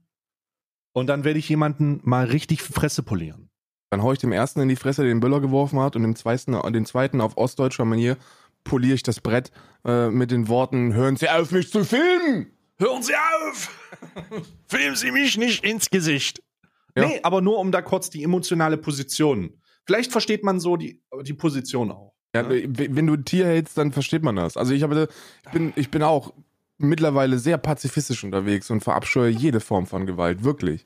und 0.93 1.07
dann 1.07 1.23
werde 1.23 1.39
ich 1.39 1.49
jemanden 1.49 1.99
mal 2.03 2.25
richtig 2.25 2.61
Fresse 2.61 3.03
polieren. 3.03 3.49
Dann 3.89 4.01
hau 4.03 4.11
ich 4.11 4.19
dem 4.19 4.31
ersten 4.31 4.61
in 4.61 4.69
die 4.69 4.75
Fresse, 4.75 5.03
der 5.03 5.13
den 5.13 5.19
Böller 5.19 5.39
geworfen 5.39 5.79
hat, 5.79 5.95
und 5.95 6.01
dem 6.01 6.15
zweiten, 6.15 6.59
den 6.73 6.85
zweiten 6.85 7.21
auf 7.21 7.37
ostdeutscher 7.37 7.85
Manier 7.85 8.17
poliere 8.63 8.95
ich 8.95 9.03
das 9.03 9.21
Brett 9.21 9.51
äh, 9.85 10.09
mit 10.09 10.31
den 10.31 10.47
Worten: 10.47 10.93
Hören 10.93 11.15
Sie 11.15 11.29
auf, 11.29 11.51
mich 11.51 11.71
zu 11.71 11.85
filmen! 11.85 12.51
Hören 12.77 13.03
Sie 13.03 13.13
auf! 13.15 13.69
Filmen 14.67 14.95
Sie 14.95 15.11
mich 15.11 15.37
nicht 15.37 15.63
ins 15.63 15.89
Gesicht. 15.89 16.41
Ja. 16.97 17.07
Nee, 17.07 17.19
aber 17.23 17.41
nur 17.41 17.59
um 17.59 17.71
da 17.71 17.81
kurz 17.81 18.09
die 18.09 18.23
emotionale 18.23 18.77
Position. 18.77 19.61
Vielleicht 19.85 20.11
versteht 20.11 20.43
man 20.43 20.59
so 20.59 20.77
die, 20.77 21.01
die 21.23 21.33
Position 21.33 21.91
auch. 21.91 22.13
Ja, 22.35 22.49
w- 22.49 22.67
wenn 22.91 23.07
du 23.07 23.13
ein 23.13 23.25
Tier 23.25 23.45
hältst, 23.45 23.77
dann 23.77 23.91
versteht 23.91 24.23
man 24.23 24.35
das. 24.35 24.57
Also 24.57 24.73
ich 24.73 24.83
habe, 24.83 25.07
ich 25.45 25.51
bin, 25.51 25.73
ich 25.75 25.91
bin 25.91 26.03
auch 26.03 26.33
mittlerweile 26.77 27.37
sehr 27.39 27.57
pazifistisch 27.57 28.23
unterwegs 28.23 28.69
und 28.71 28.81
verabscheue 28.83 29.29
jede 29.29 29.59
Form 29.59 29.85
von 29.87 30.05
Gewalt, 30.05 30.43
wirklich. 30.43 30.85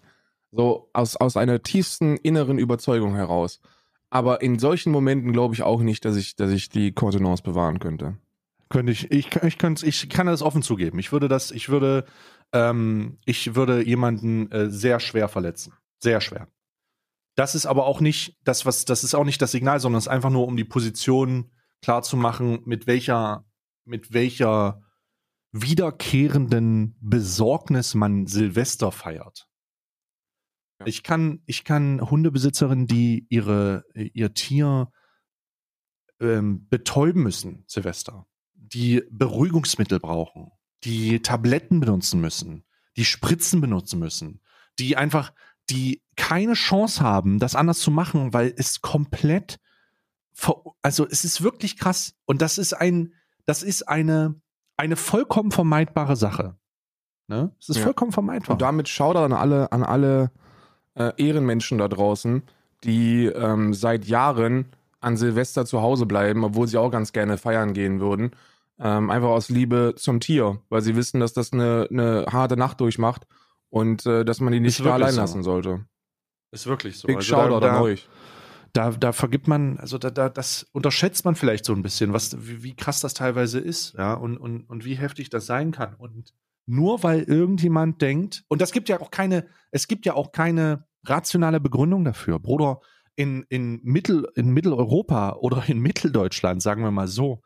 So 0.51 0.89
aus, 0.93 1.15
aus 1.15 1.37
einer 1.37 1.61
tiefsten 1.61 2.17
inneren 2.17 2.57
Überzeugung 2.59 3.15
heraus. 3.15 3.59
Aber 4.09 4.41
in 4.41 4.57
solchen 4.59 4.91
Momenten 4.91 5.31
glaube 5.31 5.53
ich 5.53 5.61
auch 5.63 5.81
nicht, 5.81 6.03
dass 6.05 6.15
ich, 6.15 6.35
dass 6.35 6.51
ich 6.51 6.69
die 6.69 6.91
Kontenance 6.91 7.43
bewahren 7.43 7.79
könnte. 7.79 8.17
Könnte 8.69 8.91
ich, 8.91 9.11
ich, 9.11 9.29
ich, 9.43 9.57
könnte, 9.57 9.85
ich 9.85 10.09
kann 10.09 10.27
das 10.27 10.41
offen 10.41 10.61
zugeben. 10.63 10.99
Ich 10.99 11.11
würde 11.11 11.27
das, 11.27 11.51
ich 11.51 11.69
würde, 11.69 12.05
ähm, 12.53 13.17
ich 13.25 13.55
würde 13.55 13.83
jemanden 13.85 14.51
äh, 14.51 14.69
sehr 14.69 14.99
schwer 14.99 15.27
verletzen. 15.27 15.73
Sehr 15.99 16.21
schwer. 16.21 16.47
Das 17.35 17.55
ist 17.55 17.65
aber 17.65 17.85
auch 17.85 18.01
nicht 18.01 18.37
das, 18.43 18.65
was, 18.65 18.85
das 18.85 19.03
ist 19.03 19.15
auch 19.15 19.23
nicht 19.23 19.41
das 19.41 19.51
Signal, 19.51 19.79
sondern 19.79 19.99
es 19.99 20.05
ist 20.05 20.11
einfach 20.11 20.29
nur, 20.29 20.47
um 20.47 20.57
die 20.57 20.65
Position 20.65 21.51
klar 21.81 22.01
zu 22.01 22.17
machen, 22.17 22.61
mit 22.65 22.87
welcher, 22.87 23.45
mit 23.85 24.13
welcher 24.13 24.81
wiederkehrenden 25.51 26.97
Besorgnis 26.99 27.95
man 27.95 28.27
Silvester 28.27 28.91
feiert. 28.91 29.47
Ja. 30.79 30.87
Ich 30.87 31.03
kann, 31.03 31.41
ich 31.45 31.63
kann 31.63 32.01
Hundebesitzerinnen, 32.09 32.87
die 32.87 33.25
ihre, 33.29 33.83
ihr 33.93 34.33
Tier 34.33 34.91
ähm, 36.19 36.67
betäuben 36.67 37.23
müssen, 37.23 37.63
Silvester, 37.67 38.27
die 38.53 39.03
Beruhigungsmittel 39.09 39.99
brauchen, 39.99 40.51
die 40.83 41.21
Tabletten 41.21 41.79
benutzen 41.79 42.21
müssen, 42.21 42.65
die 42.95 43.05
Spritzen 43.05 43.61
benutzen 43.61 43.99
müssen, 43.99 44.41
die 44.77 44.95
einfach, 44.95 45.33
die 45.69 46.01
keine 46.15 46.53
Chance 46.53 47.01
haben, 47.01 47.39
das 47.39 47.55
anders 47.55 47.79
zu 47.79 47.91
machen, 47.91 48.33
weil 48.33 48.53
es 48.57 48.81
komplett, 48.81 49.59
also 50.81 51.07
es 51.07 51.25
ist 51.25 51.41
wirklich 51.41 51.77
krass 51.77 52.13
und 52.25 52.41
das 52.41 52.57
ist 52.57 52.73
ein, 52.73 53.13
das 53.45 53.63
ist 53.63 53.87
eine, 53.87 54.35
eine 54.77 54.95
vollkommen 54.95 55.51
vermeidbare 55.51 56.15
Sache. 56.15 56.55
Ne? 57.27 57.51
Es 57.59 57.69
ist 57.69 57.77
Ja. 57.77 57.83
vollkommen 57.83 58.11
vermeidbar. 58.11 58.53
Und 58.53 58.61
damit 58.61 58.89
Shoutout 58.89 59.19
an 59.19 59.33
alle, 59.33 59.71
an 59.71 59.83
alle 59.83 60.31
äh, 60.95 61.11
Ehrenmenschen 61.17 61.77
da 61.77 61.87
draußen, 61.87 62.43
die 62.83 63.25
ähm, 63.25 63.73
seit 63.73 64.05
Jahren 64.05 64.65
an 65.01 65.15
Silvester 65.17 65.65
zu 65.65 65.81
Hause 65.81 66.05
bleiben, 66.05 66.43
obwohl 66.43 66.67
sie 66.67 66.77
auch 66.77 66.89
ganz 66.91 67.13
gerne 67.13 67.37
feiern 67.37 67.73
gehen 67.73 67.99
würden. 67.99 68.31
Ähm, 68.79 69.09
einfach 69.09 69.29
aus 69.29 69.49
Liebe 69.49 69.93
zum 69.97 70.19
Tier, 70.19 70.61
weil 70.69 70.81
sie 70.81 70.95
wissen, 70.95 71.19
dass 71.19 71.33
das 71.33 71.51
eine, 71.53 71.87
eine 71.89 72.25
harte 72.31 72.55
Nacht 72.57 72.79
durchmacht 72.81 73.27
und 73.69 74.05
äh, 74.05 74.25
dass 74.25 74.39
man 74.39 74.53
die 74.53 74.59
nicht 74.59 74.83
da 74.83 74.93
allein 74.93 75.13
so. 75.13 75.21
lassen 75.21 75.43
sollte. 75.43 75.85
ist 76.51 76.67
wirklich 76.67 76.97
so. 76.97 77.07
Big 77.07 77.17
Also 77.17 77.27
Shoutout 77.27 77.59
da, 77.59 77.77
an 77.77 77.81
euch. 77.81 78.07
da, 78.73 78.91
da 78.91 79.11
vergibt 79.11 79.47
man, 79.47 79.77
also 79.77 79.97
da, 79.97 80.09
da, 80.09 80.29
das 80.29 80.67
unterschätzt 80.71 81.25
man 81.25 81.35
vielleicht 81.35 81.65
so 81.65 81.73
ein 81.73 81.81
bisschen, 81.81 82.13
was, 82.13 82.35
wie, 82.39 82.63
wie 82.63 82.75
krass 82.75 83.01
das 83.01 83.13
teilweise 83.13 83.59
ist, 83.59 83.93
ja, 83.97 84.13
und, 84.13 84.37
und, 84.37 84.63
und 84.63 84.85
wie 84.85 84.95
heftig 84.95 85.29
das 85.29 85.45
sein 85.45 85.71
kann. 85.71 85.95
Und 85.95 86.33
nur 86.65 87.03
weil 87.03 87.23
irgendjemand 87.23 88.01
denkt, 88.01 88.43
und 88.47 88.61
das 88.61 88.71
gibt 88.71 88.89
ja 88.89 88.99
auch 89.01 89.11
keine, 89.11 89.47
es 89.71 89.87
gibt 89.87 90.05
ja 90.05 90.13
auch 90.13 90.31
keine 90.31 90.85
rationale 91.05 91.59
Begründung 91.59 92.03
dafür. 92.03 92.39
Bruder, 92.39 92.79
in, 93.15 93.43
in, 93.49 93.81
Mittel, 93.83 94.27
in 94.35 94.51
Mitteleuropa 94.51 95.33
oder 95.33 95.63
in 95.67 95.79
Mitteldeutschland, 95.79 96.61
sagen 96.61 96.83
wir 96.83 96.91
mal 96.91 97.07
so, 97.07 97.41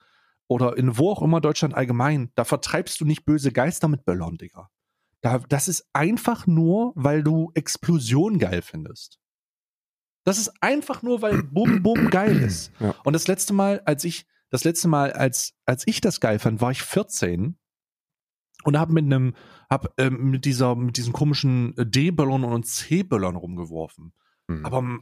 oder 0.48 0.78
in 0.78 0.98
wo 0.98 1.10
auch 1.10 1.22
immer 1.22 1.42
Deutschland 1.42 1.74
allgemein, 1.74 2.32
da 2.36 2.44
vertreibst 2.44 3.02
du 3.02 3.06
nicht 3.06 3.26
böse 3.26 3.52
Geister 3.52 3.88
mit 3.88 4.06
Böllern, 4.06 4.38
Digga. 4.38 4.70
Da, 5.24 5.40
das 5.40 5.70
ist 5.70 5.90
einfach 5.94 6.48
nur, 6.48 6.92
weil 6.96 7.24
du 7.24 7.50
Explosion 7.56 8.40
geil 8.40 8.62
findest. 8.62 9.20
Das 10.26 10.38
ist 10.38 10.52
einfach 10.62 11.02
nur, 11.02 11.22
weil 11.22 11.44
Bum 11.44 11.82
Bum 11.82 12.10
geil 12.12 12.38
ist. 12.42 12.72
Ja. 12.80 12.94
Und 13.06 13.14
das 13.14 13.28
letzte 13.28 13.54
Mal, 13.54 13.80
als 13.86 14.04
ich, 14.04 14.26
das 14.50 14.66
letzte 14.66 14.90
Mal, 14.90 15.14
als, 15.14 15.54
als 15.66 15.88
ich 15.88 16.02
das 16.02 16.20
geil 16.20 16.40
fand, 16.40 16.60
war 16.60 16.72
ich 16.72 16.84
14 16.84 17.58
und 18.66 18.78
habe 18.78 18.94
mit 18.94 19.06
einem, 19.06 19.34
hab 19.70 19.98
ähm, 19.98 20.30
mit 20.30 20.44
dieser, 20.44 20.76
mit 20.76 20.98
diesen 20.98 21.14
komischen 21.14 21.74
D-Böllern 21.78 22.44
und 22.44 22.66
C-Böllern 22.66 23.38
rumgeworfen. 23.38 24.14
Mhm. 24.48 24.66
Aber 24.66 25.00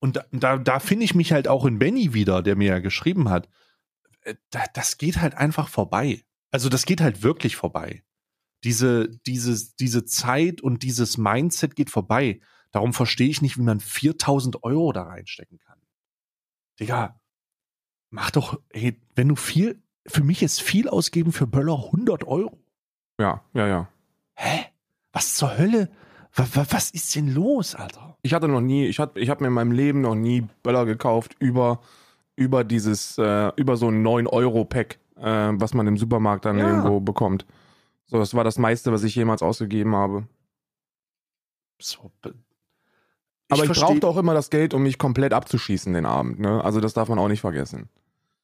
und 0.00 0.16
da, 0.16 0.24
da, 0.32 0.58
da 0.58 0.80
finde 0.80 1.04
ich 1.04 1.14
mich 1.14 1.32
halt 1.32 1.46
auch 1.46 1.64
in 1.64 1.78
Benny 1.78 2.12
wieder, 2.12 2.42
der 2.42 2.56
mir 2.56 2.68
ja 2.68 2.78
geschrieben 2.80 3.30
hat. 3.30 3.48
Äh, 4.22 4.34
Da, 4.50 4.64
das 4.74 4.98
geht 4.98 5.20
halt 5.20 5.34
einfach 5.34 5.68
vorbei. 5.68 6.24
Also 6.50 6.68
das 6.68 6.84
geht 6.84 7.00
halt 7.00 7.22
wirklich 7.22 7.54
vorbei. 7.54 8.02
Diese, 8.64 9.08
dieses, 9.26 9.74
diese 9.76 10.04
Zeit 10.04 10.60
und 10.60 10.82
dieses 10.82 11.18
Mindset 11.18 11.74
geht 11.76 11.90
vorbei. 11.90 12.40
Darum 12.70 12.92
verstehe 12.92 13.28
ich 13.28 13.42
nicht, 13.42 13.58
wie 13.58 13.62
man 13.62 13.80
4000 13.80 14.62
Euro 14.62 14.92
da 14.92 15.02
reinstecken 15.02 15.58
kann. 15.58 15.78
Digga, 16.80 17.20
mach 18.10 18.30
doch, 18.30 18.60
ey, 18.70 18.96
wenn 19.14 19.28
du 19.28 19.36
viel, 19.36 19.82
für 20.06 20.22
mich 20.22 20.42
ist 20.42 20.60
viel 20.62 20.88
ausgeben 20.88 21.32
für 21.32 21.46
Böller 21.46 21.76
100 21.86 22.24
Euro. 22.24 22.58
ja, 23.20 23.42
ja, 23.54 23.66
ja. 23.66 23.88
Hä? 24.34 24.64
Was 25.12 25.34
zur 25.34 25.58
Hölle? 25.58 25.90
Was, 26.34 26.56
was 26.72 26.90
ist 26.90 27.14
denn 27.14 27.34
los, 27.34 27.74
Alter? 27.74 28.16
Ich 28.22 28.32
hatte 28.32 28.48
noch 28.48 28.62
nie, 28.62 28.86
ich 28.86 28.98
hatte, 28.98 29.20
ich 29.20 29.28
habe 29.28 29.42
mir 29.42 29.48
in 29.48 29.54
meinem 29.54 29.72
Leben 29.72 30.00
noch 30.00 30.14
nie 30.14 30.46
Böller 30.62 30.86
gekauft 30.86 31.36
über, 31.38 31.80
über 32.36 32.64
dieses, 32.64 33.18
äh, 33.18 33.52
über 33.56 33.76
so 33.76 33.88
ein 33.88 34.02
9-Euro-Pack, 34.02 34.98
äh, 35.16 35.22
was 35.52 35.74
man 35.74 35.86
im 35.86 35.98
Supermarkt 35.98 36.46
dann 36.46 36.58
Ja. 36.58 36.68
irgendwo 36.68 37.00
bekommt. 37.00 37.44
So, 38.12 38.18
das 38.18 38.34
war 38.34 38.44
das 38.44 38.58
meiste, 38.58 38.92
was 38.92 39.02
ich 39.04 39.14
jemals 39.16 39.42
ausgegeben 39.42 39.96
habe. 39.96 40.28
So, 41.80 42.12
be- 42.20 42.34
Aber 43.48 43.64
ich, 43.64 43.70
versteh- 43.70 43.80
brauchte 43.86 44.06
auch 44.06 44.16
immer 44.18 44.34
das 44.34 44.50
Geld, 44.50 44.74
um 44.74 44.82
mich 44.82 44.98
komplett 44.98 45.32
abzuschießen 45.32 45.92
den 45.94 46.06
Abend. 46.06 46.38
Ne? 46.38 46.62
Also 46.62 46.80
das 46.80 46.92
darf 46.94 47.08
man 47.08 47.18
auch 47.18 47.28
nicht 47.28 47.40
vergessen. 47.40 47.88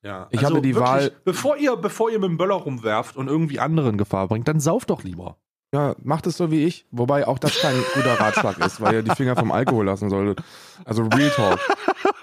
Ja, 0.03 0.29
Ich 0.31 0.43
habe 0.45 0.63
die 0.63 0.75
Wahl- 0.77 1.13
Bevor 1.25 1.57
ihr, 1.57 1.77
bevor 1.77 2.11
ihr 2.11 2.19
mit 2.19 2.29
dem 2.31 2.39
Böller 2.39 2.55
rumwerft 2.55 3.17
und 3.17 3.29
irgendwie 3.29 3.59
andere 3.61 3.89
in 3.91 3.99
Gefahr 3.99 4.27
bringt, 4.29 4.49
dann 4.49 4.59
sauft 4.61 4.91
doch 4.91 5.03
lieber. 5.05 5.37
Ja, 5.73 5.95
macht 6.03 6.27
es 6.27 6.37
so 6.39 6.51
wie 6.51 6.65
ich. 6.65 6.87
Wobei 6.91 7.27
auch 7.27 7.39
das 7.39 7.61
kein 7.61 7.77
guter 7.95 8.19
Ratschlag 8.19 8.59
ist, 8.65 8.81
weil 8.81 8.95
ihr 8.95 9.03
die 9.03 9.15
Finger 9.15 9.37
vom 9.37 9.53
Alkohol 9.53 9.85
lassen 9.85 10.09
solltet. 10.09 10.43
Also 10.85 11.03
Real 11.03 11.31
Talk. 11.31 11.61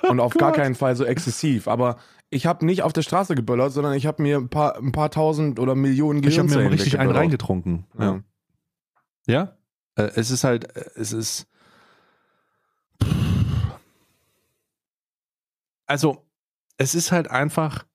Und 0.09 0.19
auf 0.19 0.33
gar 0.33 0.51
keinen 0.51 0.73
Fall 0.73 0.95
so 0.95 1.05
exzessiv. 1.05 1.67
Aber 1.67 1.97
ich 2.31 2.47
habe 2.47 2.65
nicht 2.65 2.81
auf 2.81 2.91
der 2.91 3.03
Straße 3.03 3.35
geböllert, 3.35 3.71
sondern 3.71 3.93
ich 3.93 4.07
habe 4.07 4.21
mir 4.23 4.37
ein 4.37 4.49
paar, 4.49 4.77
ein 4.77 4.91
paar 4.91 5.11
tausend 5.11 5.59
oder 5.59 5.75
Millionen 5.75 6.23
Ich 6.23 6.39
habe 6.39 6.47
mir 6.47 6.55
Gehirnzellen 6.55 6.71
richtig 6.71 6.99
einen 6.99 7.11
reingetrunken. 7.11 7.85
Ja. 7.99 8.21
Ja? 9.27 9.57
Äh, 9.95 10.11
es 10.15 10.31
ist 10.31 10.43
halt, 10.43 10.75
äh, 10.75 10.89
es 10.95 11.13
ist. 11.13 11.47
Also, 15.85 16.25
es 16.77 16.95
ist 16.95 17.11
halt 17.11 17.29
einfach, 17.29 17.85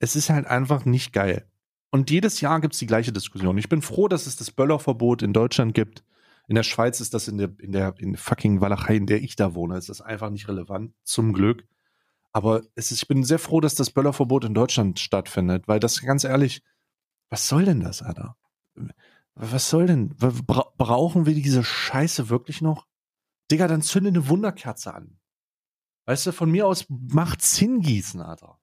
es 0.00 0.16
ist 0.16 0.28
halt 0.28 0.46
einfach 0.46 0.84
nicht 0.84 1.14
geil. 1.14 1.46
Und 1.92 2.10
jedes 2.10 2.40
Jahr 2.40 2.60
gibt 2.60 2.72
es 2.72 2.80
die 2.80 2.86
gleiche 2.86 3.12
Diskussion. 3.12 3.58
Ich 3.58 3.68
bin 3.68 3.82
froh, 3.82 4.08
dass 4.08 4.26
es 4.26 4.36
das 4.36 4.50
Böllerverbot 4.50 5.20
in 5.20 5.34
Deutschland 5.34 5.74
gibt. 5.74 6.02
In 6.48 6.54
der 6.54 6.62
Schweiz 6.62 7.00
ist 7.00 7.12
das 7.12 7.28
in 7.28 7.36
der, 7.36 7.52
in 7.58 7.70
der 7.70 7.94
in 7.98 8.16
fucking 8.16 8.62
Walachei, 8.62 8.96
in 8.96 9.06
der 9.06 9.22
ich 9.22 9.36
da 9.36 9.54
wohne, 9.54 9.76
ist 9.76 9.90
das 9.90 10.00
einfach 10.00 10.30
nicht 10.30 10.48
relevant, 10.48 10.94
zum 11.04 11.34
Glück. 11.34 11.68
Aber 12.32 12.62
es 12.74 12.92
ist, 12.92 13.02
ich 13.02 13.08
bin 13.08 13.24
sehr 13.24 13.38
froh, 13.38 13.60
dass 13.60 13.74
das 13.74 13.90
Böllerverbot 13.90 14.44
in 14.44 14.54
Deutschland 14.54 15.00
stattfindet, 15.00 15.68
weil 15.68 15.80
das 15.80 16.00
ganz 16.00 16.24
ehrlich, 16.24 16.62
was 17.28 17.46
soll 17.46 17.66
denn 17.66 17.80
das, 17.80 18.00
Alter? 18.00 18.36
Was 19.34 19.68
soll 19.68 19.86
denn? 19.86 20.16
Bra 20.16 20.72
brauchen 20.78 21.26
wir 21.26 21.34
diese 21.34 21.62
Scheiße 21.62 22.30
wirklich 22.30 22.62
noch? 22.62 22.86
Digga, 23.50 23.68
dann 23.68 23.82
zünde 23.82 24.08
eine 24.08 24.28
Wunderkerze 24.28 24.94
an. 24.94 25.18
Weißt 26.06 26.26
du, 26.26 26.32
von 26.32 26.50
mir 26.50 26.66
aus 26.66 26.86
macht 26.88 27.42
Zinn 27.42 27.80
gießen, 27.80 28.22
Alter. 28.22 28.58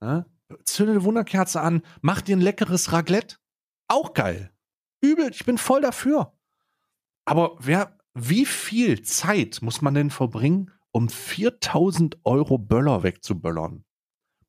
Ne? 0.00 0.26
Zünde 0.64 0.92
eine 0.92 1.04
Wunderkerze 1.04 1.60
an, 1.60 1.82
mach 2.00 2.20
dir 2.20 2.36
ein 2.36 2.40
leckeres 2.40 2.92
Raclette. 2.92 3.36
Auch 3.88 4.12
geil. 4.14 4.52
Übel, 5.00 5.30
ich 5.30 5.44
bin 5.44 5.58
voll 5.58 5.80
dafür. 5.80 6.32
Aber 7.24 7.56
wer, 7.60 7.98
wie 8.14 8.46
viel 8.46 9.02
Zeit 9.02 9.60
muss 9.62 9.80
man 9.82 9.94
denn 9.94 10.10
verbringen, 10.10 10.70
um 10.92 11.08
4000 11.08 12.18
Euro 12.24 12.58
Böller 12.58 13.02
wegzuböllern? 13.02 13.84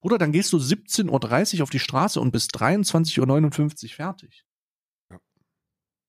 Bruder, 0.01 0.17
dann 0.17 0.31
gehst 0.31 0.53
du 0.53 0.57
17.30 0.57 1.57
Uhr 1.57 1.63
auf 1.63 1.69
die 1.69 1.79
Straße 1.79 2.19
und 2.21 2.31
bist 2.31 2.55
23.59 2.55 3.83
Uhr 3.85 3.89
fertig. 3.89 4.45
Ja. 5.09 5.19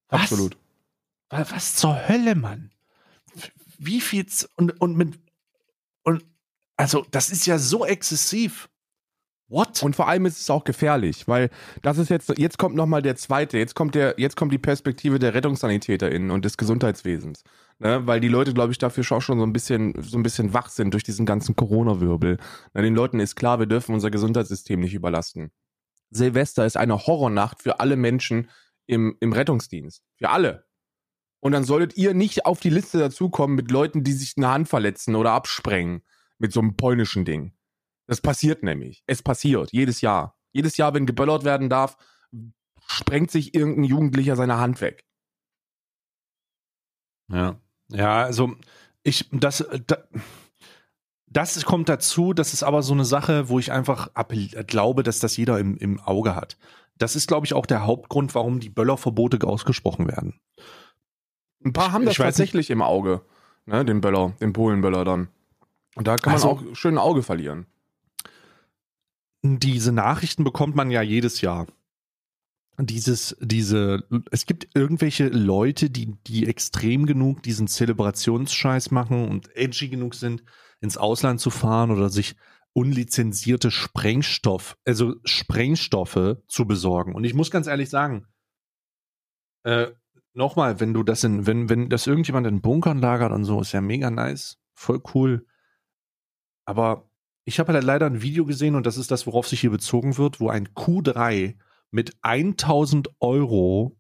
Was? 0.09 0.21
Absolut. 0.23 0.57
Wa- 1.31 1.47
Was 1.51 1.77
zur 1.77 2.09
Hölle, 2.09 2.35
Mann? 2.35 2.73
Wie 3.79 4.01
viel 4.01 4.27
und, 4.57 4.81
und 4.81 4.97
mit 4.97 5.19
und 6.03 6.25
also 6.77 7.07
das 7.11 7.31
ist 7.31 7.47
ja 7.47 7.59
so 7.59 7.85
exzessiv. 7.87 8.69
What? 9.49 9.81
Und 9.85 9.95
vor 9.95 10.09
allem 10.09 10.27
ist 10.27 10.41
es 10.41 10.51
auch 10.51 10.65
gefährlich, 10.65 11.29
weil 11.29 11.51
das 11.83 11.99
ist 11.99 12.09
jetzt, 12.09 12.37
jetzt 12.37 12.59
kommt 12.59 12.75
nochmal 12.75 13.01
der 13.01 13.15
zweite, 13.15 13.59
jetzt 13.59 13.77
kommt 13.77 13.95
der, 13.95 14.15
jetzt 14.19 14.37
kommt 14.37 14.53
die 14.53 14.59
Perspektive 14.59 15.21
der 15.21 15.35
RettungssanitäterInnen 15.35 16.33
und 16.33 16.45
des 16.45 16.57
Gesundheitswesens. 16.57 17.45
Ne? 17.79 18.05
Weil 18.07 18.19
die 18.19 18.29
Leute, 18.29 18.55
glaube 18.55 18.73
ich, 18.73 18.79
dafür 18.79 19.05
schon 19.05 19.23
so 19.39 19.45
ein 19.45 19.53
bisschen, 19.53 19.95
so 20.03 20.19
ein 20.19 20.25
bisschen 20.25 20.53
wach 20.53 20.69
sind 20.69 20.93
durch 20.95 21.05
diesen 21.05 21.27
ganzen 21.27 21.55
Corona-Wirbel. 21.55 22.39
Na, 22.75 22.83
den 22.83 22.97
Leuten 22.97 23.21
ist 23.21 23.37
klar, 23.37 23.61
wir 23.61 23.67
dürfen 23.67 23.95
unser 23.95 24.11
Gesundheitssystem 24.11 24.81
nicht 24.81 24.95
überlasten. 24.95 25.53
Silvester 26.11 26.67
ist 26.67 26.77
eine 26.77 27.07
Horrornacht 27.07 27.63
für 27.63 27.79
alle 27.79 27.97
Menschen 27.97 28.49
im, 28.87 29.17
im 29.21 29.33
Rettungsdienst. 29.33 30.03
Für 30.17 30.31
alle. 30.31 30.67
Und 31.39 31.53
dann 31.53 31.63
solltet 31.63 31.97
ihr 31.97 32.15
nicht 32.15 32.47
auf 32.47 32.59
die 32.59 32.71
Liste 32.71 32.99
dazukommen 32.99 33.55
mit 33.55 33.71
Leuten, 33.71 34.03
die 34.03 34.13
sich 34.13 34.35
eine 34.37 34.49
Hand 34.49 34.69
verletzen 34.69 35.15
oder 35.15 35.33
absprengen. 35.33 36.03
Mit 36.39 36.53
so 36.53 36.61
einem 36.61 36.77
polnischen 36.77 37.25
Ding. 37.25 37.56
Das 38.07 38.21
passiert 38.21 38.63
nämlich. 38.63 39.03
Es 39.07 39.23
passiert. 39.23 39.73
Jedes 39.73 40.01
Jahr. 40.01 40.39
Jedes 40.53 40.77
Jahr, 40.77 40.95
wenn 40.95 41.07
geböllert 41.07 41.45
werden 41.45 41.69
darf, 41.69 41.97
sprengt 42.87 43.31
sich 43.31 43.55
irgendein 43.55 43.85
Jugendlicher 43.85 44.37
seine 44.37 44.59
Hand 44.59 44.81
weg. 44.81 45.05
Ja. 47.29 47.61
Ja, 47.89 48.23
also 48.23 48.55
ich, 49.03 49.29
das, 49.33 49.65
da, 49.87 49.99
das 51.27 51.65
kommt 51.65 51.89
dazu, 51.89 52.33
das 52.33 52.53
ist 52.53 52.63
aber 52.63 52.83
so 52.83 52.95
eine 52.95 53.05
Sache, 53.05 53.49
wo 53.49 53.59
ich 53.59 53.73
einfach 53.73 54.11
glaube, 54.67 55.03
dass 55.03 55.21
das 55.21 55.37
jeder 55.37 55.59
im, 55.59 55.77
im 55.77 56.01
Auge 56.01 56.35
hat. 56.35 56.57
Das 56.99 57.15
ist, 57.15 57.29
glaube 57.29 57.47
ich, 57.47 57.55
auch 57.55 57.67
der 57.67 57.85
Hauptgrund, 57.85 58.35
warum 58.35 58.59
die 58.59 58.71
Böllerverbote 58.71 59.47
ausgesprochen 59.47 60.09
werden. 60.09 60.41
Ein 61.65 61.73
paar 61.73 61.93
haben 61.93 62.05
das 62.05 62.13
ich 62.13 62.19
tatsächlich 62.19 62.71
im 62.71 62.81
Auge, 62.81 63.23
ne, 63.67 63.85
den 63.85 64.01
Böller, 64.01 64.35
den 64.41 64.53
Polenböller 64.53 65.05
dann. 65.05 65.29
Und 65.95 66.07
da 66.07 66.17
kann 66.17 66.33
man 66.33 66.43
also, 66.43 66.49
auch 66.49 66.75
schön 66.75 66.95
ein 66.95 66.99
Auge 66.99 67.23
verlieren. 67.23 67.67
Diese 69.43 69.93
Nachrichten 69.93 70.45
bekommt 70.45 70.75
man 70.75 70.91
ja 70.91 71.03
jedes 71.03 71.41
Jahr 71.41 71.67
dieses, 72.79 73.37
diese, 73.41 74.07
es 74.31 74.47
gibt 74.47 74.69
irgendwelche 74.75 75.29
Leute, 75.29 75.89
die, 75.89 76.17
die 76.27 76.47
extrem 76.47 77.07
genug 77.07 77.43
diesen 77.43 77.69
Zelebrationsscheiß 77.69 78.91
machen 78.91 79.29
und 79.29 79.55
edgy 79.57 79.89
genug 79.89 80.15
sind, 80.15 80.45
ins 80.81 80.99
Ausland 80.99 81.41
zu 81.41 81.51
fahren 81.51 81.91
oder 81.91 82.11
sich 82.11 82.37
unlizenzierte 82.75 83.71
Sprengstoff, 83.71 84.77
also 84.85 85.15
Sprengstoffe 85.25 86.37
zu 86.47 86.67
besorgen. 86.67 87.15
Und 87.15 87.25
ich 87.25 87.33
muss 87.33 87.51
ganz 87.51 87.67
ehrlich 87.67 87.89
sagen, 87.89 88.27
äh, 89.65 89.93
nochmal, 90.35 90.79
wenn 90.79 90.93
du 90.93 91.03
das 91.03 91.25
in, 91.25 91.47
wenn, 91.47 91.71
wenn 91.71 91.89
das 91.89 92.07
irgendjemand 92.07 92.47
in 92.47 92.61
Bunkern 92.61 92.99
lagert 92.99 93.33
und 93.33 93.45
so, 93.45 93.63
ist 93.63 93.73
ja 93.73 93.81
mega 93.81 94.11
nice, 94.11 94.59
voll 94.75 95.01
cool. 95.15 95.47
Aber 96.67 97.09
ich 97.47 97.61
habe 97.61 97.73
halt 97.73 97.85
leider 97.85 98.07
ein 98.07 98.23
Video 98.23 98.45
gesehen 98.45 98.75
und 98.75 98.87
das 98.87 98.97
ist 98.97 99.11
das, 99.11 99.27
worauf 99.27 99.47
sich 99.47 99.61
hier 99.61 99.71
bezogen 99.71 100.19
wird, 100.19 100.41
wo 100.41 100.51
ein 100.51 100.69
Q3 100.69 101.57
mit 101.93 102.17
1000 102.23 103.09
Euro, 103.21 103.97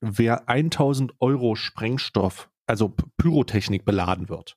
wer 0.00 0.48
1000 0.48 1.12
Euro 1.20 1.56
Sprengstoff, 1.56 2.50
also 2.66 2.94
Pyrotechnik 3.18 3.84
beladen 3.84 4.30
wird. 4.30 4.56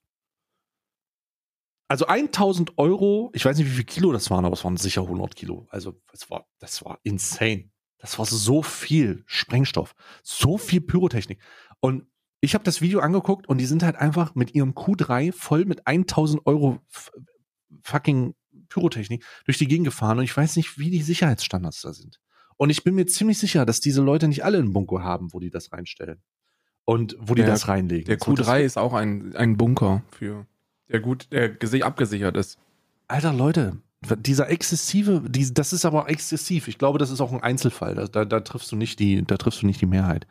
Also 1.89 2.07
1000 2.07 2.77
Euro, 2.77 3.29
ich 3.33 3.43
weiß 3.43 3.57
nicht, 3.57 3.67
wie 3.67 3.75
viel 3.75 3.83
Kilo 3.83 4.13
das 4.13 4.29
waren, 4.29 4.45
aber 4.45 4.53
es 4.53 4.63
waren 4.63 4.77
sicher 4.77 5.01
100 5.01 5.35
Kilo. 5.35 5.67
Also 5.69 6.01
das 6.11 6.29
war, 6.29 6.47
das 6.59 6.83
war 6.85 6.99
insane. 7.03 7.69
Das 7.97 8.17
war 8.19 8.25
so 8.25 8.63
viel 8.63 9.23
Sprengstoff, 9.25 9.95
so 10.23 10.57
viel 10.57 10.81
Pyrotechnik. 10.81 11.41
Und 11.81 12.07
ich 12.39 12.53
habe 12.53 12.63
das 12.63 12.79
Video 12.81 12.99
angeguckt 13.01 13.49
und 13.49 13.57
die 13.57 13.65
sind 13.65 13.83
halt 13.83 13.97
einfach 13.97 14.35
mit 14.35 14.53
ihrem 14.55 14.73
Q3 14.73 15.33
voll 15.33 15.65
mit 15.65 15.87
1000 15.87 16.45
Euro 16.45 16.79
fucking 17.83 18.35
Pyrotechnik 18.69 19.23
durch 19.45 19.57
die 19.57 19.67
Gegend 19.67 19.85
gefahren 19.85 20.17
und 20.17 20.23
ich 20.23 20.35
weiß 20.35 20.55
nicht, 20.55 20.77
wie 20.77 20.89
die 20.89 21.01
Sicherheitsstandards 21.01 21.81
da 21.81 21.93
sind. 21.93 22.19
Und 22.57 22.69
ich 22.69 22.83
bin 22.83 22.95
mir 22.95 23.05
ziemlich 23.05 23.37
sicher, 23.37 23.65
dass 23.65 23.79
diese 23.79 24.01
Leute 24.01 24.27
nicht 24.27 24.43
alle 24.43 24.57
einen 24.57 24.73
Bunker 24.73 25.03
haben, 25.03 25.31
wo 25.31 25.39
die 25.39 25.51
das 25.51 25.71
reinstellen. 25.71 26.21
Und 26.85 27.15
wo 27.19 27.35
die 27.35 27.43
der, 27.43 27.51
das 27.51 27.67
reinlegen. 27.67 28.05
Der 28.05 28.17
Q3 28.17 28.61
ist 28.61 28.77
auch 28.77 28.93
ein, 28.93 29.35
ein 29.35 29.57
Bunker 29.57 30.03
für, 30.11 30.47
der 30.89 31.01
gut, 31.01 31.27
der 31.31 31.57
abgesichert 31.85 32.37
ist. 32.37 32.57
Alter, 33.07 33.33
Leute, 33.33 33.77
dieser 34.19 34.49
exzessive, 34.49 35.23
die, 35.27 35.53
das 35.53 35.73
ist 35.73 35.85
aber 35.85 36.09
exzessiv. 36.09 36.67
Ich 36.67 36.77
glaube, 36.77 36.97
das 36.97 37.09
ist 37.09 37.21
auch 37.21 37.33
ein 37.33 37.41
Einzelfall. 37.41 37.95
Da, 37.95 38.07
da, 38.07 38.25
da 38.25 38.39
triffst 38.39 38.71
du 38.71 38.75
nicht 38.75 38.99
die, 38.99 39.23
da 39.23 39.37
triffst 39.37 39.61
du 39.61 39.65
nicht 39.65 39.81
die 39.81 39.85
Mehrheit. 39.85 40.27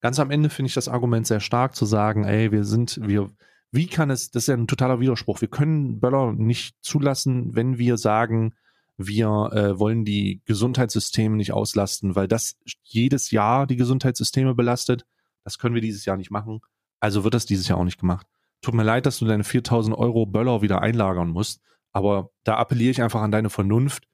Ganz 0.00 0.18
am 0.18 0.30
Ende 0.30 0.50
finde 0.50 0.68
ich 0.68 0.74
das 0.74 0.88
Argument 0.88 1.26
sehr 1.26 1.40
stark 1.40 1.74
zu 1.74 1.84
sagen, 1.84 2.24
ey, 2.24 2.52
wir 2.52 2.64
sind, 2.64 3.00
wir, 3.02 3.30
wie 3.70 3.86
kann 3.86 4.10
es, 4.10 4.30
das 4.30 4.44
ist 4.44 4.46
ja 4.48 4.54
ein 4.54 4.66
totaler 4.66 5.00
Widerspruch. 5.00 5.40
Wir 5.40 5.48
können 5.48 6.00
Böller 6.00 6.32
nicht 6.32 6.76
zulassen, 6.80 7.54
wenn 7.54 7.78
wir 7.78 7.98
sagen, 7.98 8.54
wir 8.96 9.28
äh, 9.52 9.78
wollen 9.78 10.04
die 10.04 10.42
Gesundheitssysteme 10.44 11.36
nicht 11.36 11.52
auslasten, 11.52 12.16
weil 12.16 12.26
das 12.28 12.56
jedes 12.82 13.30
Jahr 13.30 13.66
die 13.66 13.76
Gesundheitssysteme 13.76 14.54
belastet. 14.54 15.06
Das 15.44 15.58
können 15.58 15.74
wir 15.74 15.82
dieses 15.82 16.04
Jahr 16.04 16.16
nicht 16.16 16.30
machen. 16.30 16.60
Also 16.98 17.24
wird 17.24 17.34
das 17.34 17.46
dieses 17.46 17.68
Jahr 17.68 17.78
auch 17.78 17.84
nicht 17.84 18.00
gemacht. 18.00 18.26
Tut 18.60 18.74
mir 18.74 18.82
leid, 18.82 19.06
dass 19.06 19.18
du 19.18 19.24
deine 19.24 19.44
4000 19.44 19.96
Euro 19.96 20.26
Böller 20.26 20.62
wieder 20.62 20.82
einlagern 20.82 21.28
musst, 21.28 21.60
aber 21.92 22.30
da 22.42 22.56
appelliere 22.56 22.90
ich 22.90 23.02
einfach 23.02 23.22
an 23.22 23.30
deine 23.30 23.50
Vernunft, 23.50 24.08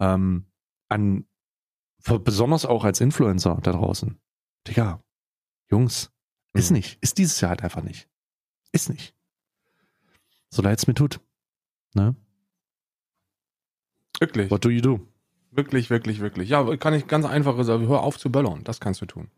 ähm, 0.00 0.46
an 0.88 1.26
besonders 2.02 2.64
auch 2.64 2.84
als 2.84 3.00
Influencer 3.00 3.58
da 3.62 3.72
draußen. 3.72 4.18
Digga, 4.66 5.02
Jungs, 5.70 6.12
ist 6.54 6.70
mhm. 6.70 6.76
nicht, 6.76 6.98
ist 7.02 7.18
dieses 7.18 7.40
Jahr 7.40 7.50
halt 7.50 7.62
einfach 7.62 7.82
nicht. 7.82 8.08
Ist 8.74 8.90
nicht. 8.90 9.14
So 10.50 10.60
leid 10.60 10.78
es 10.78 10.88
mir 10.88 10.94
tut. 10.94 11.20
Ne? 11.94 12.16
Wirklich. 14.18 14.50
What 14.50 14.64
do 14.64 14.70
you 14.70 14.80
do? 14.80 15.00
Wirklich, 15.52 15.90
wirklich, 15.90 16.18
wirklich. 16.18 16.48
Ja, 16.48 16.76
kann 16.76 16.92
ich 16.92 17.06
ganz 17.06 17.24
einfach 17.24 17.62
sagen, 17.62 17.86
hör 17.86 18.02
auf 18.02 18.18
zu 18.18 18.32
böllern. 18.32 18.64
Das 18.64 18.80
kannst 18.80 19.00
du 19.00 19.06
tun. 19.06 19.30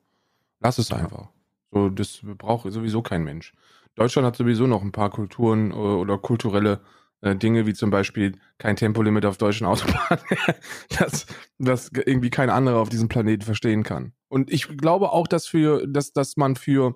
Lass 0.61 0.79
es 0.79 0.89
ja. 0.89 0.97
einfach. 0.97 1.29
So, 1.71 1.91
das 1.91 2.21
braucht 2.23 2.73
sowieso 2.73 3.03
kein 3.03 3.25
Mensch. 3.25 3.53
Deutschland 3.95 4.25
hat 4.25 4.37
sowieso 4.37 4.67
noch 4.67 4.83
ein 4.83 4.93
paar 4.93 5.11
Kulturen 5.11 5.71
äh, 5.71 5.75
oder 5.75 6.17
kulturelle 6.17 6.81
äh, 7.21 7.37
Dinge, 7.37 7.67
wie 7.67 7.75
zum 7.75 7.91
Beispiel 7.91 8.39
kein 8.57 8.77
Tempolimit 8.77 9.27
auf 9.27 9.37
deutschen 9.37 9.67
Autobahnen, 9.67 10.25
das, 10.99 11.27
das 11.59 11.91
irgendwie 11.93 12.31
kein 12.31 12.49
anderer 12.49 12.79
auf 12.79 12.89
diesem 12.89 13.09
Planeten 13.09 13.43
verstehen 13.43 13.83
kann. 13.83 14.15
Und 14.29 14.51
ich 14.51 14.79
glaube 14.79 15.13
auch, 15.13 15.27
dass 15.27 15.47
für, 15.47 15.87
dass, 15.87 16.13
dass 16.15 16.39
man 16.39 16.57
für 16.57 16.95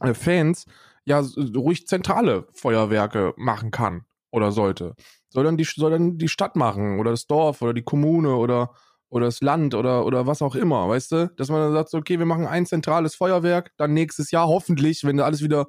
äh, 0.00 0.14
Fans 0.14 0.64
ja 1.04 1.22
ruhig 1.56 1.86
zentrale 1.86 2.46
Feuerwerke 2.52 3.34
machen 3.36 3.70
kann 3.70 4.04
oder 4.30 4.52
sollte 4.52 4.94
soll 5.32 5.44
dann 5.44 5.56
die, 5.56 5.64
soll 5.64 5.90
dann 5.90 6.18
die 6.18 6.28
Stadt 6.28 6.56
machen 6.56 7.00
oder 7.00 7.10
das 7.10 7.26
Dorf 7.26 7.62
oder 7.62 7.72
die 7.72 7.82
Kommune 7.82 8.36
oder, 8.36 8.74
oder 9.08 9.26
das 9.26 9.40
Land 9.40 9.74
oder, 9.74 10.04
oder 10.04 10.26
was 10.26 10.42
auch 10.42 10.54
immer, 10.54 10.88
weißt 10.88 11.12
du? 11.12 11.32
Dass 11.36 11.48
man 11.48 11.60
dann 11.60 11.72
sagt, 11.72 11.94
okay, 11.94 12.18
wir 12.18 12.26
machen 12.26 12.46
ein 12.46 12.66
zentrales 12.66 13.14
Feuerwerk, 13.14 13.72
dann 13.78 13.94
nächstes 13.94 14.30
Jahr 14.30 14.46
hoffentlich, 14.46 15.04
wenn 15.04 15.18
alles 15.20 15.42
wieder, 15.42 15.68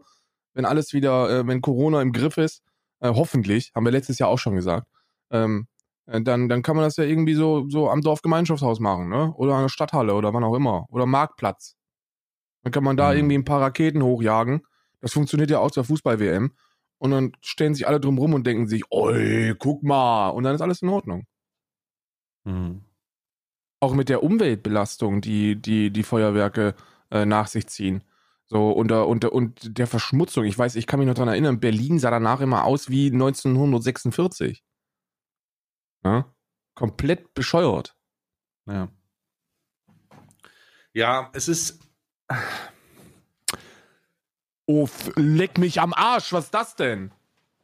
wenn 0.53 0.65
alles 0.65 0.91
wieder, 0.93 1.29
äh, 1.29 1.47
wenn 1.47 1.61
Corona 1.61 2.01
im 2.01 2.11
Griff 2.11 2.38
ist, 2.38 2.61
äh, 2.99 3.09
hoffentlich, 3.09 3.71
haben 3.73 3.86
wir 3.86 3.91
letztes 3.91 4.19
Jahr 4.19 4.29
auch 4.29 4.39
schon 4.39 4.55
gesagt, 4.55 4.86
ähm, 5.31 5.67
äh, 6.07 6.21
dann, 6.21 6.49
dann 6.49 6.61
kann 6.61 6.75
man 6.75 6.84
das 6.84 6.97
ja 6.97 7.05
irgendwie 7.05 7.36
so, 7.36 7.69
so 7.69 7.89
am 7.89 8.01
Dorfgemeinschaftshaus 8.01 8.81
machen, 8.81 9.07
ne? 9.07 9.34
Oder 9.36 9.55
an 9.55 9.63
der 9.63 9.69
Stadthalle 9.69 10.13
oder 10.13 10.34
wann 10.34 10.43
auch 10.43 10.55
immer. 10.55 10.86
Oder 10.89 11.05
Marktplatz. 11.05 11.77
Dann 12.63 12.73
kann 12.73 12.84
man 12.84 12.97
da 12.97 13.11
mhm. 13.11 13.17
irgendwie 13.17 13.38
ein 13.38 13.45
paar 13.45 13.61
Raketen 13.61 14.03
hochjagen. 14.03 14.61
Das 15.04 15.12
funktioniert 15.12 15.51
ja 15.51 15.60
auch 15.60 15.70
zur 15.70 15.84
Fußball-WM 15.84 16.54
und 16.97 17.12
dann 17.12 17.34
stellen 17.41 17.76
sich 17.76 17.86
alle 17.86 17.99
drum 17.99 18.18
rum 18.18 18.34
und 18.34 18.47
denken 18.47 18.68
sich, 18.68 18.89
oi, 18.89 19.54
guck 19.60 19.84
mal, 19.84 20.30
und 20.30 20.45
dann 20.45 20.56
ist 20.56 20.62
alles 20.62 20.82
in 20.82 20.88
Ordnung. 20.88 21.28
Mhm. 22.45 22.86
Auch 23.82 23.93
mit 23.93 24.08
der 24.08 24.24
Umweltbelastung, 24.24 25.20
die 25.20 25.62
die, 25.62 25.91
die 25.91 26.04
Feuerwerke 26.04 26.74
äh, 27.12 27.26
nach 27.26 27.47
sich 27.47 27.68
ziehen. 27.68 28.01
So, 28.45 28.72
unter, 28.72 29.10
unter, 29.10 29.34
und 29.34 29.78
der 29.78 29.88
Verschmutzung. 29.88 30.45
Ich 30.45 30.58
weiß, 30.58 30.78
ich 30.78 30.88
kann 30.88 30.99
mich 30.99 31.08
noch 31.08 31.16
daran 31.16 31.34
erinnern, 31.34 31.60
Berlin 31.60 31.99
sah 31.99 32.10
danach 32.10 32.39
immer 32.39 32.64
aus 32.64 32.89
wie 32.89 33.08
1946. 33.08 34.64
Ja? 36.06 36.34
Komplett 36.76 37.34
bescheuert. 37.34 37.97
Ja. 38.68 38.88
Ja, 40.93 41.30
es 41.34 41.49
ist. 41.49 41.82
Oh, 44.66 44.88
leck 45.16 45.57
mich 45.57 45.82
am 45.82 45.93
Arsch, 45.93 46.32
was 46.32 46.45
ist 46.45 46.53
das 46.53 46.76
denn? 46.76 47.11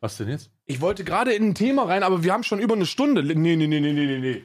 Was 0.02 0.18
denn 0.18 0.30
jetzt? 0.30 0.52
Ich 0.66 0.82
wollte 0.82 1.04
gerade 1.04 1.34
in 1.34 1.50
ein 1.50 1.56
Thema 1.56 1.84
rein, 1.84 2.04
aber 2.04 2.24
wir 2.24 2.34
haben 2.34 2.44
schon 2.44 2.60
über 2.60 2.76
eine 2.76 2.86
Stunde. 2.86 3.24
Nee, 3.24 3.34
nee, 3.34 3.56
nee, 3.56 3.68
nee, 3.68 3.80
nee, 3.80 3.94
nee, 3.94 4.20
nee. 4.20 4.44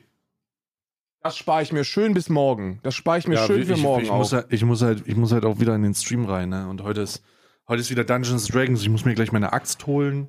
Das 1.23 1.37
spare 1.37 1.63
ich 1.63 1.73
mir 1.73 1.85
schön 1.85 2.13
bis 2.13 2.29
morgen. 2.29 2.81
Das 2.83 2.95
spare 2.95 3.19
ich 3.19 3.27
mir 3.27 3.37
ja, 3.37 3.47
schön 3.47 3.63
ich, 3.63 3.69
für 3.69 3.77
morgen 3.79 4.03
ich, 4.03 4.09
ich 4.09 4.15
muss, 4.15 4.33
halt, 4.33 4.47
ich, 4.51 4.65
muss 4.65 4.83
halt, 4.83 5.03
ich 5.07 5.17
muss 5.17 5.33
halt 5.33 5.45
auch 5.45 5.59
wieder 5.59 5.75
in 5.75 5.83
den 5.83 5.95
Stream 5.95 6.27
rein, 6.27 6.51
ne? 6.51 6.69
Und 6.69 6.83
heute 6.83 7.01
ist, 7.01 7.23
heute 7.67 7.81
ist 7.81 7.91
wieder 7.91 8.05
Dungeons 8.05 8.47
Dragons. 8.49 8.83
Ich 8.83 8.91
muss 8.91 9.05
mir 9.05 9.15
gleich 9.15 9.33
meine 9.33 9.53
Axt 9.53 9.87
holen. 9.87 10.29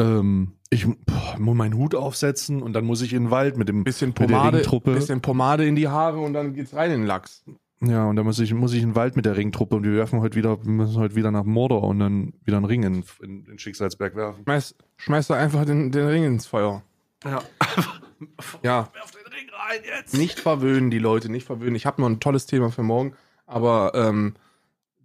Ähm, 0.00 0.54
ich 0.70 0.86
boah, 0.86 1.36
muss 1.38 1.56
meinen 1.56 1.74
Hut 1.74 1.94
aufsetzen 1.94 2.62
und 2.62 2.72
dann 2.72 2.84
muss 2.84 3.00
ich 3.00 3.12
in 3.12 3.24
den 3.24 3.30
Wald 3.30 3.56
mit 3.56 3.68
dem 3.68 3.84
bisschen 3.84 4.12
Pomade, 4.12 4.62
bisschen 4.84 5.20
Pomade 5.20 5.66
in 5.66 5.76
die 5.76 5.88
Haare 5.88 6.18
und 6.18 6.34
dann 6.34 6.54
geht's 6.54 6.74
rein 6.74 6.90
in 6.90 7.00
den 7.00 7.06
Lachs. 7.06 7.44
Ja, 7.80 8.06
und 8.06 8.16
da 8.16 8.24
muss 8.24 8.38
ich, 8.40 8.52
muss 8.54 8.72
ich 8.72 8.82
in 8.82 8.90
den 8.90 8.94
Wald 8.96 9.14
mit 9.14 9.24
der 9.24 9.36
Ringtruppe 9.36 9.76
und 9.76 9.84
wir 9.84 9.92
werfen 9.92 10.20
heute 10.20 10.36
wieder, 10.36 10.64
wir 10.64 10.70
müssen 10.70 10.96
heute 10.96 11.14
wieder 11.14 11.30
nach 11.30 11.44
Mordor 11.44 11.84
und 11.84 12.00
dann 12.00 12.32
wieder 12.44 12.56
einen 12.56 12.66
Ring 12.66 12.82
in, 12.82 13.04
in, 13.22 13.44
in 13.46 13.58
Schicksalsberg 13.58 14.16
werfen. 14.16 14.42
Schmeiß, 14.44 14.74
schmeiß 14.96 15.28
da 15.28 15.34
einfach 15.34 15.64
den, 15.64 15.92
den 15.92 16.06
Ring 16.06 16.24
ins 16.24 16.46
Feuer. 16.46 16.82
Ja. 17.24 17.42
Ja. 18.64 18.88
Werf 18.94 19.12
den 19.12 19.32
Ring 19.32 19.48
rein 19.52 19.80
jetzt. 19.84 20.12
Nicht 20.12 20.40
verwöhnen, 20.40 20.90
die 20.90 20.98
Leute, 20.98 21.30
nicht 21.30 21.46
verwöhnen. 21.46 21.76
Ich 21.76 21.86
habe 21.86 22.00
noch 22.00 22.08
ein 22.08 22.18
tolles 22.18 22.46
Thema 22.46 22.72
für 22.72 22.82
morgen, 22.82 23.14
aber 23.46 23.92
ähm, 23.94 24.34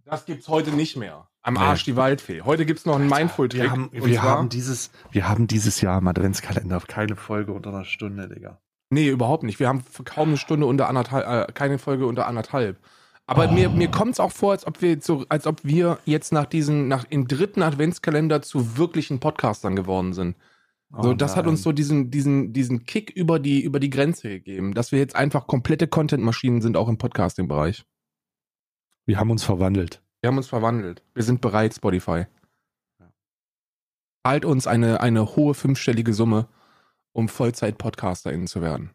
das 0.04 0.26
gibt's 0.26 0.48
heute 0.48 0.72
nicht 0.72 0.98
mehr. 0.98 1.28
Am 1.44 1.54
Nee. 1.54 1.60
Arsch 1.60 1.84
die 1.84 1.96
Waldfee. 1.96 2.42
Heute 2.42 2.66
gibt's 2.66 2.86
noch 2.88 2.96
einen 2.96 3.10
Mindful-Trick. 3.10 3.62
Wir 3.62 3.70
haben, 3.70 3.90
wir, 3.92 4.24
haben 4.24 4.50
dieses, 4.50 4.90
wir 5.12 5.30
haben 5.30 5.46
dieses 5.46 5.82
Jahr 5.82 6.00
im 6.00 6.08
Adventskalender 6.08 6.80
keine 6.88 7.16
Folge 7.16 7.52
unter 7.54 7.70
einer 7.70 7.86
Stunde, 7.86 8.30
Digga. 8.30 8.60
Nee, 8.94 9.10
überhaupt 9.10 9.44
nicht. 9.44 9.60
Wir 9.60 9.68
haben 9.68 9.84
kaum 10.06 10.30
eine 10.30 10.38
Stunde 10.38 10.66
unter 10.66 10.88
anderthalb, 10.88 11.50
äh, 11.50 11.52
keine 11.52 11.80
Folge 11.80 12.06
unter 12.06 12.28
anderthalb. 12.28 12.78
Aber 13.26 13.50
mir, 13.52 13.70
mir 13.70 13.90
kommt 13.90 14.14
es 14.14 14.20
auch 14.20 14.32
vor, 14.32 14.52
als 14.52 14.68
ob 14.68 14.82
wir 14.82 14.90
jetzt 14.90 15.06
so, 15.06 15.26
als 15.30 15.48
ob 15.48 15.64
wir 15.64 16.00
jetzt 16.06 16.34
nach 16.34 16.46
diesem, 16.46 16.88
nach 16.88 17.06
im 17.10 17.28
dritten 17.28 17.62
Adventskalender 17.62 18.42
zu 18.42 18.78
wirklichen 18.78 19.20
Podcastern 19.20 19.76
geworden 19.76 20.14
sind. 20.14 20.36
So, 21.02 21.12
Oh 21.12 21.14
das 21.14 21.36
hat 21.36 21.48
uns 21.48 21.64
so 21.64 21.72
diesen, 21.72 22.12
diesen, 22.12 22.54
diesen 22.54 22.86
Kick 22.86 23.10
über 23.10 23.40
die, 23.40 23.64
über 23.64 23.80
die 23.80 23.90
Grenze 23.90 24.30
gegeben, 24.30 24.74
dass 24.74 24.92
wir 24.92 25.00
jetzt 25.00 25.16
einfach 25.16 25.48
komplette 25.48 25.88
Content-Maschinen 25.88 26.62
sind, 26.62 26.78
auch 26.78 26.88
im 26.88 26.98
Podcasting-Bereich. 26.98 27.84
Wir 29.06 29.18
haben 29.18 29.32
uns 29.32 29.44
verwandelt. 29.44 30.04
Wir 30.22 30.28
haben 30.28 30.38
uns 30.38 30.48
verwandelt. 30.48 31.02
Wir 31.16 31.24
sind 31.24 31.42
bereit, 31.42 31.74
Spotify. 31.74 32.26
Zahlt 34.24 34.46
uns 34.46 34.68
eine, 34.68 35.02
eine 35.02 35.36
hohe 35.36 35.54
fünfstellige 35.54 36.14
Summe, 36.14 36.48
um 37.14 37.30
Vollzeit-PodcasterInnen 37.30 38.48
zu 38.48 38.62
werden. 38.62 38.92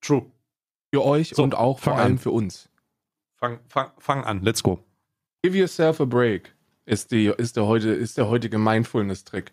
True. 0.00 0.26
Für 0.92 1.04
euch 1.04 1.30
So, 1.34 1.42
und 1.42 1.54
auch 1.54 1.78
vor 1.78 1.96
allem 1.96 2.12
an. 2.12 2.18
für 2.18 2.32
uns. 2.32 2.68
Fang, 3.36 3.60
fang, 3.68 3.90
fang 3.98 4.24
an, 4.24 4.42
let's 4.42 4.62
go. 4.62 4.78
Give 5.42 5.56
yourself 5.56 6.00
a 6.00 6.04
break 6.04 6.54
ist, 6.84 7.12
die, 7.12 7.26
ist, 7.26 7.56
der, 7.56 7.66
heute, 7.66 7.90
ist 7.90 8.18
der 8.18 8.28
heutige 8.28 8.58
Mindfulness-Trick. 8.58 9.52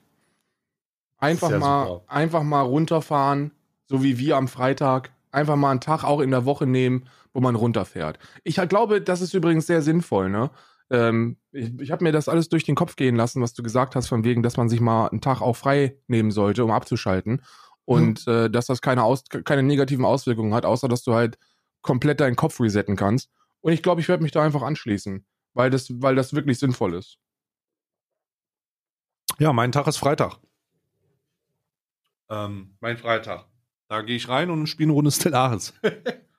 Einfach 1.18 1.58
mal, 1.58 1.88
super. 1.88 2.04
einfach 2.08 2.44
mal 2.44 2.62
runterfahren, 2.62 3.52
so 3.86 4.04
wie 4.04 4.18
wir 4.18 4.38
am 4.38 4.48
Freitag. 4.48 5.12
Einfach 5.32 5.56
mal 5.56 5.72
einen 5.72 5.82
Tag 5.82 6.04
auch 6.04 6.22
in 6.22 6.32
der 6.32 6.46
Woche 6.46 6.66
nehmen, 6.66 7.08
wo 7.34 7.40
man 7.40 7.56
runterfährt. 7.56 8.18
Ich 8.44 8.56
glaube, 8.56 9.02
das 9.02 9.22
ist 9.22 9.34
übrigens 9.34 9.68
sehr 9.68 9.82
sinnvoll, 9.82 10.30
ne? 10.30 10.50
Ähm, 10.90 11.38
ich 11.52 11.80
ich 11.80 11.92
habe 11.92 12.04
mir 12.04 12.12
das 12.12 12.30
alles 12.30 12.50
durch 12.50 12.64
den 12.64 12.76
Kopf 12.76 12.96
gehen 12.96 13.16
lassen, 13.16 13.42
was 13.42 13.54
du 13.54 13.64
gesagt 13.64 13.96
hast, 13.96 14.08
von 14.08 14.24
wegen, 14.24 14.44
dass 14.44 14.58
man 14.58 14.70
sich 14.70 14.82
mal 14.82 15.08
einen 15.08 15.22
Tag 15.22 15.42
auch 15.42 15.56
frei 15.56 15.98
nehmen 16.08 16.32
sollte, 16.32 16.64
um 16.64 16.72
abzuschalten. 16.72 17.42
Und 17.86 18.28
äh, 18.28 18.50
dass 18.50 18.68
das 18.68 18.82
keine, 18.82 19.04
Aus 19.04 19.24
keine 19.46 19.64
negativen 19.64 20.06
Auswirkungen 20.06 20.54
hat, 20.54 20.66
außer 20.66 20.88
dass 20.88 21.04
du 21.04 21.14
halt 21.14 21.38
komplett 21.82 22.20
deinen 22.20 22.36
Kopf 22.36 22.60
resetten 22.60 22.96
kannst. 22.96 23.32
Und 23.62 23.74
ich 23.74 23.82
glaube, 23.82 24.02
ich 24.02 24.08
werde 24.08 24.24
mich 24.24 24.32
da 24.32 24.44
einfach 24.44 24.62
anschließen, 24.62 25.26
weil 25.54 25.70
das, 25.70 25.90
weil 26.02 26.16
das 26.16 26.34
wirklich 26.34 26.60
sinnvoll 26.60 26.94
ist. 26.94 27.18
Ja, 29.40 29.54
mein 29.54 29.72
Tag 29.72 29.88
ist 29.88 29.98
Freitag. 29.98 30.38
Ähm, 32.30 32.76
mein 32.80 32.98
Freitag. 32.98 33.46
Da 33.88 34.02
gehe 34.02 34.16
ich 34.16 34.30
rein 34.30 34.52
und 34.52 34.68
spiele 34.68 34.88
eine 34.88 34.94
Runde 34.94 35.12
Stellaris. 35.12 35.74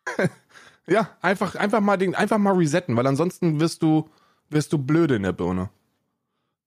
Ja, 0.90 1.16
einfach, 1.20 1.55
einfach 1.55 1.80
mal 1.80 1.96
den, 1.96 2.16
einfach 2.16 2.38
mal 2.38 2.55
resetten, 2.55 2.96
weil 2.96 3.07
ansonsten 3.07 3.61
wirst 3.61 3.82
du, 3.82 4.11
wirst 4.51 4.72
du 4.72 4.78
blöde 4.78 5.16
in 5.16 5.22
der 5.22 5.32
Birne. 5.32 5.70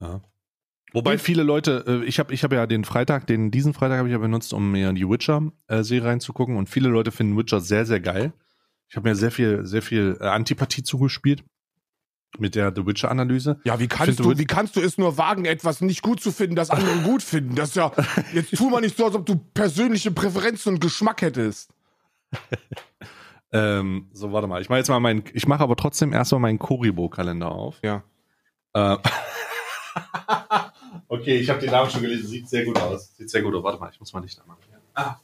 Ja. 0.01 0.21
Wobei 0.93 1.17
viele 1.17 1.43
Leute, 1.43 1.83
äh, 1.87 2.05
ich 2.05 2.19
habe 2.19 2.33
ich 2.33 2.43
hab 2.43 2.53
ja 2.53 2.67
den 2.67 2.85
Freitag, 2.85 3.25
den, 3.27 3.49
diesen 3.51 3.73
Freitag 3.73 3.97
habe 3.97 4.07
ich 4.07 4.11
ja 4.13 4.19
benutzt, 4.19 4.53
um 4.53 4.71
mir 4.71 4.93
die 4.93 5.07
Witcher-Serie 5.09 6.07
reinzugucken 6.09 6.55
und 6.55 6.69
viele 6.69 6.89
Leute 6.89 7.11
finden 7.11 7.37
Witcher 7.37 7.59
sehr, 7.61 7.85
sehr 7.85 7.99
geil. 7.99 8.33
Ich 8.89 8.95
habe 8.95 9.09
mir 9.09 9.15
sehr 9.15 9.31
viel, 9.31 9.65
sehr 9.65 9.81
viel 9.81 10.17
äh, 10.21 10.25
Antipathie 10.27 10.83
zugespielt 10.83 11.43
mit 12.37 12.53
der 12.55 12.71
The 12.75 12.85
Witcher-Analyse. 12.85 13.59
Ja, 13.63 13.79
wie 13.79 13.87
kannst 13.87 14.17
Find 14.17 14.19
du- 14.19 14.37
wie 14.37 14.45
kannst 14.45 14.75
du 14.75 14.81
es 14.81 14.97
nur 14.99 15.17
wagen, 15.17 15.45
etwas 15.45 15.81
nicht 15.81 16.01
gut 16.03 16.19
zu 16.21 16.31
finden, 16.31 16.55
das 16.55 16.69
andere 16.69 16.97
gut 17.01 17.23
finden? 17.23 17.55
Das 17.55 17.69
ist 17.69 17.75
ja, 17.75 17.91
jetzt 18.33 18.55
tu 18.55 18.69
mal 18.69 18.81
nicht 18.81 18.95
so, 18.97 19.05
als 19.05 19.15
ob 19.15 19.25
du 19.25 19.35
persönliche 19.35 20.11
Präferenzen 20.11 20.73
und 20.75 20.79
Geschmack 20.79 21.21
hättest. 21.23 21.71
Ähm, 23.53 24.09
so, 24.13 24.33
warte 24.33 24.47
mal, 24.47 24.61
ich 24.61 24.69
mache 24.69 24.79
jetzt 24.79 24.89
mal 24.89 24.99
meinen, 24.99 25.23
ich 25.33 25.47
mache 25.47 25.63
aber 25.63 25.75
trotzdem 25.75 26.11
erstmal 26.11 26.41
meinen 26.41 26.59
Koribo-Kalender 26.59 27.51
auf. 27.51 27.79
Ja. 27.83 28.03
Äh, 28.73 28.97
okay, 31.07 31.37
ich 31.37 31.49
habe 31.49 31.59
den 31.59 31.71
Namen 31.71 31.89
schon 31.89 32.01
gelesen. 32.01 32.27
Sieht 32.27 32.49
sehr 32.49 32.65
gut 32.65 32.79
aus. 32.79 33.15
Sieht 33.15 33.29
sehr 33.29 33.43
gut 33.43 33.53
aus. 33.53 33.63
Warte 33.63 33.79
mal, 33.79 33.91
ich 33.91 33.99
muss 33.99 34.11
mal 34.11 34.21
Licht 34.21 34.41
anmachen. 34.41 34.59
Ah, 34.95 35.17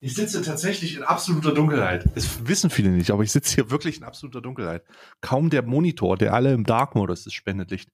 ich 0.00 0.14
sitze 0.14 0.42
tatsächlich 0.42 0.96
in 0.96 1.02
absoluter 1.02 1.52
Dunkelheit. 1.52 2.04
Das 2.14 2.46
wissen 2.46 2.68
viele 2.68 2.90
nicht, 2.90 3.10
aber 3.10 3.22
ich 3.22 3.32
sitze 3.32 3.54
hier 3.54 3.70
wirklich 3.70 3.96
in 3.96 4.04
absoluter 4.04 4.42
Dunkelheit. 4.42 4.84
Kaum 5.22 5.48
der 5.48 5.62
Monitor, 5.62 6.18
der 6.18 6.34
alle 6.34 6.52
im 6.52 6.64
Dark-Modus 6.64 7.26
ist, 7.26 7.32
spendet 7.32 7.70
Licht. 7.70 7.88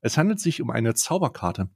Es 0.00 0.16
handelt 0.16 0.40
sich 0.40 0.62
um 0.62 0.70
eine 0.70 0.94
Zauberkarte. 0.94 1.68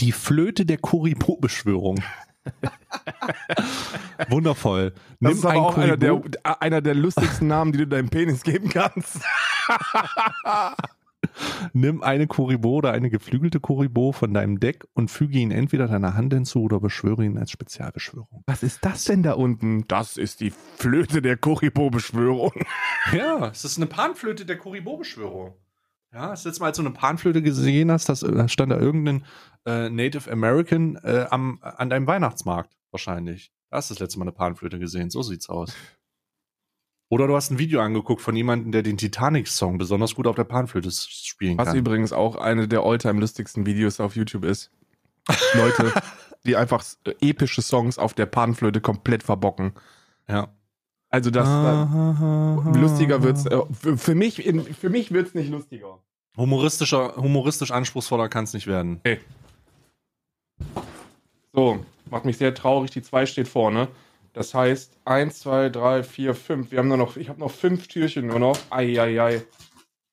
Die 0.00 0.12
Flöte 0.12 0.66
der 0.66 0.78
Kuribo-Beschwörung. 0.78 2.02
Wundervoll. 4.28 4.92
Das 5.20 5.34
ist 5.34 5.44
aber 5.44 5.52
ein 5.54 5.60
auch 5.60 5.76
einer 5.78 5.96
der, 5.96 6.12
Kuribo- 6.12 6.38
einer 6.60 6.80
der 6.80 6.94
lustigsten 6.94 7.48
Namen, 7.48 7.72
die 7.72 7.78
du 7.78 7.86
deinem 7.86 8.08
Penis 8.08 8.42
geben 8.42 8.68
kannst. 8.68 9.20
Nimm 11.72 12.02
eine 12.02 12.26
Kuribo 12.26 12.76
oder 12.76 12.92
eine 12.92 13.10
geflügelte 13.10 13.58
Kuribo 13.60 14.12
von 14.12 14.32
deinem 14.32 14.60
Deck 14.60 14.86
und 14.94 15.10
füge 15.10 15.38
ihn 15.38 15.50
entweder 15.50 15.88
deiner 15.88 16.14
Hand 16.14 16.32
hinzu 16.32 16.62
oder 16.62 16.78
beschwöre 16.80 17.24
ihn 17.24 17.36
als 17.36 17.50
Spezialbeschwörung. 17.50 18.42
Was 18.46 18.62
ist 18.62 18.84
das 18.84 19.04
denn 19.04 19.22
da 19.22 19.32
unten? 19.32 19.86
Das 19.88 20.16
ist 20.16 20.40
die 20.40 20.50
Flöte 20.76 21.20
der 21.22 21.36
Kuribo-Beschwörung. 21.36 22.52
Ja, 23.12 23.48
es 23.48 23.64
ist 23.64 23.76
eine 23.76 23.86
Panflöte 23.86 24.46
der 24.46 24.56
Kuribo-Beschwörung. 24.56 25.54
Ja, 26.12 26.30
das 26.30 26.44
letzte 26.44 26.60
Mal, 26.60 26.68
als 26.68 26.76
du 26.76 26.82
eine 26.82 26.92
Panflöte 26.92 27.42
gesehen 27.42 27.90
hast, 27.90 28.08
das, 28.08 28.20
da 28.20 28.48
stand 28.48 28.72
da 28.72 28.78
irgendein 28.78 29.24
äh, 29.66 29.90
Native 29.90 30.30
American 30.30 30.96
äh, 31.02 31.26
am, 31.30 31.58
an 31.60 31.90
deinem 31.90 32.06
Weihnachtsmarkt 32.06 32.76
wahrscheinlich. 32.90 33.52
Da 33.70 33.78
hast 33.78 33.90
du 33.90 33.94
das 33.94 34.00
letzte 34.00 34.18
Mal 34.18 34.24
eine 34.24 34.32
Panflöte 34.32 34.78
gesehen. 34.78 35.10
So 35.10 35.22
sieht's 35.22 35.48
aus. 35.48 35.74
Oder 37.08 37.28
du 37.28 37.36
hast 37.36 37.50
ein 37.50 37.58
Video 37.58 37.80
angeguckt 37.80 38.20
von 38.20 38.34
jemandem, 38.34 38.72
der 38.72 38.82
den 38.82 38.96
Titanic-Song 38.96 39.78
besonders 39.78 40.14
gut 40.14 40.26
auf 40.26 40.34
der 40.34 40.44
Panflöte 40.44 40.90
spielen 40.90 41.56
Was 41.58 41.68
kann. 41.68 41.76
übrigens 41.76 42.12
auch 42.12 42.36
eine 42.36 42.66
der 42.66 42.80
alltime 42.80 43.20
lustigsten 43.20 43.64
Videos 43.64 44.00
auf 44.00 44.16
YouTube 44.16 44.44
ist. 44.44 44.70
Leute, 45.54 45.92
die 46.46 46.56
einfach 46.56 46.84
äh, 47.04 47.14
epische 47.20 47.62
Songs 47.62 47.98
auf 47.98 48.14
der 48.14 48.26
Panflöte 48.26 48.80
komplett 48.80 49.22
verbocken. 49.22 49.74
Ja. 50.28 50.52
Also 51.08 51.30
das 51.30 51.48
äh, 51.48 52.78
lustiger 52.78 53.22
wird's. 53.22 53.46
Äh, 53.46 53.60
für, 53.72 53.96
für 53.96 54.14
mich, 54.16 54.44
in, 54.44 54.62
für 54.62 54.90
mich 54.90 55.12
wird's 55.12 55.34
nicht 55.34 55.50
lustiger. 55.50 56.00
Humoristischer, 56.36 57.16
humoristisch 57.16 57.70
anspruchsvoller 57.70 58.28
kann 58.28 58.44
es 58.44 58.52
nicht 58.52 58.66
werden. 58.66 59.00
So, 61.52 61.84
macht 62.10 62.24
mich 62.26 62.36
sehr 62.36 62.54
traurig. 62.54 62.90
Die 62.90 63.02
2 63.02 63.26
steht 63.26 63.48
vorne. 63.48 63.88
Das 64.34 64.52
heißt 64.52 64.98
1, 65.06 65.40
2, 65.40 65.70
3, 65.70 66.02
4, 66.02 66.34
5. 66.34 66.70
Wir 66.70 66.80
haben 66.80 66.88
nur 66.88 66.98
noch, 66.98 67.16
ich 67.16 67.30
habe 67.30 67.40
noch 67.40 67.50
fünf 67.50 67.88
Türchen 67.88 68.26
nur 68.26 68.38
noch. 68.38 68.58
Eieiei. 68.68 69.42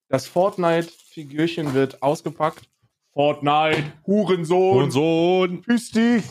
Das 0.08 0.28
Fortnite-Figürchen 0.28 1.74
wird 1.74 2.02
ausgepackt. 2.02 2.70
Fortnite, 3.12 3.84
Hurensohn. 4.08 4.84
Und 4.84 4.92
Sohn. 4.92 5.62
Grüß 5.64 5.92
dich. 5.92 6.24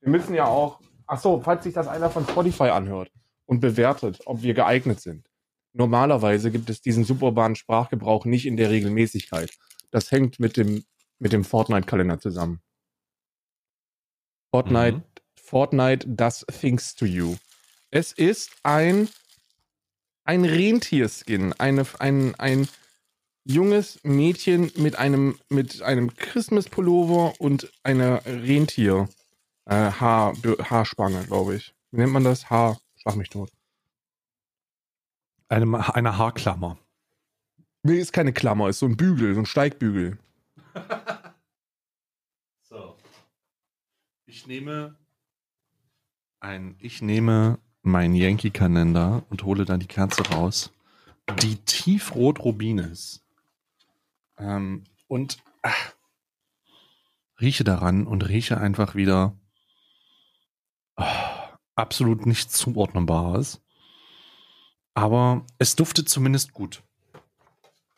Wir 0.00 0.10
müssen 0.10 0.34
ja 0.34 0.46
auch. 0.46 0.80
Achso, 1.06 1.40
falls 1.44 1.64
sich 1.64 1.74
das 1.74 1.88
einer 1.88 2.08
von 2.08 2.26
Spotify 2.26 2.70
anhört 2.70 3.10
und 3.44 3.60
bewertet, 3.60 4.20
ob 4.24 4.42
wir 4.42 4.54
geeignet 4.54 5.00
sind. 5.00 5.28
Normalerweise 5.72 6.50
gibt 6.50 6.68
es 6.70 6.80
diesen 6.82 7.04
superurbanen 7.04 7.56
Sprachgebrauch 7.56 8.24
nicht 8.24 8.46
in 8.46 8.56
der 8.56 8.70
Regelmäßigkeit. 8.70 9.50
Das 9.90 10.10
hängt 10.10 10.38
mit 10.38 10.56
dem, 10.56 10.84
mit 11.18 11.32
dem 11.32 11.44
Fortnite-Kalender 11.44 12.18
zusammen. 12.18 12.60
Fortnite, 14.54 14.98
Mhm. 14.98 15.02
Fortnite 15.36 16.08
does 16.08 16.44
things 16.60 16.94
to 16.94 17.06
you. 17.06 17.36
Es 17.90 18.12
ist 18.12 18.50
ein, 18.62 19.08
ein 20.24 20.44
Rentierskin, 20.44 21.52
eine, 21.54 21.86
ein, 21.98 22.34
ein 22.36 22.68
junges 23.44 23.98
Mädchen 24.02 24.70
mit 24.76 24.96
einem, 24.96 25.38
mit 25.48 25.82
einem 25.82 26.14
Christmas-Pullover 26.14 27.40
und 27.40 27.72
einer 27.82 28.24
Rentier, 28.24 29.08
äh, 29.66 29.74
Haar, 29.74 30.34
Haarspange, 30.70 31.24
glaube 31.26 31.56
ich. 31.56 31.74
Wie 31.90 31.98
nennt 32.00 32.12
man 32.12 32.24
das? 32.24 32.50
Haar, 32.50 32.78
schlag 32.96 33.16
mich 33.16 33.30
tot. 33.30 33.50
Eine, 35.52 35.94
eine 35.94 36.16
Haarklammer. 36.16 36.78
Nee, 37.82 37.98
ist 37.98 38.14
keine 38.14 38.32
Klammer, 38.32 38.70
ist 38.70 38.78
so 38.78 38.86
ein 38.86 38.96
Bügel, 38.96 39.34
so 39.34 39.40
ein 39.40 39.46
Steigbügel. 39.46 40.18
So. 42.62 42.96
Ich 44.24 44.46
nehme 44.46 44.96
ein, 46.40 46.76
ich 46.78 47.02
nehme 47.02 47.58
meinen 47.82 48.14
Yankee-Kalender 48.14 49.24
und 49.28 49.42
hole 49.42 49.66
dann 49.66 49.80
die 49.80 49.86
Kerze 49.86 50.26
raus, 50.30 50.72
die 51.42 51.56
tiefrot-rubin 51.56 52.78
ist. 52.78 53.22
Ähm, 54.38 54.84
und 55.06 55.36
ach, 55.60 55.92
rieche 57.42 57.64
daran 57.64 58.06
und 58.06 58.26
rieche 58.26 58.56
einfach 58.56 58.94
wieder 58.94 59.36
ah, 60.96 61.58
absolut 61.74 62.24
nichts 62.24 62.54
Zuordnenbares. 62.54 63.61
Aber 64.94 65.44
es 65.58 65.74
duftet 65.76 66.08
zumindest 66.08 66.52
gut. 66.52 66.82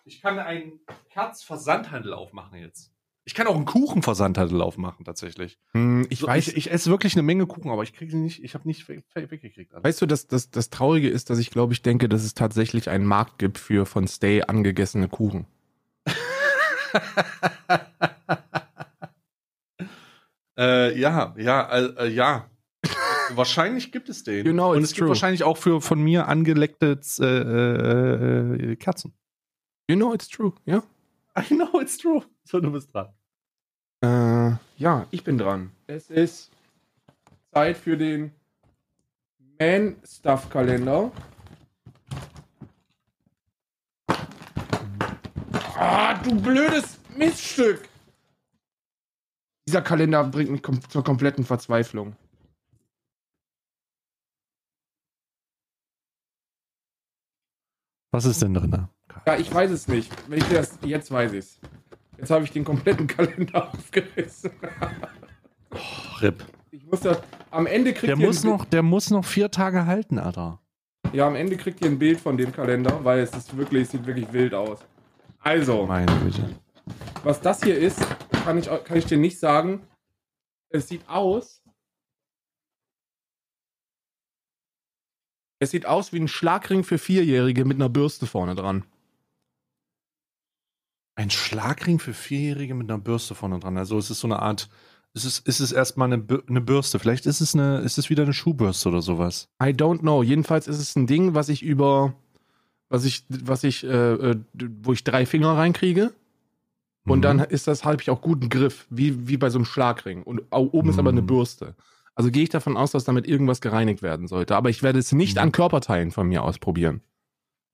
Ich 0.04 0.20
kann 0.20 0.38
einen 0.38 0.80
Kerzversandhandel 1.10 2.12
aufmachen 2.12 2.58
jetzt. 2.58 2.90
Ich 3.26 3.34
kann 3.34 3.46
auch 3.46 3.54
einen 3.56 3.64
Kuchenversandhandel 3.64 4.60
aufmachen, 4.60 5.04
tatsächlich. 5.06 5.58
Hm, 5.72 6.06
ich 6.10 6.18
So, 6.20 6.26
weiß, 6.26 6.48
ich, 6.48 6.56
ich 6.58 6.70
esse 6.70 6.90
wirklich 6.90 7.14
eine 7.14 7.22
Menge 7.22 7.46
Kuchen, 7.46 7.70
aber 7.70 7.82
ich 7.82 7.94
kriege 7.94 8.10
sie 8.10 8.18
nicht, 8.18 8.44
ich 8.44 8.52
habe 8.52 8.68
nicht 8.68 8.86
we- 8.86 9.02
we- 9.14 9.30
weggekriegt. 9.30 9.72
alles. 9.72 9.82
weißt 9.82 10.02
du, 10.02 10.06
dass 10.06 10.26
das, 10.26 10.50
das 10.50 10.68
Traurige 10.68 11.08
ist, 11.08 11.30
dass 11.30 11.38
ich 11.38 11.50
glaube, 11.50 11.72
ich 11.72 11.80
denke, 11.80 12.10
dass 12.10 12.22
es 12.22 12.34
tatsächlich 12.34 12.90
einen 12.90 13.06
Markt 13.06 13.38
gibt 13.38 13.56
für 13.56 13.86
von 13.86 14.06
Stay 14.06 14.42
angegessene 14.42 15.08
Kuchen. 15.08 15.46
Äh, 20.56 20.96
ja, 20.98 21.34
ja, 21.36 21.68
äh, 21.68 21.84
äh, 22.06 22.08
ja. 22.08 22.48
Wahrscheinlich 23.36 23.92
gibt 23.92 24.08
es 24.08 24.24
den. 24.24 24.46
You 24.46 24.52
know 24.52 24.72
Und 24.72 24.82
es 24.82 24.90
gibt 24.90 25.00
true. 25.00 25.08
wahrscheinlich 25.08 25.44
auch 25.44 25.56
für 25.56 25.80
von 25.80 26.00
mir 26.02 26.28
angeleckte 26.28 27.00
äh, 27.20 27.24
äh, 27.24 28.72
äh, 28.72 28.76
Kerzen. 28.76 29.12
You 29.88 29.96
know 29.96 30.14
it's 30.14 30.28
true, 30.28 30.52
ja? 30.64 30.82
I 31.38 31.42
know 31.54 31.80
it's 31.80 31.98
true. 31.98 32.22
So, 32.44 32.60
du 32.60 32.70
bist 32.72 32.94
dran. 32.94 33.08
Äh, 34.02 34.56
ja, 34.76 35.06
ich 35.10 35.24
bin 35.24 35.38
dran. 35.38 35.70
Es 35.86 36.10
ist 36.10 36.50
Zeit 37.52 37.76
für 37.76 37.96
den 37.96 38.32
Man-Stuff-Kalender. 39.58 41.10
Ah, 45.76 46.14
du 46.22 46.40
blödes 46.40 46.98
Miststück! 47.16 47.88
Dieser 49.66 49.82
Kalender 49.82 50.24
bringt 50.24 50.50
mich 50.50 50.62
kom 50.62 50.80
zur 50.88 51.02
kompletten 51.02 51.44
Verzweiflung. 51.44 52.16
Was 58.14 58.26
ist 58.26 58.42
denn 58.42 58.54
drin? 58.54 58.86
Ja, 59.26 59.34
ich 59.36 59.52
weiß 59.52 59.72
es 59.72 59.88
nicht. 59.88 60.08
Wenn 60.28 60.38
ich 60.38 60.44
das, 60.44 60.78
jetzt 60.84 61.10
weiß 61.10 61.32
ich 61.32 61.38
es. 61.40 61.60
Jetzt 62.16 62.30
habe 62.30 62.44
ich 62.44 62.52
den 62.52 62.64
kompletten 62.64 63.06
Kalender 63.08 63.72
aufgerissen. 63.72 64.52
Rip. 66.22 66.44
Ich 66.70 66.86
muss 66.86 67.00
das. 67.00 67.20
Am 67.50 67.66
Ende 67.66 67.92
kriegt 67.92 68.04
Der 68.12 68.16
ihr 68.16 68.24
muss 68.24 68.44
noch, 68.44 68.66
der 68.66 68.84
muss 68.84 69.10
noch 69.10 69.24
vier 69.24 69.50
Tage 69.50 69.86
halten, 69.86 70.20
Alter. 70.20 70.60
Ja, 71.12 71.26
am 71.26 71.34
Ende 71.34 71.56
kriegt 71.56 71.84
ihr 71.84 71.90
ein 71.90 71.98
Bild 71.98 72.20
von 72.20 72.36
dem 72.36 72.52
Kalender, 72.52 73.00
weil 73.04 73.18
es 73.18 73.34
ist 73.34 73.56
wirklich, 73.56 73.82
es 73.82 73.90
sieht 73.90 74.06
wirklich 74.06 74.32
wild 74.32 74.54
aus. 74.54 74.78
Also, 75.40 75.84
Meine 75.84 76.12
Güte. 76.20 76.54
was 77.24 77.40
das 77.40 77.64
hier 77.64 77.76
ist, 77.76 77.98
kann 78.44 78.58
ich, 78.58 78.66
kann 78.84 78.96
ich 78.96 79.06
dir 79.06 79.18
nicht 79.18 79.40
sagen. 79.40 79.80
Es 80.68 80.86
sieht 80.86 81.02
aus. 81.08 81.63
Es 85.64 85.70
sieht 85.70 85.86
aus 85.86 86.12
wie 86.12 86.20
ein 86.20 86.28
Schlagring 86.28 86.84
für 86.84 86.98
Vierjährige 86.98 87.64
mit 87.64 87.76
einer 87.78 87.88
Bürste 87.88 88.26
vorne 88.26 88.54
dran. 88.54 88.84
Ein 91.16 91.30
Schlagring 91.30 91.98
für 91.98 92.12
Vierjährige 92.12 92.74
mit 92.74 92.90
einer 92.90 92.98
Bürste 93.00 93.34
vorne 93.34 93.60
dran. 93.60 93.78
Also 93.78 93.96
es 93.96 94.10
ist 94.10 94.20
so 94.20 94.26
eine 94.26 94.40
Art, 94.40 94.68
es 95.14 95.24
ist, 95.24 95.48
es 95.48 95.60
ist 95.60 95.72
erstmal 95.72 96.12
eine, 96.12 96.22
eine 96.48 96.60
Bürste. 96.60 96.98
Vielleicht 96.98 97.24
ist 97.24 97.40
es 97.40 97.54
eine, 97.54 97.78
ist 97.78 97.96
es 97.96 98.10
wieder 98.10 98.24
eine 98.24 98.34
Schuhbürste 98.34 98.90
oder 98.90 99.00
sowas. 99.00 99.48
I 99.62 99.68
don't 99.68 100.00
know. 100.00 100.22
Jedenfalls 100.22 100.68
ist 100.68 100.78
es 100.78 100.96
ein 100.96 101.06
Ding, 101.06 101.34
was 101.34 101.48
ich 101.48 101.62
über, 101.62 102.14
was 102.90 103.06
ich, 103.06 103.24
was 103.28 103.64
ich, 103.64 103.84
äh, 103.84 104.12
äh, 104.12 104.36
wo 104.82 104.92
ich 104.92 105.02
drei 105.02 105.24
Finger 105.24 105.56
reinkriege. 105.56 106.12
Und 107.06 107.18
Mhm. 107.18 107.22
dann 107.22 107.38
ist 107.40 107.68
das, 107.68 107.84
habe 107.84 108.02
ich 108.02 108.10
auch 108.10 108.20
guten 108.20 108.50
Griff, 108.50 108.86
wie, 108.90 109.28
wie 109.28 109.38
bei 109.38 109.48
so 109.48 109.58
einem 109.58 109.64
Schlagring. 109.66 110.24
Und 110.24 110.42
oben 110.50 110.90
ist 110.90 110.98
aber 110.98 111.08
eine 111.10 111.22
Mhm. 111.22 111.26
Bürste. 111.26 111.74
Also 112.14 112.30
gehe 112.30 112.44
ich 112.44 112.48
davon 112.50 112.76
aus, 112.76 112.92
dass 112.92 113.04
damit 113.04 113.26
irgendwas 113.26 113.60
gereinigt 113.60 114.02
werden 114.02 114.28
sollte. 114.28 114.54
Aber 114.56 114.70
ich 114.70 114.82
werde 114.82 114.98
es 114.98 115.12
nicht 115.12 115.36
Mhm. 115.36 115.42
an 115.42 115.52
Körperteilen 115.52 116.10
von 116.12 116.28
mir 116.28 116.42
ausprobieren. 116.42 117.02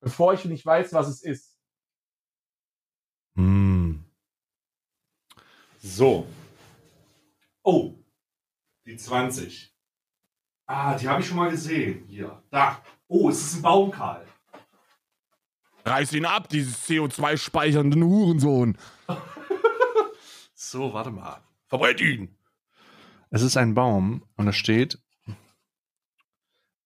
Bevor 0.00 0.32
ich 0.32 0.44
nicht 0.46 0.64
weiß, 0.64 0.92
was 0.94 1.08
es 1.08 1.22
ist. 1.22 1.56
Hm. 3.36 4.02
So. 5.82 6.26
Oh. 7.62 7.94
Die 8.86 8.96
20. 8.96 9.74
Ah, 10.66 10.96
die 10.96 11.08
habe 11.08 11.20
ich 11.20 11.26
schon 11.28 11.36
mal 11.36 11.50
gesehen. 11.50 12.04
Hier. 12.08 12.42
Da. 12.50 12.82
Oh, 13.08 13.28
es 13.28 13.40
ist 13.42 13.56
ein 13.56 13.62
Baum, 13.62 13.90
Karl. 13.90 14.26
Reiß 15.84 16.12
ihn 16.12 16.24
ab, 16.26 16.48
dieses 16.48 16.86
CO2-speichernden 16.88 18.02
Hurensohn. 18.04 18.76
So, 20.54 20.92
warte 20.92 21.10
mal. 21.10 21.40
Verbrennt 21.66 22.00
ihn. 22.00 22.36
Es 23.30 23.42
ist 23.42 23.56
ein 23.56 23.74
Baum 23.74 24.24
und 24.36 24.46
da 24.46 24.52
steht 24.52 24.98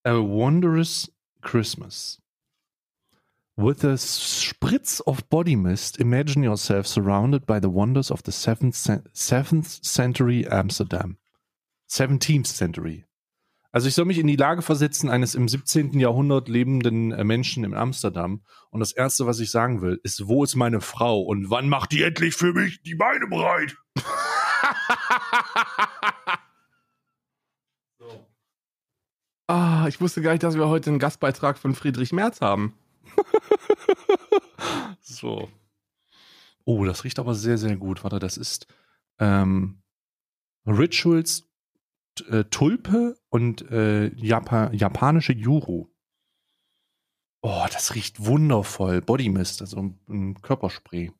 A 0.03 0.13
Wondrous 0.13 1.11
Christmas. 1.41 2.21
With 3.57 3.83
a 3.83 3.97
spritz 3.97 5.01
of 5.07 5.27
body 5.29 5.55
mist, 5.55 5.99
imagine 5.99 6.43
yourself 6.43 6.85
surrounded 6.85 7.47
by 7.47 7.59
the 7.59 7.71
wonders 7.71 8.11
of 8.11 8.21
the 8.25 8.31
7th, 8.31 8.75
cen- 8.75 9.03
7th 9.13 9.83
century 9.83 10.45
Amsterdam. 10.45 11.17
17th 11.89 12.47
century. 12.47 13.05
Also 13.71 13.87
ich 13.87 13.95
soll 13.95 14.05
mich 14.05 14.19
in 14.19 14.27
die 14.27 14.35
Lage 14.35 14.61
versetzen 14.61 15.09
eines 15.09 15.35
im 15.35 15.47
17. 15.47 15.99
Jahrhundert 15.99 16.47
lebenden 16.47 17.11
äh, 17.11 17.23
Menschen 17.23 17.63
in 17.63 17.73
Amsterdam. 17.73 18.43
Und 18.69 18.81
das 18.81 18.91
Erste, 18.91 19.25
was 19.25 19.39
ich 19.39 19.51
sagen 19.51 19.81
will, 19.81 19.99
ist, 20.03 20.27
wo 20.27 20.43
ist 20.43 20.55
meine 20.55 20.81
Frau 20.81 21.21
und 21.21 21.49
wann 21.49 21.69
macht 21.69 21.91
die 21.91 22.03
endlich 22.03 22.35
für 22.35 22.53
mich 22.53 22.83
die 22.83 22.95
Beine 22.95 23.27
bereit? 23.27 23.75
So. 27.97 28.25
Ah, 29.47 29.85
ich 29.87 30.01
wusste 30.01 30.23
gar 30.23 30.31
nicht, 30.31 30.41
dass 30.41 30.55
wir 30.55 30.67
heute 30.69 30.89
einen 30.89 30.97
Gastbeitrag 30.97 31.59
von 31.59 31.75
Friedrich 31.75 32.11
Merz 32.11 32.41
haben. 32.41 32.73
So. 35.01 35.49
Oh, 36.65 36.83
das 36.83 37.03
riecht 37.03 37.19
aber 37.19 37.35
sehr, 37.35 37.57
sehr 37.57 37.77
gut. 37.77 38.03
Warte, 38.03 38.19
das 38.19 38.37
ist 38.37 38.67
ähm, 39.19 39.83
Rituals 40.65 41.47
äh, 42.29 42.45
Tulpe 42.45 43.17
und 43.29 43.69
äh, 43.69 44.07
Japa 44.15 44.71
japanische 44.71 45.33
Juru. 45.33 45.87
Oh, 47.41 47.65
das 47.71 47.93
riecht 47.93 48.25
wundervoll. 48.25 49.01
Body 49.01 49.29
Mist, 49.29 49.61
also 49.61 49.77
ein, 49.77 49.99
ein 50.09 50.41
Körperspray. 50.41 51.11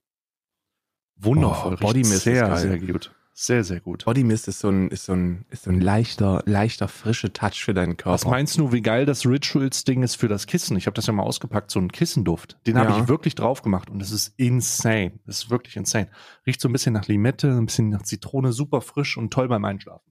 Wundervoll. 1.17 1.73
Oh, 1.73 1.75
riecht 1.75 1.81
Body 1.81 1.99
Mist 1.99 2.13
ist 2.13 2.23
sehr, 2.23 2.47
geil. 2.47 2.57
sehr 2.57 2.79
gut. 2.79 3.15
Sehr, 3.37 3.65
sehr 3.65 3.81
gut. 3.81 4.05
Body 4.05 4.23
Mist 4.23 4.47
ist 4.47 4.59
so 4.59 4.69
ein, 4.69 4.87
ist 4.87 5.03
so 5.05 5.11
ein, 5.11 5.45
ist 5.49 5.63
so 5.63 5.69
ein 5.69 5.81
leichter, 5.81 6.41
leichter, 6.45 6.87
frischer 6.87 7.33
Touch 7.33 7.65
für 7.65 7.73
deinen 7.73 7.97
Körper. 7.97 8.13
Was 8.13 8.23
meinst 8.23 8.57
du, 8.57 8.71
wie 8.71 8.81
geil 8.81 9.05
das 9.05 9.25
Rituals-Ding 9.25 10.03
ist 10.03 10.15
für 10.15 10.29
das 10.29 10.47
Kissen? 10.47 10.77
Ich 10.77 10.85
habe 10.85 10.93
das 10.93 11.07
ja 11.07 11.11
mal 11.11 11.23
ausgepackt, 11.23 11.69
so 11.69 11.79
ein 11.81 11.91
Kissenduft. 11.91 12.57
Den 12.65 12.77
habe 12.77 12.91
Ja. 12.91 13.01
ich 13.01 13.09
wirklich 13.09 13.35
drauf 13.35 13.61
gemacht 13.61 13.89
und 13.89 13.99
das 13.99 14.11
ist 14.11 14.33
insane. 14.37 15.19
Das 15.25 15.39
ist 15.43 15.49
wirklich 15.49 15.75
insane. 15.75 16.09
Riecht 16.47 16.61
so 16.61 16.69
ein 16.69 16.71
bisschen 16.71 16.93
nach 16.93 17.09
Limette, 17.09 17.49
ein 17.51 17.65
bisschen 17.65 17.89
nach 17.89 18.03
Zitrone, 18.03 18.53
super 18.53 18.79
frisch 18.79 19.17
und 19.17 19.33
toll 19.33 19.49
beim 19.49 19.65
Einschlafen. 19.65 20.09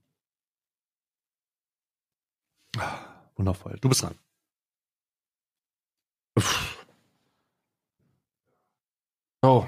Wundervoll. 3.35 3.77
Du 3.81 3.89
bist 3.89 4.03
dran. 4.03 4.13
So. 9.43 9.67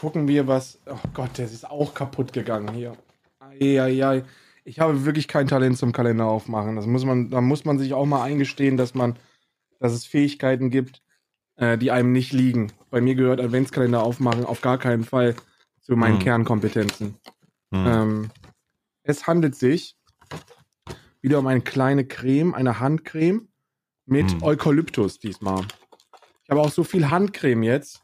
Gucken 0.00 0.28
wir, 0.28 0.46
was. 0.46 0.78
Oh 0.86 0.96
Gott, 1.12 1.36
der 1.36 1.44
ist 1.44 1.68
auch 1.68 1.92
kaputt 1.92 2.32
gegangen 2.32 2.72
hier. 2.72 2.96
Eieiei. 3.38 4.24
Ich 4.64 4.80
habe 4.80 5.04
wirklich 5.04 5.28
kein 5.28 5.46
Talent 5.46 5.76
zum 5.76 5.92
Kalender 5.92 6.24
aufmachen. 6.24 6.76
Das 6.76 6.86
muss 6.86 7.04
man, 7.04 7.28
da 7.28 7.42
muss 7.42 7.66
man 7.66 7.78
sich 7.78 7.92
auch 7.92 8.06
mal 8.06 8.22
eingestehen, 8.22 8.78
dass 8.78 8.94
man, 8.94 9.18
dass 9.78 9.92
es 9.92 10.06
Fähigkeiten 10.06 10.70
gibt, 10.70 11.02
äh, 11.56 11.76
die 11.76 11.90
einem 11.90 12.12
nicht 12.12 12.32
liegen. 12.32 12.72
Bei 12.88 13.02
mir 13.02 13.14
gehört 13.14 13.40
Adventskalender 13.42 14.02
aufmachen 14.02 14.46
auf 14.46 14.62
gar 14.62 14.78
keinen 14.78 15.04
Fall 15.04 15.34
zu 15.82 15.96
meinen 15.96 16.14
Hm. 16.14 16.22
Kernkompetenzen. 16.22 17.16
Hm. 17.74 17.86
Ähm, 17.86 18.30
es 19.02 19.26
handelt 19.26 19.54
sich 19.54 19.96
wieder 21.20 21.38
um 21.40 21.46
eine 21.46 21.60
kleine 21.60 22.06
Creme, 22.06 22.54
eine 22.54 22.80
Handcreme 22.80 23.48
mit 24.06 24.30
Hm. 24.30 24.42
Eukalyptus 24.42 25.18
diesmal. 25.18 25.66
Ich 26.44 26.50
habe 26.50 26.62
auch 26.62 26.70
so 26.70 26.84
viel 26.84 27.10
Handcreme 27.10 27.64
jetzt. 27.64 28.02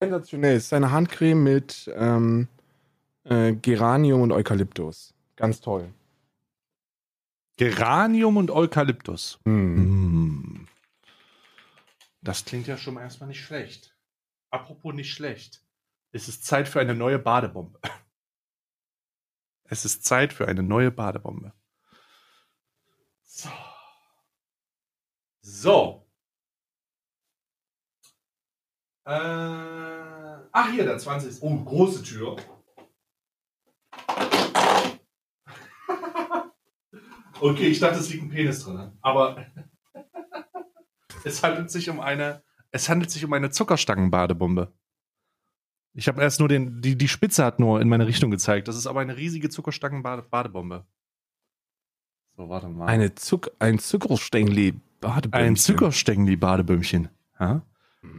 Sensationell. 0.00 0.56
Es 0.56 0.66
ist 0.66 0.72
eine 0.72 0.90
Handcreme 0.90 1.42
mit 1.42 1.90
ähm, 1.94 2.48
äh, 3.24 3.52
Geranium 3.54 4.22
und 4.22 4.32
Eukalyptus. 4.32 5.14
Ganz 5.36 5.60
toll. 5.60 5.92
Geranium 7.56 8.36
und 8.36 8.50
Eukalyptus. 8.50 9.40
Hm. 9.44 9.76
Hm. 9.76 10.68
Das 12.22 12.44
klingt 12.44 12.66
ja 12.66 12.76
schon 12.76 12.94
mal 12.94 13.02
erstmal 13.02 13.28
nicht 13.28 13.44
schlecht. 13.44 13.96
Apropos 14.50 14.94
nicht 14.94 15.12
schlecht. 15.12 15.62
Es 16.12 16.28
ist 16.28 16.44
Zeit 16.44 16.68
für 16.68 16.80
eine 16.80 16.94
neue 16.94 17.18
Badebombe. 17.18 17.78
Es 19.70 19.84
ist 19.84 20.02
Zeit 20.02 20.32
für 20.32 20.48
eine 20.48 20.62
neue 20.62 20.90
Badebombe. 20.90 21.52
So. 23.24 23.50
So. 25.42 26.07
Äh, 29.08 30.38
ach, 30.52 30.70
hier, 30.70 30.84
der 30.84 30.98
20. 30.98 31.42
Oh, 31.42 31.64
große 31.64 32.02
Tür. 32.02 32.36
okay, 37.40 37.68
ich 37.68 37.80
dachte, 37.80 38.00
es 38.00 38.12
liegt 38.12 38.24
ein 38.24 38.28
Penis 38.28 38.64
drin. 38.64 38.92
Aber 39.00 39.46
Es 41.24 41.42
handelt 41.42 41.70
sich 41.70 41.90
um 41.90 42.00
eine, 42.00 42.42
es 42.70 42.88
handelt 42.88 43.10
sich 43.10 43.24
um 43.24 43.32
eine 43.32 43.50
Zuckerstangen-Badebombe. 43.50 44.72
Ich 45.94 46.06
habe 46.06 46.22
erst 46.22 46.38
nur 46.38 46.48
den, 46.48 46.80
die, 46.80 46.96
die 46.96 47.08
Spitze 47.08 47.44
hat 47.44 47.58
nur 47.58 47.80
in 47.80 47.88
meine 47.88 48.06
Richtung 48.06 48.30
gezeigt. 48.30 48.68
Das 48.68 48.76
ist 48.76 48.86
aber 48.86 49.00
eine 49.00 49.16
riesige 49.16 49.48
Zuckerstangen-Badebombe. 49.48 50.86
So, 52.36 52.48
warte 52.48 52.68
mal. 52.68 52.86
Eine 52.86 53.14
Zuck 53.14 53.50
ein 53.58 53.78
Zuckerstängli 53.78 54.74
Badebömmchen. 55.00 55.48
Ein 55.48 55.56
Zuckerstängli-Badebömmchen. 55.56 57.08
Ja? 57.40 57.62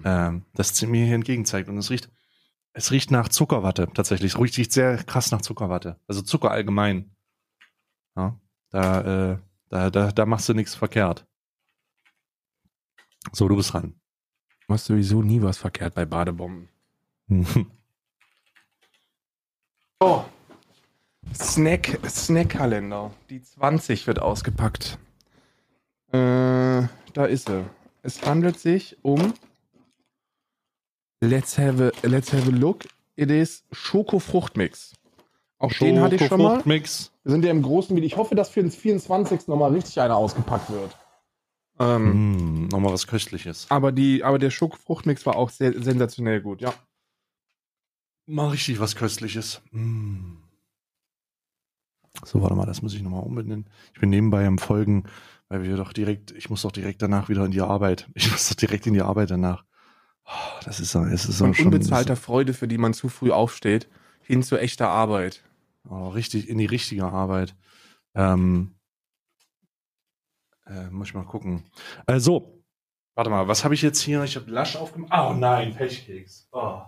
Ähm, 0.04 0.46
das 0.54 0.82
mir 0.82 1.06
hier 1.06 1.16
entgegen 1.16 1.46
zeigt. 1.46 1.70
Und 1.70 1.78
es 1.78 1.90
riecht, 1.90 2.10
es 2.74 2.92
riecht 2.92 3.12
nach 3.12 3.30
Zuckerwatte 3.30 3.90
tatsächlich. 3.94 4.34
Es 4.34 4.40
riecht 4.40 4.72
sehr 4.72 4.98
krass 5.04 5.32
nach 5.32 5.42
Zuckerwatte. 5.42 6.00
Also 6.08 6.22
Zucker 6.22 6.52
allgemein. 6.52 7.12
Ja? 8.16 8.40
Da, 8.70 9.32
äh, 9.32 9.38
da, 9.70 9.90
da, 9.90 10.12
da 10.12 10.26
machst 10.26 10.50
du 10.50 10.54
nichts 10.54 10.76
verkehrt. 10.76 11.26
So, 13.34 13.48
du 13.48 13.56
bist 13.56 13.74
dran. 13.74 14.00
Du 14.66 14.74
machst 14.74 14.86
sowieso 14.86 15.22
nie 15.22 15.42
was 15.42 15.58
verkehrt 15.58 15.96
bei 15.96 16.06
Badebomben. 16.06 16.70
Oh. 20.02 20.24
Snack, 21.36 22.00
Snack-Kalender. 22.08 23.12
Die 23.30 23.42
20 23.42 24.08
wird 24.08 24.20
ausgepackt. 24.20 24.98
Äh, 26.14 26.88
da 27.14 27.26
ist 27.26 27.48
sie. 27.48 27.66
Es 28.02 28.26
handelt 28.26 28.58
sich 28.58 28.98
um 29.02 29.34
Let's 31.22 31.58
have 31.58 31.82
a, 31.82 32.08
let's 32.08 32.32
have 32.32 32.48
a 32.48 32.52
look. 32.52 32.86
It 33.16 33.30
is 33.30 33.64
Schoko-Fruchtmix. 33.72 34.94
Auch 35.58 35.74
den 35.74 36.00
hatte 36.00 36.16
ich 36.16 36.26
schon 36.26 36.40
mal. 36.42 36.46
Schoko-Fruchtmix. 36.60 37.12
Wir 37.24 37.32
sind 37.32 37.44
ja 37.44 37.52
im 37.52 37.62
großen 37.62 37.96
Video. 37.96 38.08
Ich 38.08 38.16
hoffe, 38.18 38.36
dass 38.36 38.50
für 38.50 38.62
den 38.62 38.72
24. 38.72 39.48
nochmal 39.48 39.74
richtig 39.74 40.00
einer 40.00 40.16
ausgepackt 40.16 40.70
wird. 40.72 40.98
Ähm, 41.80 42.64
Mm, 42.64 42.68
nochmal 42.68 42.94
was 42.94 43.08
Köstliches. 43.08 43.68
aber, 43.70 43.92
die, 43.92 44.24
aber 44.24 44.38
der 44.40 44.50
Schokofruchtmix 44.50 45.26
war 45.26 45.36
auch 45.36 45.50
sehr 45.50 45.74
sensationell 45.82 46.42
gut, 46.42 46.62
ja. 46.62 46.74
Mal 48.26 48.50
richtig 48.50 48.80
was 48.80 48.96
Köstliches. 48.96 49.62
Mm. 49.72 50.36
So, 52.26 52.42
warte 52.42 52.56
mal, 52.56 52.66
das 52.66 52.82
muss 52.82 52.94
ich 52.94 53.02
nochmal 53.02 53.24
umbenennen. 53.24 53.70
Ich 53.94 54.00
bin 54.00 54.10
nebenbei 54.10 54.46
am 54.46 54.58
Folgen, 54.58 55.06
weil 55.48 55.64
wir 55.64 55.78
doch 55.78 55.94
direkt, 55.94 56.32
ich 56.32 56.50
muss 56.50 56.62
doch 56.64 56.72
direkt 56.72 57.02
danach 57.02 57.30
wieder 57.30 57.46
in 57.46 57.52
die 57.52 57.62
Arbeit. 57.62 58.10
Ich 58.14 58.30
muss 58.32 58.50
doch 58.50 58.56
direkt 58.56 58.88
in 58.88 58.94
die 58.94 59.02
Arbeit 59.02 59.32
danach. 59.32 59.64
Oh, 60.32 60.60
das 60.64 60.80
ist 60.80 60.92
so, 60.92 61.04
es 61.06 61.26
ist 61.26 61.40
so 61.40 61.46
Von 61.46 61.54
schon. 61.56 61.66
unbezahlter 61.66 62.16
Freude, 62.16 62.54
für 62.54 62.68
die 62.68 62.78
man 62.78 62.94
zu 62.94 63.10
früh 63.10 63.32
aufsteht, 63.32 63.88
hin 64.22 64.44
zu 64.44 64.58
echter 64.58 64.88
Arbeit. 64.90 65.44
Oh, 65.90 66.10
richtig, 66.10 66.48
in 66.48 66.60
die 66.60 66.68
richtige 66.68 67.06
Arbeit. 67.06 67.56
Ähm, 68.14 68.76
äh, 70.68 70.90
muss 70.92 71.08
ich 71.08 71.14
mal 71.16 71.24
gucken. 71.26 71.64
Also, 72.06 72.62
warte 73.16 73.30
mal, 73.32 73.48
was 73.48 73.64
habe 73.64 73.74
ich 73.74 73.82
jetzt 73.82 74.02
hier? 74.02 74.24
Ich 74.24 74.36
habe 74.36 74.52
Lasch 74.52 74.76
aufgemacht. 74.76 75.12
Oh 75.18 75.34
nein, 75.34 75.74
Pechkeks. 75.74 76.48
Oh. 76.52 76.82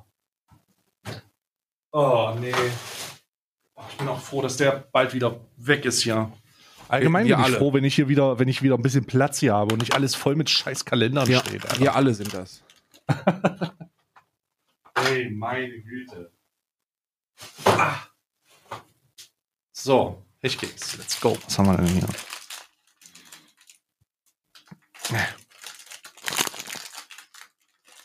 oh, 1.92 2.36
nee. 2.40 2.54
Oh, 3.76 3.82
ich 3.90 3.98
bin 3.98 4.08
auch 4.08 4.20
froh, 4.22 4.42
dass 4.44 4.58
der 4.58 4.88
bald 4.92 5.14
wieder 5.14 5.40
weg 5.58 5.86
ist 5.86 6.04
hier. 6.04 6.32
Allgemein 6.90 7.26
Wir 7.26 7.38
bin 7.38 7.46
ich 7.46 7.52
alle. 7.52 7.58
froh, 7.58 7.74
wenn 7.74 7.86
ich 7.86 7.96
hier 7.96 8.08
wieder, 8.10 8.38
wenn 8.38 8.50
ich 8.50 8.62
wieder 8.62 8.76
ein 8.76 8.82
bisschen 8.82 9.06
Platz 9.06 9.40
hier 9.40 9.54
habe 9.54 9.74
und 9.74 9.80
nicht 9.80 9.96
alles 9.96 10.14
voll 10.14 10.36
mit 10.36 10.50
scheiß 10.50 10.86
Kalendern 10.86 11.28
Ja, 11.30 11.40
steht. 11.40 11.66
Alter. 11.66 11.80
wir 11.80 11.96
alle 11.96 12.14
sind 12.14 12.34
das. 12.34 12.64
Ey, 14.96 15.30
meine 15.32 15.82
Güte. 15.82 16.32
Ah. 17.66 18.08
So, 19.72 20.24
Hechkeks, 20.40 20.98
let's 20.98 21.20
go. 21.20 21.38
Was 21.44 21.58
haben 21.58 21.68
wir 21.68 21.78
denn 21.78 21.88
hier? 21.88 22.08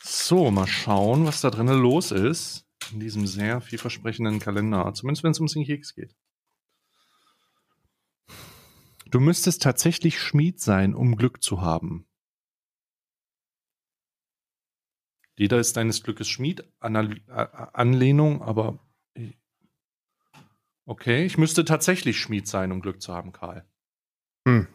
So, 0.03 0.51
mal 0.51 0.67
schauen, 0.67 1.25
was 1.25 1.41
da 1.41 1.49
drinnen 1.49 1.79
los 1.79 2.11
ist. 2.11 2.65
In 2.91 2.99
diesem 2.99 3.27
sehr 3.27 3.61
vielversprechenden 3.61 4.39
Kalender. 4.39 4.93
Zumindest 4.93 5.23
wenn 5.23 5.31
es 5.31 5.39
ums 5.39 5.53
Keks 5.53 5.93
geht. 5.93 6.15
Du 9.09 9.19
müsstest 9.19 9.61
tatsächlich 9.61 10.19
Schmied 10.19 10.59
sein, 10.59 10.93
um 10.93 11.15
Glück 11.15 11.43
zu 11.43 11.61
haben. 11.61 12.06
Jeder 15.37 15.59
ist 15.59 15.77
deines 15.77 16.03
Glückes 16.03 16.27
Schmied. 16.27 16.63
Anal 16.79 17.15
Anlehnung, 17.73 18.41
aber. 18.41 18.79
Okay, 20.85 21.25
ich 21.25 21.37
müsste 21.37 21.63
tatsächlich 21.63 22.19
Schmied 22.19 22.47
sein, 22.47 22.71
um 22.71 22.81
Glück 22.81 23.01
zu 23.01 23.13
haben, 23.13 23.31
Karl. 23.31 23.65
Hm. 24.47 24.67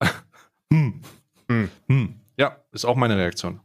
hm. 0.72 1.00
Hm. 1.48 1.70
Hm. 1.88 2.20
Ja, 2.36 2.56
ist 2.72 2.84
auch 2.84 2.96
meine 2.96 3.16
Reaktion. 3.16 3.60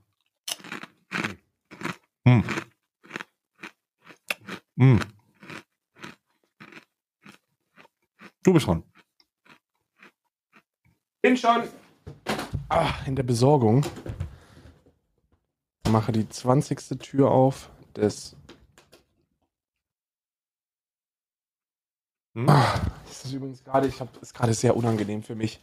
Hm. 2.27 2.43
Hm. 4.77 4.99
Du 8.43 8.53
bist 8.53 8.67
dran. 8.67 8.83
Bin 11.21 11.35
schon 11.37 11.63
ah, 12.69 12.93
in 13.07 13.15
der 13.15 13.23
Besorgung. 13.23 13.83
Mache 15.95 16.11
die 16.11 16.27
20. 16.27 16.99
Tür 16.99 17.31
auf 17.31 17.69
des. 17.95 18.35
Hm? 22.34 22.49
Ah, 22.49 22.81
das 23.07 23.23
ist 23.23 23.31
übrigens 23.31 23.63
gerade, 23.63 23.88
ich 23.88 24.01
habe, 24.01 24.09
ist 24.22 24.34
gerade 24.34 24.53
sehr 24.53 24.76
unangenehm 24.76 25.23
für 25.23 25.35
mich. 25.35 25.57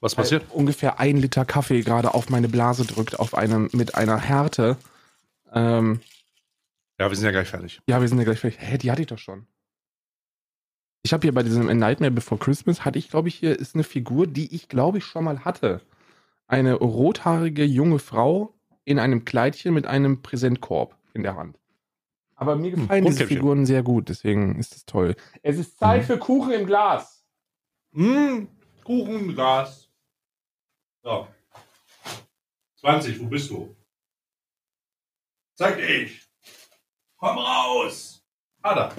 Was 0.00 0.14
passiert? 0.14 0.46
Weil 0.50 0.58
ungefähr 0.58 1.00
ein 1.00 1.16
Liter 1.16 1.46
Kaffee 1.46 1.80
gerade 1.80 2.12
auf 2.12 2.28
meine 2.28 2.50
Blase 2.50 2.84
drückt, 2.84 3.18
auf 3.18 3.34
einem, 3.34 3.70
mit 3.72 3.94
einer 3.94 4.18
Härte. 4.18 4.76
Ähm, 5.50 6.02
Ja, 7.00 7.08
wir 7.08 7.16
sind 7.16 7.24
ja 7.24 7.30
gleich 7.30 7.48
fertig. 7.48 7.80
ja, 7.88 8.02
wir 8.02 8.08
sind 8.08 8.18
ja 8.18 8.24
gleich 8.24 8.40
fertig. 8.40 8.60
Hä, 8.60 8.76
die 8.76 8.90
hatte 8.90 9.00
ich 9.00 9.08
doch 9.08 9.16
schon. 9.16 9.46
Ich 11.02 11.14
habe 11.14 11.22
hier 11.22 11.32
bei 11.32 11.42
diesem 11.42 11.70
A 11.70 11.74
Nightmare 11.74 12.10
Before 12.12 12.38
Christmas, 12.38 12.84
hatte 12.84 12.98
ich, 12.98 13.08
glaube 13.08 13.28
ich, 13.28 13.36
hier 13.36 13.58
ist 13.58 13.74
eine 13.74 13.84
Figur, 13.84 14.26
die 14.26 14.54
ich, 14.54 14.68
glaube 14.68 14.98
ich, 14.98 15.04
schon 15.06 15.24
mal 15.24 15.46
hatte. 15.46 15.80
Eine 16.46 16.74
rothaarige 16.74 17.64
junge 17.64 17.98
Frau 17.98 18.53
in 18.84 18.98
einem 18.98 19.24
Kleidchen 19.24 19.74
mit 19.74 19.86
einem 19.86 20.22
Präsentkorb 20.22 20.96
in 21.14 21.22
der 21.22 21.36
Hand. 21.36 21.58
Aber 22.36 22.56
mir 22.56 22.72
gefallen 22.72 23.04
diese 23.04 23.20
Rotkäppchen. 23.20 23.36
Figuren 23.36 23.66
sehr 23.66 23.82
gut, 23.82 24.08
deswegen 24.08 24.56
ist 24.58 24.74
es 24.74 24.84
toll. 24.86 25.14
Es 25.42 25.58
ist 25.58 25.78
Zeit 25.78 26.02
Mhm. 26.02 26.06
für 26.06 26.18
Kuchen 26.18 26.52
im 26.52 26.66
Glas. 26.66 27.24
Mmh, 27.92 28.48
Kuchen, 28.82 29.34
Glas. 29.34 29.88
So. 31.02 31.28
20, 32.80 33.20
wo 33.20 33.26
bist 33.26 33.50
du? 33.50 33.74
Zeig 35.54 35.76
dich. 35.76 36.22
Komm 37.16 37.38
raus. 37.38 38.22
Ah, 38.62 38.74
da. 38.74 38.94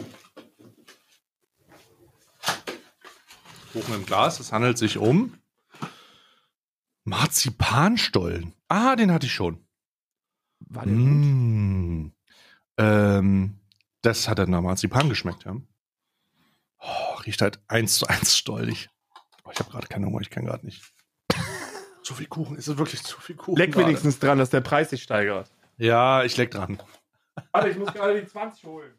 Kuchen 3.73 3.93
im 3.95 4.05
Glas, 4.05 4.39
es 4.39 4.53
handelt 4.53 4.77
sich 4.77 4.97
um 4.97 5.37
Marzipanstollen. 7.03 8.53
Ah, 8.69 8.95
den 8.95 9.11
hatte 9.11 9.25
ich 9.27 9.33
schon. 9.33 9.64
War 10.75 10.85
der 10.85 10.93
gut? 10.93 11.03
Mmh. 11.03 12.11
Ähm, 12.77 13.59
das 14.01 14.27
hat 14.27 14.39
dann 14.39 14.51
nach 14.51 14.61
Marzipan 14.61 15.09
geschmeckt, 15.09 15.45
ja. 15.45 15.55
Oh, 16.79 17.15
riecht 17.25 17.41
halt 17.41 17.59
eins 17.67 17.95
zu 17.95 18.07
eins 18.07 18.37
stollig. 18.37 18.89
Oh, 19.43 19.49
ich 19.51 19.59
habe 19.59 19.71
gerade 19.71 19.87
keine 19.87 20.05
Hunger, 20.05 20.21
ich 20.21 20.29
kann 20.29 20.45
gerade 20.45 20.65
nicht. 20.65 20.83
zu 22.03 22.13
viel 22.13 22.27
Kuchen, 22.27 22.57
ist 22.57 22.67
es 22.67 22.77
wirklich 22.77 23.03
zu 23.03 23.19
viel 23.19 23.35
Kuchen? 23.35 23.57
Leck 23.57 23.71
gerade? 23.71 23.87
wenigstens 23.87 24.19
dran, 24.19 24.37
dass 24.37 24.49
der 24.49 24.61
Preis 24.61 24.89
sich 24.89 25.01
steigert. 25.01 25.49
Ja, 25.77 26.23
ich 26.23 26.37
leck 26.37 26.51
dran. 26.51 26.81
Warte, 27.51 27.69
ich 27.69 27.77
muss 27.77 27.91
gerade 27.93 28.21
die 28.21 28.27
20 28.27 28.63
holen. 28.65 28.93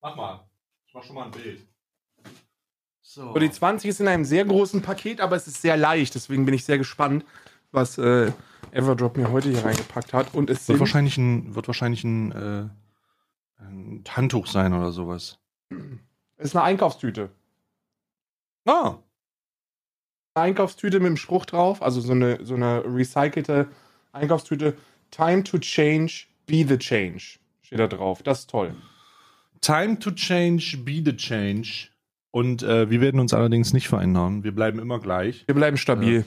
Mach 0.00 0.14
mal. 0.16 0.46
Ich 0.86 0.94
mach 0.94 1.02
schon 1.02 1.16
mal 1.16 1.24
ein 1.24 1.30
Bild. 1.30 1.66
So. 3.00 3.32
So, 3.32 3.38
die 3.38 3.50
20 3.50 3.88
ist 3.88 4.00
in 4.00 4.08
einem 4.08 4.24
sehr 4.24 4.44
großen 4.44 4.82
Paket, 4.82 5.20
aber 5.20 5.36
es 5.36 5.46
ist 5.46 5.62
sehr 5.62 5.76
leicht. 5.76 6.14
Deswegen 6.14 6.44
bin 6.44 6.54
ich 6.54 6.64
sehr 6.64 6.78
gespannt, 6.78 7.24
was 7.72 7.98
äh, 7.98 8.32
Everdrop 8.76 9.16
mir 9.16 9.30
heute 9.30 9.48
hier 9.50 9.64
reingepackt 9.64 10.12
hat. 10.12 10.34
Und 10.34 10.50
es 10.50 10.68
wird 10.68 10.78
wahrscheinlich 10.80 11.16
ein, 11.18 11.54
wird 11.54 11.66
wahrscheinlich 11.66 12.04
ein, 12.04 12.32
äh, 12.32 12.68
ein 13.62 14.04
Handtuch 14.08 14.46
sein 14.46 14.72
oder 14.74 14.92
sowas. 14.92 15.38
es 16.36 16.46
ist 16.48 16.56
eine 16.56 16.64
Einkaufstüte. 16.64 17.30
Ah, 18.66 18.98
Eine 20.34 20.44
Einkaufstüte 20.46 20.98
mit 21.00 21.08
dem 21.08 21.16
Spruch 21.16 21.46
drauf, 21.46 21.82
also 21.82 22.00
so 22.00 22.12
eine, 22.12 22.44
so 22.44 22.54
eine 22.54 22.82
recycelte 22.84 23.68
Einkaufstüte. 24.12 24.76
Time 25.10 25.44
to 25.44 25.58
change, 25.58 26.26
be 26.46 26.64
the 26.66 26.76
change. 26.76 27.38
Steht 27.62 27.78
da 27.78 27.86
drauf. 27.86 28.22
Das 28.22 28.40
ist 28.40 28.50
toll. 28.50 28.74
Time 29.60 29.98
to 29.98 30.10
change, 30.10 30.76
be 30.84 31.02
the 31.04 31.16
change. 31.16 31.88
Und 32.32 32.62
äh, 32.62 32.90
wir 32.90 33.00
werden 33.00 33.20
uns 33.20 33.32
allerdings 33.32 33.72
nicht 33.72 33.88
verändern. 33.88 34.44
Wir 34.44 34.52
bleiben 34.54 34.78
immer 34.78 34.98
gleich, 35.00 35.44
Wir 35.46 35.54
bleiben 35.54 35.76
stabil. 35.78 36.26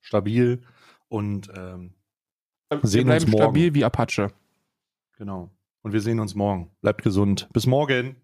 stabil 0.00 0.62
und 1.10 1.50
ähm, 1.54 1.92
Wir 2.70 2.80
sehen 2.84 3.04
bleiben 3.06 3.24
uns 3.24 3.32
morgen. 3.32 3.42
stabil 3.44 3.74
wie 3.74 3.84
Apache. 3.84 4.32
genau. 5.18 5.50
Und 5.82 5.92
wir 5.92 6.00
sehen 6.00 6.20
uns 6.20 6.34
morgen. 6.34 6.70
Bleibt 6.82 7.02
gesund. 7.02 7.48
Bis 7.52 7.66
morgen. 7.66 8.16